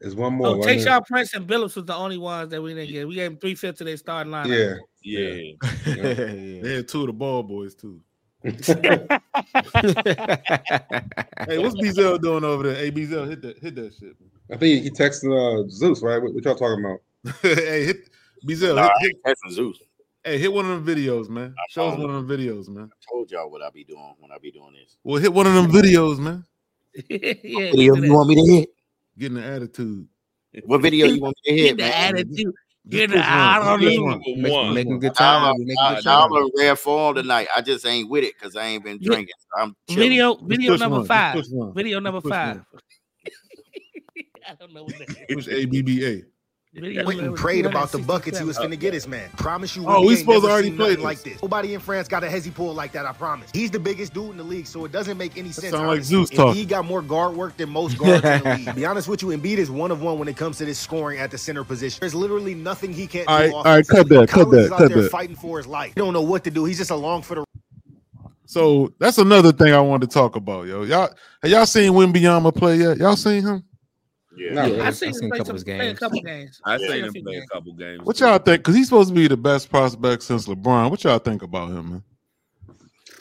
there's 0.00 0.14
one 0.14 0.34
more. 0.34 0.46
Oh, 0.46 0.56
wasn't 0.58 0.80
it? 0.80 0.86
Tayshaun 0.86 1.04
Prince 1.06 1.34
and 1.34 1.44
Billups 1.44 1.74
was 1.74 1.86
the 1.86 1.94
only 1.94 2.18
ones 2.18 2.50
that 2.50 2.62
we 2.62 2.72
didn't 2.72 2.92
get. 2.92 3.08
We 3.08 3.16
gave 3.16 3.32
them 3.32 3.40
three 3.40 3.56
fifths 3.56 3.80
of 3.80 3.88
their 3.88 3.96
starting 3.96 4.32
lineup. 4.32 4.78
Yeah. 5.02 5.02
Yeah. 5.02 5.54
They 6.62 6.74
had 6.76 6.86
two 6.88 7.00
of 7.00 7.06
the 7.08 7.12
ball 7.12 7.42
boys 7.42 7.74
too. 7.74 8.00
Hey, 8.44 8.52
what's 11.58 11.74
Bezel 11.80 12.18
doing 12.18 12.44
over 12.44 12.62
there? 12.64 12.76
Hey, 12.76 12.90
Bezel, 12.90 13.24
hit 13.24 13.42
that, 13.42 13.58
hit 13.58 13.74
that 13.74 13.92
shit. 13.98 14.14
I 14.52 14.56
think 14.56 14.84
he 14.84 14.90
texted 14.90 15.34
uh, 15.34 15.68
Zeus, 15.68 16.00
right? 16.02 16.22
What, 16.22 16.32
what 16.34 16.44
y'all 16.44 16.54
talking 16.54 16.84
about? 16.84 17.00
hey, 17.42 17.86
hit 17.86 18.08
Bezel, 18.44 18.76
Nah, 18.76 18.88
hit, 19.00 19.16
I 19.26 19.30
hit, 19.30 19.38
Zeus. 19.50 19.82
Hey, 20.28 20.38
hit 20.38 20.52
one 20.52 20.70
of 20.70 20.84
them 20.84 20.96
videos, 20.96 21.28
man. 21.28 21.54
Show 21.70 21.88
us 21.88 21.98
one 21.98 22.10
of 22.10 22.26
them 22.26 22.38
videos, 22.38 22.68
man. 22.68 22.90
I 22.92 23.12
told 23.12 23.30
y'all 23.30 23.50
what 23.50 23.62
I 23.62 23.70
be 23.70 23.84
doing 23.84 24.14
when 24.18 24.30
I 24.30 24.38
be 24.38 24.50
doing 24.50 24.74
this. 24.74 24.96
Well, 25.02 25.20
hit 25.20 25.32
one 25.32 25.46
of 25.46 25.54
them 25.54 25.70
videos, 25.70 26.18
man. 26.18 26.44
yeah. 27.08 27.70
Video 27.70 27.94
you 27.96 28.12
want 28.12 28.28
me 28.28 28.34
to 28.36 28.52
hit? 28.52 28.68
Getting 29.18 29.38
the 29.38 29.44
attitude. 29.44 30.06
What 30.64 30.82
video 30.82 31.06
you 31.06 31.20
want 31.20 31.36
me 31.46 31.52
to 31.56 31.62
hit, 31.62 31.68
Get 31.68 31.76
the 31.76 31.82
man? 31.90 32.14
attitude. 32.16 32.36
Just 32.36 32.56
Get 32.88 33.10
push 33.10 33.18
the 33.18 33.26
I 33.26 33.58
one. 33.58 33.80
don't 33.80 33.94
know. 33.96 34.02
one. 34.02 34.22
Make- 34.42 34.52
One. 34.52 34.74
making 34.74 34.98
good 35.00 35.10
I'm, 35.10 35.14
time. 35.14 35.44
a, 35.44 35.58
Making 35.58 35.76
I, 35.82 35.94
good 35.96 36.06
I'm 36.06 36.30
time. 36.30 36.42
in 36.42 36.50
rare 36.56 36.76
form 36.76 37.14
tonight. 37.16 37.48
I 37.54 37.60
just 37.60 37.84
ain't 37.84 38.08
with 38.08 38.24
it 38.24 38.34
because 38.38 38.56
I 38.56 38.64
ain't 38.66 38.84
been 38.84 38.98
drinking. 39.02 39.34
So 39.38 39.62
I'm 39.62 39.76
chilling. 39.88 40.08
Video 40.08 40.34
video 40.36 40.76
number 40.76 41.00
one. 41.00 41.06
Just 41.06 41.52
five. 41.52 41.74
Video 41.74 42.00
number 42.00 42.20
five. 42.22 42.56
one. 42.70 42.82
I 44.48 44.54
don't 44.58 44.72
know 44.72 44.84
what 44.84 44.96
that 44.98 45.10
is. 45.10 45.44
Push 45.44 45.48
ABBA. 45.48 46.22
Video 46.74 47.04
Went 47.06 47.20
and 47.20 47.34
prayed 47.34 47.64
about 47.64 47.90
the 47.92 47.98
buckets 47.98 48.38
he 48.38 48.44
was 48.44 48.56
267. 48.58 48.70
finna 48.70 48.78
get 48.78 48.92
his 48.92 49.08
man. 49.08 49.30
Promise 49.38 49.74
you. 49.74 49.84
Oh, 49.86 50.02
we 50.02 50.08
we 50.08 50.16
supposed 50.16 50.44
to 50.44 50.50
already 50.50 50.70
play 50.70 50.96
like 50.96 51.22
this. 51.22 51.40
Nobody 51.42 51.72
in 51.72 51.80
France 51.80 52.08
got 52.08 52.22
a 52.22 52.26
hezzy 52.26 52.54
pull 52.54 52.74
like 52.74 52.92
that. 52.92 53.06
I 53.06 53.12
promise. 53.12 53.50
He's 53.54 53.70
the 53.70 53.80
biggest 53.80 54.12
dude 54.12 54.32
in 54.32 54.36
the 54.36 54.44
league, 54.44 54.66
so 54.66 54.84
it 54.84 54.92
doesn't 54.92 55.16
make 55.16 55.38
any 55.38 55.50
sense. 55.50 55.70
sound 55.70 55.86
like. 55.86 56.02
Zeus 56.02 56.28
talking. 56.28 56.62
Embiid 56.62 56.68
got 56.68 56.84
more 56.84 57.00
guard 57.00 57.34
work 57.34 57.56
than 57.56 57.70
most 57.70 57.96
guards 57.96 58.22
in 58.22 58.42
the 58.42 58.54
league. 58.66 58.74
Be 58.74 58.84
honest 58.84 59.08
with 59.08 59.22
you, 59.22 59.28
Embiid 59.28 59.56
is 59.56 59.70
one 59.70 59.90
of 59.90 60.02
one 60.02 60.18
when 60.18 60.28
it 60.28 60.36
comes 60.36 60.58
to 60.58 60.66
this 60.66 60.78
scoring 60.78 61.18
at 61.18 61.30
the 61.30 61.38
center 61.38 61.64
position. 61.64 61.98
There's 62.00 62.14
literally 62.14 62.54
nothing 62.54 62.92
he 62.92 63.06
can't 63.06 63.26
All 63.28 63.38
do. 63.38 63.44
right, 63.44 63.52
all 63.54 63.64
right, 63.64 63.88
cut 63.88 64.08
that, 64.10 64.28
cut 64.28 64.50
that, 64.50 64.56
that, 64.56 64.64
is 64.64 64.72
out 64.72 64.78
cut 64.78 64.88
there 64.90 65.02
that. 65.04 65.10
fighting 65.10 65.36
for 65.36 65.56
his 65.56 65.66
life. 65.66 65.94
He 65.94 66.00
don't 66.00 66.12
know 66.12 66.22
what 66.22 66.44
to 66.44 66.50
do. 66.50 66.66
He's 66.66 66.78
just 66.78 66.90
along 66.90 67.22
for 67.22 67.36
the 67.36 67.44
So 68.44 68.92
that's 68.98 69.16
another 69.16 69.52
thing 69.52 69.72
I 69.72 69.80
wanted 69.80 70.10
to 70.10 70.14
talk 70.14 70.36
about, 70.36 70.66
yo. 70.66 70.82
Y'all 70.82 71.08
have 71.42 71.50
y'all 71.50 71.66
seen 71.66 71.92
Wembanyama 71.92 72.54
play 72.54 72.76
yet? 72.76 72.98
Y'all 72.98 73.16
seen 73.16 73.42
him? 73.42 73.64
Yeah. 74.38 74.54
Not 74.54 74.70
Yeah. 74.70 74.70
really. 74.76 74.82
I 74.82 74.90
seen 74.90 75.08
I've 75.08 75.14
him 75.14 75.14
seen 75.14 75.24
a 75.24 75.30
play 75.30 75.38
couple 75.38 75.44
some 75.46 75.56
of 75.56 75.64
play 75.64 75.88
a 75.88 75.94
couple 75.94 76.20
games. 76.20 76.60
I 76.64 76.74
I've 76.74 76.80
seen 76.80 76.90
a 76.90 77.06
him 77.06 77.12
few 77.12 77.22
play 77.22 77.36
a 77.36 77.46
couple 77.46 77.72
games. 77.72 78.02
What 78.04 78.20
y'all 78.20 78.38
think? 78.38 78.60
Because 78.60 78.74
he's 78.76 78.88
supposed 78.88 79.08
to 79.10 79.14
be 79.14 79.28
the 79.28 79.36
best 79.36 79.70
prospect 79.70 80.22
since 80.22 80.46
LeBron. 80.46 80.90
What 80.90 81.04
y'all 81.04 81.18
think 81.18 81.42
about 81.42 81.70
him, 81.70 81.90
man? 81.90 82.02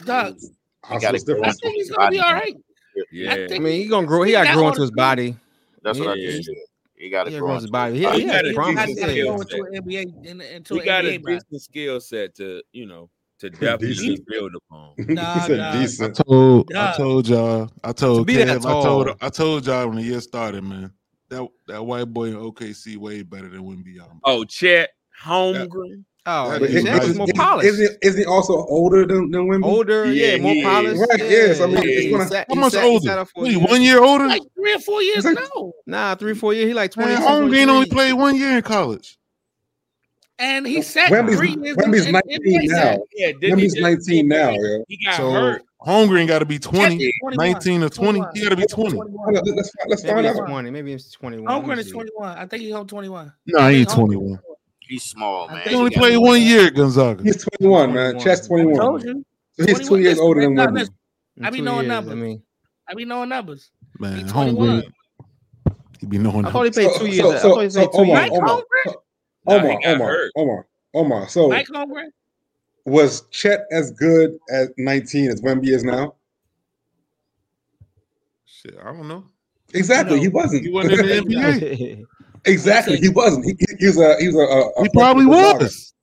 Dog, 0.03 0.37
I'll 0.83 0.99
gotta 0.99 1.19
split 1.19 1.37
go. 1.37 1.43
I 1.43 1.51
think 1.51 1.73
he's 1.75 1.89
gonna 1.89 2.11
be 2.11 2.19
all 2.19 2.33
right. 2.33 2.55
Yeah. 3.11 3.47
I 3.51 3.55
I 3.55 3.59
mean, 3.59 3.81
he 3.81 3.87
gonna 3.87 4.07
grow. 4.07 4.23
He 4.23 4.31
got 4.31 4.45
to 4.47 4.53
grow 4.53 4.67
into 4.67 4.81
his 4.81 4.91
all 4.91 4.95
body. 4.95 5.35
That's 5.83 5.99
what 5.99 6.09
I 6.09 6.15
Yeah. 6.15 6.31
just 6.31 6.45
said. 6.45 6.55
He 6.95 7.09
got 7.09 7.23
to 7.25 7.29
He 7.31 7.35
got 7.35 7.39
to 7.39 7.39
grow 7.39 7.47
grow 7.49 7.55
his 7.55 7.67
body. 7.67 7.93
his 7.93 8.01
He, 8.01 8.11
he 8.11 8.21
He 8.21 8.25
got 8.27 8.45
a 8.45 8.53
promise. 8.53 8.79
I 8.81 8.85
decent 8.85 8.99
gotta 8.99 9.17
Yeah. 9.17 9.23
skill 9.23 9.41
into 9.41 9.63
an 9.63 9.73
NBA 9.83 10.25
into 10.55 10.73
He 10.75 10.85
got 10.85 11.05
a 11.05 11.09
NBA 11.09 11.23
bro. 11.23 11.33
decent 11.35 11.61
skill 11.61 11.99
set 11.99 12.35
to, 12.35 12.61
you 12.73 12.85
know, 12.85 13.09
to 13.39 13.49
definitely 13.49 13.95
Decent. 13.95 14.27
build 14.27 14.51
upon. 14.55 14.93
Nah, 15.09 15.33
he 15.33 15.39
said 15.41 15.57
nah. 15.59 15.69
I 15.69 15.81
decent. 15.81 16.15
told 16.15 16.73
I 16.75 16.97
told 16.97 17.27
y'all. 17.27 17.69
I 17.83 17.91
told 17.91 18.27
To 18.27 18.33
be 18.33 18.33
Kev, 18.41 18.65
I 18.65 18.81
told. 18.83 19.17
I 19.21 19.29
told 19.29 19.65
y'all 19.67 19.87
when 19.87 19.97
the 19.97 20.03
year 20.03 20.21
started, 20.21 20.63
man. 20.63 20.91
That 21.29 21.47
that 21.67 21.85
white 21.85 22.05
boy 22.05 22.25
in 22.25 22.35
OKC 22.35 22.97
way 22.97 23.21
better 23.21 23.49
than 23.49 23.61
Wembanyama. 23.63 24.19
Oh, 24.23 24.43
Chet 24.45 24.89
Holmgren. 25.23 26.03
Oh, 26.29 26.51
That 26.51 26.59
But 26.59 26.69
is 26.69 26.83
yeah, 26.83 26.97
nice. 26.97 27.15
More 27.15 27.27
polished. 27.35 27.69
isn't, 27.69 27.97
he, 28.01 28.07
isn't 28.07 28.19
he 28.21 28.25
also 28.25 28.53
older 28.67 29.05
than, 29.05 29.31
than 29.31 29.47
Wemby? 29.47 29.63
Older, 29.65 30.11
yeah, 30.11 30.33
Yeah, 30.35 30.41
more 30.41 30.53
he 30.53 30.61
polished. 30.63 30.99
Right, 30.99 31.19
yeah, 31.19 31.25
yes, 31.29 31.61
I 31.61 31.65
mean, 31.67 31.75
yeah, 31.75 31.81
it's 31.85 32.11
gonna- 32.11 32.27
sat- 32.27 32.47
How 32.49 32.55
much 32.55 32.73
sat- 32.73 32.83
older? 32.83 33.07
sat 33.07 33.17
out 33.19 33.29
for 33.29 33.45
a 33.45 33.47
he 33.47 33.53
year. 33.57 33.65
one 33.65 33.81
year 33.81 34.03
older? 34.03 34.27
Like 34.27 34.41
three 34.53 34.73
or 34.73 34.79
four 34.79 35.01
years 35.01 35.23
It's 35.25 35.39
like- 35.39 35.49
no. 35.55 35.71
Nah, 35.85 36.15
three, 36.15 36.33
four 36.33 36.53
years. 36.53 36.67
He 36.67 36.73
like 36.73 36.91
twenty. 36.91 37.13
Man, 37.13 37.21
Holmgren 37.21 37.67
only 37.69 37.89
played 37.89 38.11
one 38.13 38.35
year 38.35 38.57
in 38.57 38.61
college. 38.61 39.17
And 40.39 40.67
he 40.67 40.81
sat 40.81 41.09
Wemby's, 41.11 41.37
three 41.37 41.55
years. 41.61 41.77
Wemby's 41.77 42.01
in- 42.07 42.07
in 42.15 42.21
19 42.27 42.67
now. 42.71 42.97
Yeah, 43.15 43.27
didn't 43.31 43.41
he 43.59 43.65
Wemby's 43.67 43.73
just- 43.73 43.81
19 43.81 44.27
now, 44.27 44.49
yo. 44.51 44.83
He 44.89 45.03
got 45.05 45.15
So 45.17 45.31
hurt. 45.31 45.63
Holmgren 45.87 46.27
got 46.27 46.39
to 46.39 46.45
be 46.45 46.59
20, 46.59 46.97
Chet 46.97 47.07
is 47.07 47.13
21. 47.21 47.51
19 47.53 47.83
or 47.83 47.89
20. 47.89 48.21
He 48.33 48.41
got 48.43 48.49
to 48.49 48.55
be 48.57 48.65
20. 48.65 48.97
Let's, 49.31 49.71
let's 49.87 50.03
Maybe 50.03 50.13
find 50.13 50.25
it's 50.27 50.39
out. 50.39 50.47
twenty. 50.47 50.69
Maybe 50.69 50.91
it's 50.93 51.11
twenty-one. 51.11 51.45
Let 51.53 51.63
me 51.63 51.75
Holmgren 51.75 51.77
is 51.79 51.91
21. 51.91 52.37
I 52.37 52.45
think 52.45 52.63
he's 52.63 52.73
home 52.73 52.87
21. 52.87 53.33
No, 53.47 53.67
he 53.69 53.77
ain't 53.77 53.89
21. 53.89 54.39
He's 54.81 55.03
small, 55.03 55.47
man. 55.47 55.61
He 55.67 55.75
only 55.75 55.89
got 55.91 55.99
played 55.99 56.17
one 56.17 56.41
year 56.41 56.67
at 56.67 56.75
Gonzaga. 56.75 57.23
He's 57.23 57.43
21, 57.59 57.93
man. 57.93 58.19
Chet's 58.19 58.45
I 58.45 58.47
21. 58.47 58.75
told 58.79 59.03
you. 59.03 59.25
So 59.53 59.65
he's 59.65 59.87
two 59.87 59.97
years 59.99 60.19
older 60.19 60.41
than 60.41 60.55
Listen, 60.55 60.69
Wemby. 60.73 60.79
listen, 60.79 60.95
In 61.37 61.45
I 61.45 61.49
be 61.49 61.61
knowing 61.61 61.85
years, 61.85 61.87
numbers. 61.89 62.11
I 62.11 62.15
mean, 62.15 62.41
I 62.89 62.93
be 62.93 63.05
knowing 63.05 63.29
numbers. 63.29 63.71
Man, 63.99 64.19
He's 64.19 64.31
21. 64.31 64.67
Holmgren, 64.81 64.91
he 65.99 66.05
be 66.05 66.17
knowing. 66.19 66.45
I 66.45 66.51
thought 66.51 66.63
he 66.63 66.69
that. 66.69 66.73
played 66.75 66.91
So- 66.91 66.99
two 66.99 67.05
years. 67.07 67.17
so- 67.25 67.31
I 67.31 67.37
so- 67.39 67.49
thought 67.55 67.61
he 67.63 67.69
so 67.69 67.79
played 67.79 67.91
two 67.91 67.97
Omar, 68.11 68.21
years. 68.21 68.31
Mike 68.31 68.41
Omar, 68.41 68.49
Holmgren? 68.49 68.93
Nah, 69.45 69.53
he 69.53 69.59
Omar, 69.59 69.79
Omar. 69.95 70.29
Omar, 70.35 70.67
Omar. 70.93 71.29
So 71.29 71.49
Mike 71.49 71.67
Holmgren? 71.67 72.09
Was 72.87 73.21
Chet 73.31 73.65
as 73.71 73.91
good 73.91 74.37
at 74.51 74.69
19 74.77 75.29
as 75.29 75.41
Wemby 75.41 75.67
is 75.67 75.83
now? 75.83 76.15
Shit, 78.45 78.77
I 78.81 78.85
don't 78.85 79.07
know. 79.07 79.25
Exactly, 79.73 80.15
No. 80.17 80.21
he 80.21 80.27
wasn't. 80.29 80.63
He 80.63 80.71
wasn't 80.71 80.99
in 80.99 81.05
the 81.27 81.35
NBA. 81.35 82.05
exactly, 82.45 82.97
he 82.97 83.09
wasn't. 83.09 83.45
He, 83.45 83.51
he- 83.59 83.75
he 83.79 83.87
was 83.87 83.99
a 83.99 84.15
he 84.19 84.27
was 84.27 84.35
a. 84.35 84.39
a, 84.39 84.69
a 84.69 84.83
He 84.83 84.89
probably 84.93 85.25
freshman 85.25 85.59
was. 85.59 85.93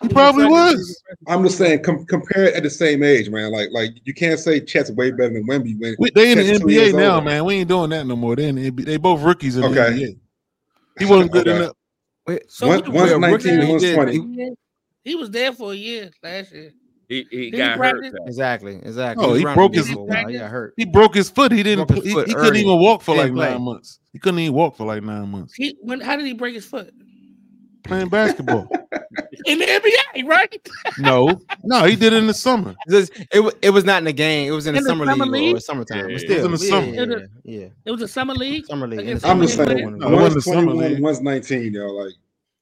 He 0.00 0.08
probably 0.08 0.44
was. 0.46 1.02
I'm 1.26 1.42
just 1.42 1.58
saying, 1.58 1.82
com- 1.82 2.06
compare 2.06 2.44
it 2.44 2.54
at 2.54 2.62
the 2.62 2.70
same 2.70 3.02
age, 3.02 3.28
man. 3.30 3.50
Like, 3.50 3.70
like 3.72 3.90
you 4.04 4.14
can't 4.14 4.38
say 4.38 4.60
Chet's 4.60 4.92
way 4.92 5.10
better 5.10 5.34
than 5.34 5.44
Wemby 5.48 5.76
when 5.80 5.96
We, 5.98 6.10
they 6.10 6.30
in 6.30 6.38
the 6.38 6.44
Chet's 6.44 6.60
two 6.60 6.66
NBA 6.66 6.94
now, 6.94 7.14
older. 7.16 7.24
man. 7.26 7.44
We 7.44 7.54
ain't 7.56 7.68
doing 7.68 7.90
that 7.90 8.06
no 8.06 8.14
more. 8.14 8.36
They 8.36 8.46
in 8.48 8.54
the 8.54 8.70
NBA. 8.70 8.84
They 8.84 8.96
both 8.96 9.20
rookies 9.22 9.56
in 9.56 9.62
the 9.62 9.68
NBA. 9.68 10.18
He 11.00 11.04
wasn't 11.04 11.32
good 11.32 11.48
Okay. 11.48 11.56
enough. 11.56 11.72
Wait, 12.28 12.42
So 12.48 12.68
One- 12.68 12.92
one's 12.92 13.18
19, 13.18 13.60
he 13.60 13.70
one's 13.72 13.92
20. 13.92 14.54
He- 15.08 15.12
He 15.12 15.14
was 15.16 15.30
there 15.30 15.52
for 15.52 15.72
a 15.72 15.76
year 15.76 16.10
last 16.22 16.52
year. 16.52 16.70
He, 17.08 17.26
he 17.30 17.50
Did 17.50 17.54
he 17.54 17.58
got 17.58 17.78
hurt. 17.78 18.04
Exactly, 18.26 18.76
exactly. 18.76 19.24
Oh, 19.24 19.30
was 19.30 19.38
he 19.38 19.44
broke 19.44 19.74
his- 19.74 19.86
league 19.88 19.96
for 19.96 20.00
a 20.02 20.04
while. 20.04 20.28
He 20.28 20.38
got 20.38 20.50
hurt. 20.50 20.74
He 20.76 20.84
broke 20.84 21.14
his 21.14 21.30
foot. 21.30 21.50
He 21.52 21.62
didn't. 21.62 21.88
Broke 21.88 22.04
He, 22.04 22.12
foot 22.12 22.26
he 22.28 22.34
couldn't 22.34 22.50
early. 22.50 22.60
even 22.60 22.78
walk 22.78 23.00
for 23.00 23.16
like 23.16 23.32
nine 23.32 23.62
months. 23.62 23.98
He 24.12 24.18
couldn't 24.18 24.40
even 24.40 24.54
walk 24.54 24.76
for 24.76 24.84
like 24.86 25.02
nine 25.02 25.30
months 25.30 25.54
He 25.54 25.76
when 25.80 26.00
how 26.00 26.16
did 26.16 26.26
he 26.26 26.34
break 26.34 26.54
his 26.54 26.66
foot? 26.66 26.92
playing 27.84 28.08
basketball. 28.10 28.68
In 29.46 29.58
the 29.60 29.64
NBA, 29.64 30.26
right? 30.26 30.68
no, 30.98 31.40
no, 31.64 31.84
he 31.84 31.96
did 31.96 32.12
it 32.12 32.16
in 32.18 32.26
the 32.26 32.34
summer. 32.34 32.74
This- 32.86 33.10
It, 33.32 33.40
wa- 33.40 33.52
it 33.62 33.70
was 33.70 33.84
not 33.84 33.98
in 33.98 34.04
the 34.04 34.12
game. 34.12 34.46
It 34.48 34.50
was 34.50 34.66
in 34.66 34.74
the 34.74 34.78
In 34.78 34.84
the 34.84 34.90
summer 34.90 35.06
summer 35.06 35.24
league, 35.26 35.42
league? 35.42 35.56
or 35.56 35.60
summertime. 35.60 35.96
Yeah, 35.98 36.02
But 36.02 36.10
it 36.10 36.12
was 36.12 36.22
still, 36.22 36.44
in 36.44 36.52
the 36.52 36.58
yeah, 36.58 36.70
summer. 36.70 37.20
Yeah, 37.44 37.60
yeah, 37.60 37.66
It 37.86 37.90
was 37.92 38.02
a 38.02 38.08
summer 38.08 38.34
league. 38.34 38.66
summer 38.66 38.86
league. 38.88 39.00
in 39.00 39.06
the 39.06 39.12
Against 39.12 39.22
summer 39.24 39.34
I'm 39.42 39.46
just 39.46 39.56
saying, 39.56 39.98
No, 39.98 40.08
it 40.08 40.10
wasn't 40.10 40.20
one's 40.20 40.34
the 40.34 40.42
summer 40.42 40.72
21, 40.72 41.02
one's 41.02 41.20
19, 41.22 41.72
yo. 41.72 41.86
Like, 41.86 42.12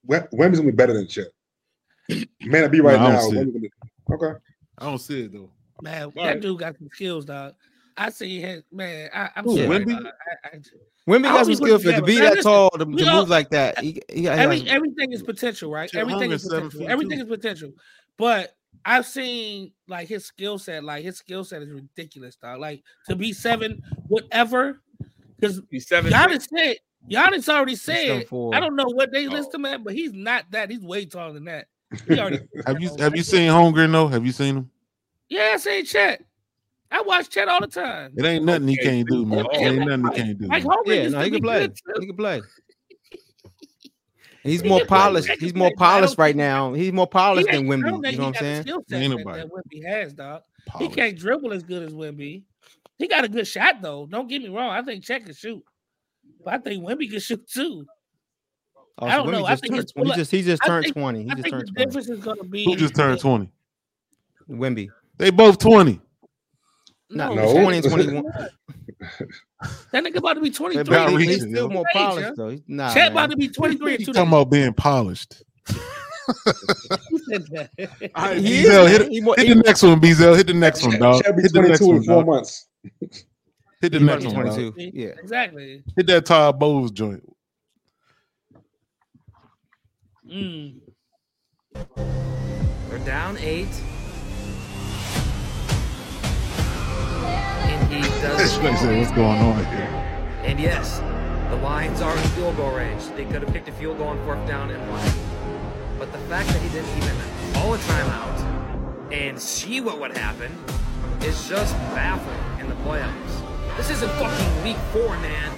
Wem- 0.04 0.28
Wemby's 0.32 0.60
gonna 0.60 0.70
be 0.70 0.76
better 0.76 0.92
than 0.92 1.08
Chet. 1.08 1.26
Man, 2.08 2.64
I 2.64 2.68
be 2.68 2.80
right 2.80 2.98
No, 2.98 3.06
I 3.06 3.12
now. 3.12 3.20
don't 3.20 3.30
see 3.30 3.38
it. 3.66 3.72
Okay. 4.12 4.38
I 4.78 4.84
don't 4.84 4.98
see 4.98 5.22
it 5.24 5.32
though. 5.32 5.50
Man, 5.82 6.06
Right. 6.16 6.34
that 6.34 6.40
dude 6.40 6.58
got 6.58 6.76
some 6.78 6.88
skills, 6.92 7.24
dog. 7.24 7.54
I 7.96 8.10
see 8.10 8.40
him, 8.40 8.62
man. 8.72 9.08
I, 9.14 9.30
I'm 9.36 9.44
Who, 9.44 9.56
sorry. 9.56 9.68
Wemby? 9.84 10.02
dog. 10.02 10.06
I, 10.44 10.48
I, 10.56 10.60
Wemby 11.08 11.22
got 11.22 11.38
some 11.40 11.48
he 11.50 11.56
skill 11.56 11.78
for 11.78 11.92
to 11.92 12.02
be 12.02 12.14
Man, 12.16 12.24
that 12.24 12.34
listen, 12.36 12.50
tall 12.52 12.70
to, 12.70 12.78
to 12.78 12.84
we 12.84 13.06
all- 13.08 13.20
move 13.20 13.28
like 13.30 13.50
that. 13.50 13.78
He, 13.78 14.00
he, 14.10 14.20
he 14.22 14.28
every, 14.28 14.60
has- 14.60 14.68
everything 14.68 15.12
is 15.12 15.22
potential, 15.22 15.70
right? 15.70 15.92
Everything 15.94 16.30
is 16.32 16.46
potential. 16.46 16.86
Everything 16.88 17.18
is 17.20 17.24
potential. 17.26 17.72
But 18.18 18.54
I've 18.84 19.06
seen 19.06 19.72
like 19.88 20.08
his 20.08 20.26
skill 20.26 20.58
set, 20.58 20.84
like 20.84 21.04
his 21.04 21.16
skill 21.18 21.44
set 21.44 21.62
is 21.62 21.70
ridiculous, 21.70 22.36
dog. 22.36 22.60
Like 22.60 22.82
to 23.08 23.16
be 23.16 23.32
seven, 23.32 23.82
whatever. 24.08 24.80
Because 25.38 25.60
He's 25.70 25.86
seven. 25.86 26.12
Giannis 26.12 26.46
said, 26.54 26.76
Giannis 27.10 27.48
already 27.48 27.76
said. 27.76 28.26
I 28.54 28.60
don't 28.60 28.74
know 28.76 28.86
what 28.88 29.12
they 29.12 29.26
Oh. 29.26 29.30
list 29.30 29.54
him 29.54 29.64
at, 29.66 29.84
but 29.84 29.94
he's 29.94 30.12
not 30.12 30.50
that. 30.52 30.70
He's 30.70 30.80
way 30.82 31.04
taller 31.06 31.32
than 31.34 31.44
that. 31.44 31.66
He 32.08 32.18
already, 32.18 32.40
Have 32.66 32.80
you 32.80 32.90
have 32.98 33.16
you 33.16 33.22
seen 33.22 33.48
Holmgren 33.50 33.92
though? 33.92 34.08
Have 34.08 34.24
you 34.26 34.32
seen 34.32 34.56
him? 34.56 34.70
yeah, 35.28 35.52
I 35.54 35.56
say 35.56 35.82
Chet. 35.82 36.22
I 36.90 37.02
watch 37.02 37.30
Chet 37.30 37.48
all 37.48 37.60
the 37.60 37.66
time. 37.66 38.12
It 38.16 38.24
ain't 38.24 38.44
nothing 38.44 38.68
he 38.68 38.76
can't 38.76 39.08
do, 39.08 39.26
man. 39.26 39.44
It 39.52 39.56
ain't 39.56 39.86
nothing 39.86 40.04
he 40.04 40.10
can't 40.22 40.38
do. 40.38 40.46
Like 40.46 40.64
man. 40.64 40.72
Holmgren 40.72 41.02
Yeah, 41.02 41.08
no, 41.08 41.20
he 41.20 41.30
be 41.30 41.36
can 41.36 41.42
play. 41.42 41.68
too. 41.68 42.00
He 42.00 42.06
can 42.06 42.16
play. 42.16 42.42
He's 44.42 44.62
more 44.62 44.84
polished. 44.86 45.28
He's 45.40 45.54
more 45.54 45.70
base, 45.70 45.76
but 45.78 45.84
I 45.84 45.88
don't 45.88 46.00
polished 46.02 46.18
right 46.18 46.36
now. 46.36 46.72
He's 46.72 46.92
more 46.92 47.06
polished 47.08 47.48
He 47.48 47.56
than 47.56 47.66
ain't- 47.72 47.84
I 47.84 47.90
don't 47.90 48.02
Wemby. 48.02 48.12
You 48.12 48.18
know 48.18 48.22
he 48.22 48.26
what 48.28 48.36
I'm 48.36 48.42
saying? 48.42 48.62
skill 48.62 48.84
set 48.88 49.00
that, 49.00 49.50
Wemby 49.50 49.86
has, 49.86 50.12
dog. 50.12 50.42
He 50.78 50.88
can't 50.88 51.18
dribble 51.18 51.52
as 51.52 51.62
good 51.64 51.82
as 51.82 51.92
Wemby. 51.92 52.44
He 52.98 53.08
got 53.08 53.24
a 53.24 53.28
good 53.28 53.46
shot 53.46 53.82
though. 53.82 54.06
Don't 54.06 54.28
get 54.28 54.42
me 54.42 54.48
wrong. 54.48 54.70
I 54.70 54.82
think 54.82 55.04
Chet 55.04 55.24
can 55.24 55.34
shoot, 55.34 55.62
but 56.44 56.54
I 56.54 56.58
think 56.58 56.84
Wemby 56.84 57.10
can 57.10 57.20
shoot 57.20 57.46
too. 57.48 57.86
Oh, 58.98 59.06
I 59.06 59.10
so 59.10 59.16
don't 59.16 59.26
Wemby 59.26 59.32
know. 59.32 59.44
I 59.46 59.50
just 59.50 59.62
think 59.62 59.74
turned 59.74 59.82
his 59.84 59.92
20. 59.92 60.10
He 60.10 60.16
just 60.16 60.30
he 60.30 60.42
just 60.42 60.62
turned 60.64 60.84
think- 60.84 60.94
20. 60.96 61.22
He 61.24 61.30
I 61.30 61.34
just 61.34 61.48
turned 61.48 61.68
20. 61.68 61.84
difference 61.84 62.08
is 62.08 62.18
going 62.24 62.38
to 62.38 62.44
be 62.44 62.64
Who 62.64 62.76
just 62.76 62.94
turned 62.94 63.20
20? 63.20 63.50
Wemby. 64.50 64.88
They 65.18 65.30
both 65.30 65.58
20. 65.58 66.00
No, 67.10 67.34
No, 67.34 67.52
20 67.52 67.76
and 67.78 67.88
21. 67.90 68.24
that 69.92 70.04
nigga 70.04 70.16
about 70.16 70.34
to 70.34 70.40
be 70.40 70.50
twenty 70.50 70.76
They 70.82 70.82
He- 71.08 71.16
reaching, 71.16 71.28
he's 71.30 71.40
still 71.42 71.52
yo. 71.52 71.68
more 71.68 71.84
polished 71.92 72.32
though. 72.36 72.48
He's- 72.48 72.62
Nah, 72.66 72.88
Chet 72.92 72.96
man. 73.04 73.12
about 73.12 73.30
to 73.30 73.36
be 73.36 73.48
twenty 73.48 73.76
three 73.76 73.94
in 73.94 74.00
He 74.00 74.06
two 74.06 74.12
talking 74.12 74.28
about 74.28 74.50
being 74.50 74.72
polished. 74.72 75.42
Who 75.68 77.18
said 77.30 77.46
that? 77.52 77.70
All 78.14 78.24
right, 78.24 78.38
He 78.38 78.62
Bezel, 78.64 78.86
hit, 78.86 79.08
He 79.08 79.20
hit 79.20 79.38
he- 79.38 79.48
the 79.54 79.62
next 79.64 79.82
one, 79.82 80.00
Bezel. 80.00 80.34
Hit 80.34 80.46
the 80.48 80.54
next 80.54 80.82
one, 80.84 80.98
dog. 80.98 81.22
Chad 81.22 81.38
Hit 81.38 81.52
the 81.52 81.62
next 81.62 81.78
22 81.80 81.86
one, 81.86 81.96
in 81.98 82.02
four 82.04 82.14
dog. 82.16 82.26
months. 82.26 82.66
Hit 83.80 83.92
the 83.92 84.00
next 84.00 84.24
one, 84.24 84.34
22. 84.34 84.74
Yeah. 84.94 85.08
exactly. 85.08 85.84
Hit 85.96 86.06
that 86.08 86.26
Todd 86.26 86.58
Bowles 86.58 86.90
joint. 86.90 87.22
Mm. 90.28 90.80
They're 92.88 92.98
down 93.04 93.38
eight. 93.38 93.68
And 97.62 97.92
he 97.92 98.00
does. 98.20 98.58
What's 98.58 99.12
going 99.12 99.38
on 99.38 99.64
here? 99.66 99.88
And 100.42 100.58
yes, 100.58 100.98
the 101.50 101.56
Lions 101.56 102.00
are 102.00 102.16
in 102.16 102.22
field 102.30 102.56
goal 102.56 102.72
range. 102.72 103.06
They 103.16 103.24
could 103.24 103.42
have 103.42 103.52
picked 103.52 103.68
a 103.68 103.72
field 103.72 103.98
goal 103.98 104.08
on 104.08 104.24
fourth 104.24 104.44
down 104.48 104.70
and 104.70 104.90
won. 104.90 105.08
But 105.98 106.10
the 106.10 106.18
fact 106.26 106.48
that 106.48 106.60
he 106.60 106.68
didn't 106.70 106.96
even 106.96 107.16
call 107.54 107.74
a 107.74 107.78
timeout 107.78 109.12
and 109.12 109.40
see 109.40 109.80
what 109.80 110.00
would 110.00 110.16
happen 110.16 110.52
is 111.22 111.48
just 111.48 111.74
baffling 111.94 112.60
in 112.60 112.68
the 112.68 112.74
playoffs. 112.82 113.76
This 113.76 113.90
isn't 113.90 114.10
fucking 114.12 114.64
week 114.64 114.76
four, 114.92 115.16
man. 115.18 115.52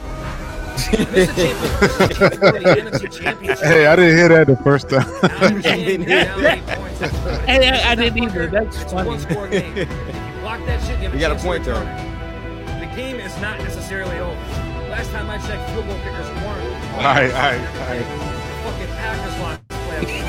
This 0.78 1.28
is 1.28 1.38
a 1.38 2.14
championship 2.14 2.34
for 2.34 2.52
the 2.52 2.58
NFC 2.60 3.20
Championship. 3.20 3.64
Hey, 3.66 3.86
I 3.86 3.96
didn't 3.96 4.16
hear 4.16 4.28
that 4.28 4.46
the 4.46 4.56
first 4.58 4.88
time. 4.88 5.06
I 5.22 5.46
understand 5.46 5.80
you're 5.82 6.24
down 6.24 6.46
eight 6.46 6.66
points, 6.66 6.98
but 7.00 7.10
it's 7.12 7.44
Hey, 7.46 7.68
I, 7.70 7.90
I 7.90 7.94
didn't 7.94 8.22
either. 8.22 8.46
That's 8.46 8.76
it's 8.82 8.84
a 8.92 8.96
funny. 8.96 9.08
one-score 9.10 9.48
game. 9.48 9.76
If 9.76 9.88
you 9.88 10.40
block 10.40 10.64
that 10.66 10.80
shit, 10.86 11.00
you 11.00 11.10
You 11.10 11.18
got 11.18 11.32
a 11.32 11.36
point, 11.36 11.64
though. 11.64 11.78
return 11.80 11.88
it. 11.88 12.80
The 12.90 12.96
game 12.96 13.16
is 13.16 13.36
not 13.40 13.58
necessarily 13.58 14.18
over. 14.18 14.34
Last 14.88 15.10
time 15.10 15.28
I 15.30 15.38
checked, 15.38 15.70
field 15.70 15.86
goal 15.86 15.96
kickers 15.98 16.28
weren't. 16.28 16.94
All 16.94 17.02
right, 17.02 17.30
all 17.30 17.32
right, 17.32 17.58
all 17.58 17.88
right. 17.88 18.06
Fucking 18.64 18.86
Packers 18.96 19.38
lost 19.40 19.68
the 19.68 19.74
playoff 19.74 20.06
game. 20.06 20.24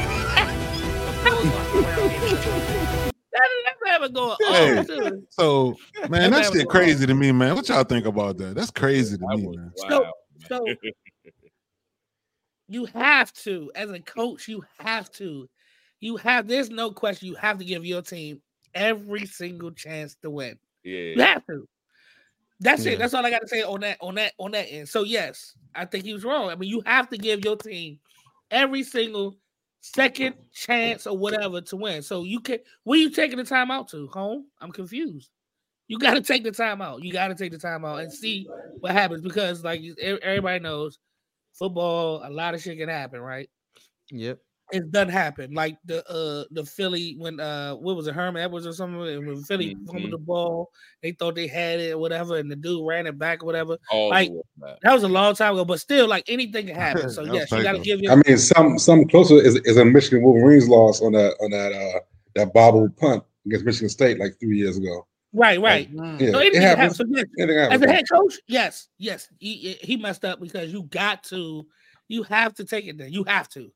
The 1.05 1.23
Bills 1.23 1.45
lost 1.45 1.73
the 1.73 1.79
playoff 1.79 2.09
game. 2.09 3.11
That, 3.31 3.47
that's 3.65 3.79
ever 3.95 4.09
going 4.09 4.35
Hey. 4.49 5.11
So, 5.29 5.75
man, 6.09 6.31
that 6.31 6.43
That 6.43 6.53
shit 6.53 6.67
crazy 6.67 7.05
to 7.07 7.13
me, 7.13 7.31
man. 7.31 7.55
What 7.55 7.69
y'all 7.69 7.83
think 7.83 8.05
about 8.05 8.37
that? 8.39 8.55
That's 8.55 8.71
crazy 8.71 9.17
to 9.17 9.25
I 9.31 9.35
me, 9.35 9.47
was- 9.47 9.55
man. 9.57 9.71
wow. 9.77 9.89
So 9.89 10.11
you 12.67 12.85
have 12.85 13.33
to, 13.33 13.71
as 13.75 13.89
a 13.91 13.99
coach, 13.99 14.47
you 14.47 14.63
have 14.79 15.11
to. 15.13 15.49
You 15.99 16.17
have 16.17 16.47
there's 16.47 16.69
no 16.69 16.91
question 16.91 17.27
you 17.27 17.35
have 17.35 17.57
to 17.57 17.65
give 17.65 17.85
your 17.85 18.01
team 18.01 18.41
every 18.73 19.25
single 19.25 19.71
chance 19.71 20.15
to 20.23 20.29
win. 20.29 20.57
Yeah. 20.83 20.99
You 20.99 21.21
have 21.21 21.45
to. 21.47 21.67
That's 22.61 22.85
Yeah. 22.85 22.93
it. 22.93 22.99
That's 22.99 23.13
all 23.13 23.25
I 23.25 23.29
got 23.29 23.41
to 23.41 23.47
say 23.47 23.63
on 23.63 23.81
that 23.81 23.97
on 24.01 24.15
that 24.15 24.33
on 24.39 24.51
that 24.51 24.71
end. 24.71 24.87
So 24.87 25.03
yes, 25.03 25.55
I 25.75 25.85
think 25.85 26.05
he 26.05 26.13
was 26.13 26.23
wrong. 26.23 26.49
I 26.49 26.55
mean, 26.55 26.69
you 26.69 26.81
have 26.85 27.09
to 27.09 27.17
give 27.17 27.43
your 27.43 27.57
team 27.57 27.99
every 28.51 28.83
single 28.83 29.37
second 29.81 30.35
chance 30.53 31.07
or 31.07 31.17
whatever 31.17 31.61
to 31.61 31.75
win. 31.75 32.01
So 32.01 32.23
you 32.23 32.39
can 32.39 32.59
where 32.83 32.99
you 32.99 33.09
taking 33.09 33.37
the 33.37 33.43
time 33.43 33.71
out 33.71 33.89
to? 33.89 34.07
Home? 34.07 34.45
I'm 34.61 34.71
confused. 34.71 35.29
You 35.89 35.97
got 35.97 36.13
to 36.13 36.21
take 36.21 36.43
the 36.43 36.51
time 36.51 36.81
out. 36.81 37.03
You 37.03 37.11
got 37.11 37.29
to 37.29 37.35
take 37.35 37.51
the 37.51 37.57
time 37.57 37.83
out 37.83 37.99
and 37.99 38.13
see 38.13 38.47
what 38.79 38.91
happens 38.93 39.21
because, 39.21 39.63
like 39.63 39.81
everybody 39.99 40.59
knows, 40.59 40.99
football, 41.53 42.21
a 42.23 42.29
lot 42.29 42.53
of 42.53 42.61
shit 42.61 42.77
can 42.77 42.87
happen, 42.89 43.19
right? 43.19 43.49
Yep. 44.11 44.37
It 44.71 44.91
doesn't 44.91 45.09
happen. 45.09 45.51
Like 45.55 45.79
the 45.83 46.07
uh 46.07 46.43
the 46.51 46.63
Philly 46.63 47.15
when 47.17 47.39
uh 47.39 47.73
what 47.73 47.95
was 47.95 48.05
it 48.05 48.13
Herman 48.13 48.43
Edwards 48.43 48.67
or 48.67 48.71
something 48.73 49.01
and 49.01 49.25
when 49.25 49.41
Philly 49.41 49.75
fumbled 49.87 50.09
Mhm. 50.09 50.11
the 50.11 50.17
ball, 50.19 50.69
they 51.01 51.11
thought 51.13 51.33
they 51.33 51.47
had 51.47 51.79
it 51.79 51.93
or 51.93 51.97
whatever, 51.97 52.37
and 52.37 52.51
the 52.51 52.55
dude 52.55 52.87
ran 52.87 53.07
it 53.07 53.17
back 53.17 53.41
or 53.41 53.47
whatever. 53.47 53.77
All 53.89 54.09
Like, 54.11 54.29
the. 54.59 54.77
That 54.83 54.93
was 54.93 55.01
a 55.01 55.07
long 55.07 55.33
time 55.33 55.53
ago, 55.53 55.65
but 55.65 55.79
still, 55.79 56.07
like 56.07 56.23
anything 56.29 56.67
can 56.67 56.75
happen. 56.75 57.09
So 57.09 57.25
That 57.25 57.33
yes, 57.33 57.51
you 57.51 57.63
got 57.63 57.71
to 57.71 57.77
painful. 57.79 57.83
give 57.83 57.99
your 58.01 58.11
I 58.13 58.21
mean, 58.27 58.37
some 58.37 58.77
some 58.77 59.07
closer 59.07 59.37
is, 59.41 59.55
is 59.55 59.77
a 59.77 59.83
Michigan 59.85 60.21
Wolverines 60.21 60.69
loss 60.69 61.01
on 61.01 61.13
that 61.13 61.35
on 61.41 61.49
that 61.49 61.73
uh 61.73 61.99
that 62.35 62.53
bobble 62.53 62.89
punt 62.89 63.23
against 63.47 63.65
Michigan 63.65 63.89
State 63.89 64.19
like 64.19 64.39
three 64.39 64.59
years 64.59 64.77
ago. 64.77 65.07
Right, 65.33 65.59
right. 65.61 65.89
Yeah, 66.19 66.31
So 66.31 66.39
it 66.39 66.47
anything 66.47 66.61
can 66.77 66.77
happens. 66.77 66.97
So 66.97 67.05
yes, 67.09 67.25
Anything 67.39 67.57
as 67.69 67.81
a 67.81 67.87
head 67.87 68.05
coach, 68.11 68.39
yes, 68.47 68.87
yes, 68.97 69.27
he 69.39 69.77
he 69.81 69.97
messed 69.97 70.25
up 70.25 70.39
because 70.39 70.71
you 70.73 70.83
got 70.83 71.23
to, 71.25 71.65
you 72.07 72.23
have 72.23 72.53
to 72.55 72.65
take 72.65 72.85
it 72.87 72.97
there. 72.97 73.07
You 73.07 73.23
have 73.25 73.49
to, 73.49 73.71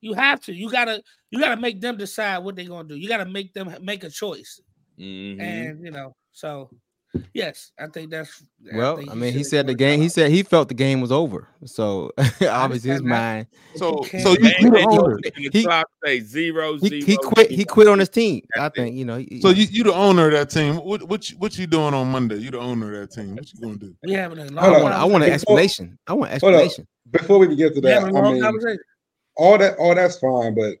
you 0.00 0.14
have 0.14 0.40
to. 0.42 0.54
You 0.54 0.70
gotta, 0.70 1.02
you 1.30 1.40
gotta 1.40 1.60
make 1.60 1.80
them 1.80 1.96
decide 1.96 2.38
what 2.38 2.56
they're 2.56 2.66
gonna 2.68 2.88
do. 2.88 2.96
You 2.96 3.08
gotta 3.08 3.26
make 3.26 3.52
them 3.54 3.74
make 3.82 4.04
a 4.04 4.10
choice, 4.10 4.60
Mhm. 4.98 5.40
and 5.40 5.84
you 5.84 5.90
know, 5.90 6.14
so 6.32 6.70
yes, 7.32 7.72
I 7.78 7.86
think 7.88 8.10
that's. 8.10 8.42
Well, 8.72 8.96
think 8.96 9.10
I 9.10 9.14
mean, 9.14 9.32
he 9.32 9.44
said 9.44 9.66
the 9.66 9.74
given 9.74 9.94
game. 9.96 10.02
He 10.02 10.08
said 10.08 10.30
he 10.30 10.42
felt 10.42 10.68
the 10.68 10.74
game 10.74 11.00
was 11.00 11.12
over. 11.12 11.48
So 11.64 12.12
obviously 12.18 12.90
his 12.90 13.00
understand 13.00 13.04
mind. 13.04 13.46
So, 13.76 13.98
can't- 13.98 14.22
so 14.22 14.32
you, 14.32 14.38
Man, 14.40 14.52
you 14.60 14.70
the 14.70 14.86
owner. 14.88 15.14
open 15.18 15.32
He- 15.52 15.66
say 16.04 16.20
zero, 16.20 16.74
He, 16.78 16.88
zero, 16.88 17.02
he 17.06 17.16
quit. 17.18 17.50
He 17.50 17.64
quit 17.64 17.88
on 17.88 17.98
his 17.98 18.08
team. 18.08 18.42
I 18.56 18.60
That's 18.60 18.78
it. 18.78 18.82
think 18.82 18.96
you 18.96 19.04
know. 19.04 19.18
he- 19.18 19.40
So 19.40 19.50
you, 19.50 19.66
you 19.70 19.84
the 19.84 19.94
owner 19.94 20.26
of 20.26 20.32
that 20.32 20.50
team. 20.50 20.76
What 20.76 21.02
what 21.08 21.30
you, 21.30 21.36
what 21.38 21.58
you 21.58 21.66
doing 21.66 21.94
on 21.94 22.10
Monday? 22.10 22.36
You 22.36 22.50
the 22.50 22.58
owner 22.60 22.92
of 23.02 23.08
that 23.08 23.14
team. 23.14 23.34
What 23.36 23.52
you 23.52 23.60
gonna 23.60 23.76
do? 23.76 23.94
We 24.02 24.12
having 24.12 24.38
a 24.38 24.44
long. 24.46 24.58
I 24.64 24.82
want. 24.82 24.94
I 24.94 25.04
want 25.04 25.14
an 25.24 25.30
Before- 25.30 25.34
explanation. 25.34 25.98
I 26.06 26.12
want 26.14 26.30
an 26.30 26.34
explanation. 26.36 26.86
Before 27.10 27.38
we 27.38 27.54
get 27.54 27.74
to 27.74 27.80
that, 27.82 28.00
having 28.02 28.16
a 28.16 28.20
I 28.20 28.32
mean, 28.32 28.78
all 29.36 29.58
that 29.58 29.76
all 29.78 29.94
that's 29.94 30.18
fine, 30.18 30.54
but 30.54 30.76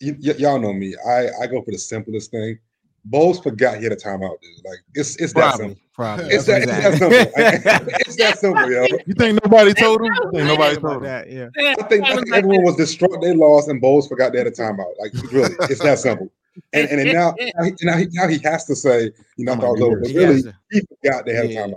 y- 0.00 0.16
y- 0.22 0.34
y'all 0.38 0.58
know 0.60 0.72
me. 0.72 0.94
I 1.06 1.28
I 1.42 1.46
go 1.46 1.60
for 1.62 1.70
the 1.72 1.78
simplest 1.78 2.30
thing. 2.30 2.58
Bowles 3.04 3.40
forgot 3.40 3.78
he 3.78 3.84
had 3.84 3.92
a 3.92 3.96
timeout, 3.96 4.40
dude. 4.42 4.64
Like 4.64 4.78
it's 4.94 5.16
it's 5.16 5.32
that 5.34 5.56
simple. 5.56 5.76
Probably. 5.94 6.26
It's 6.26 6.44
that, 6.46 6.62
it's 6.62 6.70
that 6.72 6.98
simple. 6.98 7.08
it's 8.00 8.16
that 8.16 8.38
simple, 8.38 8.70
yo. 8.70 8.84
You 9.06 9.14
think 9.14 9.40
nobody 9.44 9.72
told 9.74 10.00
him? 10.02 10.12
You 10.14 10.30
think 10.32 10.46
nobody 10.46 10.76
told 10.76 10.96
him? 10.96 11.02
that. 11.04 11.30
Yeah. 11.30 11.48
Yeah, 11.56 11.74
I 11.78 11.82
think, 11.84 12.04
I 12.04 12.14
think 12.14 12.32
everyone 12.34 12.62
was 12.64 12.76
distraught 12.76 13.20
they 13.22 13.34
lost 13.34 13.68
and 13.68 13.80
Bowles 13.80 14.06
forgot 14.08 14.32
they 14.32 14.38
had 14.38 14.46
a 14.46 14.50
timeout. 14.50 14.92
Like 14.98 15.12
really, 15.32 15.54
it's 15.70 15.80
that 15.82 15.98
simple. 15.98 16.30
And 16.72 16.88
and 16.88 16.98
then 17.00 17.14
now 17.14 17.34
now 17.38 17.64
he, 17.64 17.72
now, 17.82 17.96
he, 17.96 18.06
now 18.12 18.28
he 18.28 18.38
has 18.44 18.64
to 18.66 18.76
say, 18.76 19.10
you 19.36 19.44
know, 19.44 19.52
I 19.52 19.54
Oh 19.54 19.58
my 19.58 19.62
thought 19.62 19.78
it 19.78 19.80
was 19.80 19.82
over. 19.82 20.00
But 20.00 20.10
He 20.10 20.18
really, 20.18 20.34
has 20.34 20.44
to- 20.44 20.54
he 20.72 20.80
forgot 21.02 21.26
they 21.26 21.34
had 21.34 21.44
a 21.46 21.48
timeout. 21.48 21.74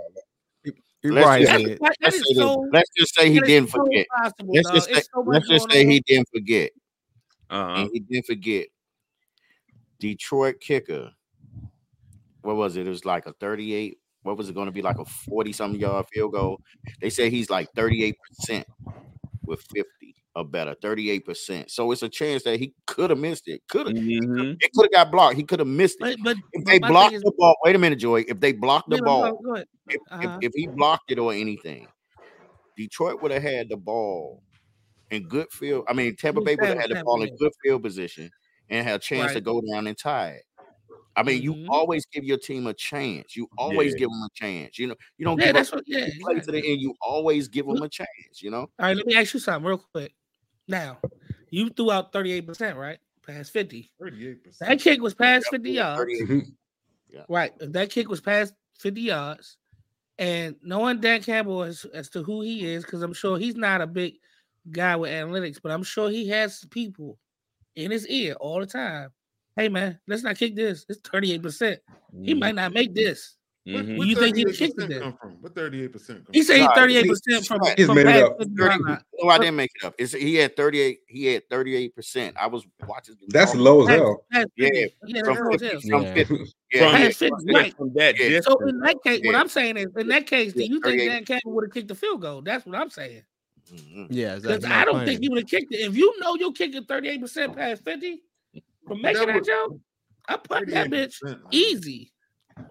You're 1.02 1.12
Let's 1.14 1.26
right. 1.26 1.46
just- 1.46 1.60
yeah. 1.60 1.68
like, 1.68 1.78
that 1.80 1.96
Let's 2.02 2.16
say, 2.16 2.34
so. 2.34 2.68
let's 2.72 2.90
just 2.96 3.14
say 3.14 3.30
he 3.30 3.40
didn't 3.40 3.70
so 3.70 3.84
forget. 3.84 4.06
impossible, 4.16 4.54
Let's 4.54 4.70
just 4.70 4.88
say, 4.88 5.00
so 5.14 5.20
let's 5.26 5.48
just 5.48 5.70
say 5.70 5.86
he 5.86 6.00
didn't 6.00 6.28
forget. 6.32 6.70
Uh-huh. 7.50 7.74
and 7.82 7.90
he 7.92 8.00
didn't 8.00 8.24
forget 8.26 8.66
Detroit 10.04 10.60
kicker. 10.60 11.10
What 12.42 12.56
was 12.56 12.76
it? 12.76 12.86
It 12.86 12.90
was 12.90 13.06
like 13.06 13.24
a 13.24 13.32
38. 13.40 13.96
What 14.22 14.36
was 14.36 14.50
it 14.50 14.54
going 14.54 14.66
to 14.66 14.72
be 14.72 14.82
like 14.82 14.98
a 14.98 15.04
40 15.06 15.50
something 15.54 15.80
yard 15.80 16.04
field 16.12 16.32
goal? 16.32 16.60
They 17.00 17.08
say 17.08 17.30
he's 17.30 17.48
like 17.48 17.72
38% 17.74 18.12
with 19.46 19.62
50 19.74 20.14
or 20.36 20.44
better, 20.44 20.74
38%. 20.82 21.70
So 21.70 21.90
it's 21.90 22.02
a 22.02 22.08
chance 22.10 22.42
that 22.42 22.60
he 22.60 22.74
could 22.86 23.08
have 23.08 23.18
missed 23.18 23.48
it. 23.48 23.62
Could 23.66 23.86
have 23.86 23.96
Mhm. 23.96 24.58
it 24.60 24.72
could 24.74 24.90
have 24.92 25.06
got 25.06 25.10
blocked. 25.10 25.36
He 25.36 25.42
could 25.42 25.60
have 25.60 25.68
missed 25.68 25.96
it. 26.02 26.18
But 26.22 26.36
but, 26.36 26.36
If 26.52 26.66
they 26.66 26.78
blocked 26.78 27.14
is, 27.14 27.22
the 27.22 27.32
ball, 27.38 27.56
wait 27.64 27.74
a 27.74 27.78
minute, 27.78 27.98
Joy. 27.98 28.26
If 28.28 28.40
they 28.40 28.52
blocked 28.52 28.90
the 28.90 28.96
Yeah, 28.96 29.04
ball, 29.04 29.40
if, 29.88 30.00
Uh-huh. 30.10 30.36
if, 30.38 30.44
if 30.48 30.52
he 30.54 30.66
blocked 30.66 31.12
it 31.12 31.18
or 31.18 31.32
anything, 31.32 31.86
Detroit 32.76 33.22
would 33.22 33.30
have 33.30 33.42
had 33.42 33.70
the 33.70 33.78
ball 33.78 34.42
in 35.10 35.26
good 35.28 35.50
field. 35.50 35.86
I 35.88 35.94
mean, 35.94 36.14
Tampa 36.14 36.42
Bay 36.42 36.56
would 36.56 36.68
have 36.68 36.78
had 36.78 36.90
the 36.90 37.02
ball 37.02 37.22
in 37.22 37.34
good 37.36 37.52
field 37.62 37.82
position 37.82 38.30
and 38.70 38.86
have 38.86 38.96
a 38.96 38.98
chance 38.98 39.32
to 39.34 39.40
go 39.40 39.60
down 39.60 39.86
and 39.86 39.96
tie 39.96 40.30
it. 40.30 40.44
I 41.16 41.22
mean, 41.22 41.42
you 41.42 41.66
always 41.68 42.06
give 42.06 42.24
your 42.24 42.38
team 42.38 42.66
a 42.66 42.74
chance. 42.74 43.36
You 43.36 43.48
always 43.56 43.92
Yeah. 43.92 43.98
give 44.00 44.08
them 44.10 44.22
a 44.22 44.28
chance. 44.34 44.78
You 44.78 44.88
know, 44.88 44.96
you 45.16 45.24
don't 45.24 45.38
Yeah, 45.38 45.46
give 45.46 45.54
that's 45.54 45.68
up. 45.68 45.76
what. 45.76 45.84
Yeah, 45.86 46.06
You 46.06 46.20
play 46.24 46.40
to 46.40 46.50
the 46.50 46.58
end. 46.58 46.80
You 46.80 46.94
always 47.00 47.46
give 47.46 47.66
them 47.66 47.82
a 47.82 47.88
chance. 47.88 48.42
You 48.42 48.50
know, 48.50 48.60
All 48.62 48.68
right, 48.80 48.96
let 48.96 49.06
me 49.06 49.14
ask 49.14 49.32
you 49.32 49.40
something 49.40 49.68
real 49.68 49.78
quick. 49.78 50.12
Now, 50.66 50.98
you 51.50 51.68
threw 51.70 51.92
out 51.92 52.12
thirty 52.12 52.32
eight 52.32 52.46
percent, 52.46 52.76
right? 52.76 52.98
Past 53.24 53.52
fifty. 53.52 53.92
Thirty 54.00 54.28
eight 54.28 54.42
percent. 54.42 54.68
That 54.68 54.80
kick 54.80 55.00
was 55.00 55.14
past 55.14 55.46
fifty 55.50 55.72
yards, 55.72 55.98
38. 56.00 56.28
Mhm. 56.28 57.24
right? 57.28 57.52
If 57.60 57.72
that 57.72 57.90
kick 57.90 58.08
was 58.08 58.20
past 58.20 58.54
fifty 58.76 59.02
yards, 59.02 59.56
and 60.18 60.56
knowing 60.62 61.00
Dan 61.00 61.22
Campbell 61.22 61.62
as, 61.62 61.84
as 61.94 62.08
to 62.10 62.22
who 62.24 62.40
he 62.42 62.66
is, 62.66 62.82
because 62.84 63.02
I'm 63.02 63.12
sure 63.14 63.38
he's 63.38 63.56
not 63.56 63.80
a 63.80 63.86
big 63.86 64.14
guy 64.70 64.96
with 64.96 65.10
analytics, 65.12 65.60
but 65.62 65.70
I'm 65.70 65.84
sure 65.84 66.10
he 66.10 66.28
has 66.30 66.64
people 66.70 67.18
in 67.76 67.90
his 67.90 68.06
ear 68.08 68.34
all 68.34 68.60
the 68.60 68.66
time. 68.66 69.10
Hey 69.56 69.68
man, 69.68 69.98
let's 70.08 70.22
not 70.22 70.36
kick 70.36 70.56
this. 70.56 70.84
It's 70.88 71.00
thirty 71.08 71.32
eight 71.32 71.42
percent. 71.42 71.80
He 72.22 72.34
Mhm. 72.34 72.38
might 72.40 72.54
not 72.54 72.72
make 72.72 72.94
this. 72.94 73.36
Mhm. 73.66 74.06
You 74.06 74.14
think 74.14 74.36
he 74.36 74.44
kicked 74.44 74.78
it 74.78 74.88
then? 74.90 75.00
come 75.00 75.16
from? 75.16 75.30
What 75.40 75.54
38% 75.54 76.22
He 76.34 76.42
said 76.42 76.56
he's 76.58 76.66
Nah, 76.66 76.74
thirty 76.74 76.98
eight 76.98 77.08
percent 77.08 77.46
from, 77.46 77.60
He's 77.78 77.86
from 77.86 77.94
made 77.94 78.06
it 78.08 78.22
up. 78.22 78.36
50 78.38 78.54
30, 78.56 78.78
no, 79.22 79.28
I 79.30 79.38
didn't 79.38 79.56
make 79.56 79.70
it 79.80 79.86
up. 79.86 79.94
It's 79.96 80.12
he 80.12 80.34
had 80.34 80.54
38. 80.54 80.98
He 81.08 81.26
had 81.32 81.48
38 81.48 81.94
percent. 81.96 82.36
I 82.38 82.46
was 82.46 82.66
watching. 82.86 83.16
That's 83.28 83.52
talk- 83.52 83.60
low 83.62 83.82
as 83.84 83.88
hell. 83.88 84.26
past 84.30 84.48
Yeah, 84.56 84.68
yeah, 85.06 85.22
from 85.24 85.34
that's 85.50 85.62
50, 85.62 85.66
is. 85.78 85.88
from 85.88 86.02
Yeah. 86.02 86.14
50. 86.14 86.34
Yeah, 86.74 86.90
Past 86.90 87.22
yeah. 87.22 87.28
right. 87.54 87.74
from 87.76 87.92
that 87.94 88.18
Yeah. 88.18 88.40
So 88.40 88.58
in 88.68 88.80
that 88.80 88.96
case, 89.02 89.20
what 89.24 89.34
I'm 89.34 89.48
saying 89.48 89.76
is, 89.78 89.86
in 89.96 90.08
that 90.08 90.26
case, 90.26 90.52
do 90.52 90.62
you 90.62 90.68
think 90.80 90.84
38. 90.84 91.08
Dan 91.08 91.24
Campbell 91.24 91.52
would 91.52 91.64
have 91.64 91.72
kicked 91.72 91.88
the 91.88 91.94
field 91.94 92.20
goal? 92.20 92.42
That's 92.42 92.66
what 92.66 92.76
I'm 92.76 92.90
saying. 92.90 93.22
Mhm. 93.72 94.06
Yeah, 94.10 94.36
Because 94.36 94.56
exactly. 94.56 94.70
I 94.80 94.84
don't 94.84 95.04
think 95.06 95.20
he 95.22 95.28
would 95.28 95.38
have 95.38 95.48
kicked 95.48 95.72
it. 95.72 95.80
If 95.80 95.96
you 95.96 96.12
know 96.20 96.34
you're 96.36 96.52
kicking 96.52 96.84
38 96.84 97.20
percent 97.20 97.56
past 97.56 97.84
50 97.84 98.22
from 98.86 99.00
making 99.02 99.20
That 99.20 99.26
that 99.26 99.34
would- 99.36 99.44
jump, 99.44 99.80
I 100.28 100.36
put 100.36 100.68
that 100.68 100.88
bitch 100.90 101.38
easy. 101.50 102.10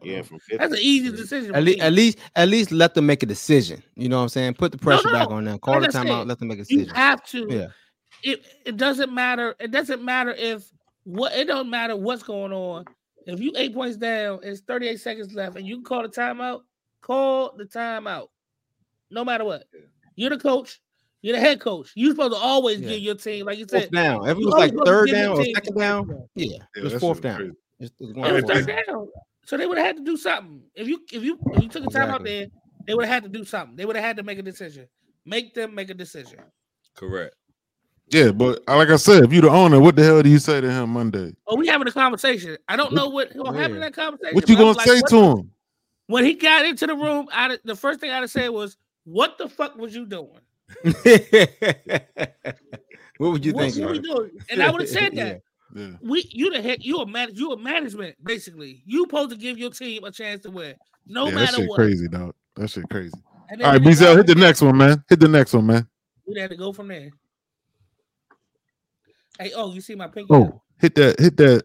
Yeah, 0.02 0.22
from 0.22 0.40
50. 0.40 0.58
That's 0.58 0.74
an 0.74 0.80
easy 0.82 1.12
decision. 1.12 1.54
At, 1.56 1.64
le- 1.64 1.78
at 1.78 1.92
least, 1.92 2.18
at 2.36 2.48
least 2.48 2.72
let 2.72 2.94
them 2.94 3.06
make 3.06 3.22
a 3.22 3.26
decision. 3.26 3.84
You 3.96 4.08
know 4.08 4.18
what 4.18 4.24
I'm 4.24 4.30
saying? 4.30 4.54
Put 4.54 4.72
the 4.72 4.78
pressure 4.78 5.12
back 5.12 5.30
no. 5.30 5.36
on 5.36 5.44
them. 5.46 5.60
Call 5.60 5.82
Like 5.82 5.92
the 5.92 6.00
I 6.00 6.06
timeout. 6.06 6.28
Let 6.28 6.40
them 6.40 6.48
make 6.48 6.60
a 6.60 6.62
decision. 6.62 6.86
you 6.88 6.94
have 6.94 7.24
to. 7.28 7.48
Yeah. 7.50 7.68
It 8.24 8.46
it 8.66 8.78
doesn't 8.78 9.14
matter. 9.14 9.56
It 9.60 9.72
doesn't 9.72 10.02
matter 10.04 10.32
if 10.32 10.72
what 11.04 11.34
it 11.34 11.48
don't 11.48 11.70
matter 11.70 11.98
what's 11.98 12.24
going 12.24 12.54
on. 12.54 12.86
If 13.26 13.40
you 13.42 13.52
eight 13.58 13.74
points 13.74 13.98
down, 13.98 14.40
it's 14.44 14.62
38 14.62 15.00
seconds 15.02 15.34
left, 15.34 15.58
and 15.58 15.68
you 15.68 15.76
can 15.76 15.84
call 15.84 16.02
the 16.04 16.10
timeout, 16.10 16.62
call 17.02 17.54
the 17.58 17.66
timeout. 17.66 18.28
No 19.10 19.26
matter 19.26 19.44
what. 19.44 19.66
You're 20.16 20.30
the 20.30 20.38
coach. 20.38 20.80
You're 21.22 21.36
the 21.36 21.40
head 21.42 21.60
coach. 21.62 21.92
You're 21.96 22.12
supposed 22.12 22.34
to 22.34 22.40
always 22.40 22.80
Yeah. 22.82 22.90
give 22.90 23.00
your 23.00 23.16
team, 23.16 23.46
like 23.46 23.58
you 23.58 23.66
Fourth 23.66 23.84
said, 23.84 23.92
down. 23.92 24.28
If 24.28 24.38
it 24.38 24.46
was 24.46 24.54
like 24.56 24.74
third 24.86 25.10
down 25.10 25.38
or 25.40 25.46
second 25.46 25.74
the 25.76 25.80
down, 25.80 26.28
yeah, 26.36 26.46
Yeah, 26.52 26.58
it 26.76 26.84
was 26.84 26.94
that 26.94 27.00
fourth 27.00 27.22
down. 27.22 27.56
It's, 27.80 27.92
it's 28.00 28.12
It 28.12 28.18
was 28.18 28.44
third 28.44 28.68
down. 28.68 28.80
down. 28.88 29.08
So 29.46 29.58
they 29.58 29.66
would 29.66 29.78
have 29.78 29.88
had 29.88 29.98
to 29.98 30.04
do 30.04 30.18
something. 30.18 30.62
If 30.76 30.88
you 30.88 31.00
if 31.12 31.24
you 31.24 31.38
if 31.54 31.64
you 31.64 31.70
took 31.70 31.84
a 31.84 31.88
timeout 31.88 32.20
Exactly. 32.22 32.32
there, 32.40 32.48
they 32.88 32.94
would 32.94 33.06
have 33.06 33.14
had 33.14 33.24
to 33.24 33.30
do 33.30 33.46
something. 33.46 33.76
They 33.76 33.86
would 33.86 33.96
have 33.96 34.04
had 34.06 34.18
to 34.18 34.24
make 34.24 34.38
a 34.40 34.42
decision. 34.42 34.88
Make 35.26 35.54
them 35.54 35.74
make 35.74 35.90
a 35.90 35.94
decision. 35.94 36.40
Correct. 36.96 37.36
Yeah, 38.10 38.32
but 38.32 38.62
uh, 38.68 38.76
like 38.76 38.90
I 38.90 38.98
said, 38.98 39.24
if 39.24 39.32
you're 39.32 39.44
the 39.44 39.50
owner, 39.50 39.80
what 39.80 39.96
the 39.96 40.04
hell 40.04 40.22
do 40.22 40.30
you 40.30 40.40
say 40.40 40.60
to 40.60 40.70
him 40.70 40.90
Monday? 40.90 41.34
Oh, 41.48 41.56
we 41.56 41.68
having 41.68 41.88
a 41.88 41.92
conversation. 41.92 42.58
I 42.68 42.76
don't 42.76 42.92
know 42.94 43.08
what 43.08 43.34
will 43.34 43.54
happen 43.54 43.76
in 43.76 43.82
that 43.82 43.94
conversation. 43.94 44.36
What 44.36 44.50
you 44.50 44.58
gonna 44.58 44.72
like, 44.78 44.86
say 44.88 45.00
what- 45.00 45.10
to 45.10 45.24
him? 45.40 45.52
when 46.08 46.26
he 46.26 46.34
got 46.34 46.66
into 46.66 46.86
the 46.86 46.96
room? 46.96 47.28
I 47.32 47.58
the 47.64 47.76
first 47.78 48.02
thing 48.02 48.12
I'd 48.12 48.20
have 48.20 48.30
said 48.30 48.50
was, 48.50 48.78
"What 49.04 49.38
the 49.38 49.50
fuck 49.50 49.76
was 49.78 49.96
you 49.96 50.06
doing? 50.06 50.40
what 53.18 53.32
would 53.32 53.46
you 53.46 53.54
what 53.54 53.72
think? 53.72 53.86
were 53.86 53.94
you 53.94 54.02
doing?" 54.02 54.32
And 54.50 54.62
I 54.62 54.72
would 54.72 54.82
have 54.82 54.90
said 54.90 55.16
that. 55.18 55.42
Yeah. 55.76 55.92
We, 56.02 56.28
you 56.30 56.52
the 56.52 56.62
head, 56.62 56.84
you 56.84 56.98
a 57.00 57.06
man, 57.08 57.30
you 57.34 57.52
a 57.52 57.58
management 57.58 58.16
basically. 58.24 58.84
You 58.86 59.06
supposed 59.06 59.32
to 59.32 59.38
give 59.38 59.58
your 59.58 59.72
team 59.72 60.04
a 60.04 60.12
chance 60.12 60.44
to 60.44 60.52
win, 60.52 60.76
no 61.08 61.26
yeah, 61.26 61.32
that 61.32 61.40
matter 61.40 61.58
shit 61.58 61.70
what. 61.70 61.76
crazy, 61.78 62.08
dog. 62.08 62.36
That 62.56 62.70
shit 62.70 62.88
crazy. 62.90 63.14
All 63.52 63.58
right, 63.58 63.74
when 63.74 63.84
Bezel, 63.84 64.16
hit 64.16 64.28
the 64.28 64.36
next 64.36 64.62
one, 64.62 64.78
man. 64.78 65.04
Hit 65.10 65.20
the 65.20 65.28
next 65.28 65.54
one, 65.54 65.66
man. 65.66 65.88
We 66.28 66.40
had 66.40 66.52
to 66.52 66.56
go 66.56 66.74
from 66.74 66.88
there. 66.88 67.10
Hey, 69.40 69.52
oh, 69.56 69.74
you 69.74 69.82
see 69.82 69.96
my 69.96 70.08
pinky? 70.08 70.34
Oh, 70.34 70.62
hit 70.80 70.96
that, 70.96 71.20
hit 71.20 71.38
that. 71.38 71.64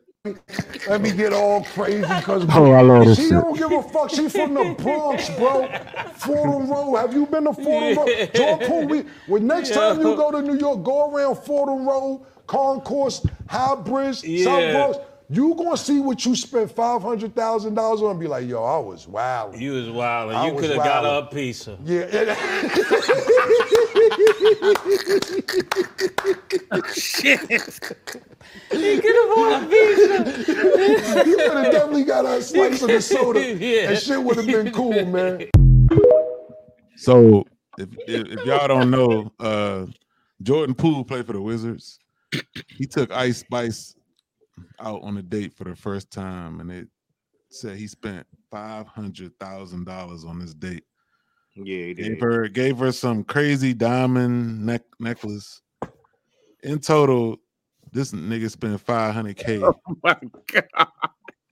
Let 0.89 1.01
me 1.01 1.13
get 1.13 1.33
all 1.33 1.65
crazy 1.65 2.01
because 2.01 2.45
Oh, 2.51 2.73
I 2.73 2.81
love 2.83 3.07
this 3.07 3.17
she 3.19 3.25
shit. 3.25 3.33
don't 3.33 3.57
give 3.57 3.71
a 3.73 3.83
fuck. 3.83 4.11
She's 4.11 4.33
from 4.33 4.55
the 4.55 4.75
Bronx, 4.79 5.29
bro. 5.37 5.69
Fordham 6.17 6.69
Road. 6.71 6.97
Have 6.97 7.13
you 7.15 7.27
been 7.27 7.45
to 7.45 7.53
Fordham 7.53 7.97
Road? 7.99 8.31
Jordan 8.35 8.69
Poole, 8.69 8.87
we, 8.87 9.05
well, 9.29 9.43
next 9.43 9.71
time 9.75 9.99
you 9.99 10.17
go 10.17 10.31
to 10.33 10.43
New 10.43 10.59
York, 10.59 10.83
go 10.85 11.11
around 11.15 11.37
Fordham 11.37 11.87
Road, 11.87 12.25
Concourse, 12.47 13.27
High 13.49 13.75
Bridge, 13.77 14.17
South 14.21 14.27
Yeah. 14.27 14.73
Bronx. 14.73 14.99
You 15.31 15.55
gonna 15.55 15.77
see 15.77 16.01
what 16.01 16.25
you 16.25 16.35
spent 16.35 16.71
five 16.71 17.03
hundred 17.03 17.35
thousand 17.35 17.75
dollars 17.75 18.01
on 18.01 18.13
and 18.13 18.21
be 18.21 18.27
like, 18.27 18.49
yo, 18.49 18.65
I 18.65 18.79
was 18.79 19.07
wild. 19.07 19.61
You 19.61 19.73
was 19.73 19.91
wild. 19.91 20.33
I 20.33 20.47
You 20.47 20.59
could 20.59 20.71
have 20.71 20.79
got 20.79 21.05
a 21.05 21.27
pizza. 21.27 21.77
Yeah. 21.85 22.35
Shit. 26.95 27.41
He 28.71 29.01
could 29.01 29.17
have 29.17 29.35
bought 29.35 29.63
a 29.63 29.67
pizza. 29.69 31.25
you 31.27 31.37
would 31.37 31.57
have 31.65 31.73
definitely 31.73 32.05
got 32.05 32.25
her 32.25 32.39
a 32.39 32.43
slice 32.43 32.81
of 32.81 32.89
the 32.89 33.03
soda. 33.03 33.55
Yeah. 33.59 33.91
And 33.91 33.99
shit 33.99 34.23
would 34.23 34.37
have 34.37 34.47
been 34.47 34.73
cool, 34.73 35.05
man. 35.05 35.49
So 36.97 37.45
if, 37.79 37.89
if 38.07 38.29
if 38.29 38.47
y'all 38.47 38.67
don't 38.69 38.91
know, 38.91 39.31
uh 39.41 39.87
Jordan 40.43 40.75
Poole 40.75 41.05
played 41.05 41.27
for 41.27 41.35
the 41.35 41.43
Wizards. 41.43 41.99
He 42.69 42.87
took 42.87 43.13
Ice 43.13 43.39
Spice 43.39 43.95
out 44.81 45.03
on 45.03 45.17
a 45.17 45.23
date 45.23 45.53
for 45.53 45.65
the 45.65 45.77
first 45.77 46.11
time, 46.11 46.61
and 46.61 46.71
it 46.71 46.89
said 47.51 47.77
he 47.77 47.87
spent 47.87 48.27
five 48.51 48.87
hundred 48.87 49.39
thousand 49.39 49.85
dollars 49.85 50.25
on 50.25 50.39
this 50.39 50.55
date. 50.55 50.85
Yeah, 51.55 51.87
he 51.87 51.95
Gave 51.95 52.21
her 52.21 52.49
gave 52.49 52.79
her 52.79 52.93
some 52.93 53.25
crazy 53.25 53.75
diamond 53.75 54.65
neck 54.65 54.83
necklace. 55.01 55.61
In 56.63 56.79
total, 56.79 57.39
this 57.93 58.13
nigga 58.13 58.51
spent 58.51 58.81
five 58.81 59.15
hundred 59.15 59.37
k 59.37 59.63
Oh 59.63 59.75
my 60.03 60.17
god. 60.53 60.89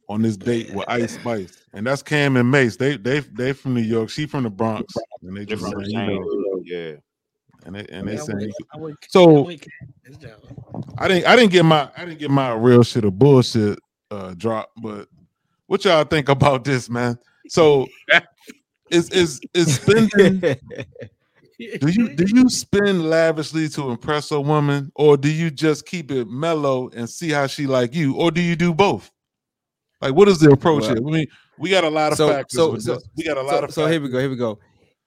on 0.09 0.23
this 0.23 0.37
date 0.37 0.73
with 0.73 0.89
Ice 0.89 1.15
Spice, 1.15 1.65
and 1.73 1.87
that's 1.87 2.03
Cam 2.03 2.37
and 2.37 2.51
Mase. 2.51 2.77
They 2.77 2.97
they 2.97 3.21
they 3.21 3.53
from 3.53 3.75
New 3.75 3.81
York. 3.81 4.11
She 4.11 4.27
from 4.27 4.45
the 4.45 4.51
Bronx, 4.51 4.95
and 5.23 5.37
they 5.37 5.45
just 5.45 5.65
saying, 5.65 5.85
you 5.91 6.07
know, 6.07 6.63
Yeah. 6.65 6.97
And 7.67 7.75
they 7.75 7.85
and 7.91 8.09
they 8.09 8.15
Yeah, 8.15 8.23
I 8.23 8.25
saying 8.25 8.39
would- 8.39 8.53
I 8.73 8.77
would- 8.79 8.93
I 8.95 9.07
so. 9.09 9.43
would 9.43 9.61
catch. 9.61 10.31
I 10.99 11.09
didn't 11.09 11.27
I 11.27 11.37
didn't 11.37 11.53
get 11.53 11.65
my 11.65 11.91
I 11.97 12.05
didn't 12.07 12.19
get 12.21 12.31
my 12.31 12.53
real 12.55 12.83
shit 12.83 13.05
or 13.05 13.11
bullshit 13.11 13.79
uh 14.11 14.35
drop, 14.35 14.71
but 14.83 15.09
what 15.67 15.85
y'all 15.85 16.05
think 16.05 16.29
about 16.37 16.65
this, 16.65 16.89
man? 16.89 17.19
So 17.49 17.87
is 18.91 19.11
is 19.11 19.41
is 19.53 19.75
spending 19.77 20.39
do 21.59 21.89
you 21.89 22.15
do 22.15 22.25
you 22.29 22.49
spend 22.49 23.09
lavishly 23.11 23.69
to 23.71 23.91
impress 23.91 24.31
a 24.31 24.41
woman 24.41 24.91
or 24.95 25.17
do 25.17 25.31
you 25.31 25.51
just 25.51 25.87
keep 25.87 26.11
it 26.11 26.29
mellow 26.29 26.89
and 26.95 27.09
see 27.11 27.31
how 27.31 27.47
she 27.47 27.67
like 27.67 27.95
you 27.95 28.15
or 28.15 28.31
do 28.31 28.41
you 28.41 28.55
do 28.57 28.73
both? 28.73 29.11
Like 30.01 30.15
what 30.15 30.29
is 30.29 30.39
the 30.39 30.51
approach 30.51 30.83
Well, 30.83 30.95
here? 30.95 31.07
I 31.07 31.11
mean, 31.11 31.27
we 31.59 31.71
got 31.71 31.85
a 31.85 31.91
lot 31.91 32.13
of 32.13 32.19
so- 32.19 32.29
factors. 32.29 32.57
so- 32.57 32.73
with 32.73 32.83
so- 32.83 32.95
this. 32.95 33.05
We 33.17 33.25
got 33.25 33.39
a 33.39 33.43
lot 33.43 33.59
so, 33.61 33.65
of 33.65 33.75
so 33.75 33.87
here 33.87 34.01
we 34.01 34.09
go. 34.09 34.19
Here 34.21 34.31
we 34.31 34.37
go. 34.37 34.59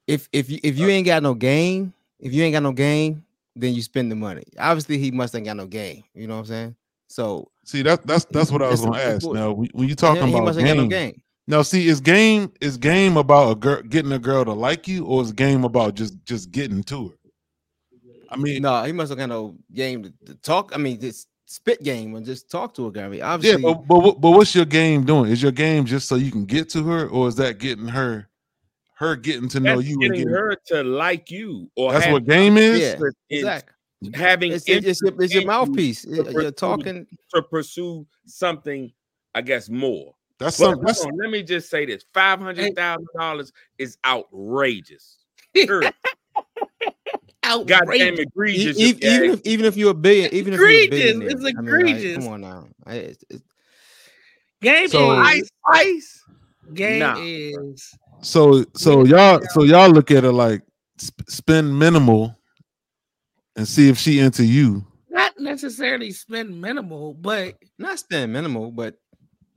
If 0.07 0.27
if 0.33 0.49
you 0.49 0.59
if 0.63 0.77
you 0.77 0.87
ain't 0.87 1.05
got 1.05 1.21
no 1.23 1.35
game, 1.35 1.93
if 2.19 2.33
you 2.33 2.43
ain't 2.43 2.53
got 2.53 2.63
no 2.63 2.71
game, 2.71 3.23
then 3.55 3.73
you 3.73 3.81
spend 3.81 4.11
the 4.11 4.15
money. 4.15 4.43
Obviously, 4.57 4.97
he 4.97 5.11
must 5.11 5.35
ain't 5.35 5.45
got 5.45 5.57
no 5.57 5.67
game. 5.67 6.03
You 6.13 6.27
know 6.27 6.35
what 6.35 6.41
I'm 6.41 6.45
saying? 6.45 6.75
So 7.07 7.49
See, 7.63 7.81
that's 7.81 8.03
that's 8.05 8.25
that's 8.25 8.51
what 8.51 8.61
I 8.61 8.69
was 8.69 8.81
gonna 8.81 8.97
ask. 8.97 9.27
Now, 9.27 9.51
when 9.53 9.87
you 9.87 9.95
talking 9.95 10.27
he 10.27 10.33
about 10.33 10.55
got 10.55 10.55
no 10.55 10.61
game, 10.63 10.89
game. 10.89 11.21
now 11.47 11.61
see, 11.61 11.87
is 11.87 12.01
game 12.01 12.51
is 12.61 12.77
game 12.77 13.17
about 13.17 13.51
a 13.51 13.55
girl 13.55 13.81
getting 13.83 14.11
a 14.11 14.19
girl 14.19 14.45
to 14.45 14.53
like 14.53 14.87
you, 14.87 15.05
or 15.05 15.21
is 15.21 15.31
game 15.31 15.63
about 15.63 15.95
just 15.95 16.23
just 16.25 16.51
getting 16.51 16.83
to 16.83 17.09
her? 17.09 17.15
I 18.29 18.37
mean, 18.37 18.61
No, 18.61 18.83
he 18.83 18.91
must 18.91 19.09
have 19.09 19.17
got 19.17 19.29
no 19.29 19.55
game 19.73 20.03
to, 20.03 20.13
to 20.27 20.35
talk. 20.35 20.71
I 20.73 20.77
mean, 20.77 20.99
just 20.99 21.27
spit 21.45 21.81
game 21.81 22.15
and 22.15 22.25
just 22.25 22.49
talk 22.49 22.75
to 22.75 22.87
a 22.87 22.91
guy. 22.91 23.05
I 23.05 23.09
mean, 23.09 23.19
yeah, 23.19 23.33
obviously, 23.33 23.61
but, 23.61 23.87
but 23.87 24.21
but 24.21 24.31
what's 24.31 24.53
your 24.53 24.65
game 24.65 25.03
doing? 25.03 25.31
Is 25.31 25.41
your 25.41 25.51
game 25.51 25.85
just 25.85 26.07
so 26.07 26.15
you 26.15 26.31
can 26.31 26.45
get 26.45 26.69
to 26.69 26.83
her, 26.83 27.07
or 27.07 27.27
is 27.27 27.35
that 27.35 27.57
getting 27.57 27.87
her, 27.87 28.28
her 28.99 29.15
getting 29.15 29.47
to 29.49 29.59
know 29.61 29.77
That's 29.77 29.87
you 29.87 29.93
and 29.95 30.01
getting 30.01 30.17
getting 30.27 30.33
her 30.33 30.55
to 30.67 30.83
like 30.83 31.31
you, 31.31 31.71
or 31.77 31.93
That's 31.93 32.11
what 32.11 32.25
game 32.25 32.57
is. 32.57 32.79
yeah, 32.81 32.99
exactly. 33.29 33.73
having 34.13 34.51
It's, 34.51 34.67
it's, 34.67 34.85
it's, 34.85 35.01
your, 35.01 35.21
it's 35.21 35.33
your 35.33 35.41
interest 35.41 35.41
you 35.41 35.45
mouthpiece. 35.47 36.05
Uh, 36.05 36.11
you're 36.11 36.23
pursue- 36.25 36.51
talking. 36.51 37.07
to 37.33 37.41
pursue 37.43 38.05
something, 38.25 38.91
I 39.33 39.41
guess, 39.41 39.69
more. 39.69 40.15
That's 40.37 40.57
But 40.57 40.71
some. 40.71 40.83
That's 40.85 41.05
on, 41.05 41.15
let 41.17 41.29
me 41.29 41.43
just 41.43 41.69
say 41.69 41.85
this: 41.85 42.03
five 42.13 42.39
hundred 42.39 42.75
thousand 42.75 43.07
dollars 43.17 43.51
is 43.77 43.97
outrageous. 44.05 45.17
Period. 45.53 45.93
Goddamn 47.41 47.79
Outrageous. 47.83 48.19
E- 48.19 48.21
egregious. 48.21 48.79
e- 48.79 48.89
if 48.89 49.03
even 49.03 49.31
if 49.31 49.41
even 49.45 49.65
if 49.65 49.77
you're 49.77 49.91
a 49.91 49.95
billion, 49.95 50.33
even 50.33 50.53
if 50.53 50.59
you're 50.59 50.69
a 50.69 50.83
Egregious. 50.83 50.99
billionaire, 51.13 51.29
It's 51.29 51.35
I 51.35 51.37
mean, 51.37 51.55
like, 51.55 51.55
egregious. 51.65 52.17
come 52.17 52.27
on 52.33 52.41
now. 52.41 52.67
I- 52.85 52.95
it's- 52.95 53.23
it's- 53.29 53.41
Game 54.61 54.87
So- 54.89 55.13
is 55.13 55.19
Ice 55.27 55.49
Ice. 55.67 56.23
game 56.73 56.99
Nah. 56.99 57.15
is 57.17 57.93
so 58.21 58.65
so 58.75 59.03
y'all 59.05 59.41
so 59.49 59.63
y'all 59.63 59.89
look 59.89 60.11
at 60.11 60.23
it 60.23 60.31
like 60.31 60.61
spend 60.97 61.77
minimal 61.77 62.35
and 63.55 63.67
see 63.67 63.89
if 63.89 63.97
she 63.97 64.19
into 64.19 64.45
you. 64.45 64.85
not 65.09 65.39
necessarily 65.39 66.11
spend 66.11 66.59
minimal, 66.61 67.13
but 67.13 67.55
not 67.77 67.99
spend 67.99 68.31
minimal, 68.31 68.71
but 68.71 68.95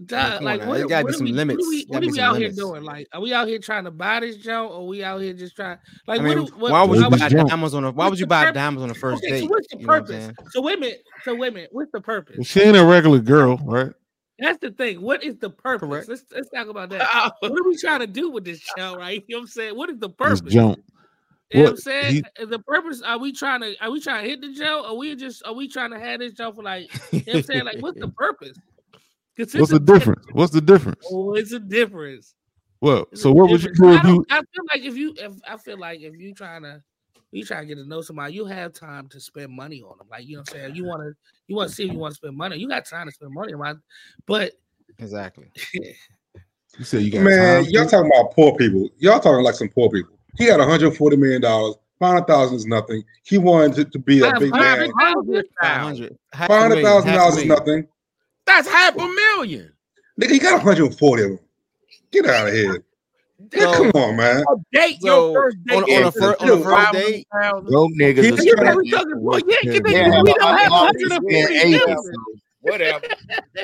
duh, 0.04 0.38
come 0.38 0.38
on 0.38 0.58
like 0.58 0.66
what, 0.66 0.76
there 0.78 0.86
gotta 0.88 1.04
what 1.04 1.08
be 1.10 1.14
are 1.14 1.18
some 1.18 1.26
we, 1.26 1.32
limits. 1.32 1.58
What 1.58 1.66
are 1.66 1.70
we, 1.70 1.84
what 1.88 2.04
are 2.04 2.10
we 2.10 2.20
out 2.20 2.32
limits. 2.34 2.56
here 2.56 2.64
doing? 2.66 2.82
Like, 2.84 3.08
are 3.12 3.20
we 3.20 3.32
out 3.32 3.48
here 3.48 3.58
trying 3.58 3.84
to 3.84 3.90
buy 3.90 4.20
this 4.20 4.36
junk, 4.36 4.70
or 4.72 4.86
we 4.86 5.04
out 5.04 5.20
here 5.20 5.32
just 5.34 5.54
trying? 5.56 5.78
Like, 6.06 6.20
I 6.20 6.24
mean, 6.24 6.46
do- 6.46 6.52
what, 6.56 6.72
why 6.72 6.82
would 6.84 6.98
you 6.98 7.10
buy 7.10 7.28
jump? 7.28 7.48
diamonds 7.48 7.74
on 7.74 7.84
a? 7.84 7.90
Why 7.90 8.04
what's 8.04 8.10
would 8.10 8.18
you 8.20 8.24
the 8.26 8.28
buy 8.28 8.44
purpose? 8.46 8.54
diamonds 8.54 8.82
on 8.82 8.88
the 8.88 8.94
first 8.94 9.22
Okay, 9.24 9.32
date? 9.32 9.40
so 9.40 9.46
what's 9.46 9.66
the 9.68 9.78
You 9.78 9.86
know 9.86 9.92
purpose? 9.92 10.10
saying? 10.10 10.36
So 10.50 10.62
wait 10.62 10.78
a 10.78 10.80
minute. 10.80 11.04
So 11.24 11.34
wait 11.34 11.48
a 11.48 11.54
minute. 11.54 11.68
What's 11.72 11.92
the 11.92 12.00
purpose? 12.00 12.46
She 12.46 12.60
ain't 12.60 12.76
a 12.76 12.84
regular 12.84 13.20
girl, 13.20 13.58
right? 13.64 13.92
That's 14.42 14.58
the 14.58 14.72
thing. 14.72 15.00
What 15.00 15.22
is 15.22 15.36
the 15.36 15.50
purpose? 15.50 15.88
Correct. 15.88 16.08
Let's 16.08 16.24
let's 16.34 16.50
talk 16.50 16.68
about 16.68 16.90
that. 16.90 17.32
what 17.40 17.52
are 17.52 17.64
we 17.64 17.76
trying 17.76 18.00
to 18.00 18.06
do 18.06 18.30
with 18.30 18.44
this 18.44 18.60
show, 18.76 18.96
right? 18.96 19.24
You 19.28 19.36
know 19.36 19.40
what 19.40 19.42
I'm 19.42 19.48
saying? 19.48 19.76
What 19.76 19.90
is 19.90 19.98
the 19.98 20.10
purpose? 20.10 20.52
jump. 20.52 20.78
You 21.50 21.58
know 21.58 21.64
what 21.64 21.70
I'm 21.70 21.76
saying? 21.76 22.24
he- 22.38 22.44
the 22.44 22.58
purpose 22.58 23.02
are 23.02 23.18
we 23.18 23.32
trying 23.32 23.60
to 23.60 23.76
are 23.80 23.90
we 23.90 24.00
trying 24.00 24.24
to 24.24 24.30
hit 24.30 24.40
the 24.40 24.52
Joe? 24.52 24.84
Are 24.86 24.94
we 24.96 25.14
just 25.14 25.44
are 25.46 25.54
we 25.54 25.68
trying 25.68 25.90
to 25.90 25.98
have 26.00 26.20
this 26.20 26.32
Joe 26.32 26.50
for 26.52 26.62
like 26.62 26.92
you 27.12 27.18
know 27.18 27.24
what 27.26 27.36
I'm 27.36 27.42
saying? 27.44 27.64
Like 27.64 27.78
what's 27.78 28.00
the 28.00 28.08
purpose? 28.18 28.58
What's 29.36 29.52
the 29.52 29.80
difference? 29.80 30.26
What's 30.32 30.52
the 30.52 30.60
difference? 30.60 31.06
Oh, 31.10 31.34
it's 31.34 31.52
a 31.52 31.58
difference. 31.60 32.34
Well, 32.82 33.06
It's 33.12 33.22
so 33.22 33.32
what 33.32 33.48
would 33.48 33.62
you 33.62 33.72
do 33.72 33.88
I? 33.88 34.38
I 34.38 34.40
feel 34.40 34.64
like 34.74 34.82
if 34.82 34.96
you, 34.96 35.14
if 35.16 35.32
I 35.48 35.56
feel 35.56 35.78
like 35.78 36.00
if 36.00 36.14
you 36.18 36.34
trying 36.34 36.62
to, 36.62 36.82
you 37.32 37.44
trying 37.44 37.62
to 37.62 37.74
get 37.74 37.82
to 37.82 37.88
know 37.88 38.02
somebody, 38.02 38.34
you 38.34 38.44
have 38.44 38.72
time 38.72 39.08
to 39.08 39.20
spend 39.20 39.50
money 39.50 39.82
on 39.82 39.98
them. 39.98 40.06
Like 40.10 40.26
you 40.26 40.36
know, 40.36 40.40
what 40.40 40.54
I'm 40.54 40.60
saying 40.60 40.76
you 40.76 40.84
want 40.84 41.02
to, 41.02 41.14
you 41.46 41.56
want 41.56 41.70
to 41.70 41.74
see 41.74 41.84
if 41.84 41.92
you 41.92 41.98
want 41.98 42.12
to 42.12 42.16
spend 42.16 42.36
money. 42.36 42.56
You 42.56 42.68
got 42.68 42.84
time 42.84 43.06
to 43.06 43.12
spend 43.12 43.32
money, 43.32 43.54
right? 43.54 43.76
But 44.26 44.52
exactly. 44.98 45.50
You 46.78 46.86
said 46.86 47.02
you 47.02 47.10
got 47.10 47.22
Man, 47.22 47.64
time. 47.64 47.70
y'all 47.70 47.86
talking 47.86 48.10
about 48.10 48.32
poor 48.34 48.56
people. 48.56 48.88
Y'all 48.96 49.20
talking 49.20 49.44
like 49.44 49.54
some 49.54 49.68
poor 49.68 49.90
people. 49.90 50.18
He 50.38 50.44
had 50.44 50.58
140 50.58 51.16
million 51.16 51.42
dollars. 51.42 51.74
Five 51.98 52.14
hundred 52.14 52.26
thousand 52.26 52.56
is 52.56 52.66
nothing. 52.66 53.04
He 53.24 53.38
wanted 53.38 53.74
to, 53.74 53.84
to 53.84 53.98
be 53.98 54.22
a 54.22 54.32
big 54.38 54.50
man. 54.50 54.90
Five 54.98 55.18
hundred. 55.20 55.46
Five 56.34 56.48
hundred 56.48 56.82
thousand 56.82 57.12
dollars 57.12 57.36
is 57.36 57.44
nothing. 57.44 57.86
That's 58.46 58.66
half 58.66 58.96
a 58.96 59.06
million. 59.06 59.72
Nigga, 60.20 60.30
he 60.30 60.38
got 60.38 60.54
140 60.54 61.22
of 61.22 61.28
them. 61.28 61.38
Get 62.10 62.26
out 62.26 62.48
of 62.48 62.54
here. 62.54 62.84
Yeah, 63.54 63.66
come 63.76 63.90
on, 63.94 64.16
man. 64.16 64.44
Date 64.72 65.00
So, 65.00 65.06
your 65.06 65.34
first 65.34 65.56
date 65.66 65.76
on- 65.76 65.84
on 65.84 66.04
a 66.04 66.12
fir- 66.12 66.36
on 66.40 66.50
a 66.50 66.62
first 66.62 66.92
date? 66.92 67.26
Yo, 67.68 67.88
niggas 68.00 68.22
He- 68.22 68.30
are 68.30 68.36
he- 68.36 68.50
spending- 68.50 68.76
we 68.76 68.90
talking 68.90 69.12
yeah, 69.48 69.62
Yeah, 69.62 69.72
Yeah, 70.08 70.22
we 70.22 70.34
don't 70.34 70.58
have 70.58 70.70
$100 70.70 70.70
140 70.70 71.08
spend 71.08 71.22
million. 71.24 71.60
80. 71.74 71.80
Whatever. 72.60 73.00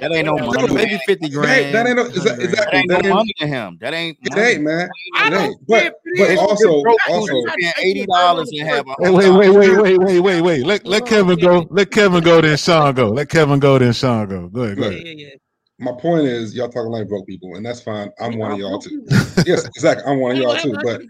That 0.01 0.13
ain't 0.13 0.27
no 0.27 0.37
No, 0.37 0.47
money. 0.47 0.75
maybe 0.75 0.99
fifty 1.07 1.29
grand. 1.29 1.75
that 1.75 1.87
ain't 1.87 1.97
no, 1.97 2.05
exa- 2.05 2.39
100 2.39 2.39
grand. 2.39 2.51
That 2.51 2.75
ain't 2.75 2.89
no 2.89 2.97
ain't, 2.97 3.09
money 3.09 3.35
to 3.41 3.47
him. 3.47 3.79
That 3.81 3.95
ain't 3.95 4.19
it 4.23 4.37
ain't, 4.39 4.63
man. 4.63 4.89
I 5.17 5.27
It 5.29 5.35
ain't. 5.35 5.67
But 5.67 5.81
care 5.83 5.89
if 5.89 5.95
it 6.05 6.19
but 6.19 6.31
is. 6.31 6.39
also 6.39 6.85
also 7.09 7.43
eighty 7.81 8.07
dollars 8.07 8.51
and 8.53 8.69
have 8.69 8.87
a 8.87 9.13
wait, 9.13 9.31
wait, 9.31 9.51
wait, 9.51 9.77
wait, 9.77 9.99
wait, 9.99 10.19
wait, 10.21 10.41
wait. 10.41 10.67
Let 10.67 10.87
let 10.87 11.07
Kevin 11.07 11.39
go. 11.39 11.67
Let 11.71 11.91
Kevin 11.91 12.23
go. 12.23 12.41
Then 12.41 12.57
Sean 12.57 12.95
go. 12.95 13.09
Let 13.11 13.29
Kevin 13.29 13.59
go. 13.59 13.79
Then 13.79 13.93
Sean 13.93 14.29
go. 14.29 14.49
Go 14.49 14.63
ahead. 14.63 14.77
Go 14.77 14.83
Look, 14.85 14.93
ahead. 14.93 15.39
My 15.81 15.93
point 15.93 16.25
is 16.25 16.57
y'all 16.57 16.69
talking 16.69 16.91
like 16.91 17.09
broke 17.09 17.27
people, 17.27 17.55
and 17.55 17.65
that's 17.65 17.81
fine. 17.81 18.11
I'm 18.21 18.33
We 18.33 18.39
one 18.39 18.53
of 18.53 18.59
y'all 18.59 18.81
too. 18.81 19.07
Yes, 19.47 19.65
exactly. 19.67 20.05
I'm 20.07 20.19
one 20.19 20.33
of 20.33 20.39
y'all 20.39 20.57
too. 20.57 20.77
But 20.83 21.03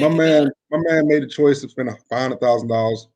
my 0.00 0.08
man, 0.08 0.50
my 0.70 0.78
man 0.78 1.06
made 1.06 1.22
a 1.22 1.26
choice 1.26 1.60
to 1.60 1.68
spend 1.68 1.90
five 2.08 2.22
hundred 2.22 2.40
thousand 2.40 2.68
dollars. 2.68 3.08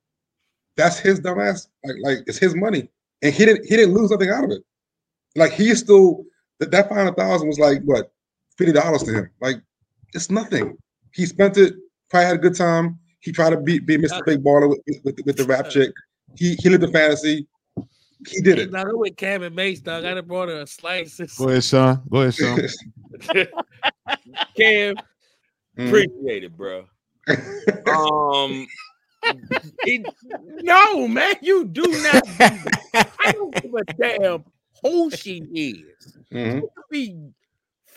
That's 0.77 0.99
his 0.99 1.21
dumbass. 1.21 1.69
Like, 1.85 1.97
like 2.03 2.19
it's 2.27 2.37
his 2.39 2.55
money, 2.55 2.91
and 3.23 3.33
he 3.33 3.47
didn't 3.47 3.65
he 3.65 3.77
didn't 3.77 3.95
lose 3.95 4.11
nothing 4.11 4.29
out 4.29 4.45
of 4.45 4.51
it. 4.51 4.63
Like 5.35 5.53
he 5.53 5.75
still 5.75 6.25
that 6.61 6.71
that 6.73 6.91
five 6.91 6.99
hundred 6.99 7.17
thousand 7.17 7.49
was 7.49 7.59
like 7.59 7.81
what 7.85 8.13
fifty 8.59 8.73
dollars 8.73 9.03
to 9.05 9.13
him. 9.15 9.31
Like 9.41 9.57
it's 10.13 10.31
nothing. 10.31 10.77
He 11.15 11.25
spent 11.25 11.57
it. 11.57 11.75
Probably 12.11 12.27
had 12.27 12.37
a 12.37 12.39
good 12.39 12.55
time. 12.55 12.99
He 13.21 13.33
tried 13.33 13.51
to 13.51 13.57
be 13.57 13.79
be 13.79 13.97
Mr. 13.97 14.25
Big 14.25 14.43
Baller 14.43 14.69
with, 14.69 14.81
with, 15.05 15.19
with 15.25 15.37
the 15.37 15.45
rap 15.45 15.71
chick. 15.71 15.93
He 16.37 16.55
he 16.57 16.69
lived 16.69 16.83
the 16.83 16.89
fantasy. 16.89 17.47
He 18.27 18.41
did 18.41 18.59
it. 18.59 18.73
dog, 18.73 18.89
I'm 18.89 18.99
with 18.99 19.17
Cam 19.17 19.43
and 19.43 19.55
Mase, 19.55 19.81
dog. 19.81 20.05
I 20.05 20.15
done 20.15 20.27
brought 20.27 20.49
her 20.49 20.63
a 20.63 20.67
slice. 20.67 21.19
Go 21.39 21.49
ahead, 21.49 21.65
Sean. 21.65 22.03
Go 22.11 22.21
ahead, 22.23 22.35
Sean. 22.35 22.59
Cam, 24.57 24.97
Mhm. 25.77 25.87
appreciate 25.89 26.45
it, 26.45 26.57
bro. 26.57 26.87
Um, 27.87 28.67
it- 29.85 30.07
no, 30.63 31.07
man, 31.09 31.35
you 31.43 31.65
do 31.65 31.83
not. 32.03 32.25
do 32.25 32.39
that. 32.39 33.13
I 33.25 33.33
don't 33.33 33.55
give 33.63 33.73
a 33.75 33.85
damn 34.01 34.45
who 34.83 35.11
she 35.11 35.39
is. 35.53 36.17
Mhm. 36.33 36.59
It 36.59 36.71
could 36.75 36.85
be 36.91 37.31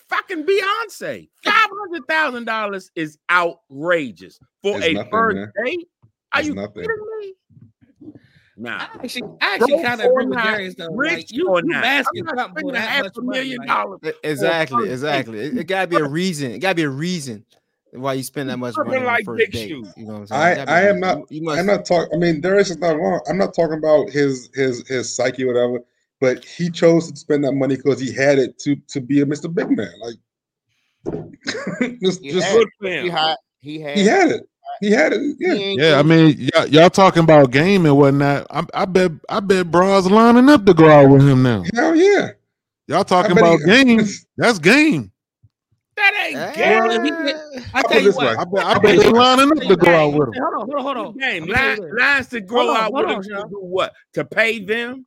fucking 0.09 0.43
Beyonce. 0.45 1.29
Five 1.43 1.69
hundred 1.69 2.07
thousand 2.07 2.45
dollars 2.45 2.91
is 2.95 3.17
outrageous 3.29 4.39
for 4.61 4.77
It's 4.77 4.87
a 4.87 4.93
nothing, 4.93 5.09
first 5.11 5.35
man. 5.37 5.51
date. 5.65 5.87
Are 6.33 6.39
It's 6.39 6.47
you 6.49 6.55
nothing. 6.55 6.73
kidding 6.83 7.07
me? 7.19 7.33
Nah. 8.57 8.77
I 8.79 8.89
actually, 9.03 9.23
I 9.41 9.55
actually 9.55 9.83
kind 9.83 10.01
of 10.01 10.07
agree 10.07 10.25
with 10.25 10.37
Darius 10.43 10.75
though. 10.75 10.89
rich 10.91 11.11
Like 11.13 11.31
you, 11.31 11.49
or 11.49 11.61
you 11.61 11.69
not. 11.69 11.83
asking 11.85 12.27
I'm 12.27 12.35
not 12.35 12.49
for 12.51 12.59
spending 12.59 12.75
half 12.75 13.17
a 13.17 13.21
million 13.21 13.57
Like, 13.59 13.67
dollars. 13.67 13.99
E- 14.05 14.11
Exactly, 14.23 14.89
exactly. 14.89 15.39
It, 15.39 15.57
it 15.59 15.63
gotta 15.65 15.87
be 15.87 15.97
a 15.97 16.07
reason. 16.07 16.51
It 16.51 16.59
gotta 16.59 16.75
be 16.75 16.83
a 16.83 16.89
reason 16.89 17.45
why 17.91 18.13
you 18.13 18.23
spend 18.23 18.49
that 18.49 18.57
much 18.57 18.75
money 18.77 18.97
on 18.97 19.05
like 19.05 19.19
the 19.19 19.25
first 19.25 19.51
date. 19.51 19.69
shoes. 19.69 19.93
You 19.95 20.05
know 20.05 20.13
what 20.13 20.19
I'm 20.19 20.27
saying? 20.27 20.41
I, 20.41 20.51
It 20.51 20.55
gotta 20.55 20.67
be 20.67 20.71
a 20.71 20.75
I 20.75 20.81
am 20.89 20.99
not 20.99 21.17
You, 21.17 21.27
you 21.29 21.43
must. 21.43 21.59
I'm 21.59 21.65
not 21.65 21.85
talking. 21.85 22.09
I 22.13 22.17
mean, 22.17 22.41
Darius 22.41 22.69
is 22.69 22.77
not 22.77 22.97
wrong. 22.97 23.21
I'm 23.29 23.37
not 23.37 23.53
talking 23.53 23.77
about 23.77 24.09
his 24.09 24.49
his 24.53 24.87
his 24.87 25.13
psyche 25.13 25.43
or 25.43 25.47
whatever. 25.47 25.79
But 26.19 26.45
he 26.45 26.69
chose 26.69 27.09
to 27.11 27.17
spend 27.17 27.43
that 27.45 27.53
money 27.53 27.77
because 27.77 27.99
he 27.99 28.13
had 28.13 28.37
it 28.37 28.59
to 28.59 28.75
to 28.75 29.01
be 29.01 29.21
a 29.21 29.25
Mr. 29.25 29.51
Big 29.51 29.69
Man. 29.75 29.91
Like, 29.99 30.15
just, 32.03 32.21
He 32.21 32.31
just 32.31 32.47
had 32.47 32.57
Good 32.57 32.67
it. 32.81 33.03
He 33.03 33.09
had 33.09 33.35
he 33.61 33.79
had, 33.79 33.97
he 33.97 34.05
had 34.05 34.31
it. 34.31 34.43
He 34.81 34.91
had 34.91 35.13
it. 35.13 35.21
Yeah. 35.39 35.53
Yeah, 35.53 35.99
I 35.99 36.03
mean, 36.03 36.49
y'all, 36.53 36.67
y'all 36.67 36.89
talking 36.89 37.23
about 37.23 37.51
game 37.51 37.85
and 37.85 37.95
whatnot. 37.95 38.47
I, 38.49 38.63
I 38.73 38.85
bet, 38.85 39.11
I 39.29 39.39
bet 39.39 39.69
bras 39.71 40.07
lining 40.07 40.49
up 40.49 40.65
to 40.65 40.73
go 40.73 40.89
out 40.89 41.07
with 41.09 41.21
him 41.21 41.43
now. 41.43 41.63
Hell 41.73 41.95
yeah. 41.95 42.31
Y'all 42.87 43.03
talking 43.05 43.35
bet 43.35 43.45
he- 43.45 43.49
about 43.55 43.65
game? 43.65 44.01
That's 44.37 44.59
game. 44.59 45.11
That 45.95 46.13
ain't 46.27 46.35
Eh, 46.35 46.53
game. 46.55 46.83
Well, 46.87 46.91
if 46.91 47.03
he 47.03 47.09
get, 47.61 47.65
I 47.75 47.81
tell 47.83 48.01
you 48.01 48.11
what. 48.13 48.25
way. 48.25 48.35
I 48.35 48.43
bet, 48.45 48.65
I 48.65 48.79
bet 48.79 48.99
they 48.99 49.09
lining 49.09 49.51
up 49.51 49.57
to 49.67 49.75
go 49.75 49.91
out 49.95 50.13
with 50.13 50.29
him. 50.29 50.41
hold 50.41 50.53
on, 50.53 50.59
hold 50.67 50.73
on, 50.75 50.81
hold 50.95 50.97
on. 50.97 51.17
Game. 51.17 51.43
I'ma 51.43 51.53
tell 51.53 51.63
Lines, 51.67 51.79
you 51.79 51.85
this. 51.85 51.99
lines 52.01 52.27
to 52.29 52.41
grow 52.41 52.65
Hold 52.65 52.69
on, 52.69 52.75
out 52.77 52.91
hold 52.91 52.93
with 53.07 53.15
on, 53.17 53.23
him 53.23 53.43
to 53.43 53.49
do 53.49 53.57
what? 53.61 53.93
To 54.13 54.25
pay 54.25 54.59
them? 54.65 55.05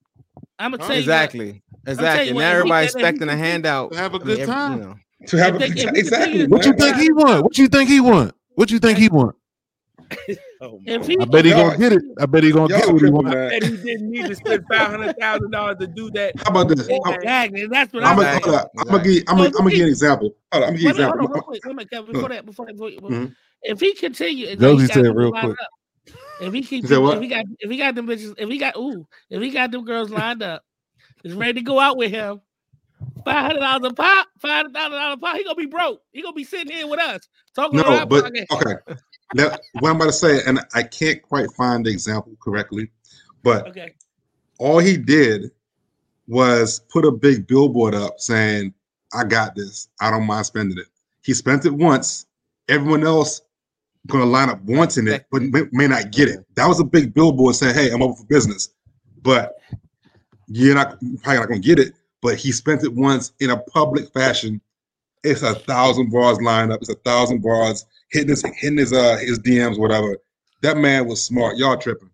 I'm 0.58 0.70
gonna 0.70 0.82
Huh? 0.82 0.86
tell 0.88 0.96
you 0.96 1.00
Exactly, 1.02 1.62
exactly. 1.86 2.28
you 2.28 2.34
what, 2.36 2.40
Now 2.42 2.46
if 2.46 2.52
he 2.52 2.58
everybody 2.58 2.86
get- 2.86 2.94
if 2.94 3.00
he 3.00 3.00
expecting 3.00 3.28
a 3.28 3.36
handout. 3.36 3.92
To 3.92 3.98
have 3.98 4.12
a 4.12 4.16
I 4.16 4.18
mean, 4.18 4.26
good 4.28 4.38
every- 4.40 4.54
time. 4.54 4.72
You 4.78 4.84
know. 4.84 4.94
To 5.26 5.36
have 5.38 5.54
a 5.54 5.58
they- 5.58 5.68
good 5.70 5.84
time. 5.84 5.96
Exactly. 5.96 6.46
What 6.46 6.64
you 6.66 6.72
think 6.74 6.96
he 6.96 7.12
want? 7.12 7.42
What 7.42 7.58
you 7.58 7.68
think 7.68 7.88
he 7.90 8.00
want? 8.00 8.34
What 8.54 8.70
you 8.70 8.78
think 8.78 8.98
he 8.98 9.08
want? 9.08 9.34
Oh 10.60 10.80
he, 10.84 10.94
I 11.20 11.24
bet 11.26 11.44
he 11.44 11.52
gonna 11.52 11.76
get 11.76 11.92
it. 11.92 12.02
I 12.18 12.26
bet 12.26 12.44
he 12.44 12.52
gonna 12.52 12.68
Y'all 12.68 12.78
get 12.78 12.92
what 12.92 13.02
he 13.02 13.10
want. 13.10 13.26
man. 13.26 13.50
bet 13.50 13.62
he 13.62 13.76
didn't 13.76 14.10
need 14.10 14.26
to 14.28 14.34
spend 14.34 14.64
five 14.70 14.90
hundred 14.90 15.14
thousand 15.18 15.50
dollars 15.50 15.76
to 15.80 15.86
do 15.86 16.10
that. 16.12 16.34
How 16.44 16.50
about 16.52 16.68
this? 16.68 16.88
Exactly, 16.88 17.66
that's 17.66 17.92
what 17.92 18.04
I'm 18.04 18.10
I'm 18.10 18.16
gonna 18.16 18.40
saying. 18.40 18.68
I'm 18.78 18.86
gonna 18.86 19.04
give. 19.04 19.24
I'm 19.28 19.36
gonna, 19.36 19.48
I'm 19.48 19.52
gonna 19.52 19.70
give 19.70 19.78
you 19.78 19.84
an 19.84 19.88
example. 19.90 20.34
Hold 20.52 20.64
on. 20.64 20.68
I'm 20.70 20.74
gonna 20.76 20.78
give 20.78 20.82
you 20.82 20.90
an 20.90 20.94
a 20.94 20.94
minute, 20.94 21.08
hold 21.08 21.20
on, 21.20 21.26
real 21.26 21.26
example. 21.26 21.42
quick. 21.42 21.62
Wait 21.66 21.86
a 21.86 21.88
Kevin. 21.88 22.12
Before 22.12 22.28
that, 22.28 22.46
before 22.46 22.66
that, 22.66 22.72
before, 22.76 22.90
before, 22.90 23.10
Mhm. 23.10 23.34
if 23.62 23.80
he 23.80 23.94
continue, 23.94 24.46
if 24.46 24.60
Josie 24.60 24.82
he 24.82 24.88
got 24.88 24.94
said 25.04 25.16
real 25.16 25.32
quick. 25.32 25.60
up, 25.60 25.68
if 26.40 26.52
he 26.54 26.62
keep, 26.62 26.82
You 26.82 26.88
said 26.88 26.98
what? 26.98 27.16
if 27.16 27.22
he 27.22 27.28
got, 27.28 27.44
if 27.58 27.70
he 27.70 27.76
got 27.76 27.94
them 27.94 28.06
bitches, 28.06 28.34
if 28.38 28.48
he 28.48 28.58
got, 28.58 28.76
ooh, 28.76 29.06
if 29.30 29.42
he 29.42 29.50
got 29.50 29.70
them 29.70 29.84
girls 29.84 30.10
lined 30.10 30.42
up, 30.42 30.62
is 31.24 31.34
ready 31.34 31.54
to 31.54 31.62
go 31.62 31.78
out 31.80 31.96
with 31.96 32.10
him, 32.10 32.40
five 33.24 33.46
hundred 33.46 33.60
dollars 33.60 33.90
a 33.90 33.94
pop, 33.94 34.28
five 34.40 34.66
hundred 34.66 34.74
dollars 34.74 35.14
a 35.14 35.16
pop, 35.18 35.36
he 35.36 35.44
gonna 35.44 35.54
be 35.56 35.66
broke. 35.66 36.00
He 36.12 36.22
gonna 36.22 36.34
be 36.34 36.44
sitting 36.44 36.72
here 36.72 36.86
with 36.86 37.00
us 37.00 37.28
talking 37.54 37.76
No, 37.76 37.82
about 37.82 38.08
but 38.08 38.24
okay. 38.52 38.74
Now, 39.32 39.56
what 39.80 39.90
I'm 39.90 39.96
about 39.96 40.06
to 40.06 40.12
say, 40.12 40.40
and 40.46 40.60
I 40.74 40.82
can't 40.82 41.22
quite 41.22 41.50
find 41.52 41.86
the 41.86 41.90
example 41.90 42.36
correctly, 42.40 42.90
but 43.42 43.68
Okay, 43.68 43.94
all 44.58 44.78
he 44.78 44.96
did 44.96 45.50
was 46.26 46.80
put 46.90 47.04
a 47.04 47.10
big 47.10 47.46
billboard 47.46 47.94
up 47.94 48.20
saying, 48.20 48.74
"I 49.12 49.24
got 49.24 49.54
this. 49.54 49.88
I 50.00 50.10
don't 50.10 50.26
mind 50.26 50.46
spending 50.46 50.78
it." 50.78 50.86
He 51.22 51.34
spent 51.34 51.64
it 51.64 51.72
once. 51.72 52.26
Everyone 52.68 53.04
else 53.04 53.42
gonna 54.06 54.26
line 54.26 54.50
up 54.50 54.62
wanting 54.62 55.08
it, 55.08 55.26
but 55.30 55.42
may, 55.42 55.62
may 55.72 55.88
not 55.88 56.10
get 56.10 56.28
it. 56.28 56.44
That 56.54 56.66
was 56.66 56.80
a 56.80 56.84
big 56.84 57.14
billboard 57.14 57.56
saying, 57.56 57.74
"Hey, 57.74 57.90
I'm 57.90 58.02
open 58.02 58.16
for 58.16 58.24
business," 58.24 58.70
but 59.22 59.56
you're 60.48 60.74
not 60.74 60.98
probably 61.22 61.40
not 61.40 61.48
gonna 61.48 61.60
get 61.60 61.78
it. 61.78 61.94
But 62.20 62.36
he 62.36 62.52
spent 62.52 62.84
it 62.84 62.92
once 62.94 63.32
in 63.40 63.50
a 63.50 63.56
public 63.56 64.12
fashion. 64.12 64.60
It's 65.22 65.42
a 65.42 65.54
thousand 65.54 66.10
bars 66.10 66.40
lined 66.40 66.72
up. 66.72 66.80
It's 66.80 66.90
a 66.90 66.94
thousand 66.96 67.42
bars 67.42 67.86
hitting 68.10 68.28
his 68.28 68.42
hitting 68.56 68.78
his 68.78 68.92
uh 68.92 69.16
his 69.18 69.38
DMs, 69.40 69.78
whatever. 69.78 70.16
That 70.62 70.76
man 70.78 71.06
was 71.06 71.24
smart. 71.24 71.56
Y'all 71.56 71.76
tripping. 71.76 72.10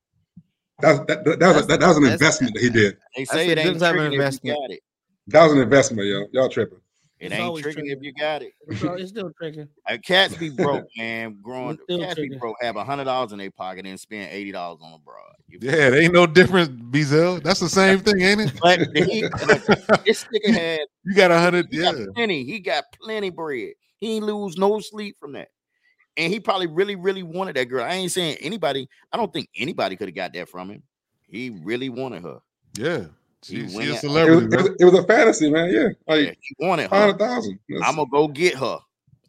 That 0.81 1.07
that, 1.07 1.25
that, 1.25 1.39
that, 1.41 1.55
was, 1.55 1.67
that, 1.67 1.81
that 1.81 1.89
was 1.89 1.99
an 1.99 2.07
investment 2.07 2.55
that 2.55 2.63
he 2.63 2.71
did. 2.71 2.97
They 3.17 3.25
say 3.25 3.49
a 3.49 3.53
it 3.53 3.59
ain't 3.59 3.79
different 3.79 3.81
type 3.81 3.91
of 3.91 3.97
tricking 3.97 4.07
if 4.07 4.13
you 4.13 4.17
investment. 4.17 4.59
got 4.61 4.71
it. 4.71 4.81
That 5.29 5.45
was 5.45 5.53
an 5.53 5.59
investment, 5.61 6.09
yo. 6.09 6.25
Y'all 6.33 6.49
tripping. 6.49 6.79
It 7.19 7.27
It's 7.27 7.35
ain't 7.35 7.43
always 7.43 7.63
tricking 7.63 7.87
if 7.87 7.99
you 8.01 8.13
got 8.15 8.43
it. 8.43 8.53
so 8.79 8.95
it's 8.95 9.11
still 9.11 9.31
tricking. 9.39 9.69
Uh, 9.89 9.97
cats 10.05 10.37
be 10.37 10.51
broke, 10.51 10.85
man. 10.97 11.39
Growing 11.43 11.75
It's 11.75 11.83
still 11.83 12.01
cats 12.01 12.15
be 12.15 12.31
broke, 12.39 12.57
have 12.61 12.77
a 12.77 12.85
hundred 12.85 13.05
dollars 13.05 13.33
in 13.33 13.39
their 13.39 13.51
pocket 13.51 13.87
and 13.87 13.99
spend 13.99 14.31
eighty 14.33 14.53
dollars 14.53 14.79
on 14.83 14.93
a 14.93 14.99
broad. 14.99 15.33
Yeah, 15.49 15.89
it 15.89 15.95
ain't 15.95 16.15
no 16.15 16.27
difference, 16.27 16.69
Bezel. 16.69 17.41
That's 17.41 17.61
the 17.61 17.69
same 17.69 18.01
thing, 18.01 18.21
ain't 18.21 18.41
it? 18.43 18.53
But 18.61 18.81
he, 18.95 19.23
but 19.47 19.61
this 20.07 20.25
nigga 20.25 20.53
had 20.53 20.81
You 21.05 21.15
got 21.15 21.31
a 21.31 21.39
hundred. 21.39 21.69
he 21.71 21.79
Yeah, 21.79 21.93
got 21.93 22.15
plenty. 22.15 22.45
He 22.45 22.61
got 22.61 22.85
plenty 23.03 23.31
bread. 23.31 23.73
He 23.99 24.17
ain't 24.17 24.25
lose 24.27 24.57
no 24.57 24.79
sleep 24.81 25.17
from 25.19 25.33
that. 25.33 25.49
And 26.21 26.31
he 26.33 26.39
probably 26.39 26.67
really, 26.67 26.97
really 26.97 27.23
wanted 27.23 27.57
that 27.57 27.65
girl. 27.65 27.83
I 27.85 27.95
ain't 27.95 28.13
saying 28.13 28.37
anybody. 28.41 28.87
I 29.11 29.17
don't 29.17 29.33
think 29.33 29.49
anybody 29.57 29.97
could 29.97 30.09
have 30.09 30.15
got 30.15 30.35
that 30.35 30.49
from 30.51 30.71
him. 30.71 30.83
He 31.27 31.49
really 31.65 31.89
wanted 31.89 32.23
her. 32.25 32.39
yeah. 32.77 33.05
He 33.47 33.67
She, 33.67 33.69
she 33.71 33.79
a 33.79 33.81
out- 33.93 33.95
It 33.95 33.99
celebrity. 34.01 34.47
was, 34.47 34.55
it, 34.55 34.63
was, 34.63 34.77
it 34.81 34.85
was 34.85 34.95
a 34.95 35.03
fantasy, 35.05 35.51
man. 35.51 35.71
Yeah, 35.71 36.15
Yeah, 36.15 36.33
he 36.39 36.57
wanted 36.59 36.91
her. 36.91 36.97
hundred 36.97 37.19
thousand. 37.19 37.59
I'm 37.83 37.97
gonna 37.97 38.11
go 38.13 38.29
get 38.29 38.55
her. 38.57 38.65
All 38.67 38.83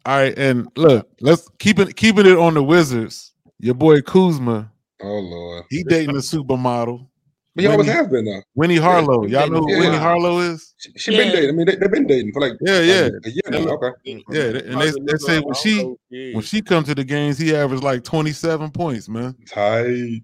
right, 0.04 0.36
and 0.36 0.68
look, 0.76 1.08
let's 1.22 1.48
keep 1.58 1.78
it 1.78 1.96
keeping 1.96 2.26
it 2.26 2.36
on 2.36 2.52
the 2.52 2.62
Wizards. 2.62 3.32
Your 3.58 3.74
boy 3.74 4.02
Kuzma, 4.02 4.70
Oh 5.02 5.18
lord, 5.18 5.64
he 5.70 5.82
dating 5.84 6.10
a 6.16 6.18
supermodel. 6.18 7.06
But 7.54 7.62
he 7.62 7.68
always 7.68 7.86
Winnie- 7.86 7.96
have 7.98 8.10
been 8.10 8.24
though. 8.24 8.42
Winnie 8.54 8.76
Harlow. 8.76 9.26
Y'all 9.26 9.48
know 9.50 9.60
who 9.60 9.70
Yeah, 9.72 9.78
Winnie 9.78 9.92
yeah. 9.92 9.98
Harlow 10.00 10.38
is? 10.40 10.74
She, 10.78 10.92
she 10.96 11.10
been 11.16 11.32
dating. 11.32 11.50
I 11.50 11.52
mean, 11.52 11.66
they, 11.66 11.76
they've 11.76 11.90
been 11.90 12.06
dating 12.06 12.32
for 12.32 12.40
like 12.40 12.52
Yeah, 12.60 12.80
yeah. 12.80 13.08
a 13.24 13.30
year 13.30 13.42
now. 13.50 13.58
Okay, 13.70 14.22
Yeah, 14.30 14.42
and 14.72 14.80
they, 14.80 14.90
they 14.90 15.18
say 15.18 15.40
when 15.40 15.54
she 15.54 15.94
when 16.34 16.42
she 16.42 16.62
comes 16.62 16.88
to 16.88 16.94
the 16.94 17.04
games, 17.04 17.38
he 17.38 17.54
averaged 17.54 17.82
like 17.84 18.04
27 18.04 18.70
points, 18.70 19.08
man. 19.08 19.36
tight. 19.46 20.22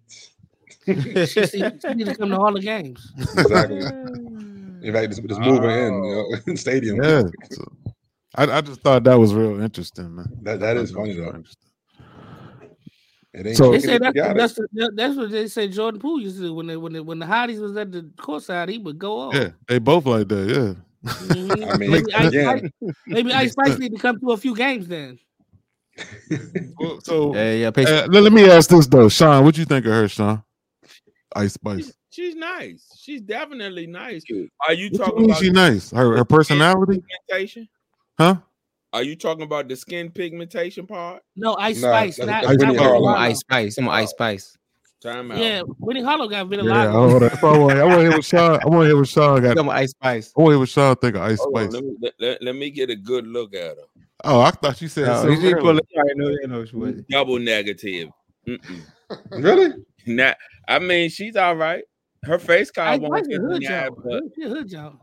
she, 0.86 1.26
see, 1.26 1.46
she 1.46 1.94
need 1.94 2.06
to 2.06 2.14
come 2.16 2.30
to 2.30 2.38
all 2.38 2.52
the 2.54 2.60
games. 2.60 3.12
Exactly. 3.18 3.78
In 4.80 4.92
fact, 4.92 5.08
just, 5.10 5.22
just 5.26 5.40
moving 5.40 5.70
in, 5.70 6.04
you 6.04 6.38
know, 6.46 6.54
stadium. 6.54 7.02
Yeah. 7.02 7.22
So, 7.50 7.64
I, 8.36 8.44
I 8.58 8.60
just 8.60 8.80
thought 8.80 9.04
that 9.04 9.18
was 9.18 9.34
real 9.34 9.60
interesting, 9.60 10.14
man. 10.14 10.26
That 10.42 10.60
that 10.60 10.76
I 10.78 10.84
funny 10.86 11.14
that 11.14 11.16
was 11.16 11.16
though. 11.16 11.22
real 11.24 11.34
interesting. 11.34 11.70
It 12.60 12.62
ain't 12.62 13.17
So- 13.54 13.72
They 13.72 13.80
say 13.80 13.94
if 13.96 14.00
that's, 14.00 14.14
that's, 14.16 14.54
the, 14.54 14.92
that's 14.94 15.16
what 15.16 15.30
they 15.30 15.46
say 15.48 15.68
Jordan 15.68 16.00
Poole 16.00 16.20
used 16.20 16.36
to 16.36 16.42
do 16.44 16.54
when 16.54 16.66
they 16.66 16.76
when 16.76 16.92
they, 16.92 17.00
when 17.00 17.18
the 17.18 17.26
hotties 17.26 17.60
was 17.60 17.76
at 17.76 17.92
the 17.92 18.10
court 18.16 18.42
side, 18.42 18.68
he 18.68 18.78
would 18.78 18.98
go 18.98 19.18
off. 19.20 19.34
Yeah, 19.34 19.50
they 19.68 19.78
both 19.78 20.06
like 20.06 20.28
that. 20.28 20.48
Yeah. 20.48 21.10
Mhm. 21.10 21.72
I 21.72 21.76
mean, 21.76 21.90
maybe 21.90 22.14
Ice 22.14 22.26
again, 22.28 22.58
Spice, 22.82 22.94
maybe 23.06 23.32
Ice 23.32 23.52
Spice 23.52 23.78
need 23.78 23.92
to 23.92 23.98
come 23.98 24.18
to 24.20 24.32
a 24.32 24.36
few 24.36 24.54
games 24.56 24.88
then. 24.88 25.18
Well, 26.78 27.00
so 27.00 27.34
Yeah, 27.34 27.52
yeah. 27.52 27.70
Pace- 27.70 27.86
uh, 27.88 28.06
let, 28.10 28.22
let 28.24 28.32
me 28.32 28.48
ask 28.50 28.68
this 28.70 28.86
though, 28.86 29.08
Sean. 29.08 29.44
What 29.44 29.56
you 29.58 29.64
think 29.64 29.84
of 29.86 29.92
her, 29.92 30.08
Sean? 30.08 30.42
Ice 31.36 31.52
Spice. 31.54 31.92
She's 32.10 32.34
nice. 32.34 32.88
She's 32.98 33.20
definitely 33.20 33.86
nice. 33.86 34.24
Are 34.30 34.34
you 34.34 34.48
What 34.66 34.78
you 34.78 34.90
talking 34.98 35.16
mean 35.22 35.30
about 35.30 35.42
she 35.42 35.50
nice? 35.50 35.90
Her 35.90 36.16
her 36.16 36.24
personality, 36.24 37.02
pigmentation? 37.28 37.68
huh? 38.18 38.36
Are 38.92 39.02
you 39.02 39.16
talking 39.16 39.42
about 39.42 39.68
the 39.68 39.76
skin 39.76 40.10
pigmentation 40.10 40.86
part? 40.86 41.22
No, 41.36 41.54
Ice 41.56 41.80
Nah, 41.82 41.88
Spice, 41.88 42.16
that's- 42.16 42.42
not, 42.44 42.48
that's 42.48 42.62
not 42.62 42.72
Winnie 42.72 42.88
Winnie 43.00 43.06
I'm 43.08 43.30
Ice 43.30 43.38
Spice. 43.40 43.78
I'm 43.78 43.88
Ice 43.88 44.10
Spice. 44.10 44.56
Time 45.00 45.30
out. 45.30 45.38
Yeah, 45.38 45.62
Winnie 45.78 46.02
Harlow 46.02 46.26
got 46.26 46.50
Yeah, 46.50 46.58
vitiligo. 46.58 46.90
hold 46.92 47.22
on. 47.22 47.30
I 47.30 47.58
want. 47.58 47.78
I 47.78 47.84
want 47.84 47.94
to 47.96 48.00
hear 48.00 48.10
what 48.12 48.24
Sean. 48.24 48.58
I 48.60 48.66
want 48.66 48.82
to 48.82 48.86
hear 48.86 48.96
what 48.96 49.08
Sean 49.08 49.42
got. 49.42 49.58
I'm 49.58 49.68
Ice 49.70 49.90
Spice. 49.90 50.32
I 50.36 50.40
want 50.40 50.48
to 50.48 50.52
hear 50.54 50.58
what 50.58 50.68
Sean 50.70 50.96
think 50.96 51.14
of 51.16 51.22
Ice 51.22 51.38
Hold 51.38 51.56
on, 51.56 51.64
Spice. 51.70 51.74
let, 51.74 51.84
me, 51.84 51.96
let, 52.02 52.14
let- 52.18 52.42
let 52.42 52.56
me 52.56 52.70
get 52.70 52.90
a 52.90 52.96
good 52.96 53.26
look 53.26 53.54
at 53.54 53.76
her. 53.76 53.84
Oh, 54.24 54.40
I 54.40 54.50
thought 54.50 54.80
you 54.82 54.88
said 54.88 55.06
No, 55.06 55.14
something 55.22 55.40
he 55.40 55.48
did 55.50 55.58
pull 55.58 55.78
it. 55.78 55.86
I 55.96 56.02
know, 56.16 56.36
I 56.42 56.46
know 56.48 56.64
she 56.64 56.74
was. 56.76 56.94
Double 57.10 57.38
negative. 57.38 58.08
Really? 59.30 59.72
Nah, 60.06 60.34
I 60.66 60.78
mean 60.80 61.08
she's 61.10 61.34
all 61.36 61.56
right. 61.56 61.82
Her 62.24 62.38
face 62.38 62.68
Ice 62.68 62.70
card 62.72 63.00
Spice 63.00 63.08
won't 63.10 63.26
a 63.26 63.28
get 63.28 63.40
hood 63.40 63.60
denied, 63.62 63.88
job. 63.88 64.02
but 64.04 64.22
She 64.34 64.64
job. 64.64 64.98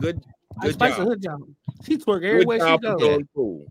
good, 0.00 0.20
good 0.60 1.22
job. 1.22 1.40
Hood 1.80 1.86
job. 1.86 1.86
She 1.86 1.96
twerk 1.98 2.20
Good 2.20 2.24
everywhere 2.30 2.58
she 2.58 2.64
job 2.64 2.82
for 2.82 2.92
go. 2.92 2.98
Jordan 2.98 3.66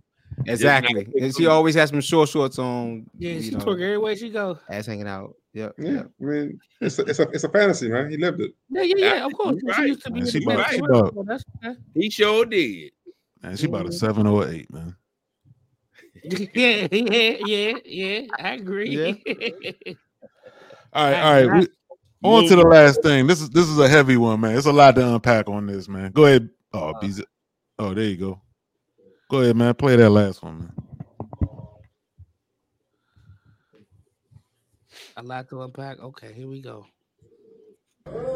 Exactly. 0.46 1.04
Just 1.06 1.16
not 1.16 1.24
And 1.24 1.36
she 1.36 1.48
always 1.48 1.76
has 1.76 1.90
some 1.90 2.02
short 2.02 2.30
shorts 2.30 2.60
on. 2.60 3.10
Yeah, 3.18 3.40
she 3.42 3.52
know, 3.52 3.60
twerk 3.60 3.82
everywhere 3.82 4.16
she 4.16 4.30
go. 4.30 4.60
ass 4.70 4.86
hanging 4.86 5.08
out. 5.08 5.36
Yep. 5.54 5.74
Yeah. 5.80 5.92
yep. 5.92 6.12
I 6.22 6.24
mean, 6.24 6.60
it's 6.82 7.00
a, 7.00 7.02
it's 7.04 7.20
a 7.20 7.24
it's 7.30 7.44
a 7.44 7.50
fantasy, 7.50 7.90
man. 7.90 8.10
He 8.12 8.18
lived 8.18 8.42
it. 8.42 8.52
Yeah, 8.70 8.84
yeah, 8.84 8.96
yeah. 8.98 9.26
Of 9.26 9.34
course. 9.34 9.56
You 9.64 9.74
She 9.74 9.82
used 9.88 10.04
to 10.04 10.12
be 10.12 10.20
Man, 10.20 10.30
she 10.30 10.40
the 10.40 10.46
about- 10.46 10.58
men's 10.58 10.70
she 10.76 10.82
world, 10.82 11.00
about- 11.00 11.14
so 11.14 11.24
that's 11.24 11.44
okay. 11.66 11.80
He 11.96 12.10
sure 12.12 12.46
did. 12.46 12.92
Man, 13.42 13.58
she 13.58 13.66
about 13.66 13.88
a 13.88 13.92
seven 13.92 14.28
or 14.28 14.48
eight, 14.48 14.72
man. 14.72 14.96
Yeah, 16.24 16.88
yeah, 16.92 17.36
yeah, 17.46 17.74
yeah. 17.86 18.22
I 18.40 18.50
agree. 18.54 19.24
all 20.94 21.06
right, 21.12 21.22
all 21.22 21.48
right. 21.50 21.60
We, 21.62 21.68
on 22.30 22.48
to 22.48 22.56
the 22.56 22.64
last 22.64 23.02
thing. 23.02 23.28
This 23.28 23.40
is 23.42 23.50
this 23.52 23.68
is 23.70 23.80
a 23.80 23.88
heavy 23.88 24.18
one, 24.18 24.42
man. 24.42 24.58
It's 24.58 24.66
a 24.66 24.74
lot 24.74 24.96
to 24.96 25.14
unpack 25.16 25.48
on 25.48 25.68
this, 25.68 25.88
man. 25.88 26.12
Go 26.12 26.26
ahead. 26.26 26.50
Oh, 26.74 26.90
uh, 26.90 27.00
BZ. 27.02 27.22
Oh, 27.80 27.94
there 27.94 28.06
you 28.06 28.18
go. 28.18 28.42
Go 29.30 29.42
ahead, 29.42 29.56
man. 29.56 29.74
Play 29.76 29.98
that 29.98 30.10
last 30.10 30.42
one, 30.42 30.60
man. 30.60 30.72
A 35.18 35.24
lot 35.24 35.50
to 35.50 35.62
unpack. 35.64 36.00
Okay, 36.00 36.34
here 36.34 36.48
we 36.48 36.62
go. 36.62 36.86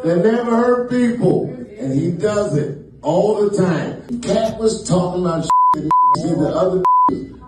They 0.04 0.16
never 0.22 0.58
hurt 0.58 0.90
people, 0.90 1.50
and 1.78 1.94
he 1.94 2.12
does 2.12 2.58
it 2.58 2.84
all 3.02 3.48
the 3.48 3.58
time. 3.58 4.22
Katt 4.22 4.60
was 4.60 4.88
talking 4.88 5.22
about 5.22 5.44
shit 5.44 5.84
that 5.84 6.22
did 6.24 6.36
to 6.36 6.48
other 6.48 6.84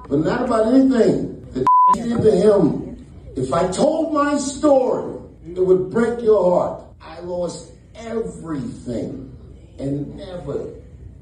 but 0.10 0.20
not 0.20 0.46
about 0.46 0.74
anything 0.74 1.42
that 1.54 1.66
did 1.94 2.22
to 2.22 2.32
him. 2.32 3.06
If 3.36 3.54
I 3.54 3.68
told 3.72 4.14
my 4.14 4.38
story, 4.38 5.20
it 5.46 5.60
would 5.60 5.90
break 5.90 6.22
your 6.22 6.60
heart. 6.60 6.84
I 7.02 7.20
lost 7.22 7.72
everything 7.96 9.36
and 9.80 10.16
never, 10.16 10.70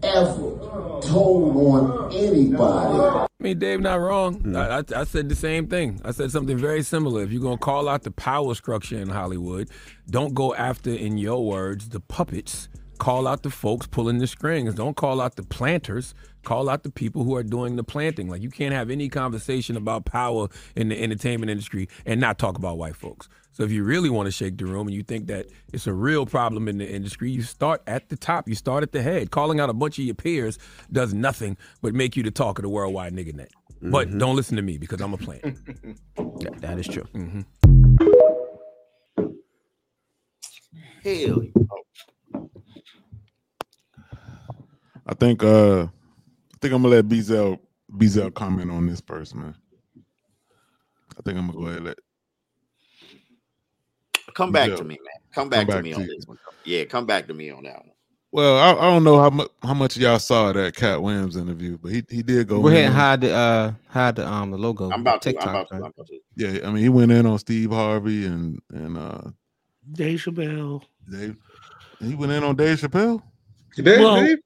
ever 0.04 1.00
told 1.02 1.56
on 1.56 2.14
anybody. 2.14 3.00
I 3.00 3.28
mean, 3.40 3.60
Dave, 3.60 3.82
not 3.82 3.96
wrong. 3.96 4.36
Hmm. 4.36 4.56
I, 4.56 4.80
I, 4.80 4.84
I 4.96 5.04
said 5.04 5.30
the 5.30 5.36
same 5.36 5.68
thing. 5.68 6.00
I 6.04 6.12
said 6.12 6.32
something 6.32 6.58
very 6.58 6.84
similar. 6.84 7.24
If 7.24 7.32
you're 7.32 7.42
gonna 7.42 7.58
call 7.58 7.88
out 7.88 8.04
the 8.04 8.12
power 8.12 8.54
structure 8.56 8.98
in 8.98 9.10
Hollywood, 9.10 9.70
don't 10.10 10.34
go 10.34 10.54
after, 10.56 10.92
in 10.92 11.18
your 11.18 11.46
words, 11.46 11.90
the 11.90 12.00
puppets. 12.00 12.70
Call 12.98 13.28
out 13.28 13.42
the 13.42 13.50
folks 13.50 13.88
pulling 13.88 14.20
the 14.20 14.28
strings. 14.28 14.76
Don't 14.76 14.96
call 14.96 15.22
out 15.22 15.36
the 15.36 15.42
planters. 15.42 16.14
Call 16.44 16.70
out 16.70 16.84
the 16.84 16.92
people 16.92 17.24
who 17.24 17.36
are 17.36 17.42
doing 17.42 17.76
the 17.76 17.84
planting. 17.84 18.30
Like 18.30 18.44
you 18.44 18.52
can't 18.52 18.76
have 18.76 18.92
any 18.92 19.10
conversation 19.10 19.76
about 19.76 20.06
power 20.06 20.50
in 20.76 20.90
the 20.90 21.02
entertainment 21.02 21.50
industry 21.50 21.90
and 22.06 22.22
not 22.22 22.38
talk 22.38 22.60
about 22.60 22.78
white 22.78 22.96
folks. 22.96 23.28
So 23.54 23.64
if 23.64 23.72
you 23.72 23.84
really 23.84 24.10
want 24.10 24.28
to 24.28 24.32
shake 24.32 24.58
the 24.58 24.66
room 24.66 24.88
and 24.88 24.96
you 24.96 25.04
think 25.04 25.28
that 25.28 25.48
it's 25.74 25.86
a 25.86 25.94
real 25.94 26.26
problem 26.26 26.68
in 26.68 26.78
the 26.78 26.90
industry, 26.90 27.30
you 27.32 27.42
start 27.44 27.82
at 27.86 28.08
the 28.10 28.16
top. 28.16 28.48
You 28.48 28.56
start 28.56 28.82
at 28.84 28.92
the 28.94 29.02
head. 29.02 29.30
Calling 29.32 29.60
out 29.60 29.70
a 29.70 29.74
bunch 29.74 30.00
of 30.00 30.06
your 30.06 30.16
peers 30.16 30.58
does 30.92 31.14
nothing 31.14 31.58
but 31.82 31.94
make 31.94 32.16
you 32.16 32.24
the 32.24 32.32
talk 32.32 32.60
of 32.60 32.64
the 32.64 32.70
worldwide 32.70 33.14
nigga 33.14 33.34
net. 33.34 33.50
But 33.82 34.16
don't 34.18 34.36
listen 34.36 34.56
to 34.58 34.62
me 34.62 34.78
because 34.78 35.02
I'm 35.02 35.14
a 35.14 35.18
plant. 35.18 35.44
That- 36.42 36.62
that 36.62 36.80
is 36.80 36.88
true. 36.88 37.04
hmm 37.14 37.42
Hell, 41.04 41.42
I 45.08 45.14
think 45.16 45.44
uh 45.44 45.84
I 45.84 45.88
think 46.62 46.74
I'm 46.74 46.82
gonna 46.84 46.90
let 46.96 47.10
Bezel 47.10 47.60
Bezel 47.90 48.32
comment 48.32 48.72
on 48.72 48.86
this 48.88 49.02
first, 49.02 49.36
man. 49.36 49.56
I 51.18 51.22
think 51.24 51.38
I'm 51.38 51.48
gonna 51.48 51.60
go 51.60 51.66
ahead 51.66 51.78
and 51.78 51.86
let 51.88 51.98
come 54.36 54.52
back 54.52 54.70
Yeah. 54.70 54.76
to 54.78 54.84
me, 54.84 54.96
man. 54.96 55.22
Come 55.34 55.50
back, 55.50 55.68
back 55.68 55.78
to 55.78 55.84
me 55.84 55.92
to 55.92 55.96
on 55.98 56.02
you. 56.04 56.08
this 56.16 56.26
one. 56.28 56.38
Yeah, 56.66 56.84
come 56.86 57.06
back 57.06 57.28
to 57.28 57.34
me 57.34 57.50
on 57.52 57.64
that 57.64 57.78
one. 57.78 57.92
well, 58.32 58.58
I, 58.58 58.72
I 58.88 58.90
don't 58.92 59.04
know 59.04 59.20
how 59.20 59.30
much 59.30 59.50
how 59.64 59.74
much 59.74 59.98
y'all 59.98 60.20
saw 60.20 60.52
that 60.54 60.76
Katt 60.76 61.02
Williams 61.02 61.36
interview, 61.38 61.78
but 61.78 61.92
he, 61.92 62.04
he 62.10 62.22
did 62.24 62.48
go 62.48 62.62
Go 62.62 62.68
ahead 62.68 62.86
and 62.86 62.94
hide 62.94 63.22
the 63.22 63.34
uh 63.34 63.74
hide 63.90 64.16
the 64.16 64.28
um 64.28 64.52
the 64.52 64.58
logo. 64.58 64.90
I'm 64.92 65.02
about 65.02 65.22
to. 65.24 65.30
I'm 65.30 65.34
TikTok, 65.36 65.50
about 65.50 65.68
to. 65.70 65.76
I'm 65.76 65.82
about 65.84 66.08
to. 66.08 66.20
Yeah, 66.36 66.68
I 66.68 66.72
mean 66.72 66.84
he 66.84 66.90
went 66.90 67.12
in 67.12 67.26
on 67.26 67.40
Steve 67.40 67.72
Harvey 67.72 68.26
and 68.26 68.60
and 68.72 68.98
uh 68.98 69.22
Dave 69.94 70.20
Chappelle. 70.20 70.84
Dave 71.10 71.36
he 72.00 72.16
went 72.16 72.32
in 72.32 72.44
on 72.44 72.56
Dave 72.56 72.80
Chappelle. 72.80 73.22
You 73.78 73.84
did, 73.84 74.00
Well, 74.02 74.16
Dave? 74.22 74.38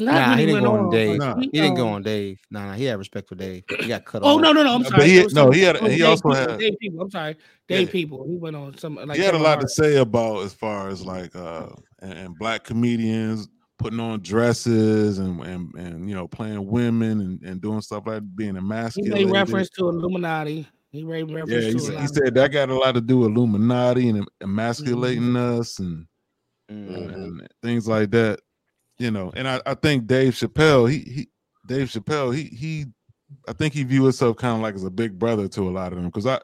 Not 0.00 0.14
Nah, 0.14 0.36
he 0.36 0.46
didn't 0.46 0.62
go 0.64 0.72
on 0.72 0.78
on, 0.86 0.90
Dave. 0.90 1.18
but 1.18 1.36
Nah. 1.36 1.40
He 1.40 1.46
didn't 1.48 1.74
go 1.74 1.88
um, 1.88 1.94
on 1.94 2.02
Dave. 2.02 2.40
Nah, 2.50 2.66
nah, 2.66 2.72
he 2.74 2.84
had 2.84 2.98
respect 2.98 3.28
for 3.28 3.34
Dave. 3.34 3.64
He 3.80 3.86
got 3.88 4.04
cut 4.04 4.22
off. 4.22 4.28
Oh 4.28 4.38
no, 4.38 4.52
no, 4.52 4.62
no! 4.62 4.74
I'm 4.76 4.82
But 4.82 4.92
sorry. 4.92 5.08
he- 5.10 5.26
no, 5.32 5.50
he 5.50 5.60
had- 5.60 5.76
it 5.76 5.82
was 5.82 5.92
he 5.92 5.98
Dave 5.98 6.06
also 6.08 6.22
people, 6.22 6.34
had- 6.34 6.58
Dave 6.58 6.78
people. 6.80 7.02
I'm 7.02 7.10
sorry, 7.10 7.36
Dave 7.68 7.88
Yeah. 7.88 7.92
people. 7.92 8.26
He 8.26 8.36
went 8.36 8.56
on 8.56 8.76
some 8.78 8.94
like 8.96 9.16
he 9.16 9.22
had 9.22 9.34
a 9.34 9.38
Kevin 9.38 9.42
lot 9.42 9.60
to 9.60 9.68
say 9.68 9.96
about 9.98 10.42
as 10.44 10.54
far 10.54 10.88
as 10.88 11.04
like 11.04 11.36
uh 11.36 11.66
and, 12.00 12.12
and 12.14 12.38
black 12.38 12.64
comedians 12.64 13.48
putting 13.78 14.00
on 14.00 14.20
dresses 14.20 15.18
and 15.18 15.40
and, 15.42 15.74
and 15.74 16.08
you 16.08 16.14
know 16.14 16.26
playing 16.28 16.66
women 16.66 17.20
and, 17.20 17.42
and 17.42 17.60
doing 17.60 17.80
stuff 17.80 18.04
like 18.06 18.16
that, 18.16 18.36
being 18.36 18.54
He 18.54 18.58
emasculated. 18.58 19.26
made 19.26 19.32
reference 19.32 19.70
to 19.70 19.88
Illuminati. 19.88 20.66
He 20.92 21.04
made 21.04 21.30
reference 21.30 21.50
Yeah, 21.50 21.60
he, 21.60 21.72
to 21.74 21.78
said- 21.78 22.00
he 22.00 22.06
said 22.08 22.34
that 22.34 22.50
got 22.52 22.68
a 22.70 22.74
lot 22.74 22.92
to 22.92 23.00
do 23.00 23.18
with 23.18 23.30
Illuminati 23.30 24.08
and 24.08 24.26
emasculating 24.42 25.22
Mm-hmm. 25.22 25.60
us 25.60 25.78
and, 25.78 26.06
Mhm. 26.70 27.14
and 27.14 27.48
things 27.62 27.86
like 27.88 28.10
that. 28.12 28.40
You 29.00 29.10
know, 29.10 29.32
and 29.34 29.48
I, 29.48 29.62
I 29.64 29.72
think 29.72 30.06
Dave 30.06 30.34
Chappelle, 30.34 30.88
he 30.90 30.98
he 30.98 31.28
Dave 31.66 31.88
Chappelle, 31.88 32.34
he 32.36 32.42
he 32.54 32.84
I 33.48 33.54
think 33.54 33.72
he 33.72 33.82
view 33.82 34.02
himself 34.02 34.36
kind 34.36 34.56
of 34.56 34.60
like 34.60 34.74
as 34.74 34.84
a 34.84 34.90
big 34.90 35.18
brother 35.18 35.48
to 35.48 35.68
a 35.68 35.70
lot 35.70 35.92
of 35.92 35.96
them. 35.96 36.04
Because 36.08 36.26
I 36.26 36.38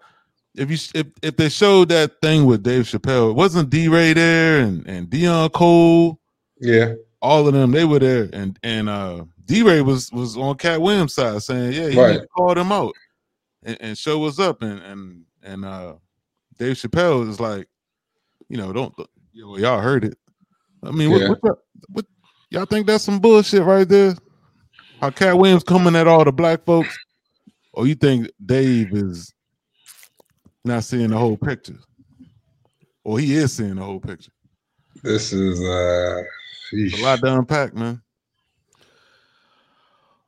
if 0.55 0.71
you 0.71 0.79
if, 0.99 1.07
if 1.23 1.37
they 1.37 1.51
showed 1.51 1.91
that 1.91 2.13
thing 2.23 2.47
with 2.47 2.63
Dave 2.63 2.85
Chappelle, 2.85 3.29
it 3.29 3.35
wasn't 3.35 3.69
D 3.69 3.89
Ray 3.89 4.15
there 4.15 4.61
and, 4.61 4.87
and 4.89 5.07
Deon 5.11 5.53
Cole, 5.53 6.19
Yeah. 6.59 6.95
all 7.21 7.47
of 7.47 7.53
them, 7.53 7.73
they 7.73 7.85
were 7.85 7.99
there. 7.99 8.31
And 8.33 8.59
and 8.63 8.89
uh 8.89 9.27
D 9.45 9.63
Ray 9.63 9.83
was 9.83 10.11
was 10.11 10.39
on 10.39 10.57
Katt 10.57 10.81
Williams' 10.81 11.13
side 11.13 11.43
saying, 11.43 11.75
Yeah, 11.75 11.89
he 11.91 11.99
Right. 11.99 12.13
need 12.13 12.21
to 12.23 12.27
call 12.29 12.55
them 12.55 12.73
out 12.73 12.95
and, 13.65 13.77
and 13.83 13.99
show 13.99 14.25
us 14.25 14.39
up. 14.39 14.63
And 14.63 14.81
and 14.81 15.25
and 15.43 15.63
uh 15.67 15.97
Dave 16.59 16.77
Chappelle 16.77 17.29
is 17.29 17.39
like, 17.39 17.69
you 18.49 18.57
know, 18.57 18.73
don't 18.73 18.95
yo, 19.35 19.59
y'all 19.59 19.81
heard 19.83 20.05
it. 20.07 20.17
I 20.83 20.91
mean, 20.91 21.11
what, 21.11 21.21
Yeah. 21.21 21.29
what, 21.29 21.59
what 21.91 22.07
y'all 22.51 22.67
think 22.67 22.87
that's 22.87 23.05
some 23.05 23.19
bullshit 23.19 23.63
right 23.63 23.89
there? 23.89 24.15
How 25.01 25.11
Katt 25.11 25.37
Williams 25.37 25.65
coming 25.65 25.97
at 25.97 26.07
all 26.07 26.25
the 26.25 26.33
black 26.33 26.65
folks? 26.65 26.97
Or 27.73 27.87
you 27.87 27.95
think 27.95 28.31
Dave 28.45 28.95
is 28.95 29.33
not 30.65 30.85
seeing 30.85 31.11
the 31.11 31.19
whole 31.19 31.37
picture? 31.37 31.79
Or 33.05 33.19
he 33.19 33.35
is 33.35 33.53
seeing 33.53 33.77
the 33.77 33.83
whole 33.83 34.01
picture? 34.01 34.33
This 35.03 35.33
is 35.33 35.61
uh 35.61 36.23
a 36.73 37.03
lot 37.03 37.21
to 37.21 37.39
unpack, 37.39 37.75
man. 37.75 38.03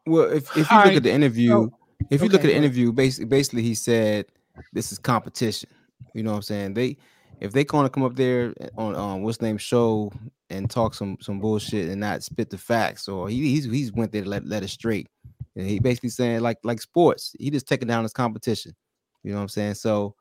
Well, 0.06 0.30
if, 0.30 0.56
if 0.56 0.70
you 0.70 0.76
All 0.76 0.78
look 0.78 0.86
right, 0.86 0.96
at 0.96 1.02
the 1.02 1.12
interview, 1.12 1.48
so- 1.50 1.72
if 2.10 2.22
you 2.22 2.28
look 2.28 2.42
at 2.42 2.46
the 2.46 2.54
interview, 2.54 2.92
basically, 2.92 3.26
basically 3.26 3.62
he 3.62 3.74
said 3.74 4.26
this 4.72 4.92
is 4.92 4.98
competition. 4.98 5.68
You 6.14 6.22
know 6.22 6.30
what 6.30 6.36
I'm 6.36 6.42
saying? 6.42 6.74
They 6.74 6.96
if 7.40 7.52
they 7.52 7.64
gonna 7.64 7.90
come 7.90 8.02
up 8.02 8.16
there 8.16 8.54
on 8.76 8.94
um 8.94 9.22
what's 9.22 9.38
the 9.38 9.46
name 9.46 9.58
show 9.58 10.12
and 10.50 10.70
talk 10.70 10.94
some 10.94 11.16
some 11.20 11.40
bullshit 11.40 11.88
and 11.88 12.00
not 12.00 12.22
spit 12.22 12.50
the 12.50 12.58
facts, 12.58 13.08
or 13.08 13.28
he 13.28 13.50
he's 13.50 13.64
he's 13.64 13.92
went 13.92 14.12
there 14.12 14.22
to 14.22 14.28
let 14.28 14.46
let 14.46 14.62
it 14.62 14.68
straight. 14.68 15.08
And 15.56 15.66
he 15.66 15.78
basically 15.78 16.10
saying 16.10 16.40
like 16.40 16.58
like 16.64 16.80
sports, 16.80 17.34
he 17.38 17.50
just 17.50 17.68
taking 17.68 17.88
down 17.88 18.04
his 18.04 18.12
competition. 18.12 18.74
You 19.22 19.32
know 19.32 19.38
what 19.38 19.42
I'm 19.42 19.48
saying? 19.48 19.74
So 19.74 20.14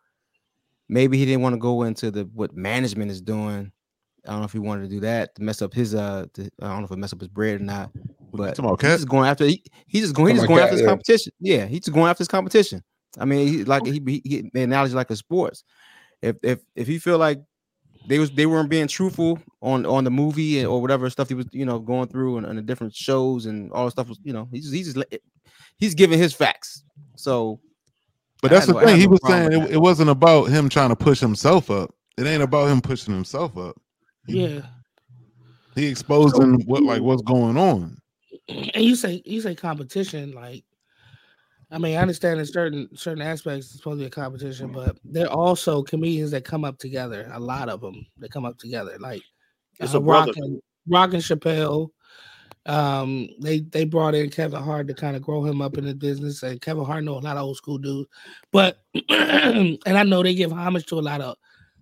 maybe 0.90 1.18
he 1.18 1.26
didn't 1.26 1.42
want 1.42 1.54
to 1.54 1.60
go 1.60 1.84
into 1.84 2.12
the 2.12 2.24
what 2.34 2.56
management 2.56 3.12
is 3.12 3.22
doing. 3.22 3.72
I 4.26 4.32
don't 4.32 4.40
know 4.40 4.46
if 4.46 4.52
he 4.52 4.60
wanted 4.60 4.84
to 4.84 4.90
do 4.90 5.00
that 5.02 5.36
to 5.36 5.44
mess 5.44 5.62
up 5.62 5.74
his 5.74 5.96
uh 5.96 6.26
to, 6.34 6.50
I 6.62 6.68
don't 6.68 6.80
know 6.80 6.86
if 6.86 6.92
it 6.92 6.98
mess 6.98 7.14
up 7.14 7.22
his 7.22 7.30
bread 7.30 7.62
or 7.62 7.64
not. 7.64 7.92
But 8.34 8.56
talking 8.56 8.90
he's 8.90 9.00
just 9.00 9.10
going 9.10 9.30
after. 9.30 9.46
He, 9.46 9.64
he's 9.88 10.02
just 10.04 10.16
going. 10.16 10.36
He's 10.36 10.40
just 10.40 10.48
going 10.48 10.60
about 10.60 10.66
after 10.66 10.76
his 10.76 10.82
yeah. 10.82 10.88
competition. 10.88 11.34
Yeah, 11.40 11.66
he's 11.66 11.80
just 11.82 11.94
going 11.94 12.10
after 12.10 12.22
his 12.22 12.28
competition. 12.28 12.84
I 13.18 13.26
mean, 13.26 13.48
he 13.48 13.64
like 13.64 13.86
he, 13.86 14.02
he, 14.06 14.22
he 14.24 14.50
the 14.54 14.64
analogy 14.64 14.94
like 14.94 15.10
a 15.10 15.16
sports. 15.16 15.64
If 16.22 16.38
if 16.44 16.60
if 16.76 16.88
he 16.88 17.00
feel 17.00 17.18
like 17.18 17.42
they 18.08 18.20
was 18.20 18.32
they 18.32 18.46
weren't 18.46 18.70
being 18.70 18.88
truthful 18.88 19.40
on 19.62 19.86
on 19.86 20.04
the 20.04 20.12
movie 20.12 20.66
or 20.66 20.82
whatever 20.82 21.10
stuff 21.10 21.28
he 21.28 21.34
was 21.36 21.48
you 21.52 21.66
know 21.66 21.80
going 21.80 22.08
through 22.08 22.38
and, 22.38 22.46
and 22.46 22.58
the 22.58 22.62
different 22.62 22.96
shows 22.96 23.46
and 23.46 23.72
all 23.72 23.86
the 23.86 23.92
stuff 23.92 24.08
was 24.08 24.20
you 24.24 24.34
know 24.34 24.48
he's 24.52 24.64
just, 24.64 24.74
he's 24.74 24.94
just 24.94 25.06
he's 25.78 25.96
giving 25.96 26.20
his 26.20 26.34
facts. 26.34 26.84
So, 27.16 27.60
But 28.42 28.52
that's 28.52 28.66
the 28.66 28.74
no- 28.74 28.80
thing. 28.82 28.98
He 28.98 29.06
no 29.06 29.12
was 29.12 29.20
saying 29.26 29.54
it, 29.54 29.72
it 29.72 29.78
wasn't 29.78 30.10
about 30.10 30.46
him 30.46 30.70
trying 30.70 30.90
to 30.90 30.96
push 30.96 31.20
himself 31.20 31.72
up. 31.72 31.94
It 32.18 32.26
ain't 32.26 32.44
about 32.44 32.70
him 32.70 32.82
pushing 32.82 33.14
himself 33.14 33.58
up. 33.58 33.76
Yeah. 34.28 34.62
He 35.76 35.86
exposing 35.86 36.64
what 36.66 36.84
like 36.84 37.02
what's 37.02 37.22
going 37.22 37.58
on. 37.58 37.98
and 38.50 38.84
you 38.84 38.96
say 38.96 39.22
you 39.26 39.42
say 39.42 39.54
competition 39.54 40.32
like 40.34 40.64
I 41.70 41.78
mean, 41.78 41.98
I 41.98 42.02
understand 42.02 42.40
in 42.40 42.46
certain 42.46 42.90
certain 42.96 43.22
aspects 43.22 43.68
it's 43.68 43.78
supposed 43.78 44.00
to 44.00 44.04
be 44.04 44.08
a 44.08 44.10
competition, 44.10 44.72
but 44.72 44.98
there 45.04 45.28
are 45.28 45.38
also 45.38 45.84
comedians 45.84 46.32
that 46.32 46.46
come 46.46 46.64
up 46.64 46.78
together. 46.78 47.30
A 47.34 47.40
lot 47.40 47.68
of 47.68 47.82
them 47.82 48.06
that 48.18 48.32
come 48.32 48.46
up 48.46 48.58
together, 48.58 48.96
like 49.00 49.22
It's 49.80 49.94
uh, 49.94 49.98
a 50.00 50.02
Rock 50.02 50.30
and 50.38 50.62
Rock 50.88 51.14
and 51.14 51.22
Chappelle. 51.22 51.90
Um, 52.66 53.30
they 53.42 53.60
they 53.60 53.84
brought 53.84 54.16
in 54.16 54.30
Kevin 54.30 54.62
Hart 54.62 54.88
to 54.88 54.94
kind 54.94 55.16
of 55.16 55.22
grow 55.22 55.44
him 55.44 55.62
up 55.62 55.78
in 55.78 55.86
the 55.86 55.94
business, 55.94 56.44
and 56.44 56.62
Kevin 56.62 56.86
Hart 56.86 57.04
know 57.04 57.18
a 57.18 57.20
lot 57.20 57.38
of 57.38 57.44
old 57.44 57.58
school 57.58 57.78
dudes, 57.78 58.10
but 58.52 58.80
and 59.10 59.80
I 59.86 60.04
know 60.04 60.24
they 60.24 60.36
give 60.36 60.54
homage 60.54 60.86
to 60.88 61.00
a 61.00 61.02
lot 61.02 61.22
of 61.22 61.36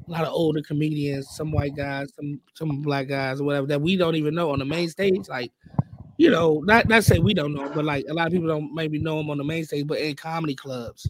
a 0.07 0.12
lot 0.12 0.26
of 0.26 0.34
older 0.34 0.62
comedians, 0.62 1.30
some 1.36 1.52
white 1.52 1.76
guys, 1.76 2.12
some 2.16 2.41
some 2.56 2.82
black 2.82 3.07
guys, 3.07 3.40
or 3.40 3.44
whatever 3.44 3.68
that 3.68 3.82
we 3.82 3.98
don't 3.98 4.16
even 4.16 4.34
know 4.34 4.52
on 4.52 4.60
the 4.60 4.66
main 4.66 4.90
stage, 4.90 5.28
like 5.28 5.52
you 6.18 6.30
know, 6.30 6.62
not 6.66 6.88
not 6.88 7.04
say 7.04 7.20
we 7.20 7.34
don't 7.34 7.54
know, 7.54 7.70
but 7.74 7.86
like 7.86 8.06
a 8.10 8.14
lot 8.14 8.28
of 8.28 8.34
people 8.34 8.48
don't 8.48 8.74
maybe 8.74 9.00
know 9.00 9.20
him 9.20 9.30
on 9.30 9.38
the 9.38 9.44
main 9.44 9.66
stage, 9.66 9.88
but 9.88 10.00
in 10.00 10.16
comedy 10.16 10.56
clubs, 10.56 11.10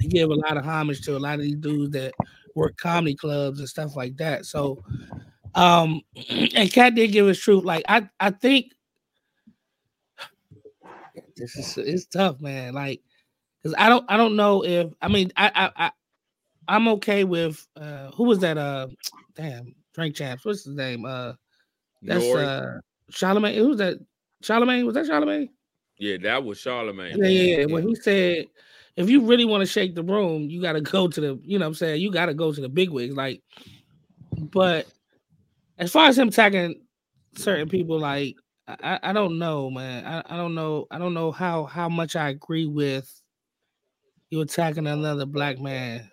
they 0.00 0.06
give 0.06 0.30
a 0.30 0.34
lot 0.34 0.56
of 0.56 0.64
homage 0.64 1.02
to 1.02 1.16
a 1.16 1.18
lot 1.18 1.34
of 1.34 1.42
these 1.42 1.56
dudes 1.56 1.92
that 1.92 2.14
work 2.54 2.76
comedy 2.76 3.14
clubs 3.14 3.58
and 3.58 3.68
stuff 3.68 3.96
like 3.96 4.16
that. 4.16 4.46
So, 4.46 4.82
um, 5.54 6.00
and 6.54 6.72
Katt 6.72 6.94
did 6.94 7.12
give 7.12 7.26
his 7.26 7.38
truth. 7.38 7.64
Like 7.64 7.84
I, 7.88 8.08
I 8.18 8.30
think 8.30 8.72
this 11.36 11.56
is 11.56 11.76
it's 11.78 12.06
tough, 12.06 12.40
man. 12.40 12.74
Like, 12.74 13.02
cause 13.62 13.74
I 13.76 13.88
don't, 13.88 14.04
I 14.08 14.16
don't 14.16 14.36
know 14.36 14.64
if 14.64 14.92
I 15.02 15.08
mean, 15.08 15.32
I, 15.36 15.50
I, 15.54 15.86
I 15.86 15.90
I'm 16.68 16.88
okay 16.88 17.24
with 17.24 17.66
uh 17.76 18.10
who 18.12 18.24
was 18.24 18.38
that? 18.40 18.56
Uh, 18.56 18.88
damn, 19.34 19.74
drink 19.94 20.14
champs. 20.14 20.44
What's 20.44 20.64
his 20.64 20.76
name? 20.76 21.04
Uh, 21.04 21.32
that's 22.02 22.24
N.O.R.E.? 22.24 22.44
uh 22.46 22.80
Charlemagne. 23.10 23.58
Who's 23.58 23.78
that? 23.78 23.98
Charlemagne? 24.42 24.86
Was 24.86 24.94
that 24.94 25.06
Charlemagne? 25.06 25.48
Yeah, 25.98 26.16
that 26.22 26.42
was 26.44 26.58
Charlemagne. 26.58 27.18
Yeah, 27.18 27.28
yeah, 27.28 27.56
yeah. 27.58 27.64
When 27.66 27.86
he 27.86 27.94
said, 27.94 28.46
if 28.96 29.10
you 29.10 29.22
really 29.22 29.44
want 29.44 29.60
to 29.62 29.66
shake 29.66 29.94
the 29.94 30.02
room, 30.02 30.48
you 30.48 30.60
got 30.62 30.72
to 30.72 30.80
go 30.80 31.08
to 31.08 31.20
the, 31.20 31.40
you 31.42 31.58
know 31.58 31.64
what 31.66 31.68
I'm 31.68 31.74
saying? 31.74 32.00
You 32.00 32.10
got 32.10 32.26
to 32.26 32.34
go 32.34 32.52
to 32.52 32.60
the 32.60 32.68
big 32.68 32.90
wigs. 32.90 33.14
Like, 33.14 33.42
but 34.38 34.86
as 35.78 35.92
far 35.92 36.08
as 36.08 36.18
him 36.18 36.28
attacking 36.28 36.80
certain 37.36 37.68
people, 37.68 37.98
like, 37.98 38.36
I, 38.66 38.76
I- 38.82 39.10
I 39.10 39.12
don't 39.12 39.38
know, 39.38 39.70
man. 39.70 40.06
I, 40.06 40.34
I 40.34 40.36
don't 40.36 40.54
know. 40.54 40.86
I 40.90 40.98
don't 40.98 41.14
know 41.14 41.32
how 41.32 41.64
how 41.64 41.88
much 41.88 42.16
I 42.16 42.28
agree 42.30 42.66
with 42.66 43.10
you 44.30 44.40
attacking 44.40 44.86
another 44.86 45.26
black 45.26 45.58
man 45.58 46.08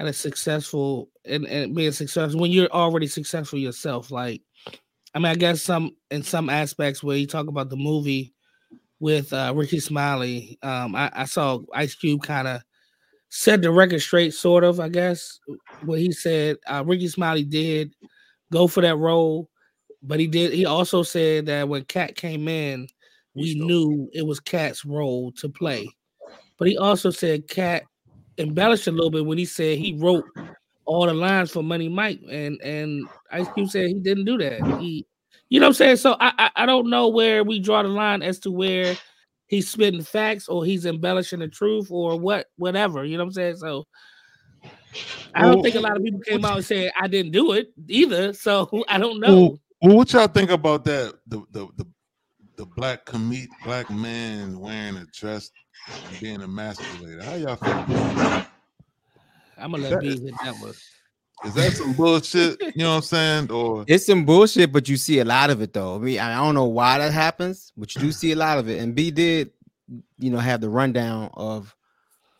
and 0.00 0.08
a 0.08 0.12
successful 0.12 1.10
and, 1.24 1.46
and 1.46 1.74
being 1.74 1.92
successful 1.92 2.40
when 2.40 2.50
you're 2.50 2.70
already 2.72 3.06
successful 3.06 3.58
yourself. 3.58 4.10
Like, 4.10 4.42
I 5.14 5.18
mean, 5.18 5.26
I 5.26 5.34
guess 5.34 5.62
some 5.62 5.96
in 6.10 6.22
some 6.22 6.50
aspects 6.50 7.02
where 7.02 7.16
you 7.16 7.26
talk 7.26 7.48
about 7.48 7.70
the 7.70 7.76
movie 7.76 8.34
with 9.00 9.32
uh, 9.32 9.52
Rickey 9.54 9.80
Smiley, 9.80 10.58
um, 10.62 10.94
I, 10.94 11.10
I 11.14 11.24
saw 11.24 11.60
Ice 11.74 11.94
Cube 11.94 12.22
kind 12.22 12.48
of 12.48 12.62
set 13.30 13.62
the 13.62 13.70
record 13.70 14.00
straight, 14.00 14.34
sort 14.34 14.64
of. 14.64 14.80
I 14.80 14.88
guess 14.88 15.38
what 15.84 15.98
he 15.98 16.12
said, 16.12 16.56
uh, 16.66 16.84
Rickey 16.86 17.08
Smiley 17.08 17.44
did 17.44 17.94
go 18.52 18.66
for 18.66 18.80
that 18.82 18.96
role, 18.96 19.48
but 20.02 20.20
he 20.20 20.26
did. 20.26 20.52
He 20.52 20.66
also 20.66 21.02
said 21.02 21.46
that 21.46 21.68
when 21.68 21.84
Katt 21.84 22.14
came 22.14 22.48
in, 22.48 22.88
we 23.34 23.54
knew 23.54 24.08
it 24.12 24.26
was 24.26 24.40
Katt's 24.40 24.84
role 24.84 25.32
to 25.32 25.48
play. 25.48 25.88
But 26.58 26.68
he 26.68 26.76
also 26.76 27.10
said 27.10 27.48
Cat 27.48 27.84
embellished 28.36 28.86
a 28.86 28.92
little 28.92 29.10
bit 29.10 29.24
when 29.24 29.38
he 29.38 29.44
said 29.44 29.78
he 29.78 29.96
wrote 29.98 30.24
all 30.88 31.06
the 31.06 31.14
lines 31.14 31.50
for 31.50 31.62
Money 31.62 31.88
Mike, 31.88 32.20
and 32.30 32.60
and 32.62 33.08
Ice 33.30 33.48
Cube 33.50 33.68
said 33.68 33.88
he 33.88 33.94
didn't 34.00 34.24
do 34.24 34.38
that. 34.38 34.64
He, 34.66 35.06
you 35.50 35.60
know 35.60 35.66
what 35.66 35.70
I'm 35.70 35.74
saying? 35.74 35.96
So 35.96 36.16
I, 36.18 36.32
I 36.38 36.50
I 36.56 36.66
don't 36.66 36.90
know 36.90 37.08
where 37.08 37.44
we 37.44 37.60
draw 37.60 37.82
the 37.82 37.88
line 37.90 38.22
as 38.22 38.38
to 38.40 38.50
where 38.50 38.96
he's 39.46 39.70
spitting 39.70 40.02
facts 40.02 40.48
or 40.48 40.64
he's 40.64 40.86
embellishing 40.86 41.40
the 41.40 41.48
truth 41.48 41.88
or 41.90 42.18
what 42.18 42.46
whatever. 42.56 43.04
You 43.04 43.18
know 43.18 43.24
what 43.24 43.28
I'm 43.28 43.32
saying? 43.34 43.56
So 43.56 43.86
I 45.34 45.42
don't 45.42 45.56
Well, 45.56 45.62
think 45.62 45.76
a 45.76 45.80
lot 45.80 45.96
of 45.96 46.02
people 46.02 46.20
came 46.20 46.44
out 46.44 46.56
and 46.56 46.64
said 46.64 46.90
I 46.98 47.06
didn't 47.06 47.32
do 47.32 47.52
it 47.52 47.68
either. 47.88 48.32
So 48.38 48.84
I 48.88 48.98
don't 48.98 49.20
know. 49.20 49.50
Well, 49.50 49.58
well, 49.82 49.96
what 49.96 50.12
y'all 50.12 50.26
think 50.28 50.50
about 50.50 50.84
that? 50.86 51.14
The 51.26 51.42
the 51.50 51.68
the, 51.76 51.86
the 52.56 52.66
black 52.66 53.04
comed 53.04 53.48
black 53.62 53.90
man 53.90 54.58
wearing 54.58 54.96
a 54.96 55.04
dress 55.12 55.50
and 56.02 56.18
being 56.18 56.40
emasculated. 56.40 57.22
How 57.22 57.34
y'all 57.34 57.56
feel? 57.56 57.84
About 59.58 59.60
that? 59.60 59.64
I'm 59.64 59.70
gonna 59.72 59.88
let 59.88 60.00
B 60.00 60.08
is- 60.08 60.20
hit 60.20 60.34
that 60.44 60.54
one. 60.60 60.74
Is 61.44 61.54
that 61.54 61.72
some 61.74 61.92
bullshit? 61.92 62.60
You 62.74 62.82
know 62.82 62.90
what 62.90 62.96
I'm 62.96 63.02
saying? 63.02 63.50
Or 63.52 63.84
It's 63.88 64.06
some 64.06 64.24
bullshit, 64.24 64.72
but 64.72 64.88
you 64.88 64.96
see 64.96 65.20
a 65.20 65.24
lot 65.24 65.50
of 65.50 65.62
it 65.62 65.72
though. 65.72 65.94
I 65.94 65.98
mean, 65.98 66.18
I 66.18 66.34
don't 66.34 66.54
know 66.56 66.64
why 66.64 66.98
that 66.98 67.12
happens, 67.12 67.72
but 67.76 67.94
you 67.94 68.00
do 68.00 68.10
see 68.12 68.32
a 68.32 68.36
lot 68.36 68.58
of 68.58 68.68
it. 68.68 68.80
And 68.82 68.92
B 68.94 69.12
did, 69.12 69.52
you 70.18 70.30
know, 70.30 70.38
have 70.38 70.60
the 70.60 70.68
rundown 70.68 71.30
of 71.34 71.74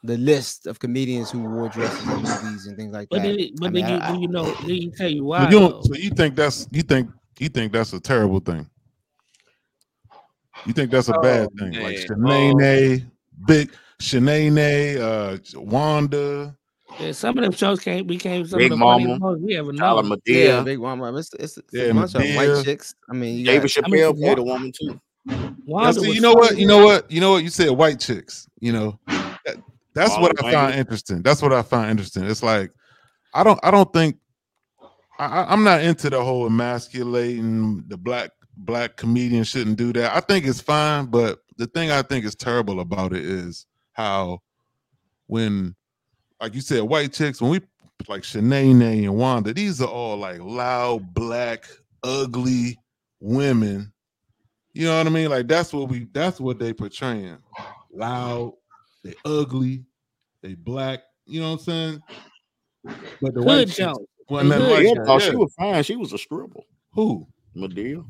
the 0.02 0.16
list 0.18 0.66
of 0.66 0.80
comedians 0.80 1.30
who 1.30 1.42
wore 1.44 1.68
dresses 1.68 2.02
in 2.08 2.14
movies 2.16 2.66
and 2.66 2.76
things 2.76 2.92
like 2.92 3.08
But 3.08 3.22
that. 3.22 3.36
did 3.36 3.52
but 3.60 3.66
I 3.66 3.70
mean, 3.70 3.84
did 3.84 3.90
you 3.92 3.98
I- 4.00 4.12
do 4.14 4.20
you 4.20 4.28
know 4.28 4.44
did 4.62 4.68
he 4.68 4.90
tell 4.90 5.08
you 5.10 5.24
why? 5.24 5.48
you 5.48 5.80
so 5.84 5.94
you 5.94 6.10
think 6.10 6.34
that's 6.34 6.66
you 6.72 6.82
think 6.82 7.08
you 7.38 7.48
think 7.48 7.72
that's 7.72 7.92
a 7.92 8.00
terrible 8.00 8.40
thing? 8.40 8.68
You 10.66 10.72
think 10.72 10.90
that's 10.90 11.08
a 11.08 11.18
bad 11.20 11.48
thing? 11.56 11.72
Like 11.74 12.08
man. 12.18 12.54
Shanae, 12.56 13.06
Big 13.46 13.70
Shanae, 14.00 14.98
uh, 14.98 15.38
Wanda. 15.60 16.56
Yeah, 17.00 17.12
some 17.12 17.38
of 17.38 17.44
them 17.44 17.52
shows 17.52 17.80
came 17.80 18.06
became 18.06 18.46
some 18.46 18.58
Big 18.58 18.72
of 18.72 18.78
the 18.78 18.84
funniest 18.84 19.20
Mama, 19.20 19.32
ones 19.34 19.42
we 19.44 19.56
ever 19.56 19.72
Tyler 19.72 20.02
know. 20.02 20.16
yeah, 20.26 20.60
Madea, 20.60 20.64
big 20.64 20.78
one. 20.78 21.00
It's, 21.16 21.32
it's, 21.34 21.56
it's 21.58 21.72
Yeah, 21.72 21.84
a 21.84 21.94
bunch 21.94 22.14
of 22.14 22.22
white 22.22 22.64
chicks. 22.64 22.94
I 23.08 23.14
mean, 23.14 23.38
you 23.38 23.44
David 23.44 23.72
got, 23.74 23.84
I 23.86 23.88
mean, 23.88 24.02
Chappelle 24.02 24.18
played 24.20 24.38
a 24.38 24.42
woman 24.42 24.72
too. 24.72 25.00
Now, 25.26 25.54
Wanda 25.66 26.00
see, 26.00 26.12
you 26.12 26.20
know 26.20 26.32
what? 26.34 26.58
You 26.58 26.66
know 26.66 26.84
what? 26.84 27.10
You 27.10 27.20
know 27.20 27.32
what? 27.32 27.44
You 27.44 27.50
said 27.50 27.70
white 27.70 28.00
chicks. 28.00 28.48
You 28.60 28.72
know, 28.72 28.98
That- 29.06 29.62
that's 29.94 30.12
Marlon 30.12 30.20
what 30.22 30.44
I 30.44 30.52
find 30.52 30.72
Wayans. 30.74 30.78
interesting. 30.78 31.22
That's 31.22 31.42
what 31.42 31.52
I 31.52 31.62
find 31.62 31.90
interesting. 31.90 32.24
It's 32.24 32.42
like 32.42 32.72
I 33.34 33.44
don't. 33.44 33.60
I 33.62 33.70
don't 33.70 33.92
think 33.92 34.16
I, 35.18 35.26
I- 35.26 35.52
I'm 35.52 35.62
not 35.64 35.82
into 35.82 36.10
the 36.10 36.22
whole 36.24 36.46
emasculating 36.46 37.84
the 37.88 37.96
black 37.96 38.30
black 38.56 38.96
comedian 38.96 39.44
shouldn't 39.44 39.76
do 39.76 39.92
that. 39.92 40.16
I 40.16 40.20
think 40.20 40.46
it's 40.46 40.60
fine, 40.60 41.06
but 41.06 41.38
the 41.58 41.66
thing 41.68 41.90
I 41.92 42.02
think 42.02 42.24
is 42.24 42.34
terrible 42.34 42.80
about 42.80 43.12
it 43.12 43.24
is 43.24 43.66
how 43.92 44.40
when, 45.26 45.74
like 46.40 46.55
you 46.55 46.60
said, 46.60 46.82
white 46.82 47.12
chicks 47.12 47.40
when 47.40 47.51
we 47.51 47.60
like 48.06 48.23
Shanae 48.23 49.05
and 49.05 49.16
Wanda, 49.16 49.52
these 49.52 49.81
are 49.81 49.89
all 49.89 50.16
like 50.16 50.40
loud 50.40 51.12
black 51.15 51.65
ugly 52.02 52.78
women. 53.20 53.93
You 54.73 54.86
know 54.86 54.98
what 54.98 55.06
I 55.06 55.10
mean? 55.10 55.28
Like 55.31 55.48
that's 55.48 55.73
what 55.73 55.89
we 55.89 56.06
that's 56.12 56.40
what 56.40 56.59
they 56.59 56.73
portraying. 56.73 57.39
Loud, 57.93 58.55
they 59.02 59.15
ugly, 59.24 59.85
they 60.43 60.55
black. 60.55 61.01
You 61.27 61.40
know 61.40 61.52
what 61.52 61.60
I'm 61.60 61.65
saying? 61.65 62.02
But 63.20 63.35
the 63.35 63.43
white 63.43 63.59
Hood 63.59 63.66
chicks 63.69 63.78
Jones. 63.78 63.98
wasn't 64.28 64.51
They 64.51 64.59
nothing 64.59 64.97
Yeah, 64.97 65.05
oh, 65.06 65.19
she 65.19 65.36
was 65.36 65.52
fine. 65.55 65.82
She 65.82 65.97
was 65.97 66.12
a 66.12 66.19
scribble. 66.19 66.65
Who? 66.93 67.27
Madea. 67.56 68.05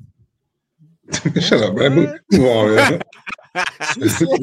Shut 1.40 1.62
up, 1.62 1.74
man. 1.74 1.94
Move 1.94 2.18
move 2.32 2.46
on, 2.46 2.74
man. 2.74 3.02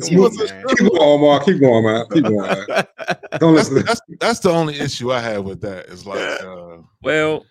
She 0.08 0.18
was 0.18 0.40
a 0.42 0.64
Keep 0.76 0.92
going, 0.94 1.22
Mark. 1.22 1.46
Keep 1.46 1.60
going, 1.62 1.86
man. 1.86 2.06
Keep 2.12 2.24
going, 2.26 2.66
man. 2.68 2.68
Don't 3.40 3.56
That's, 3.56 3.70
listen. 3.70 3.86
that's 3.86 4.02
that's 4.20 4.40
the 4.40 4.50
only 4.50 4.80
issue 4.80 5.12
I 5.12 5.20
have 5.20 5.44
with 5.46 5.62
that. 5.62 5.86
Is 5.88 6.06
like 6.06 6.20
uh, 6.42 6.78
Well, 7.04 7.46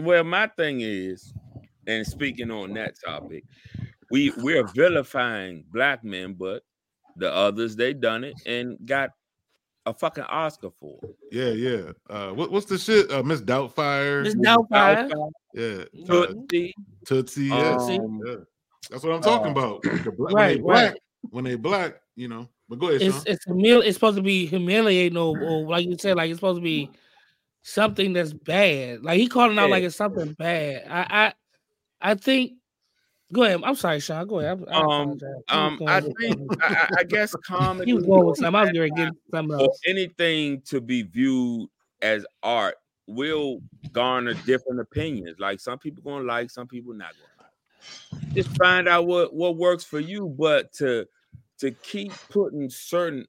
well, 0.00 0.24
my 0.24 0.48
thing 0.48 0.80
is, 0.82 1.32
and 1.86 2.06
speaking 2.06 2.50
on 2.50 2.74
that 2.74 2.94
topic, 3.04 3.44
we 4.10 4.32
we're 4.38 4.66
vilifying 4.66 5.64
black 5.72 6.04
men, 6.04 6.34
but 6.34 6.62
the 7.16 7.32
others 7.32 7.76
they 7.76 7.94
done 7.94 8.24
it 8.24 8.34
and 8.46 8.76
got 8.84 9.10
a 9.86 9.92
fucking 9.94 10.24
Oscar 10.24 10.70
for 10.80 10.98
it. 11.02 11.16
yeah, 11.30 11.50
yeah. 11.50 11.92
Uh, 12.08 12.32
what, 12.32 12.50
what's 12.50 12.66
the 12.66 12.78
shit? 12.78 13.10
Uh, 13.10 13.22
Miss 13.22 13.40
Doubtfire. 13.40 14.22
Miss 14.22 14.34
Doubtfire. 14.34 15.10
Yeah, 15.54 15.84
Tootsie, 16.06 16.74
Tootsie. 17.06 17.44
Yeah. 17.46 17.76
um, 17.78 18.20
yeah. 18.26 18.34
That's 18.90 19.02
what 19.04 19.14
I'm 19.14 19.22
talking 19.22 19.52
about. 19.52 19.82
The 19.82 20.12
bla- 20.16 20.26
when 20.26 20.34
Right, 20.34 20.56
they 20.56 20.60
black, 20.62 20.92
right. 20.92 21.00
when 21.30 21.44
they 21.44 21.54
black, 21.56 22.00
you 22.16 22.28
know. 22.28 22.48
But 22.68 22.78
go 22.78 22.88
ahead, 22.88 23.02
It's 23.02 23.14
Sean. 23.16 23.24
it's 23.26 23.46
humil- 23.46 23.84
it's 23.84 23.94
supposed 23.94 24.16
to 24.16 24.22
be 24.22 24.46
humiliating 24.46 25.18
or, 25.18 25.38
or 25.38 25.66
like 25.68 25.86
you 25.86 25.96
said, 25.98 26.16
like 26.16 26.30
it's 26.30 26.38
supposed 26.38 26.58
to 26.58 26.62
be 26.64 26.90
something 27.62 28.12
that's 28.12 28.32
bad. 28.32 29.02
Like 29.04 29.18
he 29.18 29.26
calling 29.28 29.58
out 29.58 29.64
Yeah. 29.64 29.70
like 29.70 29.84
it's 29.84 29.96
something 29.96 30.32
bad. 30.34 30.86
I 30.88 31.32
I 32.00 32.10
I 32.10 32.14
think 32.14 32.52
Go 33.32 33.42
ahead. 33.42 33.60
I'm 33.64 33.74
sorry, 33.74 33.98
Sean. 34.00 34.28
Go 34.28 34.38
ahead. 34.38 34.62
I, 34.68 34.74
I 34.74 34.78
Um, 34.80 34.84
apologize. 34.84 35.20
He 35.50 35.56
was 35.56 35.80
um, 35.80 35.88
I 35.88 36.00
think. 36.00 36.52
I, 36.62 36.66
I- 36.74 36.88
I 36.98 37.04
guess 37.04 37.34
comedy. 37.44 37.90
he 37.90 37.94
was 37.94 38.04
going 38.04 38.26
with 38.26 38.36
something. 38.36 38.54
I 38.54 38.62
was 38.62 38.70
going 38.72 38.94
to 38.94 39.02
get 39.02 39.12
something 39.34 39.58
else. 39.58 39.80
anything 39.88 40.60
to 40.66 40.80
be 40.80 41.02
viewed 41.02 41.68
as 42.00 42.24
art 42.44 42.76
will 43.08 43.60
garner 43.92 44.34
different 44.46 44.78
opinions. 44.78 45.38
Like 45.40 45.58
some 45.58 45.78
people 45.78 46.02
gonna 46.04 46.24
like, 46.24 46.50
some 46.50 46.68
people 46.68 46.92
not 46.92 47.12
gonna 47.14 47.24
like. 47.33 47.33
Just 48.34 48.56
find 48.56 48.88
out 48.88 49.06
what 49.06 49.34
what 49.34 49.56
works 49.56 49.84
for 49.84 50.00
you, 50.00 50.34
but 50.38 50.72
to 50.74 51.06
to 51.58 51.70
keep 51.70 52.12
putting 52.30 52.68
certain 52.68 53.26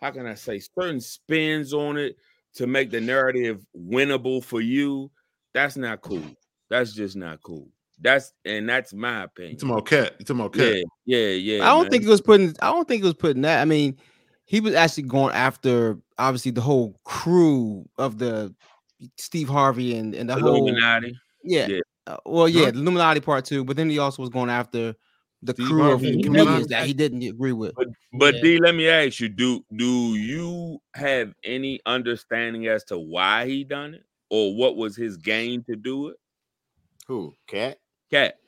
how 0.00 0.10
can 0.10 0.26
I 0.26 0.34
say 0.34 0.58
certain 0.58 1.00
spins 1.00 1.72
on 1.72 1.96
it 1.96 2.16
to 2.54 2.66
make 2.66 2.90
the 2.90 3.00
narrative 3.00 3.64
winnable 3.76 4.42
for 4.42 4.60
you, 4.60 5.10
that's 5.54 5.76
not 5.76 6.00
cool. 6.00 6.24
That's 6.68 6.92
just 6.92 7.16
not 7.16 7.40
cool. 7.42 7.68
That's 8.00 8.32
and 8.44 8.68
that's 8.68 8.92
my 8.92 9.24
opinion. 9.24 9.54
It's 9.54 9.62
talking 9.62 9.74
about 9.74 9.86
cat? 9.86 10.14
You 10.18 10.24
talking 10.24 10.40
about 10.40 10.56
Yeah, 10.56 10.72
cat? 10.72 10.84
yeah, 11.06 11.28
yeah. 11.28 11.64
I 11.64 11.68
don't 11.68 11.82
man. 11.82 11.90
think 11.90 12.04
it 12.04 12.08
was 12.08 12.20
putting. 12.20 12.54
I 12.60 12.72
don't 12.72 12.88
think 12.88 13.02
it 13.02 13.06
was 13.06 13.14
putting 13.14 13.42
that. 13.42 13.62
I 13.62 13.64
mean, 13.64 13.96
he 14.44 14.60
was 14.60 14.74
actually 14.74 15.04
going 15.04 15.34
after 15.34 15.98
obviously 16.18 16.50
the 16.50 16.60
whole 16.60 16.98
crew 17.04 17.88
of 17.96 18.18
the 18.18 18.54
Steve 19.16 19.48
Harvey 19.48 19.96
and 19.96 20.14
and 20.14 20.28
the 20.28 20.36
whole 20.36 20.56
Illuminati. 20.56 21.14
Yeah. 21.44 21.68
Yeah. 21.68 21.80
Uh, 22.06 22.16
well, 22.26 22.48
yeah, 22.48 22.70
the 22.70 22.78
Illuminati 22.78 23.20
part 23.20 23.44
two, 23.44 23.64
but 23.64 23.76
then 23.76 23.88
he 23.88 23.98
also 23.98 24.22
was 24.22 24.30
going 24.30 24.50
after 24.50 24.94
the 25.42 25.52
Steve 25.52 25.66
crew 25.68 25.82
of 25.82 25.86
Harvey 25.86 26.14
and 26.14 26.24
comedians 26.24 26.68
that 26.68 26.86
he 26.86 26.92
didn't 26.92 27.22
agree 27.22 27.52
with. 27.52 27.74
But 27.76 27.88
but 28.12 28.34
Yeah. 28.36 28.40
D, 28.42 28.58
let 28.58 28.74
me 28.74 28.88
ask 28.88 29.20
you: 29.20 29.28
Do 29.28 29.64
do 29.76 30.14
you 30.14 30.80
have 30.94 31.32
any 31.44 31.80
understanding 31.86 32.66
as 32.66 32.84
to 32.84 32.98
why 32.98 33.46
he 33.46 33.62
done 33.64 33.94
it, 33.94 34.04
or 34.30 34.56
what 34.56 34.76
was 34.76 34.96
his 34.96 35.16
game 35.16 35.62
to 35.64 35.76
do 35.76 36.08
it? 36.08 36.16
Who? 37.06 37.34
Katt? 37.46 37.78
Katt. 38.10 38.38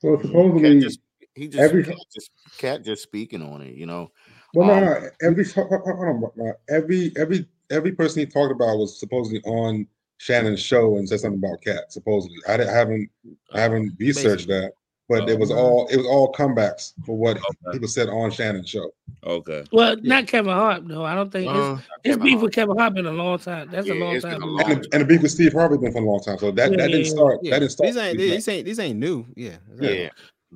So 0.00 0.16
Katt 0.16 0.26
supposedly, 0.26 0.80
just 0.80 1.00
he 1.34 1.48
just 1.48 1.62
every 1.62 1.84
cat 1.84 1.96
just 2.14 2.30
cat 2.56 2.84
just 2.84 3.02
speaking 3.02 3.42
on 3.42 3.60
it, 3.62 3.74
you 3.74 3.86
know. 3.86 4.10
well, 4.54 4.66
no, 4.68 4.74
Um, 4.74 4.84
no, 4.84 5.10
every 5.22 5.44
hold 5.44 5.72
on, 5.72 5.96
hold 5.96 6.32
on, 6.38 6.54
every 6.70 7.12
every 7.16 7.46
every 7.70 7.92
person 7.92 8.20
he 8.20 8.26
talked 8.26 8.52
about 8.52 8.78
was 8.78 8.98
supposedly 8.98 9.42
on 9.44 9.86
Shannon's 10.22 10.60
show 10.62 10.98
and 10.98 11.08
said 11.08 11.18
something 11.18 11.42
about 11.42 11.60
Katt. 11.62 11.92
Supposedly, 11.92 12.36
I, 12.48 12.56
didn't- 12.56 12.70
I 12.70 12.78
haven't 12.78 13.10
I 13.52 13.60
haven't 13.60 13.92
researched 13.98 14.46
that, 14.46 14.70
but 15.08 15.28
it 15.28 15.36
was 15.36 15.50
Oh. 15.50 15.56
all 15.56 15.88
it 15.88 15.96
was 15.96 16.06
all 16.06 16.32
comebacks 16.32 16.92
for 17.04 17.16
what 17.18 17.38
Okay. 17.38 17.72
people 17.72 17.88
said 17.88 18.08
on 18.08 18.30
Shannon's 18.30 18.68
show. 18.68 18.88
Okay. 19.26 19.64
Well, 19.72 19.96
not 20.02 20.28
Kevin 20.28 20.52
Hart, 20.52 20.86
though. 20.86 21.04
I 21.04 21.16
don't 21.16 21.32
think 21.32 21.50
Uh, 21.50 21.78
it's, 22.04 22.14
it's 22.16 22.22
beef 22.22 22.40
with 22.40 22.52
Kevin 22.52 22.78
Hart 22.78 22.94
been 22.94 23.06
a 23.06 23.10
long 23.12 23.36
time. 23.40 23.68
That's 23.72 23.88
a 23.88 23.94
Yeah, 23.96 24.04
long 24.04 24.14
it's 24.14 24.24
been 24.24 24.34
time. 24.34 24.42
a 24.42 24.46
long 24.46 24.70
And 24.70 24.84
the, 24.84 24.88
and 24.92 25.00
the 25.02 25.06
beef 25.06 25.22
with 25.22 25.32
Steve 25.32 25.52
Harvey 25.54 25.76
been 25.78 25.90
for 25.92 25.98
a 26.02 26.06
long 26.06 26.20
time, 26.20 26.38
so 26.38 26.52
that, 26.52 26.70
Yeah, 26.70 26.76
that 26.76 26.90
yeah, 26.90 26.96
didn't 26.96 27.06
start. 27.10 27.38
Yeah, 27.42 27.50
That 27.50 27.58
didn't 27.58 27.72
start. 27.72 27.86
these 27.88 27.96
ain't 27.96 28.14
Steve 28.18 28.30
these 28.30 28.48
ain't 28.48 28.64
these 28.66 28.78
ain't 28.78 28.98
new. 29.00 29.26
Yeah, 29.36 29.56
Yeah. 29.80 30.08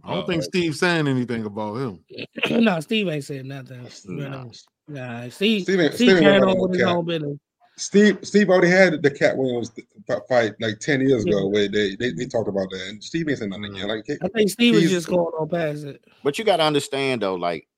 I 0.04 0.14
don't 0.14 0.26
think 0.28 0.44
Steve's 0.44 0.78
saying 0.78 1.08
anything 1.08 1.44
about 1.44 1.74
him. 1.76 2.04
no, 2.62 2.78
Steve 2.80 3.08
ain't 3.08 3.24
saying 3.24 3.48
nothing. 3.48 3.84
No. 4.06 4.50
Nah, 4.88 5.28
Steve, 5.30 5.62
Steve 5.62 5.64
Steve 5.64 5.94
Steve 5.94 6.16
ain't 6.18 6.44
on 6.44 6.58
with 6.60 6.74
his 6.74 6.82
cat. 6.84 6.94
own 6.96 7.04
business. 7.04 7.38
Steve 7.78 8.18
Steve 8.22 8.48
already 8.48 8.68
had 8.70 9.02
the 9.02 9.10
Katt 9.10 9.36
Williams 9.36 9.70
f- 10.08 10.22
fight 10.28 10.52
like 10.60 10.78
ten 10.80 11.00
years 11.00 11.24
ago, 11.24 11.40
Yeah. 11.40 11.44
where 11.48 11.68
they, 11.68 11.94
they 11.96 12.10
they 12.12 12.26
talked 12.26 12.48
about 12.48 12.70
that, 12.70 12.86
and 12.88 13.02
Steve 13.04 13.28
ain't 13.28 13.38
saying 13.38 13.50
nothing 13.50 13.66
again. 13.66 13.86
Mm. 13.86 13.88
Like 14.08 14.18
I 14.22 14.28
think 14.28 14.50
Steve 14.50 14.74
was 14.76 14.90
just 14.90 15.08
going 15.08 15.20
on 15.38 15.48
past 15.48 15.84
it. 15.84 16.02
But 16.24 16.38
you 16.38 16.44
gotta 16.44 16.62
understand 16.62 17.22
though, 17.22 17.34
like 17.34 17.68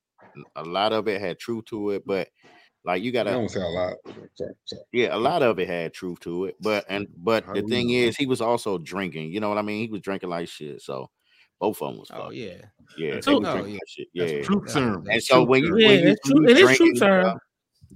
a 0.55 0.63
lot 0.63 0.93
of 0.93 1.07
it 1.09 1.19
had 1.19 1.37
truth 1.37 1.65
to 1.65 1.89
it, 1.91 2.03
but 2.05 2.29
like 2.85 3.03
you 3.03 3.11
gotta 3.11 3.31
don't 3.31 3.49
say 3.49 3.59
a 3.59 3.65
lot. 3.67 3.95
Sorry, 4.35 4.53
sorry. 4.65 4.81
yeah, 4.93 5.13
a 5.13 5.19
lot 5.19 5.43
of 5.43 5.59
it 5.59 5.67
had 5.67 5.93
truth 5.93 6.21
to 6.21 6.45
it. 6.45 6.55
But 6.61 6.85
and 6.87 7.07
but 7.17 7.43
How 7.43 7.53
the 7.55 7.63
thing 7.63 7.87
know? 7.87 7.93
is 7.93 8.15
he 8.15 8.25
was 8.25 8.39
also 8.39 8.77
drinking, 8.77 9.33
you 9.33 9.41
know 9.41 9.49
what 9.49 9.57
I 9.57 9.63
mean? 9.63 9.85
He 9.85 9.91
was 9.91 10.01
drinking 10.01 10.29
like 10.29 10.47
shit. 10.47 10.81
So 10.81 11.09
both 11.59 11.81
of 11.81 11.89
them 11.89 11.99
was 11.99 12.09
Oh 12.13 12.21
fucked. 12.23 12.35
yeah. 12.35 12.53
Yeah, 12.97 13.15
they 13.15 13.19
true. 13.19 13.39
was 13.41 13.47
Oh, 13.49 13.65
yeah. 13.65 13.73
that 13.73 13.79
shit. 13.89 14.07
That's 14.15 14.31
Yeah. 14.31 14.41
truth 14.43 14.69
serum. 14.71 15.07
And 15.11 15.21
so 15.21 15.43
when 15.43 15.63
you. 15.65 15.77
Yeah, 15.77 15.87
when 15.89 15.99
you, 15.99 16.07
it's 16.09 16.29
when 16.31 16.37
true. 16.37 16.47
you 16.47 16.55
It 16.55 16.71
is 16.71 16.77
drinking 16.77 17.39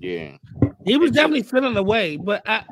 true, 0.01 0.09
and 0.11 0.39
sir. 0.41 0.57
stuff, 0.59 0.73
yeah. 0.73 0.73
He 0.85 0.97
was 0.97 1.09
It's 1.09 1.15
just- 1.17 1.23
definitely 1.23 1.43
feeling 1.43 1.77
away, 1.77 2.17
but 2.17 2.41
I 2.47 2.63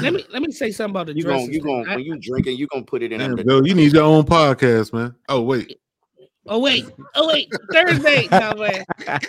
let 0.00 0.12
me 0.12 0.24
let 0.30 0.42
me 0.42 0.50
say 0.52 0.70
something 0.72 0.90
about 0.90 1.06
the 1.06 1.14
You 1.16 1.22
gonna 1.22 1.36
dresses 1.38 1.54
you 1.54 1.62
thing. 1.62 1.82
gonna 1.84 1.92
I- 1.92 1.96
when 1.96 2.04
you 2.04 2.18
drinking, 2.18 2.56
you 2.58 2.66
gonna 2.66 2.84
put 2.84 3.02
it 3.02 3.12
in 3.12 3.20
Damn, 3.20 3.36
them. 3.36 3.46
Bill, 3.46 3.66
you 3.66 3.74
need 3.74 3.92
your 3.92 4.04
own 4.04 4.24
podcast, 4.24 4.92
man. 4.92 5.14
Oh 5.28 5.42
wait, 5.42 5.78
oh 6.46 6.58
wait, 6.58 6.84
oh 7.14 7.28
wait, 7.28 7.48
Thursday, 7.72 8.28
no 8.32 8.52
man. 8.54 8.84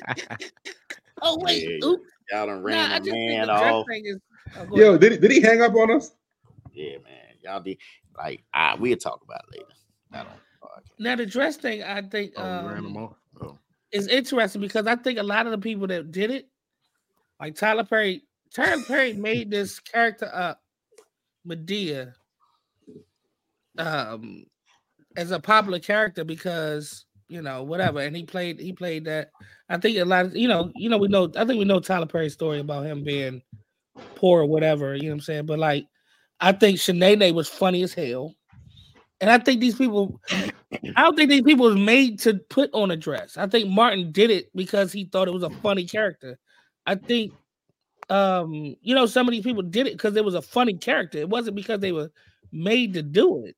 Oh 1.21 1.37
wait, 1.41 1.63
Yeah, 1.63 1.69
yeah. 1.81 1.85
oops. 1.85 2.09
Y'all 2.31 2.47
done 2.47 2.61
Nah, 2.61 2.67
ran 2.67 2.91
I 2.91 2.99
the 2.99 3.05
just 3.05 3.11
think 3.13 3.31
man 3.37 3.47
the 3.47 3.53
off. 3.53 3.85
is. 3.91 4.19
oh, 4.57 4.75
Yo, 4.77 4.89
ahead. 4.89 5.01
did 5.01 5.11
he, 5.13 5.17
did 5.19 5.31
he 5.31 5.41
hang 5.41 5.61
up 5.61 5.73
on 5.75 5.91
us? 5.91 6.11
Yeah, 6.73 6.97
man. 7.03 7.35
Y'all 7.43 7.61
did 7.61 7.77
like 8.17 8.43
ah, 8.53 8.75
we'll 8.79 8.97
talk 8.97 9.21
about 9.23 9.41
it 9.51 9.59
later. 9.59 9.71
Not 10.11 10.25
on 10.27 10.33
the 10.33 10.67
podcast. 10.67 10.99
Now 10.99 11.15
the 11.15 11.25
dress 11.25 11.57
thing, 11.57 11.83
I 11.83 12.01
think 12.01 12.33
oh, 12.37 12.43
we 12.67 12.73
ran 12.73 12.83
them 12.83 12.97
um, 12.97 13.03
off. 13.03 13.13
Oh. 13.41 13.57
is 13.91 14.07
interesting 14.07 14.61
because 14.61 14.87
I 14.87 14.95
think 14.95 15.19
a 15.19 15.23
lot 15.23 15.45
of 15.45 15.51
the 15.51 15.57
people 15.57 15.87
that 15.87 16.11
did 16.11 16.31
it, 16.31 16.47
like 17.39 17.55
Tyler 17.55 17.83
Perry, 17.83 18.23
Tyler 18.53 18.83
Perry 18.83 19.13
made 19.13 19.51
this 19.51 19.79
character 19.79 20.29
up, 20.33 20.61
Madea, 21.47 22.13
um, 23.77 24.45
as 25.15 25.31
a 25.31 25.39
popular 25.39 25.79
character 25.79 26.23
because 26.23 27.05
you 27.27 27.41
know 27.41 27.63
whatever, 27.63 27.99
and 27.99 28.15
he 28.15 28.23
played 28.23 28.59
he 28.59 28.73
played 28.73 29.05
that. 29.05 29.31
I 29.69 29.77
think 29.77 29.97
a 29.97 30.05
lot 30.05 30.25
of 30.25 30.35
you 30.35 30.47
know 30.47 30.71
you 30.75 30.89
know 30.89 30.97
we 30.97 31.07
know 31.07 31.31
I 31.35 31.45
think 31.45 31.59
we 31.59 31.65
know 31.65 31.79
Tyler 31.79 32.05
Perry's 32.05 32.33
story 32.33 32.59
about 32.59 32.85
him 32.85 33.03
being 33.03 33.41
poor 34.15 34.41
or 34.41 34.45
whatever. 34.45 34.95
You 34.95 35.03
know 35.03 35.09
what 35.09 35.13
I'm 35.15 35.21
saying? 35.21 35.45
But 35.45 35.59
like, 35.59 35.87
I 36.39 36.51
think 36.51 36.77
Shanae 36.77 37.33
was 37.33 37.47
funny 37.47 37.83
as 37.83 37.93
hell. 37.93 38.35
And 39.21 39.29
I 39.29 39.37
think 39.37 39.61
these 39.61 39.75
people, 39.75 40.19
I 40.31 41.01
don't 41.01 41.15
think 41.15 41.29
these 41.29 41.41
people 41.41 41.67
was 41.67 41.77
made 41.77 42.19
to 42.19 42.35
put 42.49 42.69
on 42.73 42.91
a 42.91 42.97
dress. 42.97 43.37
I 43.37 43.47
think 43.47 43.69
Martin 43.69 44.11
did 44.11 44.29
it 44.29 44.49
because 44.53 44.91
he 44.91 45.05
thought 45.05 45.29
it 45.29 45.33
was 45.33 45.43
a 45.43 45.49
funny 45.49 45.85
character. 45.85 46.37
I 46.85 46.95
think, 46.95 47.33
um, 48.09 48.53
you 48.81 48.93
know, 48.95 49.05
some 49.05 49.27
of 49.27 49.31
these 49.31 49.43
people 49.43 49.63
did 49.63 49.87
it 49.87 49.93
because 49.93 50.15
it 50.15 50.23
was 50.25 50.35
a 50.35 50.41
funny 50.41 50.73
character. 50.75 51.17
It 51.17 51.29
wasn't 51.29 51.55
because 51.55 51.79
they 51.79 51.91
were 51.91 52.11
made 52.51 52.93
to 52.93 53.01
do 53.01 53.45
it. 53.45 53.55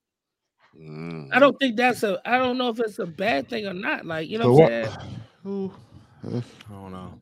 Mm. 0.79 1.29
I 1.33 1.39
don't 1.39 1.57
think 1.59 1.75
that's 1.75 2.03
a. 2.03 2.21
I 2.25 2.37
don't 2.37 2.57
know 2.57 2.69
if 2.69 2.79
it's 2.79 2.99
a 2.99 3.05
bad 3.05 3.49
thing 3.49 3.65
or 3.65 3.73
not. 3.73 4.05
Like 4.05 4.29
you 4.29 4.37
know, 4.37 4.43
So 4.45 4.51
what 4.51 4.61
what? 4.63 4.71
I'm 4.71 4.85
saying? 4.85 5.21
Who? 5.43 5.71
I 6.25 6.41
don't 6.69 6.91
know. 6.91 7.21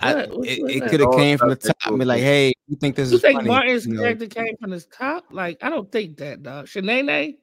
I, 0.00 0.14
What- 0.14 0.36
what's- 0.38 0.50
it 0.50 0.58
it 0.82 0.88
could 0.90 1.00
have 1.00 1.12
came 1.12 1.38
from 1.38 1.50
the 1.50 1.56
top. 1.56 1.76
that 1.84 1.98
Be 1.98 2.04
like, 2.04 2.20
hey, 2.22 2.52
you 2.66 2.76
think 2.76 2.96
this 2.96 3.10
You 3.10 3.16
is 3.16 3.22
think 3.22 3.36
funny? 3.38 3.48
Martin's 3.48 3.86
you 3.86 3.94
know? 3.94 4.02
character 4.02 4.26
came 4.26 4.56
from 4.60 4.70
his 4.72 4.86
top? 4.86 5.24
Like 5.30 5.58
I 5.62 5.68
don't 5.70 5.90
think 5.92 6.16
that, 6.18 6.42
dog. 6.42 6.66
Shanae, 6.66 7.36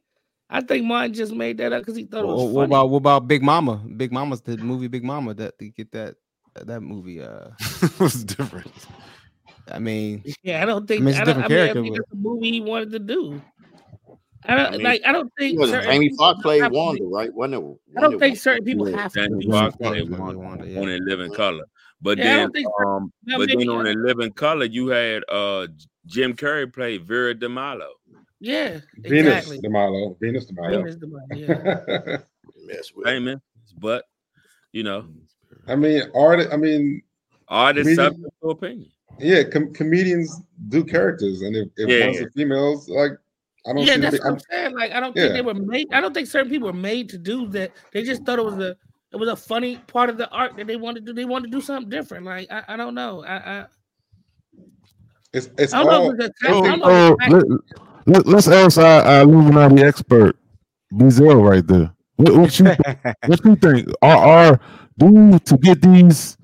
I 0.49 0.61
think 0.61 0.85
Martin 0.85 1.13
just 1.13 1.33
made 1.33 1.57
that 1.59 1.71
up 1.71 1.81
because 1.81 1.95
he 1.95 2.03
thought 2.05 2.23
it 2.23 2.27
was 2.27 2.41
or 2.41 2.45
funny. 2.45 2.53
what 2.55 2.63
about 2.65 2.89
what 2.89 2.97
about 2.97 3.27
Big 3.27 3.41
Mama? 3.43 3.77
Big 3.95 4.11
Mama's 4.11 4.41
the 4.41 4.57
movie 4.57 4.87
Big 4.87 5.03
Mama 5.03 5.33
that 5.35 5.57
to 5.59 5.69
get 5.69 5.91
that 5.93 6.15
that 6.55 6.81
movie. 6.81 7.21
Uh, 7.21 7.49
What's 7.97 8.23
different? 8.23 8.71
I 9.71 9.79
mean, 9.79 10.23
Yeah, 10.43 10.61
I 10.61 10.65
don't 10.65 10.87
think. 10.87 11.01
I 11.01 11.05
mean, 11.05 11.09
it's 11.09 11.19
a 11.19 11.21
I, 11.21 11.25
don't, 11.25 11.43
I, 11.43 11.47
different 11.47 11.49
mean, 11.49 11.59
I 11.59 11.63
character, 11.65 11.81
think 11.83 11.95
but- 11.95 12.01
that's 12.09 12.13
a 12.13 12.15
movie 12.15 12.51
he 12.51 12.61
wanted 12.61 12.91
to 12.91 12.99
do. 12.99 13.41
I 14.43 14.55
don't 14.55 14.65
I 14.65 14.71
mean, 14.71 14.81
like. 14.83 15.01
I 15.05 15.11
don't 15.11 15.31
think. 15.37 15.59
Was 15.59 15.69
certain 15.69 15.91
Jamie 15.91 16.11
Foxx 16.17 16.41
played 16.41 16.71
Wanda, 16.71 17.03
right? 17.03 17.31
Wasn't 17.31 17.53
it? 17.53 17.77
I 17.95 18.01
don't 18.01 18.11
think 18.13 18.21
Wanda? 18.21 18.39
certain 18.39 18.65
people 18.65 18.89
Yeah, 18.89 18.97
have 18.97 19.13
to. 19.13 19.21
Jamie 19.27 19.45
do 19.45 19.51
Foxx 19.51 19.75
it. 19.75 19.77
played 19.83 20.09
Wanda, 20.09 20.39
Wanda 20.39 20.63
Wanda, 20.65 20.81
on 20.81 20.89
in 20.89 21.05
Living 21.05 21.31
Color. 21.31 21.63
But 22.01 22.17
Yeah, 22.17 22.37
then, 22.37 22.51
think 22.51 22.67
um, 22.83 23.13
Well, 23.27 23.37
but 23.37 23.49
then 23.49 23.69
on 23.69 23.85
I 23.85 23.91
in 23.91 24.03
Living 24.03 24.31
Color, 24.31 24.65
you 24.65 24.87
had 24.87 25.23
uh 25.29 25.67
Jim 26.07 26.35
Carrey 26.35 26.73
played 26.73 27.05
Vera 27.05 27.35
DeMalo. 27.35 27.89
Yeah, 28.39 28.79
Venus 28.97 29.45
exactly. 29.45 29.59
DeMalo. 29.59 30.19
Venus 30.19 30.51
DeMalo. 30.51 30.71
Venus 30.83 30.95
DeMilo, 30.95 31.27
Yeah. 31.35 32.17
Mess 32.65 32.91
with. 32.95 33.05
Famous, 33.05 33.39
but 33.77 34.05
you 34.71 34.81
know, 34.81 35.05
I 35.71 35.75
mean, 35.75 36.03
art. 36.15 36.39
I 36.51 36.57
mean, 36.57 37.01
artist 37.47 37.85
Comedian- 37.87 38.13
subject 38.13 38.35
to 38.43 38.49
opinion. 38.49 38.91
yeah, 39.19 39.43
com- 39.43 39.73
comedians 39.73 40.41
do 40.69 40.83
characters, 40.83 41.41
and 41.41 41.55
if, 41.55 41.67
if 41.77 41.89
Yeah. 41.89 42.05
one's 42.07 42.19
a 42.19 42.29
females, 42.31 42.89
like 42.89 43.11
I 43.65 43.73
don't 43.73 43.83
yeah, 43.85 43.95
see. 43.95 43.99
That's 44.01 44.11
big, 44.15 44.21
what 44.21 44.27
I'm 44.27 44.33
I'm, 44.33 44.39
saying. 44.51 44.75
Like, 44.75 44.91
I 44.91 44.99
don't 44.99 45.13
think 45.15 45.33
they 45.33 45.41
were 45.41 45.53
made. 45.53 45.87
I 45.93 46.01
don't 46.01 46.13
think 46.13 46.27
certain 46.27 46.49
people 46.49 46.67
were 46.67 46.73
made 46.73 47.09
to 47.09 47.17
do 47.17 47.47
that. 47.49 47.71
They 47.93 48.03
just 48.03 48.23
thought 48.25 48.39
it 48.39 48.45
was 48.45 48.55
a. 48.59 48.75
It 49.13 49.17
was 49.19 49.27
a 49.27 49.35
funny 49.35 49.75
part 49.87 50.09
of 50.09 50.17
the 50.17 50.29
art 50.29 50.55
that 50.55 50.67
they 50.67 50.77
wanted 50.77 51.05
to 51.05 51.11
do. 51.11 51.13
They 51.13 51.25
wanted 51.25 51.51
to 51.51 51.57
do 51.57 51.61
something 51.61 51.89
different. 51.89 52.25
Like 52.25 52.49
I, 52.49 52.63
I 52.69 52.77
don't 52.77 52.95
know. 52.95 53.23
I, 53.25 53.35
I, 53.59 53.65
it's 55.33 55.49
it's 55.57 55.73
I 55.73 55.83
don't 55.83 55.87
know 55.91 56.01
all. 56.03 56.11
if 56.11 56.19
it's 56.19 56.43
a- 56.43 56.47
oh, 56.47 56.63
I 56.63 56.67
I 56.67 56.69
think- 56.71 56.79
don't 56.79 56.79
know 56.79 56.85
Oh, 56.89 57.17
it's 57.19 57.61
let, 58.07 58.25
let, 58.25 58.25
let's 58.27 58.47
ask 58.47 58.77
our, 58.77 59.01
our 59.03 59.21
Illuminati 59.21 59.81
expert, 59.83 60.37
Bizel, 60.93 61.41
right 61.47 61.65
there. 61.67 61.91
What, 62.15 62.35
what 62.37 62.59
you 62.59 62.65
what 63.25 63.45
you 63.45 63.55
think? 63.55 63.89
Are 64.01 64.17
are 64.17 64.59
do 65.01 65.39
to 65.39 65.57
get 65.57 65.81
these 65.81 66.37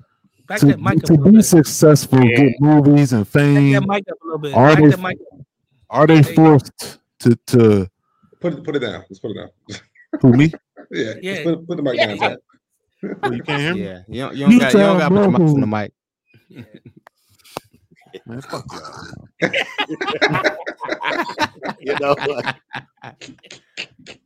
back 0.46 0.60
to, 0.60 0.66
that 0.66 0.80
mic 0.80 1.02
to 1.04 1.16
be 1.18 1.30
bit. 1.32 1.44
successful, 1.44 2.18
get 2.20 2.60
movies 2.60 3.12
and 3.12 3.24
Back 3.24 3.32
fame? 3.32 3.72
that 3.72 3.86
mic 3.86 4.04
up 4.10 4.18
a 4.22 4.24
little 4.24 4.38
bit. 4.38 4.54
Are 4.54 4.68
Back 4.74 4.78
they 4.82 4.88
that 4.90 5.00
mic 5.00 5.18
up. 5.32 5.40
are 5.90 6.06
they 6.06 6.20
There 6.20 6.30
you 6.30 6.36
go. 6.36 6.44
forced 6.58 6.98
to 7.20 7.36
to 7.46 7.90
Put 8.40 8.52
it 8.54 8.64
put 8.64 8.76
it 8.76 8.80
down. 8.80 9.04
Let's 9.08 9.18
put 9.20 9.30
it 9.32 9.34
down. 9.34 9.50
who 10.20 10.32
me? 10.32 10.52
yeah, 10.90 11.14
Yeah. 11.20 11.42
Put, 11.44 11.66
put 11.66 11.76
the 11.76 11.82
mic 11.82 11.96
Yeah. 11.96 12.06
down. 12.14 12.18
Tom. 12.18 12.36
Oh, 13.22 13.30
you 13.32 13.42
can't 13.42 13.60
hear 13.60 13.74
me? 13.74 13.84
yeah, 13.84 14.02
you 14.08 14.20
don't, 14.22 14.36
you 14.36 14.46
don't 14.46 14.58
got 14.58 14.72
you 14.72 14.78
don't 14.80 14.98
got 14.98 15.08
to 15.08 15.14
put 15.14 15.22
your 15.22 15.30
mouth 15.30 15.54
on 15.54 15.60
the 15.60 15.66
mic. 15.66 15.92
Man, 18.26 18.40
fuck 18.42 18.64
y'all. 18.72 19.28
you 21.80 21.96
know, 22.00 22.14
like, 22.26 22.56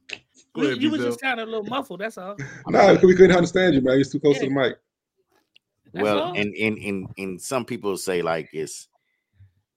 Go 0.54 0.62
You, 0.62 0.68
ahead, 0.68 0.82
you 0.82 0.90
was 0.90 1.00
just 1.00 1.20
kind 1.20 1.40
of 1.40 1.48
a 1.48 1.50
little 1.50 1.66
muffled. 1.66 2.00
That's 2.00 2.18
all. 2.18 2.36
Nah, 2.68 2.96
we 3.02 3.14
couldn't 3.14 3.36
understand 3.36 3.74
you, 3.74 3.80
man. 3.80 3.96
You're 3.96 4.04
too 4.04 4.20
close 4.20 4.38
to 4.38 4.46
the 4.46 4.50
mic. 4.50 4.76
That's 5.92 6.04
well, 6.04 6.20
all. 6.20 6.32
and 6.36 6.54
and 6.54 6.78
and 6.78 7.06
and 7.18 7.40
some 7.40 7.64
people 7.64 7.96
say 7.96 8.22
like 8.22 8.48
it's 8.52 8.88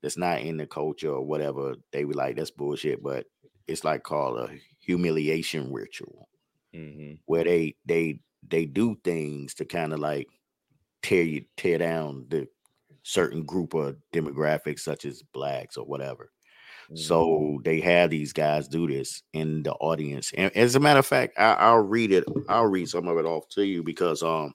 it's 0.03 0.17
not 0.17 0.41
in 0.41 0.57
the 0.57 0.65
culture 0.67 1.11
or 1.11 1.21
whatever. 1.25 1.75
They 1.91 2.05
were 2.05 2.13
like 2.13 2.35
that's 2.37 2.51
bullshit, 2.51 3.01
but 3.03 3.25
it's 3.67 3.83
like 3.83 4.03
called 4.03 4.39
a 4.39 4.49
humiliation 4.79 5.73
ritual 5.73 6.29
Mhm. 6.73 7.19
where 7.25 7.43
they 7.43 7.75
they 7.85 8.19
they 8.47 8.65
do 8.65 8.95
things 9.03 9.53
to 9.55 9.65
kind 9.65 9.93
of 9.93 9.99
like 9.99 10.27
tear 11.01 11.23
you 11.23 11.45
tear 11.57 11.77
down 11.77 12.25
the 12.29 12.47
certain 13.03 13.43
group 13.45 13.73
of 13.73 13.97
demographics 14.13 14.79
such 14.79 15.05
as 15.05 15.21
blacks 15.33 15.77
or 15.77 15.85
whatever. 15.85 16.31
So 16.93 17.59
they 17.63 17.79
have 17.81 18.09
these 18.09 18.33
guys 18.33 18.67
do 18.67 18.87
this 18.87 19.23
in 19.33 19.63
the 19.63 19.73
audience. 19.73 20.31
And 20.37 20.55
as 20.55 20.75
a 20.75 20.79
matter 20.79 20.99
of 20.99 21.05
fact, 21.05 21.33
I, 21.37 21.53
I'll 21.53 21.83
read 21.83 22.11
it. 22.11 22.23
I'll 22.47 22.67
read 22.67 22.89
some 22.89 23.07
of 23.07 23.17
it 23.17 23.25
off 23.25 23.47
to 23.49 23.65
you 23.65 23.83
because 23.83 24.21
um 24.21 24.53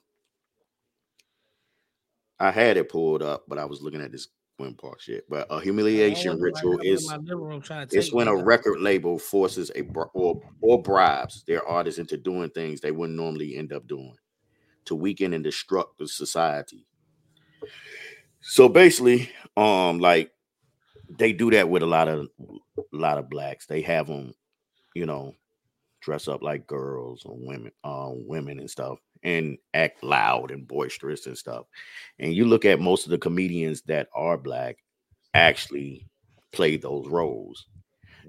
I 2.39 2.51
had 2.51 2.77
it 2.77 2.89
pulled 2.89 3.21
up, 3.21 3.43
but 3.47 3.57
I 3.59 3.65
was 3.65 3.81
looking 3.81 4.01
at 4.01 4.11
this 4.11 4.27
Gwynn 4.57 4.75
Park 4.75 5.01
shit. 5.01 5.25
But 5.29 5.47
a 5.49 5.59
humiliation 5.59 6.39
ritual 6.39 6.79
is 6.79 7.07
my 7.07 7.17
living 7.17 7.43
room 7.43 7.61
trying 7.61 7.87
to 7.87 7.97
it's 7.97 8.13
when 8.13 8.27
a 8.27 8.35
record 8.35 8.79
label 8.79 9.19
forces 9.19 9.71
a 9.75 9.81
or 10.13 10.41
or 10.61 10.81
bribes 10.81 11.43
their 11.47 11.65
artists 11.67 11.99
into 11.99 12.17
doing 12.17 12.49
things 12.49 12.81
they 12.81 12.91
wouldn't 12.91 13.17
normally 13.17 13.55
end 13.55 13.73
up 13.73 13.87
doing 13.87 14.15
to 14.85 14.95
weaken 14.95 15.33
and 15.33 15.45
destruct 15.45 15.97
the 15.99 16.07
society. 16.07 16.85
So 18.41 18.67
basically, 18.67 19.29
um, 19.55 19.99
like 19.99 20.31
they 21.17 21.33
do 21.33 21.51
that 21.51 21.69
with 21.69 21.83
a 21.83 21.87
lot 21.87 22.07
of 22.07 22.27
a 22.77 22.81
lot 22.91 23.17
of 23.17 23.29
blacks. 23.29 23.65
They 23.65 23.81
have 23.81 24.07
them, 24.07 24.33
you 24.93 25.05
know, 25.05 25.35
dress 26.01 26.27
up 26.27 26.41
like 26.41 26.67
girls 26.67 27.23
or 27.25 27.37
women, 27.37 27.71
um, 27.83 28.27
women 28.27 28.59
and 28.59 28.69
stuff, 28.69 28.99
and 29.23 29.57
act 29.73 30.03
loud 30.03 30.51
and 30.51 30.67
boisterous 30.67 31.27
and 31.27 31.37
stuff. 31.37 31.65
And 32.19 32.33
you 32.33 32.45
look 32.45 32.65
at 32.65 32.79
most 32.79 33.05
of 33.05 33.11
the 33.11 33.17
comedians 33.17 33.81
that 33.83 34.09
are 34.15 34.37
black 34.37 34.77
actually 35.33 36.07
play 36.51 36.77
those 36.77 37.07
roles. 37.07 37.67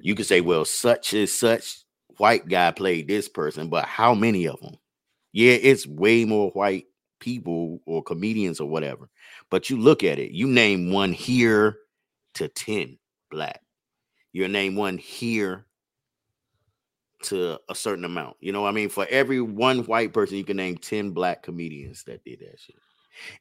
You 0.00 0.14
could 0.14 0.26
say, 0.26 0.40
well, 0.40 0.64
such 0.64 1.14
as 1.14 1.32
such 1.32 1.84
white 2.18 2.48
guy 2.48 2.70
played 2.70 3.08
this 3.08 3.28
person, 3.28 3.68
but 3.68 3.84
how 3.84 4.14
many 4.14 4.46
of 4.46 4.60
them? 4.60 4.76
Yeah, 5.32 5.52
it's 5.52 5.86
way 5.86 6.24
more 6.24 6.50
white 6.50 6.86
people 7.20 7.80
or 7.86 8.02
comedians 8.02 8.60
or 8.60 8.68
whatever. 8.68 9.08
But 9.50 9.70
you 9.70 9.78
look 9.78 10.04
at 10.04 10.18
it, 10.18 10.32
you 10.32 10.46
name 10.46 10.90
one 10.92 11.12
here 11.12 11.78
to 12.34 12.48
10 12.48 12.98
black. 13.30 13.60
You 14.32 14.48
name 14.48 14.76
one 14.76 14.98
here 14.98 15.66
to 17.24 17.58
a 17.68 17.74
certain 17.74 18.04
amount. 18.04 18.36
You 18.40 18.52
know 18.52 18.66
I 18.66 18.72
mean? 18.72 18.88
For 18.88 19.06
every 19.10 19.40
one 19.40 19.80
white 19.80 20.12
person, 20.12 20.36
you 20.36 20.44
can 20.44 20.56
name 20.56 20.76
10 20.76 21.10
black 21.10 21.42
comedians 21.42 22.04
that 22.04 22.24
did 22.24 22.40
that 22.40 22.58
shit. 22.58 22.76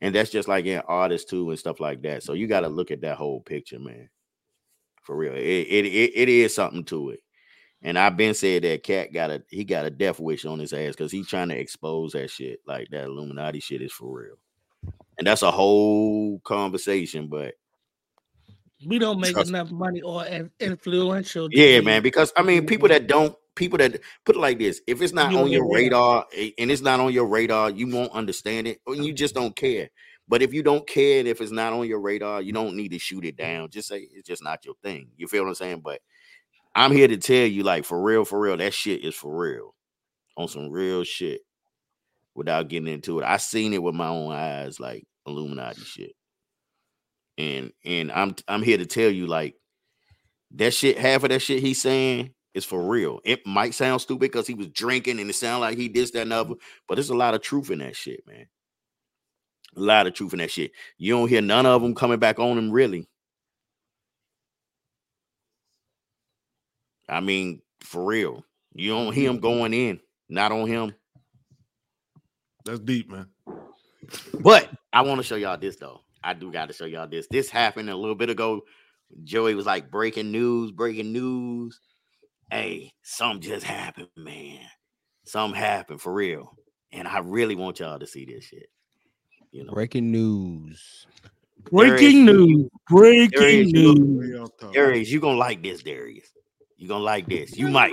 And 0.01 0.13
that's 0.13 0.29
just 0.29 0.47
like 0.47 0.65
in 0.65 0.81
artists 0.87 1.29
too 1.29 1.49
and 1.49 1.59
stuff 1.59 1.79
like 1.79 2.01
that. 2.03 2.23
So 2.23 2.33
you 2.33 2.47
got 2.47 2.61
to 2.61 2.67
look 2.67 2.91
at 2.91 3.01
that 3.01 3.17
whole 3.17 3.41
picture, 3.41 3.79
man. 3.79 4.09
For 5.03 5.15
real. 5.15 5.33
It, 5.33 5.39
it 5.39 5.85
it 5.85 6.11
it 6.13 6.29
is 6.29 6.53
something 6.53 6.83
to 6.85 7.11
it. 7.11 7.21
And 7.81 7.97
I've 7.97 8.17
been 8.17 8.35
said 8.35 8.63
that 8.63 8.83
cat 8.83 9.11
got 9.11 9.31
a 9.31 9.43
he 9.49 9.63
got 9.63 9.85
a 9.85 9.89
death 9.89 10.19
wish 10.19 10.45
on 10.45 10.59
his 10.59 10.73
ass 10.73 10.91
because 10.91 11.11
he's 11.11 11.27
trying 11.27 11.49
to 11.49 11.57
expose 11.57 12.11
that 12.11 12.29
shit. 12.29 12.59
Like 12.67 12.89
that 12.91 13.05
Illuminati 13.05 13.59
shit 13.59 13.81
is 13.81 13.91
for 13.91 14.21
real. 14.21 14.35
And 15.17 15.25
that's 15.25 15.41
a 15.41 15.51
whole 15.51 16.39
conversation, 16.39 17.27
but 17.27 17.55
We 18.85 18.99
don't 18.99 19.19
make 19.19 19.33
Trust- 19.33 19.49
enough 19.49 19.71
money 19.71 20.01
or 20.01 20.25
in- 20.25 20.51
influential. 20.59 21.49
Yeah, 21.51 21.79
be- 21.79 21.85
man. 21.85 22.03
Because 22.03 22.33
I 22.35 22.43
mean, 22.43 22.65
people 22.65 22.87
that 22.89 23.07
don't, 23.07 23.35
people 23.55 23.77
that 23.79 23.99
put 24.25 24.35
it 24.35 24.39
like 24.39 24.59
this: 24.59 24.81
if 24.87 25.01
it's 25.01 25.13
not 25.13 25.31
You 25.31 25.39
on 25.39 25.51
your 25.51 25.71
radar 25.71 26.25
and 26.57 26.71
it's 26.71 26.81
not 26.81 26.99
on 26.99 27.13
your 27.13 27.27
radar, 27.27 27.69
you 27.69 27.87
won't 27.87 28.11
understand 28.13 28.67
it, 28.67 28.79
or 28.85 28.95
you 28.95 29.13
just 29.13 29.35
don't 29.35 29.55
care. 29.55 29.89
But 30.27 30.41
if 30.41 30.53
you 30.53 30.63
don't 30.63 30.87
care, 30.87 31.19
and 31.19 31.27
if 31.27 31.41
it's 31.41 31.51
not 31.51 31.73
on 31.73 31.87
your 31.87 31.99
radar, 31.99 32.41
you 32.41 32.53
don't 32.53 32.75
need 32.75 32.91
to 32.91 32.99
shoot 32.99 33.25
it 33.25 33.35
down. 33.35 33.69
Just 33.69 33.89
say 33.89 34.07
it's 34.11 34.27
just 34.27 34.43
not 34.43 34.65
your 34.65 34.75
thing. 34.83 35.09
You 35.17 35.27
feel 35.27 35.43
what 35.43 35.49
I'm 35.49 35.55
saying? 35.55 35.81
But 35.83 36.01
I'm 36.73 36.91
here 36.91 37.07
to 37.07 37.17
tell 37.17 37.45
you, 37.47 37.63
like 37.63 37.85
for 37.85 38.01
real, 38.01 38.25
for 38.25 38.39
real, 38.39 38.57
that 38.57 38.73
shit 38.73 39.03
is 39.03 39.15
for 39.15 39.35
real, 39.35 39.75
on 40.37 40.47
some 40.47 40.69
real 40.71 41.03
shit. 41.03 41.41
Without 42.33 42.69
getting 42.69 42.87
into 42.87 43.19
it, 43.19 43.25
I 43.25 43.37
seen 43.37 43.73
it 43.73 43.83
with 43.83 43.93
my 43.93 44.07
own 44.07 44.31
eyes, 44.31 44.79
like 44.79 45.05
Illuminati 45.27 45.81
shit 45.81 46.13
and 47.41 47.73
and 47.83 48.11
I'm 48.11 48.35
I'm 48.47 48.63
here 48.63 48.77
to 48.77 48.85
tell 48.85 49.09
you 49.09 49.27
like 49.27 49.55
that 50.51 50.73
shit. 50.73 50.97
Half 50.97 51.23
of 51.23 51.29
that 51.29 51.41
shit 51.41 51.61
he's 51.61 51.81
saying 51.81 52.33
is 52.53 52.65
for 52.65 52.81
real. 52.81 53.19
It 53.23 53.45
might 53.45 53.73
sound 53.73 54.01
stupid 54.01 54.31
because 54.31 54.47
he 54.47 54.53
was 54.53 54.67
drinking 54.67 55.19
and 55.19 55.29
it 55.29 55.33
sound 55.33 55.61
like 55.61 55.77
he 55.77 55.87
this 55.87 56.11
that 56.11 56.23
and 56.23 56.33
other, 56.33 56.55
but 56.87 56.95
there's 56.95 57.09
a 57.09 57.15
lot 57.15 57.33
of 57.33 57.41
truth 57.41 57.71
in 57.71 57.79
that 57.79 57.95
shit, 57.95 58.25
man. 58.27 58.45
A 59.75 59.79
lot 59.79 60.07
of 60.07 60.13
truth 60.13 60.33
in 60.33 60.39
that 60.39 60.51
shit. 60.51 60.71
You 60.97 61.13
don't 61.13 61.29
hear 61.29 61.41
none 61.41 61.65
of 61.65 61.81
them 61.81 61.95
coming 61.95 62.19
back 62.19 62.39
on 62.39 62.57
him 62.57 62.71
really. 62.71 63.07
I 67.09 67.19
mean, 67.21 67.61
for 67.81 68.05
real. 68.05 68.45
You 68.73 68.91
don't 68.91 69.13
hear 69.13 69.29
him 69.29 69.39
going 69.39 69.73
in, 69.73 69.99
not 70.29 70.51
on 70.51 70.67
him. 70.67 70.93
That's 72.63 72.79
deep, 72.79 73.09
man. 73.09 73.27
But 74.39 74.69
I 74.93 75.01
want 75.01 75.19
to 75.19 75.23
show 75.23 75.35
y'all 75.35 75.57
this 75.57 75.75
though. 75.77 76.01
I 76.23 76.33
do 76.33 76.51
got 76.51 76.67
to 76.67 76.73
show 76.73 76.85
y'all 76.85 77.07
this. 77.07 77.27
This 77.29 77.49
happened 77.49 77.89
a 77.89 77.95
little 77.95 78.15
bit 78.15 78.29
ago. 78.29 78.61
Joey 79.23 79.55
was 79.55 79.65
like 79.65 79.91
breaking 79.91 80.31
news, 80.31 80.71
breaking 80.71 81.11
news. 81.11 81.79
Hey, 82.51 82.91
something 83.01 83.41
just 83.41 83.65
happened, 83.65 84.09
man. 84.15 84.59
Something 85.25 85.59
happened 85.59 86.01
for 86.01 86.13
real. 86.13 86.57
And 86.91 87.07
I 87.07 87.19
really 87.19 87.55
want 87.55 87.79
y'all 87.79 87.99
to 87.99 88.07
see 88.07 88.25
this 88.25 88.45
shit. 88.45 88.69
You 89.51 89.65
know, 89.65 89.73
Breaking 89.73 90.11
news. 90.11 91.05
Breaking 91.69 92.25
news. 92.25 92.69
Breaking 92.89 93.29
Darius, 93.39 93.71
you 93.71 93.93
news. 93.95 94.49
gonna, 94.59 94.73
Darius, 94.73 95.09
you 95.09 95.19
gonna 95.19 95.37
like 95.37 95.61
this, 95.61 95.83
Darius. 95.83 96.31
You 96.77 96.87
gonna 96.87 97.03
like 97.03 97.27
this. 97.27 97.57
You 97.57 97.67
might. 97.67 97.91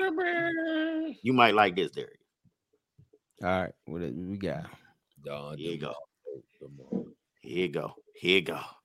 You 1.23 1.33
might 1.33 1.55
like 1.55 1.77
this, 1.77 1.91
Darius. 1.91 2.15
All 3.43 3.49
right, 3.49 3.73
what 3.85 4.01
do 4.01 4.13
we 4.17 4.37
got? 4.37 4.67
Here 5.25 5.73
you 5.73 5.79
go. 5.79 5.95
Here 7.43 7.67
you 7.67 7.69
go. 7.69 7.95
Here 8.21 8.39
you 8.39 8.43
go. 8.43 8.78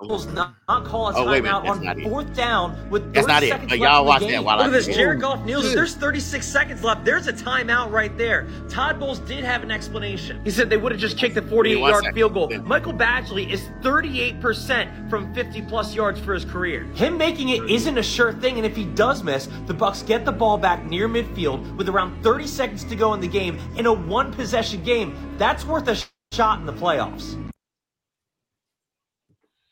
Bulls 0.00 0.26
not, 0.26 0.54
not 0.68 0.84
call 0.84 1.08
a 1.08 1.12
Oh, 1.14 1.26
wait 1.30 1.38
a 1.38 1.42
minute, 1.42 1.62
timeout 1.62 1.64
that's 1.64 1.80
not 1.80 1.96
on 1.96 2.00
it. 2.00 2.08
fourth 2.08 2.34
down 2.36 2.90
with 2.90 3.02
30 3.04 3.12
That's 3.14 3.26
not 3.28 3.42
it. 3.44 3.48
seconds 3.50 3.70
But 3.70 3.78
left 3.78 3.92
y'all 3.92 4.00
in 4.00 4.04
the 4.04 4.08
watch 4.08 4.20
game. 4.22 4.30
that 4.32 4.44
while 4.44 4.56
Look 4.58 4.66
at 4.66 4.72
this. 4.72 4.86
Jared 4.86 5.20
Goff 5.20 5.44
kneels 5.44 5.66
it. 5.66 5.74
There's 5.76 5.94
36 5.94 6.46
seconds 6.46 6.82
left. 6.82 7.04
There's 7.04 7.28
a 7.28 7.32
timeout 7.32 7.92
right 7.92 8.16
there. 8.18 8.46
Todd 8.68 8.98
Bowles 8.98 9.20
did 9.20 9.44
have 9.44 9.62
an 9.62 9.70
explanation. 9.70 10.40
He 10.44 10.50
said 10.50 10.68
they 10.68 10.76
would 10.76 10.90
have 10.90 11.00
just 11.00 11.16
kicked 11.16 11.36
the 11.36 11.42
48-yard 11.42 12.06
field 12.12 12.34
goal. 12.34 12.48
Michael 12.64 12.92
Badgley 12.92 13.48
is 13.50 13.62
38% 13.82 15.08
from 15.08 15.32
50 15.32 15.62
plus 15.62 15.94
yards 15.94 16.20
for 16.20 16.34
his 16.34 16.44
career. 16.44 16.84
Him 16.94 17.16
making 17.16 17.50
it 17.50 17.62
isn't 17.70 17.96
a 17.96 18.02
sure 18.02 18.32
thing, 18.32 18.56
and 18.56 18.66
if 18.66 18.74
he 18.74 18.84
does 18.84 19.22
miss, 19.22 19.46
the 19.66 19.74
Bucs 19.74 20.04
get 20.04 20.24
the 20.24 20.32
ball 20.32 20.58
back 20.58 20.84
near 20.84 21.08
midfield 21.08 21.76
with 21.76 21.88
around 21.88 22.20
30 22.22 22.46
seconds 22.48 22.84
to 22.84 22.96
go 22.96 23.14
in 23.14 23.20
the 23.20 23.28
game 23.28 23.58
in 23.76 23.86
a 23.86 23.92
one 23.92 24.32
possession 24.32 24.82
game. 24.82 25.14
That's 25.38 25.64
worth 25.64 25.86
a 25.88 25.96
shot 26.34 26.58
in 26.58 26.66
the 26.66 26.72
playoffs. 26.72 27.40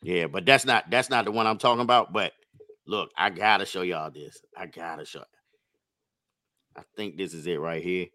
Yeah, 0.03 0.27
but 0.27 0.45
that's 0.47 0.65
not 0.65 0.91
that's 0.91 1.11
not 1.11 1.25
the 1.25 1.33
one 1.33 1.47
I'm 1.47 1.59
talking 1.59 1.83
about. 1.83 2.13
But 2.13 2.33
look, 2.87 3.11
I 3.17 3.31
gotta 3.31 3.65
show 3.67 3.83
y'all 3.83 4.11
this. 4.11 4.41
I 4.57 4.67
gotta 4.67 5.05
show. 5.05 5.25
I 6.77 6.83
think 6.97 7.17
this 7.17 7.35
is 7.35 7.47
it 7.47 7.61
right 7.61 7.83
here. 7.83 8.07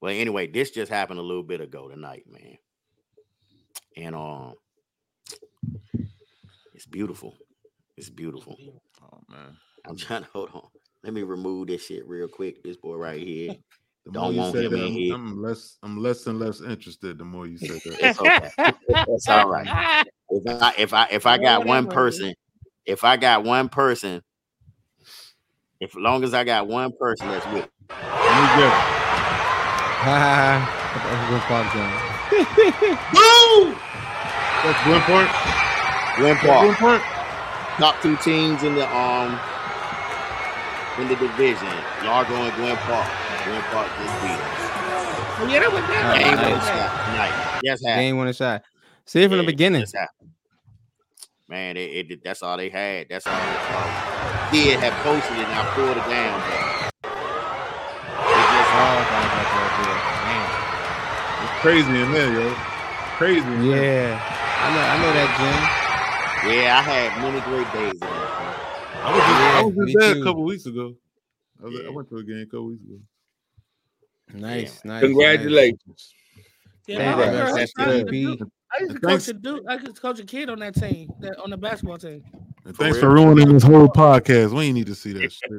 Well, 0.00 0.12
anyway, 0.14 0.46
this 0.46 0.70
just 0.70 0.90
happened 0.90 1.18
a 1.18 1.22
little 1.22 1.42
bit 1.42 1.60
ago 1.60 1.88
tonight, 1.88 2.24
man. 2.28 2.58
And 3.96 4.14
um, 4.14 4.54
it's 6.74 6.86
beautiful. 6.86 7.36
It's 7.96 8.10
beautiful. 8.10 8.56
Oh 9.02 9.20
man. 9.28 9.56
I'm 9.86 9.96
trying 9.96 10.22
to 10.22 10.28
hold 10.32 10.50
on. 10.54 10.68
Let 11.02 11.12
me 11.12 11.22
remove 11.22 11.66
this 11.68 11.86
shit 11.86 12.06
real 12.08 12.28
quick. 12.28 12.62
This 12.62 12.76
boy 12.76 12.96
right 12.96 13.20
here. 13.20 13.56
The 14.06 14.12
Don't 14.12 14.34
you 14.34 14.40
want 14.40 14.54
say 14.54 14.64
him 14.66 14.72
that, 14.72 15.14
I'm. 15.14 15.14
I'm 15.14 15.42
less 15.42 15.78
I'm 15.82 15.96
less 15.98 16.26
and 16.26 16.38
less 16.38 16.60
interested 16.60 17.16
the 17.18 17.24
more 17.24 17.46
you 17.46 17.56
say 17.56 17.74
that. 17.84 17.96
It's 18.00 18.20
okay. 18.20 18.50
It's 19.08 19.28
all 19.28 19.48
right. 19.48 19.66
If 20.30 20.62
I 20.62 20.74
if 20.76 20.92
I 20.92 21.08
if 21.10 21.26
I 21.26 21.38
got 21.38 21.64
one 21.64 21.86
person, 21.86 22.34
if 22.84 23.02
I 23.02 23.16
got 23.16 23.44
one 23.44 23.70
person, 23.70 24.20
if 25.80 25.94
long 25.96 26.22
as 26.22 26.34
I 26.34 26.44
got 26.44 26.66
one 26.66 26.92
person 26.98 27.28
that's 27.28 27.46
with, 27.46 27.66
Boom! 33.12 33.74
That's 34.64 34.84
Glen 34.84 35.00
Park. 35.02 35.30
Glen 36.16 36.36
That's 36.42 36.44
Glen 36.44 36.74
Park, 36.76 37.02
Park. 37.02 37.78
top 37.78 38.02
two 38.02 38.16
teams 38.18 38.62
in 38.62 38.74
the 38.74 38.86
um 38.94 39.38
in 41.00 41.08
the 41.08 41.16
division, 41.16 41.68
Largo 42.04 42.34
and 42.34 42.54
Glen 42.56 42.76
Park. 42.76 43.23
Glen 43.44 43.62
Park 43.70 43.86
just 44.00 44.22
beat 44.22 44.30
us. 44.30 44.64
Oh, 45.36 45.46
yeah, 45.50 45.60
that 45.60 45.72
was 45.72 45.82
that. 45.82 46.16
Game 46.16 46.36
nice. 46.36 46.48
one 46.48 46.60
shot 46.64 46.90
tonight. 47.04 47.60
Yes, 47.62 47.84
happened. 47.84 48.00
Game 48.00 48.16
winning 48.16 48.32
shot. 48.32 48.62
See 49.04 49.22
it 49.22 49.28
from 49.28 49.38
the 49.38 49.44
beginning. 49.44 49.84
man, 51.48 51.76
it, 51.76 52.10
it 52.10 52.24
that's 52.24 52.42
all 52.42 52.56
they 52.56 52.70
had. 52.70 53.08
That's 53.10 53.26
all. 53.26 53.34
That's 53.34 53.74
all. 53.74 54.52
Did 54.52 54.80
have 54.80 54.94
posted 55.04 55.36
it, 55.36 55.44
and 55.44 55.52
I 55.52 55.64
pulled 55.74 55.90
it 55.90 56.06
down. 56.08 56.40
But 56.40 56.54
it 58.32 58.48
just 58.54 58.70
oh, 58.80 59.04
It's 61.44 61.60
crazy 61.60 62.00
in 62.00 62.12
there, 62.12 62.32
yo. 62.32 62.54
Crazy. 63.18 63.44
in 63.44 63.68
there. 63.68 64.08
Yeah, 64.08 64.22
I 64.24 64.72
know. 64.72 64.80
I 64.80 64.96
know 65.02 65.12
that, 65.12 65.28
game. 65.36 65.84
Yeah, 66.56 66.78
I 66.78 66.82
had 66.82 67.20
many 67.20 67.40
great 67.42 67.68
days 67.74 67.92
in 67.92 68.00
there. 68.00 68.10
I 69.04 69.12
was 69.12 69.20
just, 69.20 69.40
I 69.42 69.62
was 69.64 69.74
just 69.74 69.98
there 69.98 70.14
too. 70.14 70.20
a 70.20 70.24
couple 70.24 70.44
weeks 70.44 70.64
ago. 70.64 70.94
I, 71.60 71.64
was, 71.66 71.80
I 71.86 71.90
went 71.90 72.08
to 72.08 72.16
a 72.16 72.22
game 72.22 72.40
a 72.40 72.46
couple 72.46 72.66
weeks 72.68 72.84
ago. 72.84 73.00
Jim. 74.30 74.40
Nice, 74.40 74.84
nice. 74.84 75.02
Congratulations. 75.02 76.14
Yeah, 76.86 76.98
Thank 76.98 77.16
my 77.16 77.24
you. 77.24 77.30
girl, 77.30 77.54
That's 77.54 77.72
I 77.78 77.92
used 77.94 78.38
to 78.38 78.50
I 78.72 78.82
used 78.82 78.94
to 78.94 79.00
coach 79.00 79.28
a 79.28 79.32
dude. 79.32 79.66
I 79.68 79.74
used 79.74 79.94
to 79.94 80.00
coach 80.00 80.18
a 80.18 80.24
kid 80.24 80.50
on 80.50 80.58
that 80.60 80.74
team, 80.74 81.12
that 81.20 81.38
on 81.38 81.50
the 81.50 81.56
basketball 81.56 81.98
team. 81.98 82.24
And 82.64 82.76
thanks 82.76 82.98
for 82.98 83.10
ruining 83.10 83.52
this 83.52 83.62
whole 83.62 83.88
podcast. 83.88 84.52
We 84.52 84.64
ain't 84.64 84.74
need 84.74 84.86
to 84.86 84.94
see 84.94 85.12
that 85.12 85.32
shit. 85.32 85.50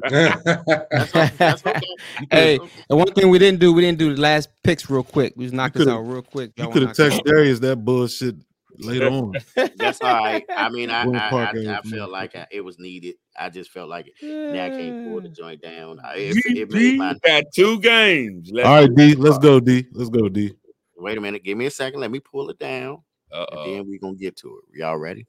hey, 2.30 2.58
and 2.90 2.98
one 2.98 3.12
thing 3.12 3.28
we 3.28 3.38
didn't 3.38 3.60
do, 3.60 3.72
we 3.72 3.80
didn't 3.82 3.98
do 3.98 4.14
the 4.14 4.20
last 4.20 4.48
picks 4.64 4.90
real 4.90 5.04
quick. 5.04 5.32
We 5.36 5.44
just 5.44 5.54
knocked 5.54 5.74
this 5.74 5.84
coulda- 5.84 5.98
out 6.00 6.06
real 6.06 6.22
quick. 6.22 6.52
You 6.56 6.68
could 6.68 6.82
have 6.82 6.96
texted 6.96 7.22
this? 7.24 7.32
Darius 7.32 7.58
that 7.60 7.76
bullshit 7.84 8.36
later 8.78 9.08
on. 9.08 9.34
That's 9.76 10.00
all 10.00 10.24
right. 10.24 10.44
I 10.48 10.68
mean, 10.68 10.90
I 10.90 11.02
I, 11.04 11.28
I, 11.30 11.42
I 11.42 11.42
Avenue. 11.44 11.96
felt 11.96 12.10
like 12.10 12.36
I, 12.36 12.46
it 12.50 12.60
was 12.62 12.78
needed. 12.78 13.16
I 13.38 13.50
just 13.50 13.70
felt 13.70 13.88
like 13.88 14.08
it. 14.08 14.14
Now 14.22 14.64
I 14.64 14.70
can't 14.70 15.08
pull 15.08 15.20
the 15.20 15.28
joint 15.28 15.62
down. 15.62 16.00
I, 16.04 16.16
it, 16.16 16.36
it 16.46 16.70
made 16.70 16.94
GG 16.94 16.96
my 16.98 17.14
got 17.24 17.44
two 17.54 17.80
games. 17.80 18.50
Let's 18.52 18.68
All 18.68 18.80
right. 18.80 18.94
D. 18.94 19.14
Let's 19.14 19.38
go, 19.38 19.60
D. 19.60 19.86
Let's 19.92 20.10
go, 20.10 20.28
D. 20.28 20.52
Wait 20.96 21.18
a 21.18 21.20
minute. 21.20 21.44
Give 21.44 21.58
me 21.58 21.66
a 21.66 21.70
second. 21.70 22.00
Let 22.00 22.10
me 22.10 22.20
pull 22.20 22.50
it 22.50 22.58
down. 22.58 23.02
Uh-oh. 23.32 23.64
And 23.64 23.74
then 23.74 23.88
we're 23.88 23.98
gonna 24.00 24.16
get 24.16 24.36
to 24.38 24.58
it. 24.58 24.78
Y'all 24.78 24.96
ready? 24.96 25.26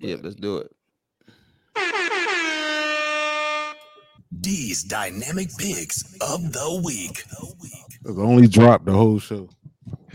Yeah, 0.00 0.16
let's 0.22 0.36
do 0.36 0.58
it. 0.58 0.70
D's 4.40 4.84
dynamic 4.84 5.48
picks 5.56 6.02
of 6.20 6.52
the 6.52 6.82
week. 6.84 7.24
That's 8.02 8.18
only 8.18 8.48
dropped 8.48 8.84
the 8.86 8.92
whole 8.92 9.18
show. 9.18 9.48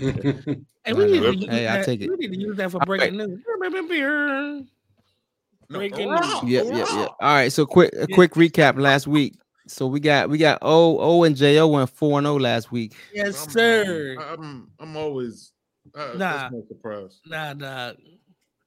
Hey, 0.84 0.94
we 0.94 1.06
need, 1.06 1.20
to 1.20 1.36
use 1.36 1.46
Hey, 1.48 1.70
I 1.72 1.84
take 1.84 2.02
it. 2.02 2.10
we 2.10 2.16
need 2.16 2.34
to 2.34 2.40
use 2.40 2.58
that 2.58 2.72
for 2.72 2.80
All 2.80 2.86
breaking 2.88 3.16
news. 3.16 3.40
Breaking 5.70 6.10
news. 6.10 6.44
Yep, 6.44 6.66
yep, 6.66 6.76
yep. 6.76 7.10
All 7.20 7.36
right, 7.36 7.52
so 7.52 7.68
quick 7.68 7.94
a 7.94 8.08
quick 8.08 8.32
recap 8.32 8.80
last 8.80 9.06
week. 9.06 9.36
So 9.68 9.86
we 9.86 10.00
got 10.00 10.30
we 10.30 10.40
got 10.40 10.58
O 10.64 10.98
O 11.00 11.24
and 11.24 11.36
Jo 11.36 11.68
went 11.68 11.92
four 11.92 12.18
and 12.18 12.26
O 12.26 12.36
last 12.36 12.72
week. 12.72 12.96
Yes, 13.14 13.48
sir. 13.52 14.18
I'm 14.20 14.72
I'm 14.80 14.98
always 14.98 15.52
uh, 15.94 16.14
Nah. 16.16 16.50
no 16.50 16.64
surprise. 16.68 17.20
Nah, 17.28 17.54
nah. 17.54 17.94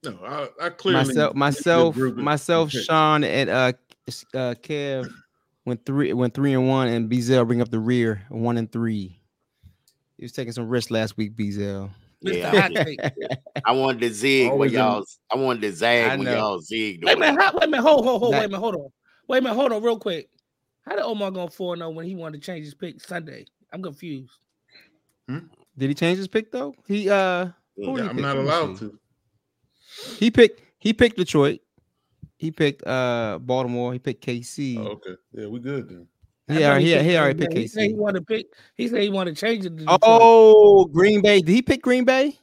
No, 0.04 0.18
I, 0.24 0.66
I 0.66 0.70
clearly 0.70 1.04
myself, 1.04 1.34
myself, 1.34 1.96
myself, 1.96 2.70
Sean, 2.70 3.24
and 3.24 3.50
uh, 3.50 3.72
uh, 4.34 4.54
Kev 4.62 5.10
went 5.64 5.84
three, 5.86 6.12
went 6.12 6.34
three 6.34 6.52
and 6.52 6.68
one, 6.68 6.88
and 6.88 7.08
Bezel 7.08 7.44
bring 7.44 7.62
up 7.62 7.70
the 7.70 7.78
rear, 7.78 8.22
one 8.28 8.58
and 8.58 8.70
three. 8.70 9.18
He 10.24 10.26
was 10.26 10.32
taking 10.32 10.54
some 10.54 10.70
risks 10.70 10.90
last 10.90 11.18
week, 11.18 11.36
Bezel. 11.36 11.90
Yeah, 12.22 12.66
I, 12.66 12.96
I 13.66 13.72
wanted 13.72 14.00
to 14.00 14.10
zig 14.14 14.44
when 14.44 14.52
Always 14.52 14.72
in- 14.72 14.78
y'all. 14.78 15.04
I 15.30 15.36
wanted 15.36 15.60
to 15.60 15.72
zag 15.74 16.18
when 16.18 16.26
y'all 16.32 16.60
zigged. 16.62 17.04
Wait 17.04 17.18
a 17.18 17.20
minute, 17.20 17.38
how, 17.38 17.52
wait 17.52 17.64
a 17.64 17.66
minute, 17.66 17.82
hold, 17.82 18.06
hold, 18.06 18.22
hold, 18.22 18.32
That- 18.32 18.38
wait 18.38 18.44
a 18.46 18.48
minute, 18.48 18.60
hold 18.60 18.74
on. 18.74 18.88
Wait 19.28 19.38
a 19.38 19.40
minute, 19.42 19.54
hold 19.54 19.72
on, 19.72 19.82
real 19.82 19.98
quick. 19.98 20.30
How 20.86 20.96
did 20.96 21.04
Omar 21.04 21.30
go 21.30 21.46
4 21.46 21.76
0 21.76 21.90
when 21.90 22.06
he 22.06 22.14
wanted 22.14 22.40
to 22.40 22.46
change 22.46 22.64
his 22.64 22.72
pick 22.72 23.02
Sunday? 23.02 23.44
I'm 23.70 23.82
confused. 23.82 24.32
Did 25.28 25.42
he 25.76 25.92
change 25.92 26.16
his 26.16 26.28
pick 26.28 26.50
though? 26.50 26.74
He 26.88 27.10
uh, 27.10 27.48
who 27.76 27.96
did 27.96 28.04
he 28.04 28.08
I'm 28.08 28.16
pick? 28.16 28.22
not 28.22 28.38
allowed 28.38 28.78
to. 28.78 28.98
He 30.16 30.30
picked 30.30 30.62
he 30.78 30.94
picked 30.94 31.18
Detroit. 31.18 31.60
He 32.38 32.50
picked 32.50 32.86
uh 32.86 33.40
Baltimore. 33.42 33.92
He 33.92 33.98
picked 33.98 34.24
KC. 34.24 34.78
Oh, 34.78 34.92
okay. 34.92 35.16
Yeah, 35.34 35.48
we 35.48 35.60
good 35.60 35.90
then. 35.90 36.08
I 36.48 36.54
He 36.54 36.62
thought 36.62 36.80
he, 36.80 36.98
he 36.98 37.16
already 37.16 37.38
picked 37.38 37.54
He 37.54 37.66
said 37.66 37.82
he 37.84 37.94
KC. 37.94 37.96
wanted 37.96 38.20
to 38.20 38.26
pick. 38.26 38.46
He 38.76 38.88
said 38.88 39.00
he 39.02 39.08
wanted 39.10 39.36
to 39.36 39.40
change 39.40 39.64
it. 39.64 39.78
To 39.78 39.98
Oh, 40.02 40.84
Green 40.86 41.22
Bay. 41.22 41.40
Did 41.40 41.52
he 41.52 41.62
pick 41.62 41.82
Green 41.82 42.04
Bay? 42.04 42.36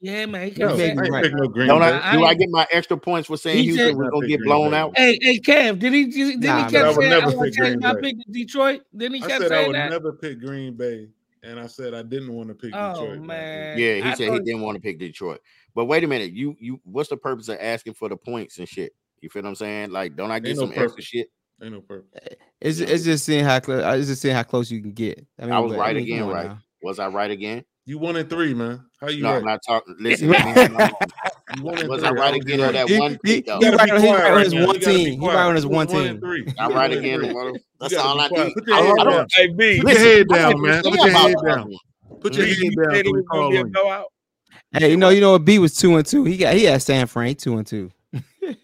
yeah, 0.00 0.26
man. 0.26 0.50
He 0.50 0.60
No, 0.60 0.76
kept 0.76 0.80
I 0.80 0.94
Right. 0.94 1.24
Pick 1.24 1.32
no 1.34 1.48
Green 1.48 1.68
Don't 1.68 1.80
Bay. 1.80 1.90
I, 1.90 2.12
do 2.16 2.24
I 2.24 2.34
get 2.34 2.48
my 2.50 2.66
extra 2.70 2.96
points 2.96 3.26
for 3.26 3.36
saying 3.36 3.64
He 3.64 3.70
Houston 3.70 3.96
was 3.96 4.10
gonna 4.10 4.26
get 4.28 4.38
Green 4.38 4.48
blown 4.48 4.70
Bay. 4.70 4.76
out? 4.76 4.92
Hey, 4.96 5.18
hey, 5.20 5.38
Kev, 5.40 5.78
did 5.80 5.92
he? 5.92 6.06
Did 6.06 6.40
Nah, 6.44 6.66
he 6.66 6.72
man. 6.72 6.72
kept 6.72 6.86
I 6.86 6.90
would 6.90 6.98
saying 7.00 7.10
never 7.10 7.26
oh, 7.26 7.30
I 7.30 7.34
want 7.34 7.44
pick 7.46 7.54
to 7.54 7.62
change 7.64 7.82
my 7.82 7.94
pick 7.94 8.16
to 8.16 8.32
Detroit? 8.32 8.80
Then 8.92 9.14
he 9.14 9.22
I 9.22 9.26
kept 9.28 9.40
said 9.40 9.52
I 9.52 9.66
would 9.66 9.76
that. 9.76 9.90
never 9.90 10.12
pick 10.12 10.40
Green 10.40 10.74
Bay, 10.74 11.08
and 11.42 11.58
I 11.58 11.66
said 11.66 11.94
I 11.94 12.02
didn't 12.02 12.32
want 12.32 12.48
to 12.48 12.54
pick 12.54 12.72
Oh 12.74 13.00
Detroit. 13.00 13.20
man. 13.26 13.76
Yeah, 13.76 13.94
he 13.96 14.02
I 14.02 14.14
said 14.14 14.32
he 14.32 14.38
didn't 14.40 14.60
want 14.60 14.76
to 14.76 14.80
pick 14.80 15.00
Detroit. 15.00 15.40
But 15.74 15.86
wait 15.86 16.04
a 16.04 16.06
minute, 16.06 16.32
you 16.32 16.56
you 16.60 16.80
what's 16.84 17.08
the 17.08 17.16
purpose 17.16 17.48
of 17.48 17.58
asking 17.60 17.94
for 17.94 18.08
the 18.08 18.16
points 18.16 18.58
and 18.58 18.68
shit? 18.68 18.92
You 19.20 19.28
feel 19.28 19.42
what 19.42 19.48
I'm 19.48 19.54
saying? 19.56 19.90
Like, 19.90 20.14
don't 20.14 20.30
I 20.30 20.38
get 20.38 20.56
some 20.56 20.72
extra 20.74 21.02
shit? 21.02 21.28
Ain't 21.62 21.72
no 21.72 21.80
purpose. 21.80 22.08
Eh, 22.22 22.34
it's 22.60 22.78
Yeah. 22.80 22.86
it's 22.88 23.04
just 23.04 23.24
seeing 23.24 23.44
how 23.44 23.58
close. 23.60 23.82
It's 23.98 24.08
just 24.08 24.22
seeing 24.22 24.34
how 24.34 24.42
close 24.44 24.70
you 24.70 24.80
can 24.80 24.92
get. 24.92 25.24
I 25.38 25.44
mean, 25.44 25.52
I 25.52 25.58
was 25.58 25.72
but- 25.72 25.78
right 25.80 25.96
mean, 25.96 26.04
again, 26.04 26.26
right? 26.26 26.46
now. 26.46 26.58
Was 26.82 26.98
I 27.00 27.08
right 27.08 27.30
again? 27.30 27.64
You 27.86 27.98
one 27.98 28.16
and 28.16 28.28
three, 28.30 28.54
man. 28.54 28.84
How 29.00 29.08
you 29.08 29.22
No, 29.22 29.30
right? 29.30 29.36
I'm 29.38 29.44
not 29.44 29.60
talking. 29.66 29.96
Listen, 29.98 30.30
give 30.30 30.44
me 30.44 30.54
some 30.54 30.72
money. 30.74 30.92
You 31.56 31.64
was 31.64 31.80
three. 31.80 32.08
I 32.08 32.10
right 32.12 32.30
don't 32.32 32.34
again 32.42 32.60
on 32.60 32.72
that 32.74 32.88
He, 32.88 32.98
one 33.00 33.10
he, 33.12 33.16
pick 33.16 33.34
he 33.34 33.40
though? 33.40 33.58
Right 33.58 33.90
on, 33.90 34.00
he 34.02 34.12
right 34.12 34.32
on 34.32 34.40
his 34.42 34.54
now. 34.54 34.66
one 34.66 34.74
You 34.76 34.80
gotta 34.80 34.96
be 34.98 35.04
team. 35.04 35.20
He 35.20 35.26
right 35.26 35.36
on 35.36 35.54
his 35.56 35.66
one 35.66 35.86
was 35.86 35.94
one 35.94 36.06
and 36.06 36.20
team. 36.22 36.54
I'm 36.58 36.72
right 36.72 36.92
again. 36.92 37.18
three. 37.20 37.28
Tomorrow. 37.28 37.52
You 37.54 37.60
That's 37.80 37.94
gotta 37.94 38.08
all 38.08 38.20
I 38.20 38.28
quiet. 38.28 38.46
need. 38.46 38.54
Put 38.54 38.66
your 38.68 38.76
head 38.76 38.96
down. 38.96 39.06
don't. 39.06 39.32
Hey 39.34 39.46
B, 39.48 39.80
Put 39.80 39.92
your 39.92 40.00
head 40.00 40.28
down, 40.28 40.62
man. 40.62 40.82
Put 40.82 40.94
your 40.94 41.08
head 41.10 41.34
down. 41.44 41.74
Put 42.20 42.34
your 42.36 42.46
you, 42.46 42.54
head 42.54 42.74
down 42.76 42.94
said 42.94 42.94
so 42.94 42.98
it 43.00 43.06
we 43.06 43.12
was 43.12 43.24
gonna 43.30 43.40
call 43.42 43.50
be 43.50 43.56
a 43.56 43.60
on 43.60 43.66
you. 43.66 43.72
blowout. 43.72 44.06
Hey, 44.72 44.90
you 44.90 44.96
know, 44.98 45.08
you 45.08 45.20
know, 45.22 45.32
what? 45.32 45.44
B 45.46 45.58
was 45.58 45.74
two 45.74 45.96
and 45.96 46.04
two. 46.06 46.24
He 46.24 46.36
got 46.36 46.54
he 46.54 46.64
had 46.64 46.82
San 46.82 47.06
Fran 47.06 47.34
two 47.34 47.56
and 47.56 47.66
two. 47.66 47.90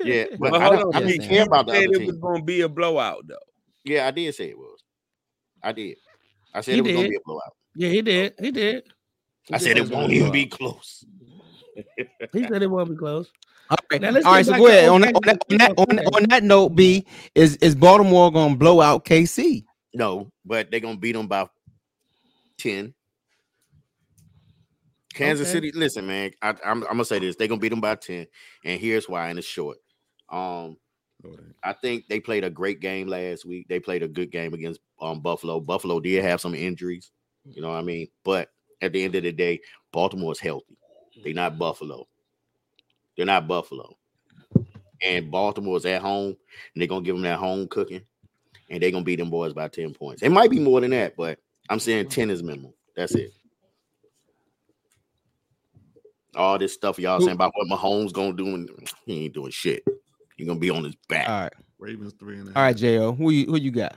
Yeah, 0.00 0.24
but 0.38 0.50
But 0.50 0.62
I 0.62 0.68
don't. 0.70 0.94
on, 0.94 0.94
I 0.94 1.06
didn't 1.06 1.28
care 1.28 1.44
about 1.44 1.66
the 1.66 1.72
said 1.72 1.88
other 1.88 2.02
it 2.02 2.06
was 2.06 2.16
gonna 2.16 2.42
be 2.42 2.60
a 2.62 2.68
blowout 2.68 3.26
though. 3.26 3.36
Yeah, 3.84 4.06
I 4.06 4.10
did 4.10 4.34
say 4.34 4.50
it 4.50 4.58
was. 4.58 4.80
I 5.62 5.72
did. 5.72 5.96
I 6.54 6.60
said 6.60 6.74
He 6.74 6.78
it 6.78 6.82
was 6.82 6.92
gonna 6.92 7.08
be 7.08 7.16
a 7.16 7.20
blowout. 7.24 7.56
Yeah, 7.74 7.88
he 7.88 8.02
did. 8.02 8.34
He 8.40 8.50
did. 8.50 8.84
I 9.52 9.58
said 9.58 9.76
it 9.76 9.90
won't 9.90 10.12
even 10.12 10.32
be 10.32 10.46
close. 10.46 11.04
He 12.32 12.44
said 12.44 12.62
it 12.62 12.70
won't 12.70 12.90
be 12.90 12.96
close. 12.96 13.30
All 13.70 13.76
right, 13.90 14.00
Now 14.00 14.10
let's 14.10 14.26
all. 14.26 14.42
So 14.44 14.52
back 14.52 14.60
go 14.60 14.66
ahead 14.68 14.88
on 14.88 15.00
that, 15.02 15.14
on, 15.14 15.22
that, 15.24 15.42
on, 15.50 15.58
that, 15.58 15.72
on, 15.78 15.96
that, 15.96 16.06
on 16.14 16.22
that 16.28 16.42
note. 16.42 16.70
B 16.70 17.06
is 17.34 17.56
is 17.56 17.74
Baltimore 17.74 18.30
gonna 18.30 18.56
blow 18.56 18.80
out 18.80 19.04
KC? 19.04 19.64
No, 19.94 20.30
but 20.44 20.70
they're 20.70 20.80
gonna 20.80 20.96
beat 20.96 21.12
them 21.12 21.26
by 21.26 21.48
ten. 22.58 22.94
Kansas 25.14 25.46
Okay. 25.46 25.52
City, 25.52 25.72
listen, 25.72 26.06
man. 26.06 26.32
I, 26.42 26.50
I'm, 26.64 26.82
I'm 26.82 26.82
gonna 26.82 27.04
say 27.04 27.18
this: 27.18 27.36
they're 27.36 27.48
gonna 27.48 27.60
beat 27.60 27.70
them 27.70 27.80
by 27.80 27.94
ten, 27.94 28.26
and 28.64 28.80
here's 28.80 29.08
why. 29.08 29.28
And 29.30 29.38
it's 29.38 29.48
short. 29.48 29.78
Um, 30.28 30.76
I 31.62 31.72
think 31.72 32.06
they 32.08 32.20
played 32.20 32.44
a 32.44 32.50
great 32.50 32.80
game 32.80 33.06
last 33.08 33.44
week. 33.44 33.66
They 33.68 33.80
played 33.80 34.02
a 34.02 34.08
good 34.08 34.30
game 34.30 34.52
against 34.52 34.80
um 35.00 35.20
Buffalo. 35.20 35.60
Buffalo 35.60 36.00
did 36.00 36.22
have 36.24 36.40
some 36.40 36.54
injuries, 36.54 37.10
you 37.44 37.62
know 37.62 37.68
what 37.70 37.78
I 37.78 37.82
mean. 37.82 38.08
But 38.24 38.50
at 38.82 38.92
the 38.92 39.02
end 39.02 39.14
of 39.14 39.22
the 39.22 39.32
day, 39.32 39.60
Baltimore 39.92 40.32
is 40.32 40.40
healthy. 40.40 40.76
They're 41.22 41.32
not 41.32 41.58
Buffalo. 41.58 42.06
They're 43.16 43.26
not 43.26 43.48
Buffalo. 43.48 43.96
And 45.02 45.30
Baltimore's 45.30 45.86
at 45.86 46.02
home, 46.02 46.36
and 46.74 46.80
they're 46.80 46.88
gonna 46.88 47.04
give 47.04 47.14
them 47.14 47.22
that 47.22 47.38
home 47.38 47.68
cooking, 47.68 48.02
and 48.68 48.82
they're 48.82 48.90
gonna 48.90 49.04
beat 49.04 49.16
them 49.18 49.30
boys 49.30 49.52
by 49.52 49.68
10 49.68 49.94
points. 49.94 50.22
It 50.22 50.30
might 50.32 50.50
be 50.50 50.58
more 50.58 50.80
than 50.80 50.90
that, 50.90 51.16
but 51.16 51.38
I'm 51.68 51.80
saying 51.80 52.08
10 52.08 52.30
is 52.30 52.42
minimal. 52.42 52.74
That's 52.96 53.14
it. 53.14 53.32
All 56.36 56.58
this 56.58 56.74
stuff 56.74 56.98
y'all 56.98 57.20
saying 57.20 57.32
about 57.32 57.52
what 57.54 57.68
Mahomes 57.68 58.12
gonna 58.12 58.32
do, 58.32 58.54
and 58.54 58.70
he 59.06 59.24
ain't 59.24 59.34
doing 59.34 59.50
shit. 59.50 59.84
He 60.36 60.44
gonna 60.44 60.58
be 60.58 60.70
on 60.70 60.84
his 60.84 60.96
back. 61.08 61.28
All 61.28 61.42
right, 61.42 61.52
Ravens 61.78 62.14
three 62.18 62.38
and 62.38 62.44
a 62.44 62.50
half. 62.50 62.56
all 62.56 62.62
right, 62.62 62.76
Jo. 62.76 63.12
Who 63.12 63.30
you 63.30 63.46
who 63.46 63.56
you 63.56 63.70
got? 63.70 63.96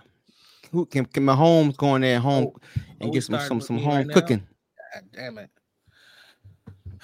Who 0.71 0.85
can 0.85 1.05
can 1.05 1.25
Mahomes 1.25 1.77
go 1.77 1.95
in 1.95 2.01
there 2.01 2.17
at 2.17 2.21
home 2.21 2.51
Oh, 2.53 2.59
and 2.99 3.09
oh, 3.09 3.13
get 3.13 3.23
some 3.23 3.39
some 3.39 3.61
some 3.61 3.77
home 3.79 4.07
right 4.07 4.11
cooking? 4.11 4.47
God 4.93 5.03
damn 5.13 5.37
it. 5.37 5.49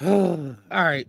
All 0.00 0.56
right. 0.70 1.06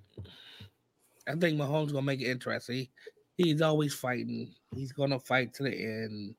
I 1.27 1.35
think 1.35 1.59
Mahomes 1.59 1.91
gonna 1.91 2.03
make 2.03 2.21
it 2.21 2.29
interesting. 2.29 2.75
He, 2.75 2.89
he's 3.35 3.61
always 3.61 3.93
fighting. 3.93 4.53
He's 4.75 4.91
gonna 4.91 5.19
fight 5.19 5.53
to 5.55 5.63
the 5.63 5.71
end. 5.71 6.35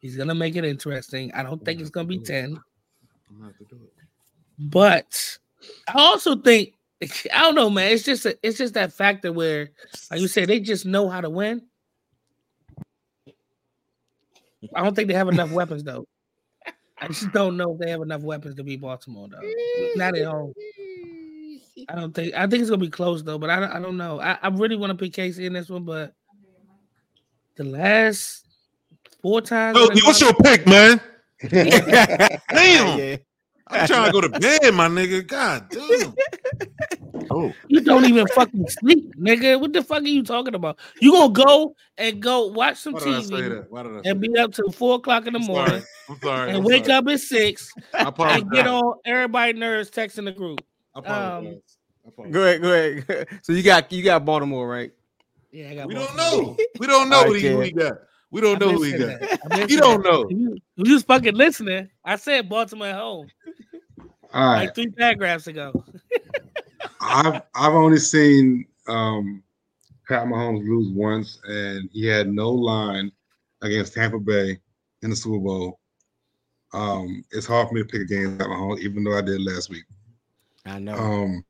He's 0.00 0.16
gonna 0.16 0.34
make 0.34 0.56
it 0.56 0.64
interesting. 0.64 1.32
I 1.32 1.42
don't 1.42 1.64
think 1.64 1.80
it's 1.80 1.90
gonna 1.90 2.08
be 2.08 2.18
10. 2.18 2.44
I'm 3.28 3.36
gonna 3.38 3.46
have 3.46 3.58
to 3.58 3.64
do 3.64 3.82
it. 3.82 3.92
But 4.58 5.38
I 5.88 5.92
also 5.94 6.36
think 6.36 6.74
I 7.34 7.42
don't 7.42 7.54
know, 7.54 7.70
man. 7.70 7.92
It's 7.92 8.04
just 8.04 8.26
a, 8.26 8.38
it's 8.42 8.58
just 8.58 8.74
that 8.74 8.92
factor 8.92 9.32
where, 9.32 9.70
like 10.10 10.20
you 10.20 10.28
said, 10.28 10.48
they 10.48 10.60
just 10.60 10.86
know 10.86 11.08
how 11.08 11.20
to 11.20 11.30
win. 11.30 11.62
I 14.74 14.82
don't 14.82 14.94
think 14.94 15.08
they 15.08 15.14
have 15.14 15.28
enough 15.28 15.50
weapons 15.52 15.84
though. 15.84 16.06
I 16.98 17.08
just 17.08 17.30
don't 17.32 17.56
know 17.56 17.74
if 17.74 17.78
they 17.78 17.90
have 17.90 18.00
enough 18.00 18.22
weapons 18.22 18.54
to 18.56 18.64
beat 18.64 18.80
Baltimore 18.80 19.28
though. 19.28 19.40
Not 19.96 20.16
at 20.16 20.26
home. 20.26 20.54
I 21.88 21.94
don't 21.94 22.14
think. 22.14 22.34
I 22.34 22.46
think 22.46 22.62
it's 22.62 22.70
gonna 22.70 22.80
be 22.80 22.88
close 22.88 23.22
though, 23.22 23.38
but 23.38 23.50
I 23.50 23.60
don't, 23.60 23.70
I 23.70 23.80
don't 23.80 23.98
know. 23.98 24.18
I, 24.20 24.38
I 24.42 24.48
really 24.48 24.76
want 24.76 24.90
to 24.90 24.96
pick 24.96 25.12
KC 25.12 25.40
in 25.40 25.52
this 25.52 25.68
one, 25.68 25.84
but 25.84 26.14
the 27.56 27.64
last 27.64 28.46
four 29.20 29.42
times. 29.42 29.76
Yo, 29.76 29.86
that 29.86 29.94
they 29.94 30.00
what's 30.00 30.20
your 30.20 30.34
pick, 30.34 30.66
man? 30.66 31.00
Damn. 31.48 32.98
Yeah. 32.98 33.16
I'm 33.68 33.86
trying 33.86 34.06
to 34.06 34.12
go 34.12 34.20
to 34.20 34.28
bed, 34.28 34.74
my 34.74 34.88
nigga. 34.88 35.26
God 35.26 35.68
damn. 35.70 36.14
Oh. 37.36 37.52
You 37.68 37.82
don't 37.82 38.06
even 38.06 38.26
fucking 38.28 38.66
sleep, 38.68 39.14
nigga. 39.18 39.60
What 39.60 39.74
the 39.74 39.82
fuck 39.82 40.02
are 40.02 40.06
you 40.06 40.22
talking 40.22 40.54
about? 40.54 40.78
You 41.02 41.12
gonna 41.12 41.34
go 41.34 41.74
and 41.98 42.22
go 42.22 42.46
watch 42.46 42.78
some 42.78 42.94
Why 42.94 43.00
did 43.00 43.08
I 43.14 43.20
say 43.20 43.26
TV 43.26 43.48
that? 43.50 43.66
Why 43.68 43.82
did 43.82 43.92
I 43.92 44.02
say 44.02 44.10
and 44.10 44.20
be 44.22 44.38
up 44.38 44.52
till 44.54 44.70
four 44.72 44.94
o'clock 44.96 45.26
in 45.26 45.34
the 45.34 45.38
I'm 45.40 45.44
morning 45.44 45.70
sorry. 45.72 45.84
I'm 46.08 46.20
sorry. 46.22 46.48
and 46.48 46.58
I'm 46.58 46.64
wake 46.64 46.86
sorry. 46.86 46.96
up 46.98 47.08
at 47.08 47.20
six 47.20 47.74
I 47.94 48.12
and 48.38 48.50
get 48.50 48.66
on 48.66 48.94
everybody 49.04 49.52
nerves 49.52 49.90
texting 49.90 50.24
the 50.24 50.32
group. 50.32 50.64
I 50.94 50.98
Um, 51.00 51.04
apologize. 51.04 52.32
Go 52.32 52.42
ahead, 52.42 52.62
go 52.62 52.72
ahead. 52.72 53.28
So 53.42 53.52
you 53.52 53.62
got 53.62 53.92
you 53.92 54.02
got 54.02 54.24
Baltimore, 54.24 54.66
right? 54.66 54.92
yeah, 55.52 55.70
I 55.70 55.74
got 55.74 55.88
We 55.88 55.94
one 55.94 56.06
don't 56.06 56.16
know. 56.16 56.56
We 56.78 56.86
don't 56.86 57.10
know 57.10 57.16
All 57.18 57.24
right, 57.24 57.42
who, 57.42 57.60
he, 57.60 57.66
he 57.66 57.72
got. 57.72 57.98
We 58.30 58.40
don't 58.40 58.58
know 58.58 58.72
who 58.72 58.82
he 58.82 58.92
got. 58.92 59.20
that. 59.20 59.40
I've 59.44 59.50
been 59.52 59.68
You 59.68 59.76
don't 59.76 60.02
know. 60.02 60.26
You, 60.30 60.56
you 60.76 60.94
was 60.94 61.02
fucking 61.02 61.34
listening. 61.34 61.90
I 62.02 62.16
said 62.16 62.48
Baltimore 62.48 62.86
at 62.88 62.94
home 62.96 63.28
All 64.32 64.46
right. 64.46 64.64
like 64.64 64.74
three 64.74 64.90
paragraphs 64.90 65.46
ago. 65.46 65.84
I've 67.06 67.42
I've 67.54 67.72
only 67.72 67.98
seen 67.98 68.66
um, 68.88 69.42
Pat 70.08 70.26
Mahomes 70.26 70.68
lose 70.68 70.88
once, 70.88 71.40
and 71.44 71.88
he 71.92 72.06
had 72.06 72.28
no 72.28 72.50
line 72.50 73.10
against 73.62 73.94
Tampa 73.94 74.18
Bay 74.18 74.58
in 75.02 75.10
the 75.10 75.16
Super 75.16 75.38
Bowl. 75.38 75.80
Um, 76.72 77.24
it's 77.30 77.46
hard 77.46 77.68
for 77.68 77.74
me 77.74 77.82
to 77.82 77.88
pick 77.88 78.02
against 78.02 78.38
Pat 78.38 78.48
Mahomes, 78.48 78.80
even 78.80 79.04
though 79.04 79.16
I 79.16 79.22
did 79.22 79.40
last 79.40 79.70
week. 79.70 79.84
I 80.64 80.78
know. 80.78 80.94
Um, 80.94 81.44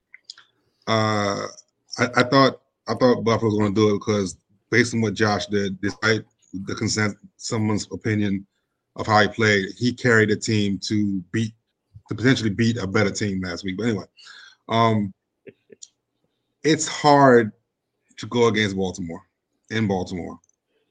uh, 0.86 1.46
I, 1.98 2.08
I 2.16 2.22
thought 2.24 2.60
I 2.88 2.94
thought 2.94 3.24
Buffalo 3.24 3.50
was 3.50 3.58
going 3.58 3.74
to 3.74 3.80
do 3.80 3.94
it 3.94 3.98
because 3.98 4.36
based 4.70 4.94
on 4.94 5.00
what 5.00 5.14
Josh 5.14 5.46
did, 5.46 5.80
despite 5.80 6.24
the 6.52 6.74
consent 6.74 7.16
someone's 7.36 7.88
opinion 7.92 8.46
of 8.96 9.06
how 9.06 9.20
he 9.22 9.28
played, 9.28 9.66
he 9.76 9.92
carried 9.92 10.30
the 10.30 10.36
team 10.36 10.78
to 10.84 11.22
beat 11.32 11.52
to 12.08 12.14
potentially 12.14 12.50
beat 12.50 12.76
a 12.76 12.86
better 12.86 13.10
team 13.10 13.42
last 13.42 13.64
week. 13.64 13.76
But 13.76 13.88
anyway, 13.88 14.04
um, 14.68 15.12
it's 16.62 16.86
hard 16.86 17.52
to 18.18 18.26
go 18.26 18.48
against 18.48 18.76
Baltimore 18.76 19.22
in 19.70 19.86
Baltimore, 19.86 20.38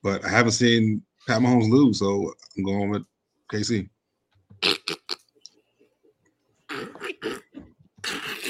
but 0.04 0.24
I 0.26 0.30
haven't 0.30 0.54
seen 0.54 1.02
Pat 1.28 1.42
Mahomes 1.42 1.70
lose, 1.70 2.00
so 2.00 2.34
I'm 2.58 2.64
going 2.64 2.90
with 2.90 3.04
KC. 3.52 3.90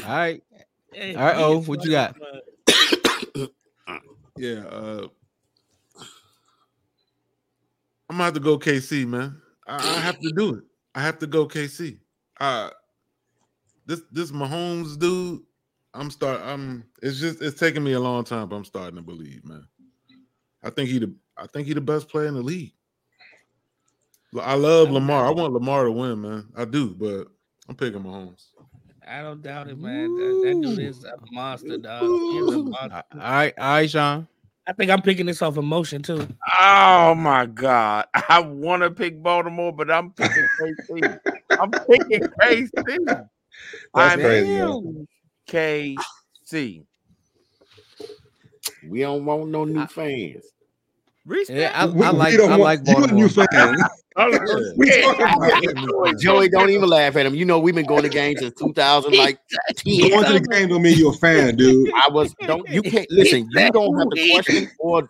All 0.04 0.12
right. 0.12 0.44
All 0.96 1.14
right, 1.16 1.36
oh, 1.38 1.62
what 1.62 1.84
you 1.84 1.92
got? 1.92 2.16
Yeah, 4.38 4.66
uh 4.66 5.08
I'm 8.10 8.18
gonna 8.18 8.26
have 8.26 8.34
to 8.34 8.42
go 8.42 8.60
KC, 8.60 9.08
man. 9.08 9.42
I, 9.66 9.76
I 9.78 10.00
have 10.00 10.20
to 10.20 10.32
do 10.36 10.56
it. 10.56 10.64
I 10.94 11.02
have 11.02 11.20
to 11.20 11.28
go 11.28 11.48
KC. 11.48 12.00
Uh 12.42 12.70
this 13.86 14.02
this 14.12 14.32
Mahomes 14.32 15.00
dude, 15.00 15.42
I'm 15.96 16.12
start 16.12 16.42
I'm 16.44 16.86
it's 17.02 17.20
just 17.20 17.42
it's 17.42 17.60
taking 17.60 17.84
me 17.84 17.94
a 17.94 18.00
long 18.00 18.24
time, 18.24 18.50
but 18.50 18.56
I'm 18.56 18.66
starting 18.66 18.98
to 18.98 19.02
believe, 19.02 19.46
man. 19.46 19.66
I 20.64 20.70
think 20.70 20.90
he 20.90 21.00
the 21.00 21.14
I 21.38 21.48
think 21.48 21.68
he 21.68 21.74
the 21.74 21.82
best 21.82 22.10
player 22.10 22.28
in 22.28 22.34
the 22.34 22.42
league. 22.42 22.74
I 24.40 24.56
love 24.56 24.92
Lamar. 24.92 25.26
I 25.26 25.30
want 25.30 25.54
Lamar 25.54 25.86
to 25.86 25.92
win, 25.92 26.22
man. 26.22 26.48
I 26.58 26.66
do, 26.66 26.90
but 26.90 27.28
I'm 27.70 27.76
picking 27.76 28.02
Mahomes. 28.02 28.48
I 29.08 29.22
don't 29.22 29.42
doubt 29.42 29.70
it, 29.70 29.78
man. 29.78 30.16
That, 30.16 30.42
that 30.46 30.62
dude 30.62 30.80
is 30.80 31.04
a 31.06 31.14
monster, 31.32 31.78
dog. 31.78 32.10
He's 32.32 32.54
a 32.54 32.58
monster. 32.58 33.04
All 33.14 33.20
right, 33.20 33.54
all 33.58 33.66
right, 33.66 33.90
Sean. 33.90 34.28
I 34.68 34.74
think 34.74 34.90
I'm 34.90 35.02
picking 35.02 35.28
this 35.28 35.44
off 35.44 35.58
emotion 35.58 36.02
too. 36.02 36.28
Oh 36.60 37.14
my 37.14 37.46
God. 37.46 38.08
I 38.16 38.40
want 38.40 38.82
to 38.82 38.90
pick 38.90 39.22
Baltimore, 39.22 39.72
but 39.72 39.92
I'm 39.92 40.12
picking 40.12 40.48
KC. 40.60 41.20
I'm 41.60 41.72
picking 41.72 42.28
KC. 42.42 42.72
That's 43.06 43.30
I 43.94 44.16
crazy, 44.16 44.60
am 44.60 45.08
KC. 45.48 46.84
We 48.90 49.00
don't 49.02 49.26
want 49.26 49.50
no 49.50 49.66
new 49.66 49.86
fans. 49.88 50.46
Yeah, 51.50 51.72
I, 51.74 51.86
We- 51.88 52.06
I 52.06 52.12
like 52.12 52.38
don't 52.38 52.52
I 52.52 52.58
want- 52.58 52.86
like 52.86 52.88
you 52.88 53.04
a 53.04 53.08
new 53.12 53.28
Baltimore. 53.30 53.48
fan. 53.52 53.78
Joey, 56.20 56.48
don't 56.50 56.70
even 56.70 56.88
laugh 56.88 57.16
at 57.18 57.26
him. 57.26 57.36
You 57.36 57.44
know 57.46 57.60
we've 57.60 57.76
been 57.76 57.86
going 57.86 58.04
to 58.04 58.10
games 58.10 58.40
since 58.40 58.54
2000, 58.58 59.14
like 59.14 59.38
10. 59.76 60.10
Going 60.10 60.24
to 60.26 60.34
the 60.34 60.40
game 60.40 60.70
don't 60.70 60.82
mean 60.82 60.98
you're 60.98 61.12
a 61.12 61.16
fan, 61.18 61.56
dude. 61.58 61.92
I 61.96 62.08
was 62.10 62.34
don't 62.46 62.68
you 62.70 62.82
can't 62.82 63.10
listen. 63.12 63.48
You 63.52 63.72
don't 63.72 63.98
have 63.98 64.10
to 64.10 64.32
question 64.34 64.72
or 64.80 65.08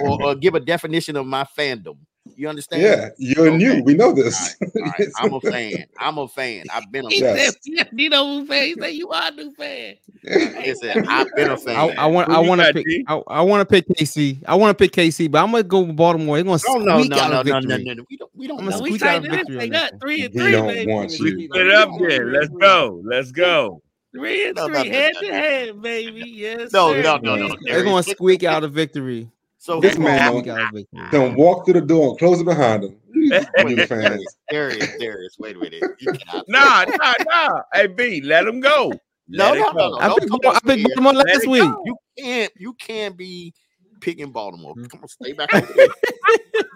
or, 0.00 0.22
or 0.24 0.34
give 0.34 0.54
a 0.56 0.60
definition 0.60 1.14
of 1.16 1.26
my 1.26 1.44
fandom. 1.56 1.98
You 2.38 2.48
understand? 2.48 2.82
Yeah, 2.82 3.08
you're 3.18 3.50
new. 3.50 3.82
We 3.82 3.94
know 3.94 4.12
this. 4.12 4.54
All 4.62 4.82
right, 4.82 5.08
I'm 5.18 5.32
a 5.34 5.40
fan. 5.40 5.86
I'm 5.98 6.18
a 6.18 6.28
fan. 6.28 6.66
I've 6.72 6.88
been 6.92 7.04
a 7.06 7.08
He 7.08 7.20
fan. 7.20 7.34
Yes. 7.36 7.56
said, 7.64 7.88
"You 7.92 8.08
know 8.10 8.46
fan?" 8.46 8.64
He 8.66 8.74
said, 8.78 8.94
"You 8.94 9.08
are 9.10 9.26
a 9.26 9.30
new 9.32 9.52
fan." 9.54 9.96
Listen, 10.22 11.08
I've 11.08 11.26
been 11.34 11.50
a 11.50 11.54
I, 11.54 11.56
fan. 11.56 11.98
I 11.98 12.06
want 12.06 12.28
Who 12.28 12.34
I 12.36 12.38
want 12.38 12.60
to 12.60 12.66
got, 12.68 12.74
pick 12.74 12.86
D? 12.86 13.04
I, 13.08 13.20
I 13.26 13.42
want 13.42 13.68
to 13.68 13.72
pick 13.74 13.88
KC. 13.88 14.38
I 14.46 14.54
want 14.54 14.70
to 14.78 14.80
pick 14.80 14.92
KC, 14.92 15.28
but 15.28 15.42
I'm 15.42 15.50
gonna 15.50 15.64
go 15.64 15.80
with 15.80 15.96
Baltimore. 15.96 16.36
They're 16.36 16.44
gonna 16.44 16.60
No, 16.68 16.74
no, 16.78 16.98
squeak 17.02 17.10
no, 17.10 17.18
out 17.18 17.30
no, 17.32 17.40
a 17.40 17.44
no, 17.44 17.58
no, 17.58 17.60
victory. 17.66 17.84
no, 17.84 17.92
no. 17.94 18.04
We 18.08 18.16
don't. 18.16 18.30
We 18.36 18.46
don't 18.46 18.60
I'm 18.60 18.66
know. 18.66 18.80
we 18.82 18.94
out 18.94 19.00
tighten 19.00 19.26
a 19.26 19.28
this. 19.30 19.36
victory. 19.38 19.56
They 19.58 19.68
got 19.70 19.92
three 20.00 20.24
and 20.24 20.32
He 20.32 20.38
three, 20.38 20.52
don't 20.52 20.66
baby. 20.68 20.92
want 20.92 21.18
you. 21.18 21.48
Get 21.48 21.70
up 21.72 21.90
there. 21.98 22.26
Let's 22.26 22.50
go. 22.50 23.02
Let's 23.04 23.32
go. 23.32 23.82
Three 24.14 24.46
and 24.46 24.54
No, 24.56 24.68
no, 24.68 24.80
three, 24.80 24.90
no, 24.90 24.96
head 24.96 25.12
no, 25.14 25.20
to 25.28 25.34
head, 25.34 25.82
baby. 25.82 26.22
Yes, 26.30 26.72
No, 26.72 26.92
sir. 26.92 27.02
no, 27.02 27.16
no, 27.16 27.34
no. 27.34 27.56
They're 27.62 27.82
gonna 27.82 28.04
squeak 28.04 28.44
out 28.44 28.62
a 28.62 28.68
victory. 28.68 29.28
So 29.60 29.80
This 29.80 29.98
man 29.98 30.18
gonna- 30.18 30.30
don't- 30.30 30.40
Squeak 30.42 30.48
out 30.56 30.60
a 30.60 30.76
victory. 30.76 31.08
Then 31.10 31.34
walk 31.34 31.64
through 31.64 31.80
the 31.80 31.86
door 31.86 32.10
and 32.10 32.18
close 32.18 32.40
it 32.40 32.44
behind 32.44 32.84
him. 32.84 32.96
New 33.12 33.86
fans. 33.86 34.24
Darius, 34.50 34.88
Darius, 35.00 35.36
wait 35.38 35.56
a 35.56 35.58
minute. 35.58 35.82
You 36.00 36.12
cannot. 36.12 36.44
Nah, 36.48 36.84
nah, 36.96 37.14
nah. 37.28 37.60
Hey, 37.74 37.88
B, 37.88 38.20
let 38.22 38.46
him 38.46 38.60
go. 38.60 38.92
No, 39.30 39.52
Let 39.52 39.54
no, 39.54 39.54
it 39.54 39.58
no, 39.58 39.72
go. 39.72 39.88
no. 39.90 39.98
I 39.98 40.06
Don't 40.08 40.18
picked 40.20 40.30
come 40.30 40.40
Baltimore, 40.42 40.54
I 40.72 40.74
picked. 40.76 40.88
Baltimore 40.88 41.12
Let 41.12 41.26
last 41.26 41.46
week. 41.48 41.62
go. 41.62 41.82
You 41.84 41.96
can't. 42.18 42.52
You 42.56 42.72
can't 42.74 43.16
be 43.16 43.52
picking 44.00 44.30
Baltimore. 44.30 44.74
Hmm. 44.74 44.84
Come 44.86 45.00
on, 45.02 45.08
stay 45.08 45.32
back 45.32 45.52
over 45.54 45.72
there. 45.74 45.88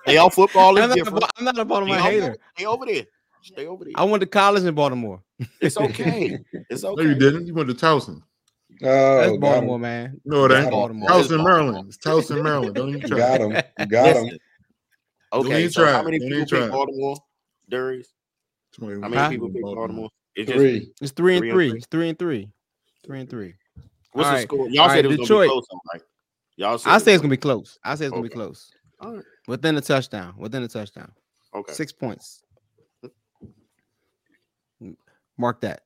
They 0.05 0.17
all 0.17 0.31
football 0.31 0.77
I'm 0.77 0.83
is 0.85 0.89
not, 0.89 0.91
a, 0.91 0.95
different. 0.97 1.21
Ba- 1.21 1.29
I'm 1.39 1.45
not 1.45 1.59
a 1.59 1.65
Baltimore 1.65 1.97
Stay 2.01 2.17
over, 2.17 2.21
hater. 2.27 2.37
stay 2.57 2.67
over 2.67 2.87
there. 2.87 3.05
Stay 3.43 3.67
over 3.69 3.85
there. 3.85 3.93
I 3.97 4.03
went 4.03 4.21
to 4.23 4.27
college 4.27 4.65
in 4.65 4.75
Baltimore. 4.75 5.23
It's 5.61 5.77
okay. 5.77 6.41
It's 6.71 6.83
No, 6.83 6.91
okay. 6.91 7.05
you 7.05 7.15
didn't. 7.15 7.47
You 7.47 7.55
went 7.55 7.69
to 7.69 7.75
Towson. 7.77 8.21
Oh, 8.85 9.17
That's 9.19 9.37
Baltimore, 9.39 9.77
him. 9.77 9.83
man. 9.83 10.21
No, 10.25 10.45
it 10.47 10.53
ain't. 10.53 10.71
Baltimore. 10.71 11.09
Towson, 11.09 11.45
Maryland. 11.45 11.87
It's 11.89 11.99
Towson, 11.99 12.43
Maryland. 12.43 12.75
Don't 12.75 12.89
even 12.89 13.01
You 13.03 13.09
try. 13.09 13.19
got 13.19 13.41
him. 13.41 13.57
You 13.79 13.87
got 13.87 14.17
him. 14.17 14.25
Listen. 14.25 14.39
Don't 15.33 15.47
Okay, 15.47 15.69
so 15.69 15.83
try 15.83 15.93
how 15.93 16.03
many 16.03 16.19
Don't 16.19 16.29
people 16.29 16.47
pick 16.47 16.61
try. 16.61 16.69
Baltimore, 16.69 17.17
Darius? 17.71 18.13
How 18.81 18.87
many 18.87 19.17
Huh? 19.17 19.29
people 19.29 19.49
pick 19.49 19.63
Baltimore. 19.63 19.87
Baltimore? 19.87 20.09
It's 20.35 20.49
just 20.51 20.59
Three. 20.61 20.93
It's 21.01 21.13
three 21.13 21.37
and 21.37 21.43
Three 21.43 21.51
three. 21.51 21.69
three. 21.69 21.79
It's 21.79 21.87
three 21.87 22.09
and 22.09 22.19
three. 22.19 22.49
Three 23.05 23.21
and 23.21 23.31
three. 23.31 23.55
what's 24.13 24.29
All 24.29 24.35
the 24.35 24.39
right. 24.41 24.43
score? 24.49 24.69
Y'all 24.71 24.83
All 24.85 24.89
said 24.89 24.97
right, 24.97 25.05
it 25.05 25.09
was 25.09 25.17
gonna 25.17 25.27
Detroit. 25.27 25.47
be 25.47 25.51
close, 25.51 25.67
all 25.71 25.81
right? 25.93 26.03
Y'all 26.57 26.79
said 26.79 26.91
I 26.91 26.97
it 26.97 27.01
say 27.01 27.13
it's 27.15 27.23
gonna 27.23 27.31
be 27.31 27.37
close. 27.37 27.79
I 27.85 27.95
say 27.95 28.05
it's 28.07 28.13
gonna 28.13 28.23
be 28.23 28.29
close. 28.29 28.71
All 29.01 29.15
right. 29.17 29.25
Within 29.49 29.77
a 29.77 29.81
touchdown. 29.81 30.35
Within 30.39 30.63
a 30.63 30.69
touchdown. 30.69 31.13
Okay. 31.55 31.73
Six 31.73 31.93
points. 31.93 32.43
Mark 35.39 35.61
that. 35.63 35.83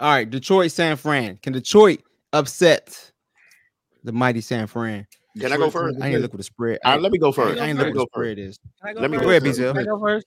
All 0.00 0.10
right, 0.12 0.28
Detroit, 0.28 0.72
San 0.72 0.96
Fran. 0.96 1.38
Can 1.42 1.52
Detroit 1.52 2.00
upset 2.34 3.12
the 4.02 4.12
mighty 4.12 4.40
San 4.40 4.66
Fran? 4.66 5.06
Can 5.40 5.52
I 5.52 5.56
go 5.56 5.70
first? 5.70 5.98
I 6.00 6.08
ain't 6.08 6.20
look 6.20 6.32
what 6.32 6.38
the 6.38 6.44
spread. 6.44 6.78
All 6.84 6.92
right, 6.92 7.00
let 7.00 7.10
me 7.10 7.18
go 7.18 7.32
first. 7.32 7.60
I 7.60 7.68
ain't 7.68 7.78
look 7.78 7.86
me 7.86 7.92
what 7.92 7.98
go 7.98 8.04
the 8.04 8.08
spread 8.14 8.38
is. 8.38 8.58
Can 8.80 8.90
I 8.90 8.92
go 8.94 9.00
Let 9.00 9.10
me 9.10 9.16
first? 9.16 9.22
go 9.22 9.26
Go 9.26 9.30
ahead, 9.30 9.42
first. 9.42 9.58
Bizel. 9.60 9.72
Can 9.74 9.82
I 9.82 9.84
go 9.84 10.00
first? 10.00 10.26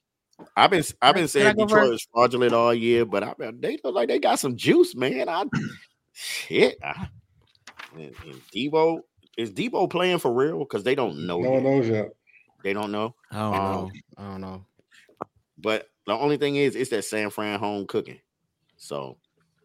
I've 0.55 0.69
been 0.69 0.83
I've 1.01 1.15
been 1.15 1.27
saying 1.27 1.55
Detroit 1.55 1.93
is 1.93 2.07
fraudulent 2.13 2.53
all 2.53 2.73
year, 2.73 3.05
but 3.05 3.23
I 3.23 3.33
they 3.59 3.79
look 3.83 3.95
like 3.95 4.07
they 4.07 4.19
got 4.19 4.39
some 4.39 4.55
juice, 4.55 4.95
man. 4.95 5.29
I 5.29 5.45
shit. 6.13 6.77
I, 6.83 7.07
and, 7.95 8.15
and 8.25 8.41
Deebo 8.53 9.01
is 9.37 9.51
Deebo 9.51 9.89
playing 9.89 10.19
for 10.19 10.33
real? 10.33 10.59
Because 10.59 10.83
they 10.83 10.95
don't 10.95 11.25
know. 11.25 11.39
No 11.39 11.45
yet. 11.45 11.53
one 11.53 11.63
knows 11.63 11.87
yet. 11.87 12.09
They 12.63 12.73
don't 12.73 12.91
know. 12.91 13.15
I 13.31 13.35
don't 13.37 13.53
Um, 13.53 13.63
know. 13.63 13.91
I 14.17 14.23
don't 14.31 14.41
know. 14.41 14.65
But 15.57 15.87
the 16.05 16.13
only 16.13 16.37
thing 16.37 16.55
is, 16.55 16.75
it's 16.75 16.89
that 16.91 17.05
San 17.05 17.29
Fran 17.29 17.59
home 17.59 17.87
cooking. 17.87 18.19
So 18.77 19.17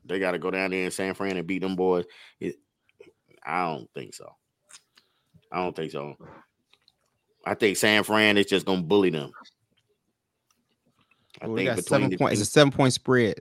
they 0.05 0.19
got 0.19 0.33
to 0.33 0.39
go 0.39 0.51
down 0.51 0.71
there 0.71 0.85
in 0.85 0.91
San 0.91 1.15
Fran 1.15 1.37
and 1.37 1.47
beat 1.47 1.63
them 1.63 1.77
boys. 1.77 2.05
It, 2.41 2.57
I 3.45 3.67
don't 3.67 3.89
think 3.95 4.15
so. 4.15 4.29
I 5.51 5.57
don't 5.57 5.75
think 5.77 5.93
so. 5.93 6.17
I 7.45 7.55
think 7.55 7.77
San 7.77 8.05
Fran 8.05 8.39
is 8.39 8.47
just 8.47 8.65
gonna 8.67 8.83
bully 8.83 9.11
them. 9.11 9.33
I 11.41 11.49
they 11.49 11.55
think 11.67 11.69
between 11.71 11.83
seven 11.83 12.19
point. 12.19 12.33
It's 12.33 12.43
a 12.43 12.47
seven 12.47 12.73
point 12.73 12.93
spread. 12.93 13.41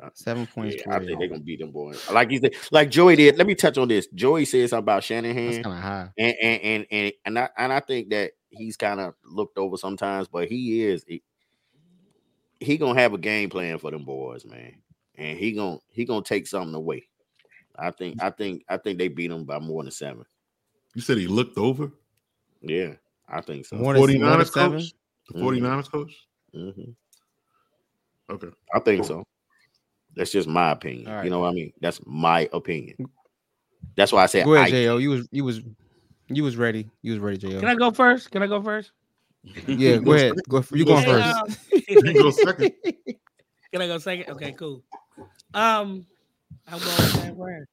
Uh, 0.00 0.10
Seven 0.14 0.46
points. 0.46 0.76
yeah, 0.76 0.94
I 0.94 1.00
think 1.04 1.18
they're 1.18 1.26
gonna 1.28 1.40
beat 1.40 1.58
them 1.58 1.72
boys. 1.72 2.08
Like 2.10 2.30
you 2.30 2.38
said, 2.38 2.54
like 2.70 2.88
Joey 2.88 3.16
did. 3.16 3.36
Let 3.36 3.48
me 3.48 3.56
touch 3.56 3.78
on 3.78 3.88
this. 3.88 4.06
Joey 4.14 4.44
said 4.44 4.70
something 4.70 4.84
about 4.84 4.96
That's 4.96 5.06
Shanahan, 5.06 5.62
kind 5.64 5.76
of 5.76 5.82
high. 5.82 6.08
and 6.16 6.34
and 6.40 6.62
and 6.62 6.86
and 6.92 7.12
and 7.24 7.38
I, 7.40 7.48
and 7.58 7.72
I 7.72 7.80
think 7.80 8.10
that 8.10 8.32
he's 8.48 8.76
kind 8.76 9.00
of 9.00 9.14
looked 9.24 9.58
over 9.58 9.76
sometimes, 9.76 10.28
but 10.28 10.46
he 10.48 10.84
is 10.84 11.04
he, 11.08 11.22
he 12.60 12.76
gonna 12.78 13.00
have 13.00 13.12
a 13.12 13.18
game 13.18 13.50
plan 13.50 13.78
for 13.78 13.90
them 13.90 14.04
boys, 14.04 14.44
man, 14.44 14.74
and 15.18 15.36
he 15.36 15.52
gonna 15.52 15.78
he 15.90 16.04
gonna 16.04 16.22
take 16.22 16.46
something 16.46 16.74
away. 16.74 17.08
I 17.76 17.90
think 17.90 18.22
I 18.22 18.30
think 18.30 18.64
I 18.68 18.76
think 18.78 18.98
they 18.98 19.08
beat 19.08 19.30
him 19.30 19.44
by 19.44 19.58
more 19.58 19.82
than 19.82 19.92
seven. 19.92 20.24
You 20.94 21.02
said 21.02 21.18
he 21.18 21.26
looked 21.26 21.58
over 21.58 21.92
Yeah, 22.62 22.94
I 23.28 23.40
think 23.40 23.66
so. 23.66 23.76
More 23.76 23.92
than, 23.94 24.02
49ers 24.02 24.52
seven. 24.52 24.78
coach. 24.80 24.94
The 25.28 25.34
Mhm. 25.34 25.42
49ers 25.42 25.90
coach. 25.90 26.26
Mhm. 26.54 26.94
Okay. 28.30 28.48
I 28.74 28.80
think 28.80 29.04
so. 29.04 29.24
That's 30.16 30.32
just 30.32 30.48
my 30.48 30.70
opinion. 30.70 31.08
All 31.08 31.14
right. 31.14 31.24
You 31.24 31.30
know 31.30 31.40
what 31.40 31.50
I 31.50 31.52
mean? 31.52 31.72
That's 31.80 32.00
my 32.06 32.48
opinion. 32.52 32.96
That's 33.96 34.12
why 34.12 34.22
I 34.22 34.26
said 34.26 34.44
Go 34.44 34.54
ahead, 34.54 34.68
I. 34.68 34.70
Jo. 34.70 34.96
You 34.96 35.10
was 35.10 35.28
you 35.30 35.44
was 35.44 35.60
you 36.28 36.42
was 36.42 36.56
ready. 36.56 36.88
You 37.02 37.12
was 37.12 37.20
ready, 37.20 37.38
Jo. 37.38 37.60
Can 37.60 37.68
I 37.68 37.74
go 37.74 37.90
first? 37.90 38.30
Can 38.30 38.42
I 38.42 38.46
go 38.46 38.62
first? 38.62 38.92
Yeah, 39.66 39.96
go 39.98 40.12
ahead. 40.12 40.34
Go. 40.48 40.64
You 40.72 40.84
going 40.84 41.04
first? 41.04 41.70
You 41.88 42.14
go 42.14 42.30
second. 42.30 42.72
Can 43.72 43.82
I 43.82 43.86
go 43.86 43.98
second? 43.98 44.30
Okay, 44.30 44.52
cool. 44.52 44.82
Um, 45.54 46.06
I'm 46.66 46.78
going 46.78 46.96
San 46.96 47.36
Fran. 47.36 47.66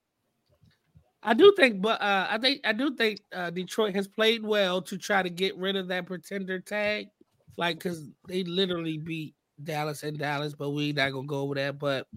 I 1.23 1.33
do 1.33 1.53
think, 1.57 1.81
but 1.81 1.99
uh, 2.01 2.27
I 2.29 2.37
think 2.37 2.61
I 2.63 2.73
do 2.73 2.95
think 2.95 3.19
uh, 3.33 3.49
Detroit 3.49 3.95
has 3.95 4.07
played 4.07 4.43
well 4.43 4.81
to 4.83 4.97
try 4.97 5.23
to 5.23 5.29
get 5.29 5.57
rid 5.57 5.75
of 5.75 5.87
that 5.87 6.05
pretender 6.05 6.59
tag, 6.59 7.07
like 7.57 7.77
because 7.77 8.07
they 8.27 8.43
literally 8.43 8.97
beat 8.99 9.33
Dallas 9.63 10.03
and 10.03 10.19
Dallas, 10.19 10.53
but 10.53 10.69
we 10.69 10.91
not 10.93 11.11
gonna 11.11 11.25
go 11.25 11.39
over 11.39 11.55
that. 11.55 11.79
But 11.79 12.07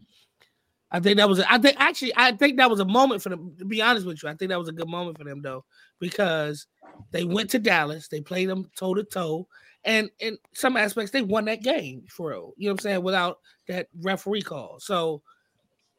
I 0.91 1.01
think 1.01 1.17
that 1.19 1.29
was, 1.29 1.39
a, 1.39 1.51
I 1.51 1.59
think 1.59 1.77
actually, 1.79 2.13
I 2.17 2.33
think 2.33 2.59
that 2.59 2.69
was 2.69 2.81
a 2.81 2.85
moment 2.85 3.23
for 3.23 3.31
them. 3.31 3.55
To 3.59 3.65
be 3.65 3.81
honest 3.81 4.07
with 4.07 4.23
you, 4.23 4.29
I 4.29 4.35
think 4.35 4.51
that 4.51 4.59
was 4.59 4.69
a 4.69 4.73
good 4.73 4.89
moment 4.89 5.17
for 5.17 5.25
them 5.25 5.41
though, 5.41 5.65
because 6.01 6.67
they 7.11 7.25
went 7.25 7.49
to 7.51 7.59
Dallas, 7.59 8.09
they 8.09 8.21
played 8.21 8.49
them 8.49 8.71
toe 8.77 8.95
to 8.95 9.05
toe, 9.05 9.49
and 9.85 10.11
in 10.21 10.39
some 10.55 10.77
aspects 10.77 11.11
they 11.11 11.23
won 11.23 11.47
that 11.47 11.63
game 11.63 12.05
for 12.09 12.31
real. 12.31 12.53
You 12.57 12.69
know 12.69 12.73
what 12.73 12.81
I'm 12.81 12.83
saying? 12.83 13.03
Without 13.03 13.39
that 13.69 13.89
referee 14.01 14.43
call, 14.43 14.79
so. 14.81 15.23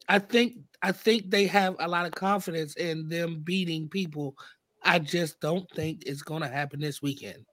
I 0.08 0.18
think 0.18 0.54
I 0.82 0.90
think 0.90 1.30
they 1.30 1.46
have 1.46 1.76
a 1.78 1.86
lot 1.86 2.04
of 2.04 2.10
confidence 2.10 2.74
in 2.74 3.08
them 3.08 3.42
beating 3.44 3.88
people. 3.88 4.34
I 4.82 4.98
just 4.98 5.40
don't 5.40 5.70
think 5.70 6.02
it's 6.04 6.22
going 6.22 6.42
to 6.42 6.48
happen 6.48 6.80
this 6.80 7.00
weekend. 7.00 7.44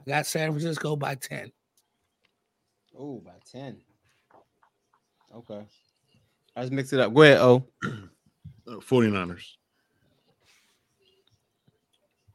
I 0.00 0.10
got 0.10 0.26
San 0.26 0.50
Francisco 0.50 0.96
by 0.96 1.14
10. 1.14 1.52
Oh, 2.98 3.22
by 3.24 3.32
10. 3.50 3.80
Okay. 5.34 5.64
Let's 6.56 6.70
mix 6.70 6.92
it 6.92 7.00
up. 7.00 7.14
Go 7.14 7.22
ahead, 7.22 7.38
O. 7.38 7.64
Uh, 8.64 8.76
49ers. 8.76 9.44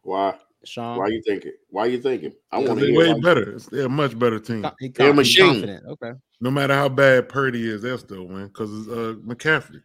Why? 0.04 0.36
Sean. 0.68 0.98
Why 0.98 1.08
you 1.08 1.22
thinking? 1.26 1.54
Why 1.70 1.86
you 1.86 2.02
thinking? 2.02 2.34
I 2.52 2.58
want 2.60 2.80
to 2.80 2.86
they're 2.86 2.88
hear. 3.06 3.16
way 3.16 3.20
better. 3.22 3.60
They're 3.72 3.86
a 3.86 3.90
much 3.90 4.18
better 4.18 4.40
team. 4.40 4.66
He 4.80 4.90
They're 4.90 5.10
a 5.12 5.14
machine. 5.14 5.46
confident. 5.46 5.86
Okay. 5.88 6.12
No 6.42 6.52
matter 6.52 6.74
how 6.76 6.90
bad 6.90 7.30
Purdy 7.30 7.68
is, 7.70 7.82
they'll 7.82 7.98
still 7.98 8.26
win 8.28 8.48
because 8.48 8.72
it's 8.72 8.88
uh, 8.90 9.14
McCaffrey. 9.26 9.82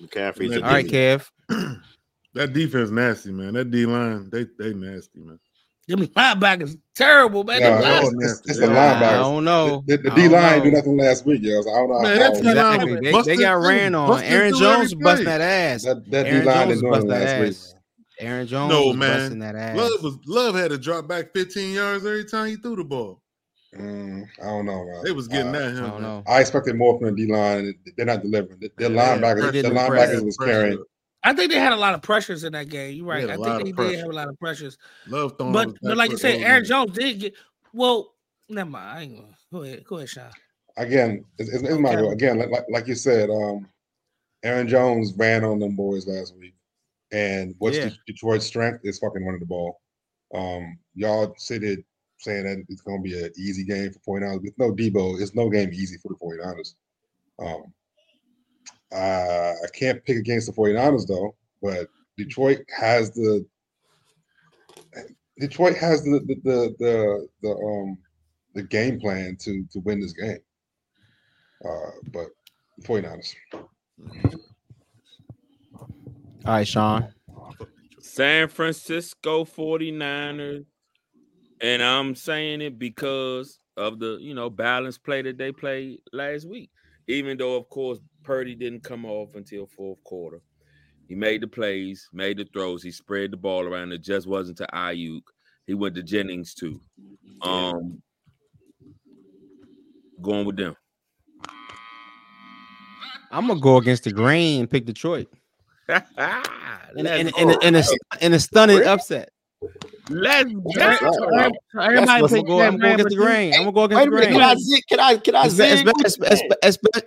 McCaffrey's 0.00 0.50
That 0.50 0.62
a 0.62 0.64
All 0.66 0.72
right, 0.72 0.86
demon. 0.88 1.20
Kev. 1.50 1.80
That 2.34 2.54
defense 2.54 2.88
nasty, 2.90 3.30
man. 3.30 3.52
That 3.52 3.70
D 3.70 3.84
line, 3.84 4.30
they 4.32 4.46
they 4.58 4.72
nasty, 4.72 5.20
man. 5.20 5.38
Them 5.86 6.06
linebackers 6.06 6.78
terrible, 6.94 7.44
man. 7.44 7.60
No, 7.60 7.68
Them 7.68 7.82
it's, 7.82 8.08
linebackers- 8.08 8.22
it's, 8.22 8.48
it's 8.48 8.58
the 8.60 8.66
Yeah. 8.68 8.72
linebackers. 8.94 9.02
I 9.02 9.12
don't 9.18 9.44
know. 9.44 9.84
The, 9.86 9.96
the 9.98 10.12
I 10.12 10.14
D 10.14 10.22
don't 10.22 10.32
line 10.32 10.62
do 10.62 10.70
nothing 10.70 10.96
last 10.96 11.26
week, 11.26 11.42
yo. 11.42 11.60
So 11.60 11.70
I 11.70 11.74
don't 11.76 11.90
know 11.90 12.00
Man, 12.00 12.16
how. 12.16 12.30
that 12.30 12.38
Exactly. 12.38 12.94
They, 13.12 13.22
they 13.22 13.36
got 13.36 13.52
ran 13.60 13.94
on. 13.94 14.08
busted 14.08 14.30
Aaron 14.32 14.54
Jones 14.56 14.80
was 14.80 14.94
busting 14.94 15.26
that 15.26 15.40
ass. 15.42 15.84
That, 15.84 16.10
that 16.10 16.24
D 16.24 16.30
line 16.40 16.40
is 16.40 16.46
didn't 16.46 16.68
was 16.68 16.80
do 16.80 16.88
busting 16.88 17.08
nothing 17.08 17.08
that 17.26 17.40
last 17.40 17.48
week. 17.71 17.71
Ass. 18.22 18.28
Aaron 18.28 18.46
Jones 18.46 18.70
No 18.72 18.86
was 18.88 18.96
man, 18.96 19.18
busting 19.18 19.38
that 19.40 19.56
ass. 19.56 19.76
Love 19.76 20.02
was 20.02 20.18
Love 20.26 20.54
had 20.54 20.70
to 20.70 20.78
drop 20.78 21.08
back 21.08 21.32
15 21.34 21.74
yards 21.74 22.04
every 22.06 22.24
time 22.24 22.48
he 22.48 22.56
threw 22.56 22.76
the 22.76 22.84
ball. 22.84 23.20
Mm, 23.76 24.26
I 24.40 24.44
don't 24.46 24.66
know, 24.66 24.84
man. 24.84 25.02
They 25.04 25.12
was 25.12 25.28
getting 25.28 25.54
Uh, 25.54 25.58
at 25.58 25.62
I 25.64 25.68
him. 25.70 25.76
don't 25.90 26.02
know. 26.02 26.22
I 26.26 26.40
expected 26.40 26.76
more 26.76 26.98
from 26.98 27.14
the 27.14 27.26
D 27.26 27.32
line. 27.32 27.74
They're 27.96 28.04
not 28.06 28.22
delivering. 28.22 28.58
The- 28.60 28.70
Their 28.76 28.90
Yeah, 28.90 29.16
linebackers, 29.18 29.52
they 29.52 29.62
their 29.62 29.70
linebackers 29.70 30.24
was 30.24 30.36
Pressure. 30.36 30.52
carrying. 30.52 30.84
I 31.24 31.32
think 31.32 31.52
they 31.52 31.58
had 31.58 31.72
a 31.72 31.76
lot 31.76 31.94
of 31.94 32.02
pressures 32.02 32.44
in 32.44 32.52
that 32.52 32.68
game. 32.68 32.96
You're 32.96 33.06
right. 33.06 33.20
had 33.20 33.30
a 33.30 33.32
I 33.34 33.36
lot 33.36 33.56
think 33.62 33.68
they 33.68 33.72
pressure. 33.72 33.90
did 33.92 34.00
have 34.00 34.10
a 34.10 34.12
lot 34.12 34.28
of 34.28 34.38
pressures. 34.40 34.76
Love 35.06 35.34
throwing. 35.38 35.52
But 35.52 35.76
but 35.80 35.96
like 35.96 36.10
you 36.10 36.16
said, 36.16 36.40
Aaron. 36.42 36.64
Jones 36.64 36.92
did 36.92 37.20
get 37.20 37.34
well. 37.72 38.14
Never 38.48 38.68
mind. 38.70 38.98
I 38.98 39.02
ain't 39.02 39.16
gonna 39.16 39.36
go 39.52 39.62
ahead. 39.62 39.84
Go 39.84 39.96
ahead, 39.96 40.08
Sean. 40.10 40.30
Again, 40.76 41.24
it's, 41.38 41.48
it's, 41.50 41.62
it's 41.62 41.78
my 41.78 41.94
Okay. 41.96 42.12
again, 42.12 42.38
like, 42.38 42.50
like 42.50 42.64
like 42.68 42.86
you 42.88 42.94
said, 42.94 43.30
um, 43.30 43.68
Aaron 44.42 44.66
Jones 44.68 45.12
ran 45.16 45.44
on 45.44 45.60
them 45.60 45.76
boys 45.76 46.06
last 46.06 46.34
week, 46.36 46.54
and 47.12 47.54
what's 47.58 47.76
Yeah. 47.76 47.90
Detroit's 48.06 48.46
strength 48.46 48.80
is 48.84 48.98
fucking 48.98 49.24
running 49.24 49.40
the 49.40 49.46
ball. 49.46 49.80
Um, 50.34 50.78
y'all 50.94 51.34
said 51.36 51.62
it 51.62 51.84
saying 52.18 52.44
that 52.44 52.64
it's 52.68 52.80
going 52.82 53.02
to 53.02 53.08
be 53.08 53.22
an 53.22 53.30
easy 53.36 53.64
game 53.64 53.92
for 53.92 54.20
49ers. 54.20 54.42
With 54.42 54.58
no 54.58 54.72
Deebo, 54.72 55.20
it's 55.20 55.34
no 55.34 55.50
game 55.50 55.70
easy 55.72 55.98
for 55.98 56.08
the 56.08 56.14
49ers. 56.14 56.74
Um, 57.38 57.74
uh, 58.92 59.52
I 59.62 59.66
can't 59.72 60.04
pick 60.04 60.16
against 60.16 60.46
the 60.46 60.52
49ers 60.52 61.06
though, 61.06 61.34
but 61.60 61.88
Detroit 62.16 62.60
has 62.76 63.12
the 63.12 63.44
Detroit 65.38 65.76
has 65.76 66.04
the 66.04 66.20
the 66.26 66.34
the 66.44 66.76
the, 66.78 67.28
the 67.42 67.50
um 67.50 67.98
the 68.54 68.62
game 68.62 69.00
plan 69.00 69.36
to 69.40 69.64
to 69.72 69.80
win 69.80 70.00
this 70.00 70.12
game. 70.12 70.38
Uh, 71.64 71.90
but 72.12 72.28
49ers. 72.82 73.34
All 76.44 76.54
right, 76.54 76.66
Sean. 76.66 77.08
San 78.00 78.48
Francisco 78.48 79.44
49ers. 79.44 80.66
And 81.60 81.82
I'm 81.82 82.16
saying 82.16 82.60
it 82.60 82.78
because 82.78 83.60
of 83.76 84.00
the, 84.00 84.18
you 84.20 84.34
know, 84.34 84.50
balanced 84.50 85.04
play 85.04 85.22
that 85.22 85.38
they 85.38 85.52
played 85.52 86.00
last 86.12 86.48
week. 86.48 86.70
Even 87.06 87.38
though, 87.38 87.56
of 87.56 87.68
course, 87.68 88.00
Purdy 88.24 88.54
didn't 88.56 88.82
come 88.82 89.04
off 89.04 89.34
until 89.36 89.66
fourth 89.66 90.02
quarter. 90.02 90.40
He 91.08 91.14
made 91.14 91.42
the 91.42 91.46
plays, 91.46 92.08
made 92.12 92.38
the 92.38 92.44
throws, 92.52 92.82
he 92.82 92.90
spread 92.90 93.30
the 93.32 93.36
ball 93.36 93.64
around. 93.64 93.92
It 93.92 94.02
just 94.02 94.26
wasn't 94.26 94.58
to 94.58 94.66
Aiyuk. 94.72 95.22
He 95.66 95.74
went 95.74 95.94
to 95.94 96.02
Jennings 96.02 96.54
too. 96.54 96.80
Um 97.42 98.02
going 100.20 100.46
with 100.46 100.56
them. 100.56 100.76
I'm 103.30 103.46
gonna 103.46 103.60
go 103.60 103.76
against 103.76 104.04
the 104.04 104.12
grain 104.12 104.60
and 104.60 104.70
pick 104.70 104.84
Detroit. 104.86 105.28
in, 105.88 107.04
Let's 107.04 107.20
in, 107.38 107.50
a, 107.50 107.58
in, 107.62 107.74
a, 107.76 107.82
in 108.20 108.32
a 108.34 108.38
stunning 108.40 108.82
upset. 108.84 109.30
Let's 110.08 110.50
That's 110.74 111.00
go. 111.00 111.06
right. 111.06 111.52
So 111.72 111.78
Right. 111.78 111.86
everybody 111.92 112.10
I'm 112.10 112.26
gonna 112.28 112.42
go, 112.42 112.58
that 112.58 112.66
I'm 112.68 112.78
gonna 112.78 112.78
man, 112.78 112.80
go 112.80 112.94
against 112.94 112.98
the 112.98 113.04
but 113.04 113.12
you- 113.12 113.16
grain. 113.18 113.52
I'm 113.54 113.58
gonna 113.60 113.72
go 113.72 113.84
against 113.84 113.98
Wait 114.04 114.10
the 114.10 114.16
a 114.16 114.20
minute. 114.20 114.26
grain. 114.26 114.40
Can 114.40 114.42
I 114.42 114.54
zig? 114.56 114.82
Can 114.88 115.00
I? 115.00 115.16
Can 115.16 115.34
I 115.36 115.46
Espe- 115.46 115.50
zig? 115.50 115.88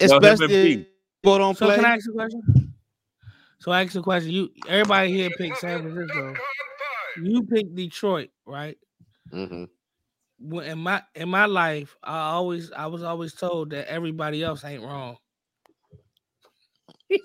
and 0.01 0.11
Especially 0.11 0.47
P. 0.47 0.87
people 1.23 1.37
don't 1.37 1.57
So 1.57 1.65
can 1.69 1.79
I 1.79 1.83
play. 1.83 1.89
ask 1.91 2.05
you 2.05 2.11
a 2.11 2.15
question? 2.15 2.73
So 3.59 3.71
I 3.71 3.83
ask 3.83 3.93
you 3.93 3.99
a 3.99 4.03
question. 4.03 4.31
You 4.31 4.49
everybody 4.67 5.11
here 5.13 5.29
picked 5.37 5.57
San 5.57 5.81
Francisco. 5.81 6.33
You 7.21 7.43
picked 7.43 7.75
Detroit, 7.75 8.29
right? 8.45 8.77
Mhm. 9.33 9.69
When 10.39 10.65
in 10.65 10.77
my 10.79 11.01
in 11.15 11.29
my 11.29 11.45
life, 11.45 11.95
I 12.03 12.29
always 12.29 12.71
I 12.71 12.85
was 12.87 13.03
always 13.03 13.33
told 13.33 13.71
that 13.71 13.89
everybody 13.89 14.43
else 14.43 14.63
ain't 14.63 14.83
wrong. 14.83 15.17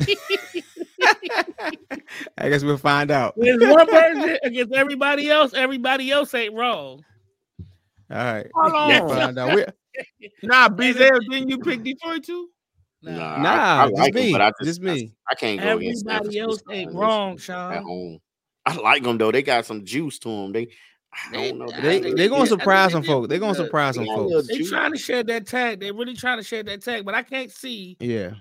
I 2.39 2.49
guess 2.49 2.63
we'll 2.65 2.77
find 2.79 3.11
out. 3.11 3.35
There's 3.37 3.61
one 3.61 3.87
person 3.87 4.39
against 4.43 4.73
everybody 4.75 5.31
else. 5.31 5.55
Everybody 5.55 6.11
else 6.11 6.33
ain't 6.35 6.55
wrong. 6.55 7.05
All 8.11 8.17
right. 8.17 8.47
Hold 8.55 8.73
We'll 8.73 9.03
on. 9.03 9.09
find 9.09 9.39
out. 9.39 9.55
We- 9.55 9.65
Nah, 10.43 10.69
Bizel, 10.77 11.21
didn't 11.31 11.49
you 11.51 11.59
pick 11.59 11.83
Detroit 11.83 12.23
too? 12.25 12.49
Nah, 13.03 13.39
Nah, 13.43 13.49
I, 13.49 13.83
I 13.85 13.89
just 13.89 13.99
like 13.99 14.15
him, 14.15 14.23
me. 14.27 14.33
but 14.33 14.41
I 14.41 14.49
just, 14.61 14.65
Just 14.65 14.81
me. 14.83 15.13
I, 15.29 15.33
I 15.33 15.35
can't 15.35 15.61
go 15.61 15.77
against 15.79 16.07
Everybody 16.07 16.39
else 16.39 16.63
ain't 16.71 16.91
at 16.91 16.95
wrong, 16.97 17.33
at 17.35 17.41
Sean. 17.41 17.83
home. 17.83 18.19
I 18.67 18.77
like 18.77 19.03
them 19.03 19.19
though. 19.19 19.33
They 19.33 19.43
got 19.43 19.65
some 19.67 19.85
juice 19.85 20.19
to 20.21 20.29
them. 20.29 20.53
They, 20.53 20.69
I 21.13 21.33
They- 21.33 21.49
don't 21.49 21.59
know. 21.59 21.67
I 21.75 21.81
They 21.81 22.01
think 22.01 22.17
they 22.17 22.29
gonna 22.29 22.45
did- 22.45 22.53
I 22.53 22.57
think 22.57 22.61
surprise 22.61 22.93
some 22.93 23.03
folks. 23.03 23.29
They're 23.29 23.39
gonna 23.39 23.55
surprise 23.55 23.95
some 23.97 24.07
folks. 24.07 24.47
They 24.49 24.59
Juice. 24.59 24.71
trying 24.71 24.93
to 24.93 24.99
shed 24.99 25.27
that 25.27 25.47
tag. 25.47 25.81
They 25.81 25.91
really 25.91 26.15
trying 26.15 26.39
to 26.39 26.45
shed 26.45 26.67
that 26.67 26.83
tag, 26.83 27.05
but 27.05 27.15
I 27.15 27.23
can't 27.23 27.51
see 27.51 27.97
Yeah, 28.01 28.35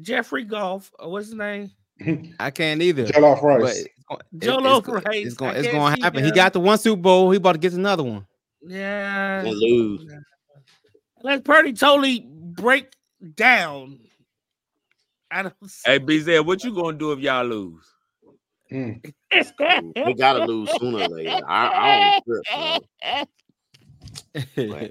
Jeffrey 0.00 0.44
Golf. 0.44 0.90
Or 0.98 1.10
what's 1.12 1.26
his 1.26 1.34
name? 1.34 1.70
I 2.40 2.50
can't 2.50 2.80
either. 2.82 3.06
Jell 3.06 3.24
off 3.24 3.40
But 3.40 3.62
Rice. 3.62 3.86
it's 3.86 3.94
gonna, 4.08 4.78
it's, 4.78 4.88
Rice. 4.88 5.26
it's 5.26 5.34
gonna 5.34 5.58
it's 5.58 5.68
gonna 5.68 5.96
see 5.96 6.02
happen. 6.02 6.24
He 6.24 6.30
got 6.30 6.52
the 6.52 6.60
one 6.60 6.78
Super 6.78 7.00
Bowl. 7.00 7.30
He 7.30 7.38
about 7.38 7.52
to 7.52 7.58
get 7.58 7.72
another 7.72 8.02
one. 8.02 8.26
Yeah. 8.66 9.40
And 9.40 9.48
lose. 9.56 10.06
Let 11.22 11.44
Purdy 11.44 11.72
totally 11.72 12.26
break 12.28 12.92
down. 13.34 14.00
I 15.30 15.42
don't 15.44 15.54
see. 15.66 15.90
Hey, 15.90 15.98
BZ, 15.98 16.44
what 16.44 16.62
you 16.64 16.74
gonna 16.74 16.96
do 16.96 17.12
if 17.12 17.20
y'all 17.20 17.44
lose? 17.46 17.84
Mm. 18.70 19.00
They 19.94 20.14
gotta 20.14 20.44
lose 20.44 20.70
sooner 20.78 20.98
or 21.04 21.08
later. 21.08 21.40
I, 21.46 21.68
I 21.68 22.22
don't 22.24 22.24
trip, 22.24 22.88
bro. 24.56 24.84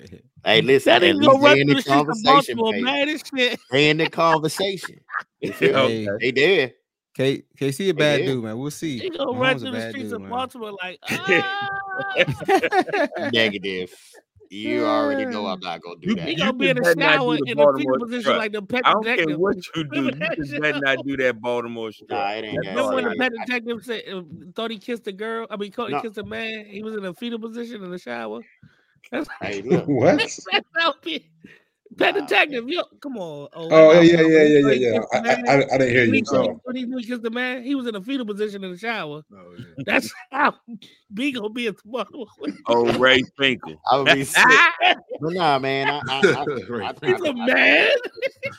Hey, 0.46 0.62
listen, 0.62 0.90
That 0.92 1.04
at 1.04 1.16
nigga 1.16 1.20
least 1.20 1.30
go 1.32 1.40
run 1.40 1.56
they 1.56 1.62
in 1.62 1.68
the 1.68 1.74
the 1.76 1.82
streets 1.82 2.00
of 2.00 2.06
conversation, 2.08 2.58
Baltimore, 2.58 2.72
baby. 2.72 2.84
man. 2.84 3.08
This 3.08 3.24
shit. 3.36 3.60
They 3.72 3.90
in 3.90 3.98
the 3.98 4.10
conversation. 4.10 5.00
You 5.42 5.52
feel 5.54 5.88
me? 5.90 6.06
Hey, 6.06 6.18
They 6.20 6.32
there. 6.32 6.72
K 7.16 7.44
KC 7.60 7.90
a 7.90 7.94
bad 7.94 8.18
did. 8.18 8.26
dude, 8.28 8.44
man. 8.44 8.58
We'll 8.60 8.70
see. 8.72 9.00
He 9.00 9.10
gonna 9.10 9.32
run 9.40 9.56
Mahomes 9.56 9.58
a 9.58 9.60
through 9.60 9.72
the 9.72 9.90
streets 9.90 10.10
dude, 10.10 10.14
of 10.16 10.22
man. 10.22 10.30
Baltimore 10.30 10.72
like, 10.84 11.00
ah. 11.10 11.70
Negative. 13.32 13.94
You 14.52 14.86
already 14.86 15.26
know 15.26 15.48
I'm 15.48 15.60
not 15.60 15.82
gonna 15.82 15.96
do 16.00 16.10
You- 16.10 16.16
that. 16.16 16.26
he 16.26 16.32
you 16.34 16.38
gonna 16.38 16.54
be 16.54 16.70
in 16.70 16.76
the 16.78 16.84
just 16.84 16.98
better 16.98 17.10
not 17.10 17.16
shower 17.20 17.38
the 17.38 17.52
in 17.52 17.60
a 17.60 17.74
fetal 17.78 18.00
position 18.00 18.22
strut. 18.22 18.38
like 18.38 18.52
the 18.52 18.62
pet 18.62 18.82
I 18.86 18.92
don't 18.94 19.04
care 19.04 19.38
what 19.38 19.58
you 19.76 19.84
do. 19.86 20.06
You 20.06 20.12
just 20.46 20.62
better 20.62 20.80
not 20.80 20.98
do 21.06 21.18
that 21.18 21.42
Baltimore 21.42 21.92
strut. 21.92 22.10
Nah, 22.12 22.30
it 22.32 22.46
ain't 22.46 22.64
That's 22.64 22.76
that. 22.76 22.86
Remember 22.86 22.96
when 22.96 23.04
the 23.06 23.10
got. 23.10 23.18
pet 23.18 23.32
detective 23.48 23.84
said 23.84 24.04
uh, 24.14 24.22
thought 24.56 24.72
he 24.72 24.78
kissed 24.78 25.08
a 25.08 25.12
girl? 25.12 25.48
I 25.50 25.58
mean, 25.58 25.74
he 25.76 25.88
No. 25.88 26.02
kissed 26.02 26.18
a 26.20 26.24
man. 26.24 26.66
He 26.68 26.84
was 26.84 26.96
in 26.96 27.04
a 27.06 27.14
fetal 27.14 27.40
position 27.40 27.84
in 27.84 27.90
the 27.90 27.98
shower. 27.98 28.42
That's, 29.12 29.28
Hey, 29.42 29.62
look. 29.62 29.86
what? 29.88 30.18
that's 30.18 30.46
how 30.76 30.94
pe- 30.94 31.20
Pet 31.98 32.16
detective, 32.16 32.68
yo, 32.68 32.84
come 33.02 33.18
on. 33.18 33.48
Oh, 33.54 33.70
oh 33.72 34.02
yeah, 34.02 34.22
yeah, 34.22 34.22
yeah, 34.22 34.44
yeah, 34.44 34.60
yeah, 34.60 34.74
yeah. 34.74 35.00
I- 35.14 35.18
I- 35.18 35.56
I- 35.56 35.74
I 35.74 35.78
didn't 35.78 35.90
hear 35.90 36.04
you, 36.04 36.10
When 36.12 36.14
he- 36.16 36.26
so. 36.26 36.62
When 36.64 36.76
he, 36.76 36.86
when 36.86 37.00
he 37.00 37.06
kissed 37.06 37.22
the 37.22 37.30
man, 37.30 37.64
he 37.64 37.76
was 37.76 37.88
in 37.88 37.96
a 37.96 38.02
fetal 38.02 38.26
position 38.26 38.64
in 38.64 38.72
the 38.72 38.78
shower. 38.78 39.22
Oh, 39.34 39.56
That's 39.86 40.12
how 40.32 40.56
B 41.14 41.32
gonna 41.32 41.50
be 41.50 41.68
a 41.68 41.74
tomorrow. 41.74 42.06
Oh, 42.68 42.98
Ray 42.98 43.24
Finkel. 43.38 43.80
I 43.90 43.98
would 44.00 44.14
be 44.14 44.24
sick. 44.24 44.60
But 45.22 45.34
nah, 45.34 45.60
man. 45.60 45.88
I, 45.90 46.02
I, 46.08 46.20
I, 46.20 46.22
I, 46.22 46.94
He's 47.02 47.22
a 47.22 47.30
I, 47.30 47.34
man. 47.34 47.90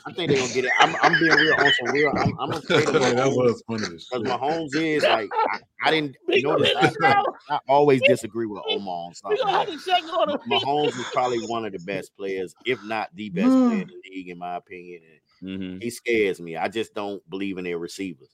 I 0.05 0.13
think 0.13 0.29
they're 0.29 0.37
gonna 0.39 0.53
get 0.53 0.65
it. 0.65 0.71
I'm, 0.79 0.95
I'm 1.01 1.19
being 1.19 1.33
real 1.35 1.55
on 1.55 1.71
some 1.73 1.91
real. 1.91 2.09
I'm, 2.17 2.33
I'm 2.39 2.51
afraid 2.53 2.87
of 2.87 2.93
That 2.93 3.31
was 3.31 3.63
funny 3.67 3.83
as 3.93 4.05
because 4.09 4.25
Mahomes 4.25 4.75
is 4.75 5.03
like 5.03 5.29
I, 5.51 5.59
I 5.83 5.91
didn't 5.91 6.15
We 6.27 6.41
gonna 6.41 6.59
notice. 6.59 6.75
let 6.75 6.93
I. 7.03 7.23
I 7.49 7.59
always 7.69 8.01
disagree 8.03 8.45
with 8.45 8.61
Omar 8.69 8.93
on 8.93 9.09
We 9.09 9.15
something. 9.15 9.37
gonna 9.41 9.71
have 9.71 9.85
check 9.85 10.03
on 10.13 10.29
him. 10.29 10.37
Mahomes 10.49 10.97
is 10.99 11.05
probably 11.13 11.39
one 11.47 11.65
of 11.65 11.71
the 11.71 11.79
best 11.79 12.15
players, 12.17 12.53
if 12.65 12.81
not 12.83 13.09
the 13.15 13.26
best 13.29 13.47
player 13.47 13.81
in 13.81 13.87
the 13.87 14.01
league, 14.09 14.29
in 14.29 14.37
my 14.37 14.55
opinion. 14.55 15.01
And 15.03 15.21
Mm-hmm. 15.39 15.79
he 15.81 15.91
scares 15.91 16.41
me. 16.41 16.57
I 16.57 16.67
just 16.67 16.95
don't 16.95 17.21
believe 17.29 17.59
in 17.59 17.63
their 17.65 17.77
receivers. 17.77 18.29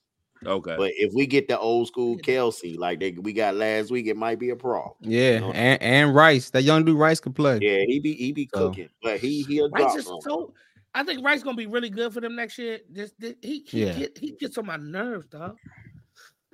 Okay. 0.45 0.76
But 0.78 0.91
if 0.95 1.14
we 1.14 1.28
get 1.28 1.49
the 1.49 1.60
old 1.60 1.88
school 1.90 2.18
Kelce 2.18 2.78
like 2.78 3.02
they 3.02 3.11
we 3.11 3.34
got 3.34 3.56
last 3.56 3.91
week, 3.91 4.07
it 4.07 4.15
might 4.15 4.40
be 4.40 4.52
a 4.52 4.56
problem. 4.56 4.95
Yeah, 5.02 5.52
and, 5.53 5.82
and 5.82 6.15
Rice. 6.15 6.49
That 6.52 6.64
young 6.64 6.86
dude 6.86 6.98
Rice 6.98 7.20
could 7.20 7.36
play. 7.36 7.60
Yeah, 7.61 7.84
he 7.88 7.99
be 7.99 8.14
he 8.14 8.32
be 8.32 8.49
So- 8.53 8.70
cooking, 8.70 8.88
but 9.02 9.20
he 9.20 9.44
he'll 9.44 9.70
Rice 9.70 10.02
drop 10.06 10.22
so. 10.24 10.53
I 10.95 11.03
think 11.03 11.26
Rice 11.26 11.44
gonna 11.44 11.57
be 11.57 11.65
really 11.65 11.90
good 11.90 12.14
for 12.14 12.22
them 12.22 12.36
next 12.38 12.57
year. 12.57 12.80
Just 12.94 13.15
he 13.20 13.36
he, 13.41 13.86
Yeah. 13.86 13.94
get, 13.94 14.18
he 14.18 14.32
gets 14.32 14.57
on 14.57 14.65
my 14.65 14.78
nerves, 14.78 15.28
dog. 15.28 15.57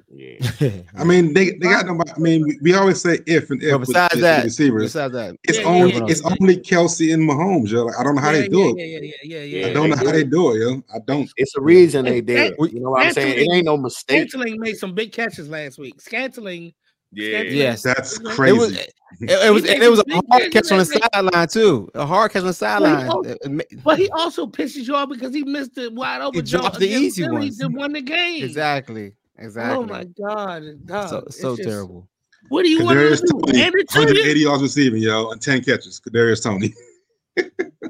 Yeah. 0.59 0.71
I 0.97 1.03
mean, 1.03 1.33
they, 1.35 1.51
they 1.51 1.57
got 1.69 1.85
nobody. 1.85 2.11
I 2.11 2.17
mean, 2.17 2.43
we, 2.43 2.57
we 2.63 2.73
always 2.73 2.99
say 2.99 3.19
if 3.27 3.51
and 3.51 3.61
if 3.61 3.69
But 3.71 3.79
with 3.81 3.87
besides 3.89 4.13
the- 4.13 4.17
with 4.17 4.21
that, 4.23 4.43
receivers. 4.43 4.83
besides 4.83 5.13
that, 5.13 5.35
it's 5.43 5.59
Yeah, 5.59 5.65
only 5.65 5.93
yeah, 5.93 6.05
it's 6.07 6.23
yeah. 6.23 6.35
only 6.41 6.57
Kelce 6.57 7.13
and 7.13 7.29
Mahomes. 7.29 7.69
Yo. 7.69 7.85
Like, 7.85 7.95
I 7.99 8.03
don't 8.03 8.15
know 8.15 8.21
how 8.21 8.31
yeah, 8.31 8.39
they 8.39 8.47
do 8.47 8.73
yeah, 8.75 8.85
it. 8.85 9.03
yeah, 9.03 9.09
yeah, 9.21 9.37
yeah, 9.43 9.59
yeah, 9.59 9.67
I 9.67 9.73
don't 9.73 9.89
know 9.91 9.95
how 9.95 10.11
they 10.11 10.23
do 10.23 10.55
it, 10.55 10.59
yo. 10.61 10.83
I 10.93 10.97
don't. 11.05 11.29
It's 11.37 11.55
a 11.55 11.61
reason 11.61 12.05
they 12.05 12.21
did 12.21 12.53
it. 12.59 12.71
You 12.73 12.79
know 12.79 12.89
what 12.89 13.05
I'm 13.05 13.13
saying? 13.13 13.37
It 13.37 13.53
ain't 13.53 13.65
no 13.65 13.77
mistake. 13.77 14.29
Scantling 14.31 14.59
made 14.59 14.77
some 14.77 14.95
big 14.95 15.11
catches 15.11 15.47
last 15.47 15.77
week. 15.77 16.01
Scantling. 16.01 16.73
Yeah. 17.11 17.41
Yes, 17.41 17.83
That's 17.83 18.17
It 18.19 18.23
was, 18.23 18.35
crazy. 18.35 18.77
it, 19.21 19.29
it 19.29 19.51
was, 19.53 19.65
and 19.65 19.81
it 19.83 19.89
was 19.89 19.99
a 19.99 20.21
hard 20.31 20.51
catch 20.51 20.71
on 20.71 20.77
the 20.79 20.85
sideline 20.85 21.47
too. 21.47 21.89
A 21.95 22.05
hard 22.05 22.31
catch 22.31 22.41
on 22.41 22.47
the 22.47 22.53
sideline. 22.53 23.07
also- 23.07 23.29
It- 23.29 23.37
it 23.43 23.51
ma- 23.51 23.63
But 23.83 23.99
he 23.99 24.09
also 24.09 24.47
pisses 24.47 24.87
you 24.87 24.95
off 24.95 25.09
because 25.09 25.33
he 25.35 25.43
missed 25.43 25.75
the 25.75 25.89
wide 25.91 26.21
open. 26.21 26.43
He 26.43 26.49
dropped 26.51 26.79
the 26.79 26.87
easy 26.87 27.23
Philly 27.23 27.37
ones. 27.37 27.57
to 27.59 27.67
win 27.67 27.93
the 27.93 28.01
game. 28.01 28.43
Exactly. 28.43 29.13
Oh 29.41 29.45
exactly. 29.45 29.77
Oh 29.77 29.83
my 29.85 30.03
god, 30.05 30.63
dog. 30.85 31.09
So 31.09 31.23
so 31.29 31.55
just- 31.55 31.67
terrible. 31.69 32.07
What 32.49 32.63
do 32.63 32.69
you 32.69 32.83
want 32.83 32.97
to 32.97 33.09
do? 33.15 33.27
Toney, 33.43 33.59
Hand 33.59 33.75
it 33.75 33.89
to 33.89 33.99
180 33.99 34.39
yards 34.39 34.63
receiving, 34.63 35.01
yo, 35.03 35.29
and 35.31 35.41
10 35.41 35.61
catches. 35.61 35.99
Kadarius 35.99 36.41
Toney. 36.41 36.73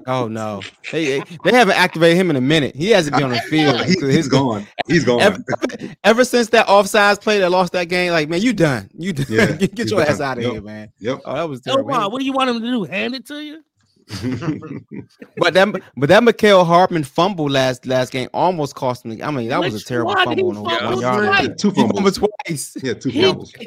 Oh 0.07 0.27
no, 0.27 0.61
they 0.91 1.21
they 1.43 1.51
haven't 1.51 1.75
activated 1.77 2.17
him 2.17 2.29
in 2.29 2.35
a 2.35 2.41
minute. 2.41 2.75
He 2.75 2.89
hasn't 2.89 3.15
been 3.15 3.25
on 3.25 3.31
the 3.31 3.39
field. 3.49 3.81
He- 3.85 3.93
he's 4.11 4.27
gone. 4.27 4.67
He's 4.87 5.03
gone. 5.03 5.21
Ever, 5.21 5.37
ever 6.03 6.23
since 6.25 6.49
that 6.49 6.67
offsides 6.67 7.21
play 7.21 7.39
that 7.39 7.49
lost 7.51 7.73
that 7.73 7.85
game, 7.89 8.11
like 8.11 8.27
man, 8.29 8.41
you 8.41 8.53
done. 8.53 8.89
You 8.93 9.13
done. 9.13 9.25
Yeah, 9.29 9.51
get, 9.53 9.77
he's 9.77 9.91
your 9.91 10.01
ass 10.01 10.19
out 10.21 10.37
of 10.37 10.43
Yep. 10.43 10.51
here, 10.53 10.61
man. 10.61 10.91
Yep. 10.99 11.21
Oh, 11.25 11.33
that 11.35 11.49
was 11.49 11.59
Oh, 11.67 11.71
terrible. 11.71 11.89
wow, 11.91 12.09
what 12.09 12.19
do 12.19 12.25
you 12.25 12.33
want 12.33 12.49
him 12.49 12.59
to 12.59 12.65
do? 12.67 12.83
Hand 12.85 13.15
it 13.15 13.25
to 13.27 13.39
you? 13.43 13.63
But 15.37 15.53
that 15.53 15.81
but 15.97 16.09
that 16.09 16.23
Mecole 16.23 16.65
Hardman 16.65 17.03
fumble 17.03 17.49
last 17.49 17.85
last 17.85 18.11
game 18.11 18.29
almost 18.33 18.75
cost 18.75 19.05
me. 19.05 19.21
I 19.21 19.31
mean, 19.31 19.49
that 19.49 19.59
was 19.59 19.75
a 19.81 19.83
terrible 19.85 20.13
one? 20.13 20.25
fumble. 20.25 20.35
He 20.53 20.57
on 20.57 20.63
the 20.63 20.69
fumbled 20.69 20.91
one 20.93 21.01
yard 21.01 21.25
twice. 21.25 21.47
line. 21.47 21.57
Two 21.57 21.69
He 21.71 21.75
fumbles. 21.81 22.17
fumbled 22.17 22.31
twice. 22.47 22.77
Yeah, 22.83 22.93
two 22.93 23.09
He- 23.09 23.21
fumbles. 23.23 23.53
He 23.53 23.65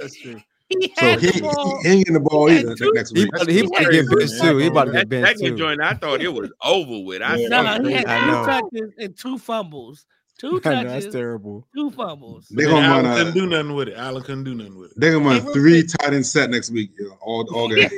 So 0.97 1.05
had 1.05 1.21
he, 1.21 1.27
the 1.27 1.33
he, 1.35 1.41
ball. 1.43 1.81
he 1.83 1.89
ain't 1.91 1.99
getting 1.99 2.15
the 2.15 2.21
ball 2.21 2.47
He 2.49 2.59
either 2.61 2.75
two- 2.75 2.93
next 2.95 3.11
He 3.15 3.21
week. 3.25 3.29
about, 3.35 3.47
to- 3.47 3.53
he 3.53 3.61
about 3.61 3.79
to 3.85 3.91
get 3.93 4.09
benched 4.09 4.41
too. 4.41 4.57
He 4.57 4.67
about 4.69 4.85
to 4.87 4.93
get 4.93 5.09
benched 5.09 5.29
second 5.39 5.45
too. 5.53 5.57
joint, 5.59 5.81
I 5.83 5.95
thought 5.95 6.21
it 6.23 6.33
was 6.33 6.51
over 6.65 6.99
with. 7.05 7.21
I 7.23 7.37
Yeah. 7.37 7.49
saw 7.49 7.79
No, 7.79 7.89
he 7.89 7.95
had 7.95 8.07
I 8.07 8.21
two 8.21 8.27
know. 8.27 8.47
touches 8.47 8.91
and 8.99 9.17
two 9.19 9.39
fumbles. 9.39 10.07
Two 10.39 10.49
I 10.65 10.71
know, 10.71 10.85
touches, 10.85 11.05
that's 11.05 11.15
terrible. 11.15 11.67
two 11.77 11.91
fumbles. 11.91 12.47
They're 12.51 12.69
Man, 12.69 12.77
gonna 12.77 12.87
Allen 12.87 13.05
run 13.05 13.17
couldn't 13.19 13.33
a 13.37 13.41
do 13.41 13.47
nothing 13.47 13.75
with 13.75 13.89
it. 13.89 13.95
Allen 13.99 14.23
couldn't 14.23 14.45
do 14.45 14.55
nothing 14.55 14.79
with 14.79 14.91
it. 14.93 14.95
they're 14.99 15.13
gonna 15.13 15.25
run 15.27 15.53
three 15.53 15.83
tight 15.87 16.15
end 16.15 16.27
set 16.27 16.49
next 16.51 16.71
week, 16.71 16.91
yo, 16.99 17.11
all 17.21 17.47
all 17.55 17.69
game. 17.75 17.91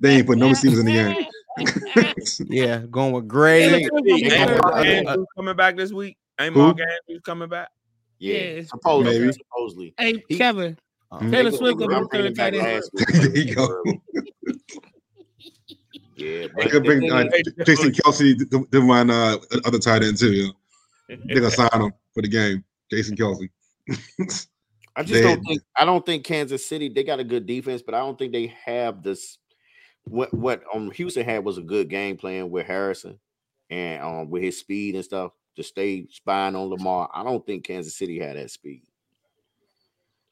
they 0.00 0.16
ain't 0.16 0.26
put 0.26 0.36
no 0.38 0.50
receivers 0.50 0.78
in 0.80 0.84
the 0.86 0.92
game. 0.92 1.24
Yeah, 2.48 2.78
going 2.90 3.12
with 3.12 3.28
Gray. 3.28 3.68
Hey, 3.68 3.88
look, 3.92 4.06
Ain't 4.08 4.22
Yeah. 4.32 4.58
Mark 4.62 4.86
Andrews 4.86 5.26
coming 5.36 5.56
back 5.56 5.76
this 5.76 5.92
week? 5.92 6.16
Ain't 6.40 6.54
Who? 6.54 6.60
Mark 6.62 6.78
Andrews 6.80 7.22
coming 7.24 7.48
back? 7.48 7.68
Yeah, 8.18 8.38
Yeah. 8.38 8.62
supposedly. 8.64 9.18
Maybe. 9.20 9.32
Supposedly. 9.32 9.94
Hey, 9.98 10.24
He- 10.28 10.38
Kevin, 10.38 10.76
Mhm. 11.12 11.30
Taylor 11.30 11.50
Swift 11.52 11.78
go- 11.78 11.86
gonna 11.88 12.06
be 12.08 12.16
third 12.18 12.34
tight 12.36 12.54
end. 12.54 12.82
there 13.12 13.36
you 13.38 13.54
go. 13.54 13.82
Yeah, 16.16 16.46
They 16.56 16.66
could 16.68 16.84
bring 16.84 17.10
uh, 17.10 17.24
Jason 17.64 17.90
Kelce 17.92 18.38
to, 18.50 18.66
to 18.70 18.80
run 18.80 19.10
uh, 19.10 19.36
other 19.64 19.78
tight 19.78 20.02
end 20.04 20.16
too. 20.18 20.32
Yo. 20.32 20.48
They're 21.08 21.36
gonna 21.40 21.50
sign 21.50 21.68
him 21.72 21.92
for 22.14 22.22
the 22.22 22.28
game. 22.28 22.64
Jason 22.90 23.16
Kelce. 23.16 23.48
I 24.96 25.02
just 25.02 25.12
They- 25.12 25.22
don't 25.22 25.42
think 25.44 25.62
I 25.76 25.84
don't 25.84 26.06
think 26.06 26.24
Kansas 26.24 26.64
City 26.66 26.88
they 26.88 27.02
got 27.04 27.20
a 27.20 27.24
good 27.24 27.46
defense, 27.46 27.82
but 27.82 27.94
I 27.94 27.98
don't 27.98 28.18
think 28.18 28.32
they 28.32 28.54
have 28.64 29.02
this. 29.02 29.38
What 30.04 30.32
what 30.34 30.62
um 30.72 30.90
Houston 30.92 31.24
had 31.24 31.44
was 31.44 31.58
a 31.58 31.62
good 31.62 31.88
game 31.88 32.16
plan 32.16 32.50
with 32.50 32.66
Harrison 32.66 33.18
and 33.70 34.02
um 34.02 34.30
with 34.30 34.42
his 34.42 34.58
speed 34.58 34.94
and 34.94 35.04
stuff 35.04 35.32
to 35.56 35.62
stay 35.62 36.06
spying 36.10 36.54
on 36.56 36.68
Lamar. 36.68 37.08
I 37.14 37.22
don't 37.24 37.44
think 37.46 37.64
Kansas 37.64 37.96
City 37.96 38.18
had 38.18 38.36
that 38.36 38.50
speed. 38.50 38.82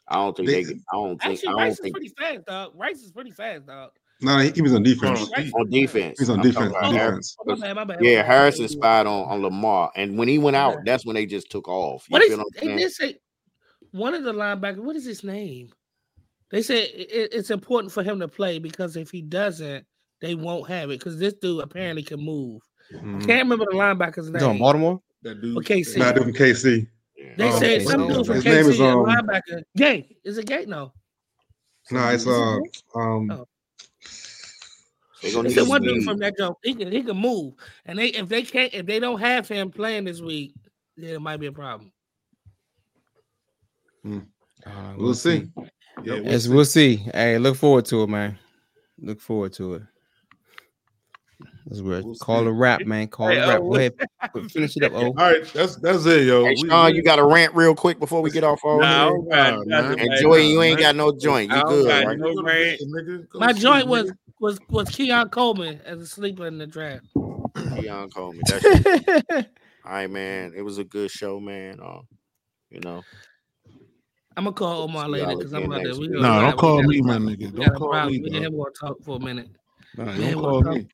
I 0.08 0.16
don't 0.16 0.36
think 0.36 0.48
they. 0.48 0.64
They- 0.64 0.72
I 0.92 0.94
don't 0.96 1.22
think. 1.22 1.34
Actually, 1.34 1.48
I 1.48 1.52
Rice 1.52 1.58
don't 1.58 1.70
is 1.70 1.78
think 1.80 1.94
pretty 1.94 2.08
fast, 2.18 2.46
dog. 2.46 2.72
Rice 2.74 3.00
is 3.02 3.12
pretty 3.12 3.30
fast, 3.30 3.66
dog. 3.66 3.90
No, 4.20 4.38
he, 4.38 4.50
he 4.50 4.62
was 4.62 4.74
on 4.74 4.82
defense. 4.82 5.30
on 5.54 5.70
defense. 5.70 6.18
He's 6.18 6.28
on 6.30 6.38
I'm 6.40 6.42
defense. 6.46 6.70
about 6.70 6.92
Defense. 6.92 7.36
Oh, 7.40 7.56
my 7.56 7.66
bad, 7.66 7.74
my 7.74 7.84
bad. 7.84 8.00
my 8.00 8.06
Yeah. 8.08 8.22
Harrison 8.22 8.68
spied 8.68 9.06
on, 9.06 9.28
on 9.28 9.42
Lamar, 9.42 9.90
and 9.96 10.16
when 10.18 10.28
he 10.28 10.38
went 10.38 10.54
out, 10.54 10.78
that's 10.84 11.04
when 11.06 11.14
they 11.14 11.26
just 11.26 11.50
took 11.50 11.66
off. 11.66 12.04
You 12.08 12.14
What 12.14 12.22
is? 12.22 12.28
feel 12.28 12.38
what 12.38 12.46
I'm 12.46 12.60
They 12.60 12.66
saying? 12.66 12.78
did 12.78 12.92
say 12.92 13.18
one 13.90 14.14
of 14.14 14.22
the 14.22 14.32
linebackers. 14.32 14.78
What 14.82 14.96
is 14.96 15.04
his 15.04 15.24
name? 15.24 15.72
They 16.52 16.60
said 16.62 16.88
it, 16.94 17.30
it's 17.32 17.50
important 17.50 17.90
for 17.92 18.02
him 18.02 18.20
to 18.20 18.28
play 18.28 18.58
because 18.58 18.96
if 18.96 19.10
he 19.10 19.22
doesn't, 19.22 19.86
they 20.20 20.34
won't 20.34 20.68
have 20.68 20.90
it. 20.90 20.98
Because 20.98 21.18
this 21.18 21.32
dude 21.32 21.62
apparently 21.64 22.02
can 22.02 22.20
move. 22.20 22.62
Mhm. 22.92 23.22
I 23.22 23.26
can't 23.26 23.42
remember 23.44 23.64
the 23.64 23.76
linebacker's 23.76 24.30
name. 24.30 24.42
on 24.42 24.50
name. 24.52 24.58
Baltimore. 24.60 25.02
That 25.22 25.40
dude. 25.40 25.56
Okay, 25.58 25.82
see, 25.82 25.98
Nah, 25.98 26.12
dude 26.12 26.24
from 26.24 26.32
KC. 26.34 26.86
they 27.38 27.48
Um, 27.48 27.58
said 27.58 27.78
what's 27.84 27.90
some 27.90 28.06
dude 28.06 28.26
from 28.26 28.34
name? 28.40 28.44
His 28.44 28.44
name 28.44 28.66
is, 28.74 28.80
a 28.80 28.84
um, 28.84 28.98
linebacker. 29.06 29.62
Gay 29.76 30.16
is 30.24 30.36
it 30.36 30.46
Gay? 30.46 30.66
No, 30.66 30.92
No, 31.90 32.08
it's 32.10 32.26
uh 32.26 32.58
um 32.94 33.30
Oh. 33.30 33.48
They 35.22 35.32
gonna 35.32 35.48
they 35.48 35.54
need 35.54 35.60
said 35.60 35.68
one 35.68 35.82
dude 35.82 36.04
from 36.04 36.18
that 36.18 36.36
jump. 36.36 36.58
He 36.62 36.74
can 36.74 36.92
he 36.92 37.02
can 37.02 37.16
move, 37.16 37.54
and 37.86 37.98
they 37.98 38.08
if 38.08 38.28
they 38.28 38.42
can't 38.42 38.74
if 38.74 38.84
they 38.84 39.00
don't 39.00 39.20
have 39.20 39.48
him 39.48 39.70
playing 39.70 40.04
this 40.04 40.20
week, 40.20 40.52
then 40.98 41.14
it 41.14 41.20
might 41.22 41.38
be 41.38 41.46
a 41.46 41.52
problem. 41.52 41.92
Uh, 44.04 44.94
we'll 44.98 45.14
see. 45.14 45.48
Yeah, 46.04 46.14
we'll 46.14 46.24
Yes, 46.24 46.44
see. 46.44 46.50
we'll 46.50 46.64
see. 46.64 46.96
Hey, 46.96 47.38
look 47.38 47.56
forward 47.56 47.84
to 47.86 48.02
it, 48.02 48.08
man. 48.08 48.38
Look 48.98 49.20
forward 49.20 49.52
to 49.54 49.74
it. 49.74 49.82
That's 51.66 51.80
good. 51.80 52.04
We'll 52.04 52.14
Call 52.16 52.42
see. 52.42 52.46
a 52.48 52.52
rap, 52.52 52.84
man. 52.84 53.08
Call 53.08 53.28
Hey, 53.28 53.38
a 53.38 53.48
rap. 53.48 53.60
oh, 53.60 53.70
Go 53.70 53.76
ahead. 53.76 53.94
Finish 54.50 54.76
it 54.76 54.84
up. 54.84 54.92
Oh, 54.94 55.06
All 55.06 55.12
right, 55.14 55.44
that's 55.52 55.76
that's 55.76 56.06
it, 56.06 56.26
yo. 56.26 56.44
Hey, 56.46 56.54
Sean, 56.56 56.90
we- 56.90 56.96
you 56.96 57.02
got 57.02 57.18
a 57.18 57.24
rant 57.26 57.54
real 57.54 57.74
quick 57.74 57.98
before 57.98 58.22
we 58.22 58.30
get 58.30 58.44
off 58.44 58.60
all 58.64 58.80
Nah, 58.80 58.86
I 58.86 59.10
here? 59.10 59.10
don't 59.10 59.28
Nah, 59.28 59.50
nothing, 59.50 59.68
man. 59.68 59.90
And 59.90 60.00
man. 60.08 60.22
You 60.22 60.28
Nah, 60.28 60.62
ain't 60.62 60.76
man. 60.76 60.78
got 60.78 60.96
no 60.96 61.12
joint. 61.12 61.50
You 61.50 61.62
good, 61.68 62.06
right? 62.06 62.18
no 62.18 62.34
Go 62.34 62.42
rant. 62.42 62.46
bed, 62.46 62.78
nigga. 62.88 63.28
Go 63.28 63.38
My 63.38 63.52
joint 63.52 63.86
was 63.88 64.12
was 64.40 64.58
was 64.70 64.88
Keon 64.90 65.28
Coleman 65.28 65.80
as 65.84 66.00
a 66.00 66.06
sleeper 66.06 66.46
in 66.46 66.58
the 66.58 66.66
draft. 66.66 67.04
Keon 67.76 68.10
Coleman. 68.10 68.42
That's 68.46 68.64
all 69.84 69.92
right, 69.92 70.10
man. 70.10 70.52
It 70.56 70.62
was 70.62 70.78
a 70.78 70.84
good 70.84 71.10
show, 71.10 71.38
man. 71.38 71.78
Uh, 71.80 72.00
you 72.70 72.80
know, 72.80 73.02
I'm 74.36 74.44
gonna 74.44 74.52
call 74.54 74.82
Omar 74.82 75.04
See 75.06 75.10
later 75.12 75.36
because 75.36 75.52
I'm 75.52 75.58
again 75.64 75.72
about 75.72 75.78
to. 75.82 75.84
next 75.88 75.98
We 75.98 76.08
week. 76.08 76.16
gonna- 76.16 76.28
Nah, 76.28 76.38
we 76.38 76.44
don't 76.50 76.58
call 76.58 76.82
me, 76.82 77.00
my 77.02 77.16
nigga. 77.18 77.54
Don't 77.54 77.74
call 77.76 78.06
me, 78.06 78.18
Me 78.18 78.24
and 78.26 78.32
dog. 78.34 78.42
him 78.44 78.56
gonna 78.58 78.70
talk 78.80 79.02
for 79.02 79.16
a 79.16 79.20
minute. 79.20 79.48
Nah, 79.96 80.04
don't 80.16 80.34
call 80.34 80.62
me. 80.62 80.86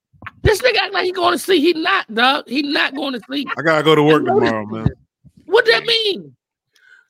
This 0.42 0.60
nigga 0.62 0.76
act 0.78 0.92
like 0.94 1.04
he 1.04 1.12
going 1.12 1.32
to 1.32 1.38
sleep. 1.38 1.62
He 1.62 1.80
not, 1.80 2.12
dog. 2.12 2.48
He 2.48 2.62
not 2.62 2.94
going 2.94 3.12
to 3.12 3.20
sleep. 3.26 3.48
I 3.56 3.62
gotta 3.62 3.82
go 3.84 3.94
to 3.94 4.02
work 4.02 4.24
tomorrow, 4.24 4.66
man. 4.66 4.88
What 5.46 5.64
that 5.66 5.84
mean? 5.86 6.34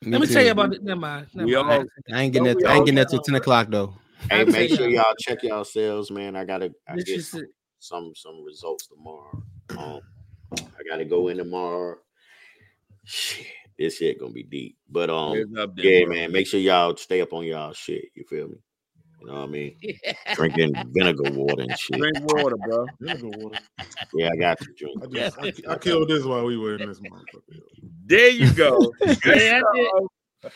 me 0.03 0.11
Let 0.13 0.21
me 0.21 0.27
too. 0.29 0.33
tell 0.35 0.45
you 0.45 0.51
about 0.53 0.73
it. 0.75 0.83
Never 0.85 1.01
mind. 1.01 1.27
Never 1.35 1.47
We 1.47 1.55
all- 1.57 1.65
mind. 1.65 1.89
I 2.13 2.23
ain't 2.23 2.33
getting 2.33 2.45
that. 2.57 2.65
I 2.69 2.75
ain't 2.77 2.85
getting 2.87 2.95
that 2.97 3.09
till 3.09 3.21
ten 3.21 3.35
o'clock 3.35 3.69
though. 3.71 3.95
hey, 4.31 4.45
make 4.45 4.71
sure 4.75 4.89
you. 4.89 4.97
y'all 4.99 5.15
check 5.19 5.43
yourselves, 5.43 6.11
man. 6.11 6.37
I 6.37 6.45
gotta 6.45 6.73
I 6.87 6.95
This 6.97 7.05
get 7.05 7.17
is 7.19 7.29
some, 7.31 7.47
some 7.81 8.13
some 8.15 8.45
results 8.45 8.87
tomorrow. 8.87 9.43
Um, 9.71 10.01
I 10.53 10.83
gotta 10.89 11.05
go 11.05 11.29
in 11.29 11.37
tomorrow. 11.39 11.97
Shit, 13.05 13.47
this 13.79 13.97
shit 13.99 14.19
gonna 14.19 14.33
be 14.33 14.43
deep. 14.43 14.77
But 14.89 15.11
um, 15.11 15.37
Heads 15.37 15.51
yeah, 15.77 16.05
bro. 16.05 16.15
man. 16.15 16.33
Make 16.33 16.47
sure 16.47 16.61
y'all 16.61 16.97
stay 16.97 17.21
up 17.21 17.33
on 17.33 17.45
y'all 17.45 17.73
shit. 17.73 18.07
You 18.15 18.25
feel 18.25 18.49
me? 18.49 18.57
You 19.21 19.27
know 19.27 19.35
what 19.35 19.43
I 19.43 19.47
mean? 19.47 19.77
Drinking 20.35 20.75
vinegar 20.93 21.25
water 21.25 21.63
and 21.63 21.79
shit. 21.79 21.99
Drink 21.99 22.19
water, 22.19 22.57
bro. 22.57 22.87
Vinegar 23.01 23.29
water. 23.29 23.57
Yeah, 24.15 24.31
I 24.33 24.37
got 24.37 24.61
you. 24.61 24.75
drink. 24.77 25.03
I 25.03 25.07
just 25.07 25.39
I, 25.39 25.73
I 25.73 25.79
killed 25.79 26.09
this 26.09 26.25
while 26.25 26.45
we 26.45 26.57
were 26.57 26.77
in 26.77 26.89
this 26.89 27.01
motherfucker. 27.01 27.61
There 28.07 28.31
you 28.31 28.53
go. 28.53 28.93
Yeah, 29.25 29.61
I 29.61 29.77
did. 29.77 29.89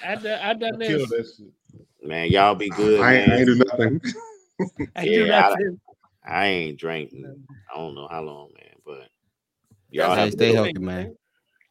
I 0.04 0.14
done, 0.14 0.40
I 0.40 0.54
done 0.54 0.74
I 0.74 0.76
this. 0.78 0.88
killed 0.88 1.08
that 1.10 1.34
shit. 1.36 1.86
Man, 2.08 2.30
y'all 2.30 2.54
be 2.54 2.70
good, 2.70 3.00
I 3.00 3.14
ain't, 3.14 3.32
I 3.32 3.36
ain't 3.36 3.46
do 3.46 3.54
nothing. 3.56 4.00
I 4.96 5.04
do 5.04 5.26
Yeah, 5.26 5.38
I, 5.40 5.48
nothing. 5.50 5.80
I 6.24 6.46
ain't 6.46 6.78
drinking. 6.78 7.44
I 7.72 7.78
don't 7.78 7.94
know 7.94 8.08
how 8.08 8.22
long, 8.22 8.50
man. 8.56 8.72
But 8.84 9.08
Y'all 9.92 10.12
Stay, 10.12 10.20
have 10.20 10.28
a 10.28 10.32
stay 10.32 10.52
healthy, 10.54 10.78
one. 10.78 10.86
man. 10.86 11.16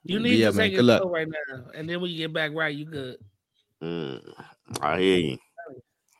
You 0.03 0.19
need 0.19 0.35
yeah, 0.35 0.49
to 0.49 0.53
man. 0.53 0.63
take 0.67 0.73
Good 0.73 0.79
it 0.79 0.83
luck. 0.83 1.03
right 1.11 1.27
now, 1.27 1.63
and 1.75 1.87
then 1.89 2.01
when 2.01 2.09
you 2.11 2.17
get 2.17 2.33
back 2.33 2.51
right, 2.53 2.75
you 2.75 2.85
good. 2.85 3.17
Mm, 3.81 4.33
I 4.81 4.99
hear 4.99 5.17
you. 5.17 5.37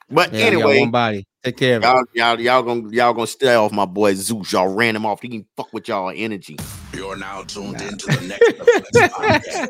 But 0.10 0.34
Yeah, 0.34 0.46
anyway, 0.46 0.80
one 0.80 0.92
body. 0.92 1.28
Take 1.44 1.58
care 1.58 1.78
of 1.78 1.84
y'all, 1.84 2.04
y'all, 2.14 2.40
y'all 2.40 2.62
gonna 2.62 2.90
y'all 2.92 3.14
gonna 3.14 3.26
stay 3.26 3.56
off 3.56 3.72
my 3.72 3.86
boy 3.86 4.14
Zeus. 4.14 4.52
Y'all 4.52 4.68
ran 4.68 4.96
him 4.96 5.06
off. 5.06 5.22
He 5.22 5.30
can 5.30 5.46
fuck 5.56 5.74
with 5.74 5.88
y'all 5.88 6.12
energy. 6.16 6.58
You're 6.94 7.16
now 7.16 7.42
tuned 7.44 7.82
into 7.82 8.08
the 8.08 8.28
next 8.28 9.12
podcast. 9.12 9.68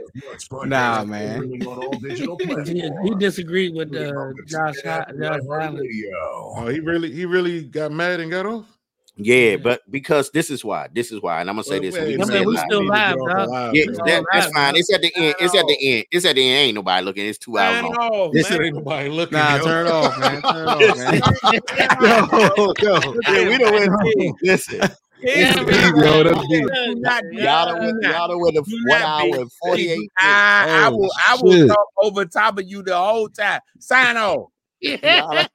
Nah, 0.68 1.06
man. 1.06 1.42
He, 2.66 2.82
he 3.04 3.16
disagreed 3.16 3.76
with 3.76 3.96
uh, 3.96 4.34
Josh, 4.48 4.76
Josh 4.84 5.06
Allen. 5.20 5.88
Oh, 6.16 6.68
he 6.68 6.80
really 6.80 7.12
he 7.12 7.26
really 7.26 7.64
got 7.66 7.92
mad 7.92 8.20
and 8.20 8.32
got 8.32 8.46
off. 8.46 8.71
Yeah, 9.18 9.58
but 9.58 9.82
because 9.92 10.32
this 10.32 10.50
is 10.50 10.64
why. 10.64 10.88
This 10.94 11.12
is 11.12 11.22
why, 11.22 11.42
and 11.42 11.50
I'm 11.50 11.56
gonna 11.58 11.64
say 11.66 11.80
Wait, 11.80 11.92
this. 11.92 11.96
and 11.96 12.08
we 12.08 12.12
wait, 12.18 12.20
can 12.20 12.24
I 12.24 12.26
say 12.28 12.34
mean, 12.34 12.42
it 12.44 12.48
we 12.48 12.54
live. 12.56 12.64
still 12.66 12.86
live, 12.88 13.16
get 13.16 13.20
off 13.22 13.28
dog. 13.30 13.38
the 13.48 13.52
live, 13.52 13.74
Yeah, 13.76 13.84
We 13.88 13.94
bro. 13.94 14.00
all 14.00 14.06
that, 14.08 14.24
that's 14.34 14.46
live, 14.46 14.54
fine. 14.54 14.74
dog. 14.74 14.80
It's 14.80 14.94
at 14.94 15.02
the 15.02 15.16
end. 15.16 15.36
It's 15.40 15.56
at 15.56 15.68
the 15.68 15.78
end. 15.94 16.06
It's 16.12 16.26
at 16.26 16.36
the 16.36 16.42
end. 16.50 16.58
Ain't 16.60 16.76
nobody 16.76 17.06
looking. 17.06 17.26
It's 17.28 17.38
two 17.38 17.58
hours 17.58 17.84
long. 17.84 17.94
off, 17.96 18.34
This 18.34 18.52
ain't 18.52 18.76
nobody 18.76 19.10
looking. 19.10 19.38
Nah, 19.38 19.56
yo. 19.58 19.64
turn 19.64 19.86
it 19.88 19.92
off, 19.92 20.18
man. 20.18 20.42
Turn 20.42 20.68
it 20.68 20.68
off, 20.68 20.98
man. 20.98 21.22
yo, 22.02 22.74
yo, 22.82 23.14
yeah, 23.28 23.50
we 23.50 23.58
don't 23.58 23.74
win. 23.74 24.34
Listen, 24.44 24.80
Yeah, 25.20 25.54
Listen, 25.56 25.66
man. 25.66 25.96
yo, 26.04 26.24
that's 26.24 26.48
deep. 26.48 26.68
Do 26.68 26.96
not- 27.02 27.24
y'all 27.34 27.66
don't 27.68 27.80
win. 27.82 27.96
do 27.96 28.08
not- 28.08 28.14
Y'all 28.14 28.28
don't 28.30 28.42
win 28.42 28.56
the 28.56 28.62
do 28.64 28.78
one 28.88 29.00
not 29.02 29.24
be- 29.24 29.32
hour 29.34 29.42
and 29.42 29.52
forty 29.62 29.90
eight. 29.90 29.98
minutes. 29.98 30.14
I, 30.20 30.66
I 30.70 30.88
Oh, 30.90 30.96
will. 30.98 31.12
I 31.28 31.38
will 31.42 31.52
shit. 31.52 31.68
talk 31.68 31.88
over 32.02 32.26
top 32.26 32.58
of 32.60 32.68
you 32.68 32.82
the 32.82 32.98
whole 32.98 33.30
time. 33.30 33.60
Sign 33.80 34.18
off. 34.18 34.48
Y'all 34.82 34.98
don't- 35.00 35.48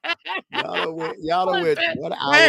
y'all 0.53 0.75
don't 0.85 0.97
win. 0.97 1.15
Y'all 1.21 1.47
don't 1.47 1.63
win 1.63 1.77
one 1.97 2.13
hour 2.13 2.31
Man, 2.31 2.41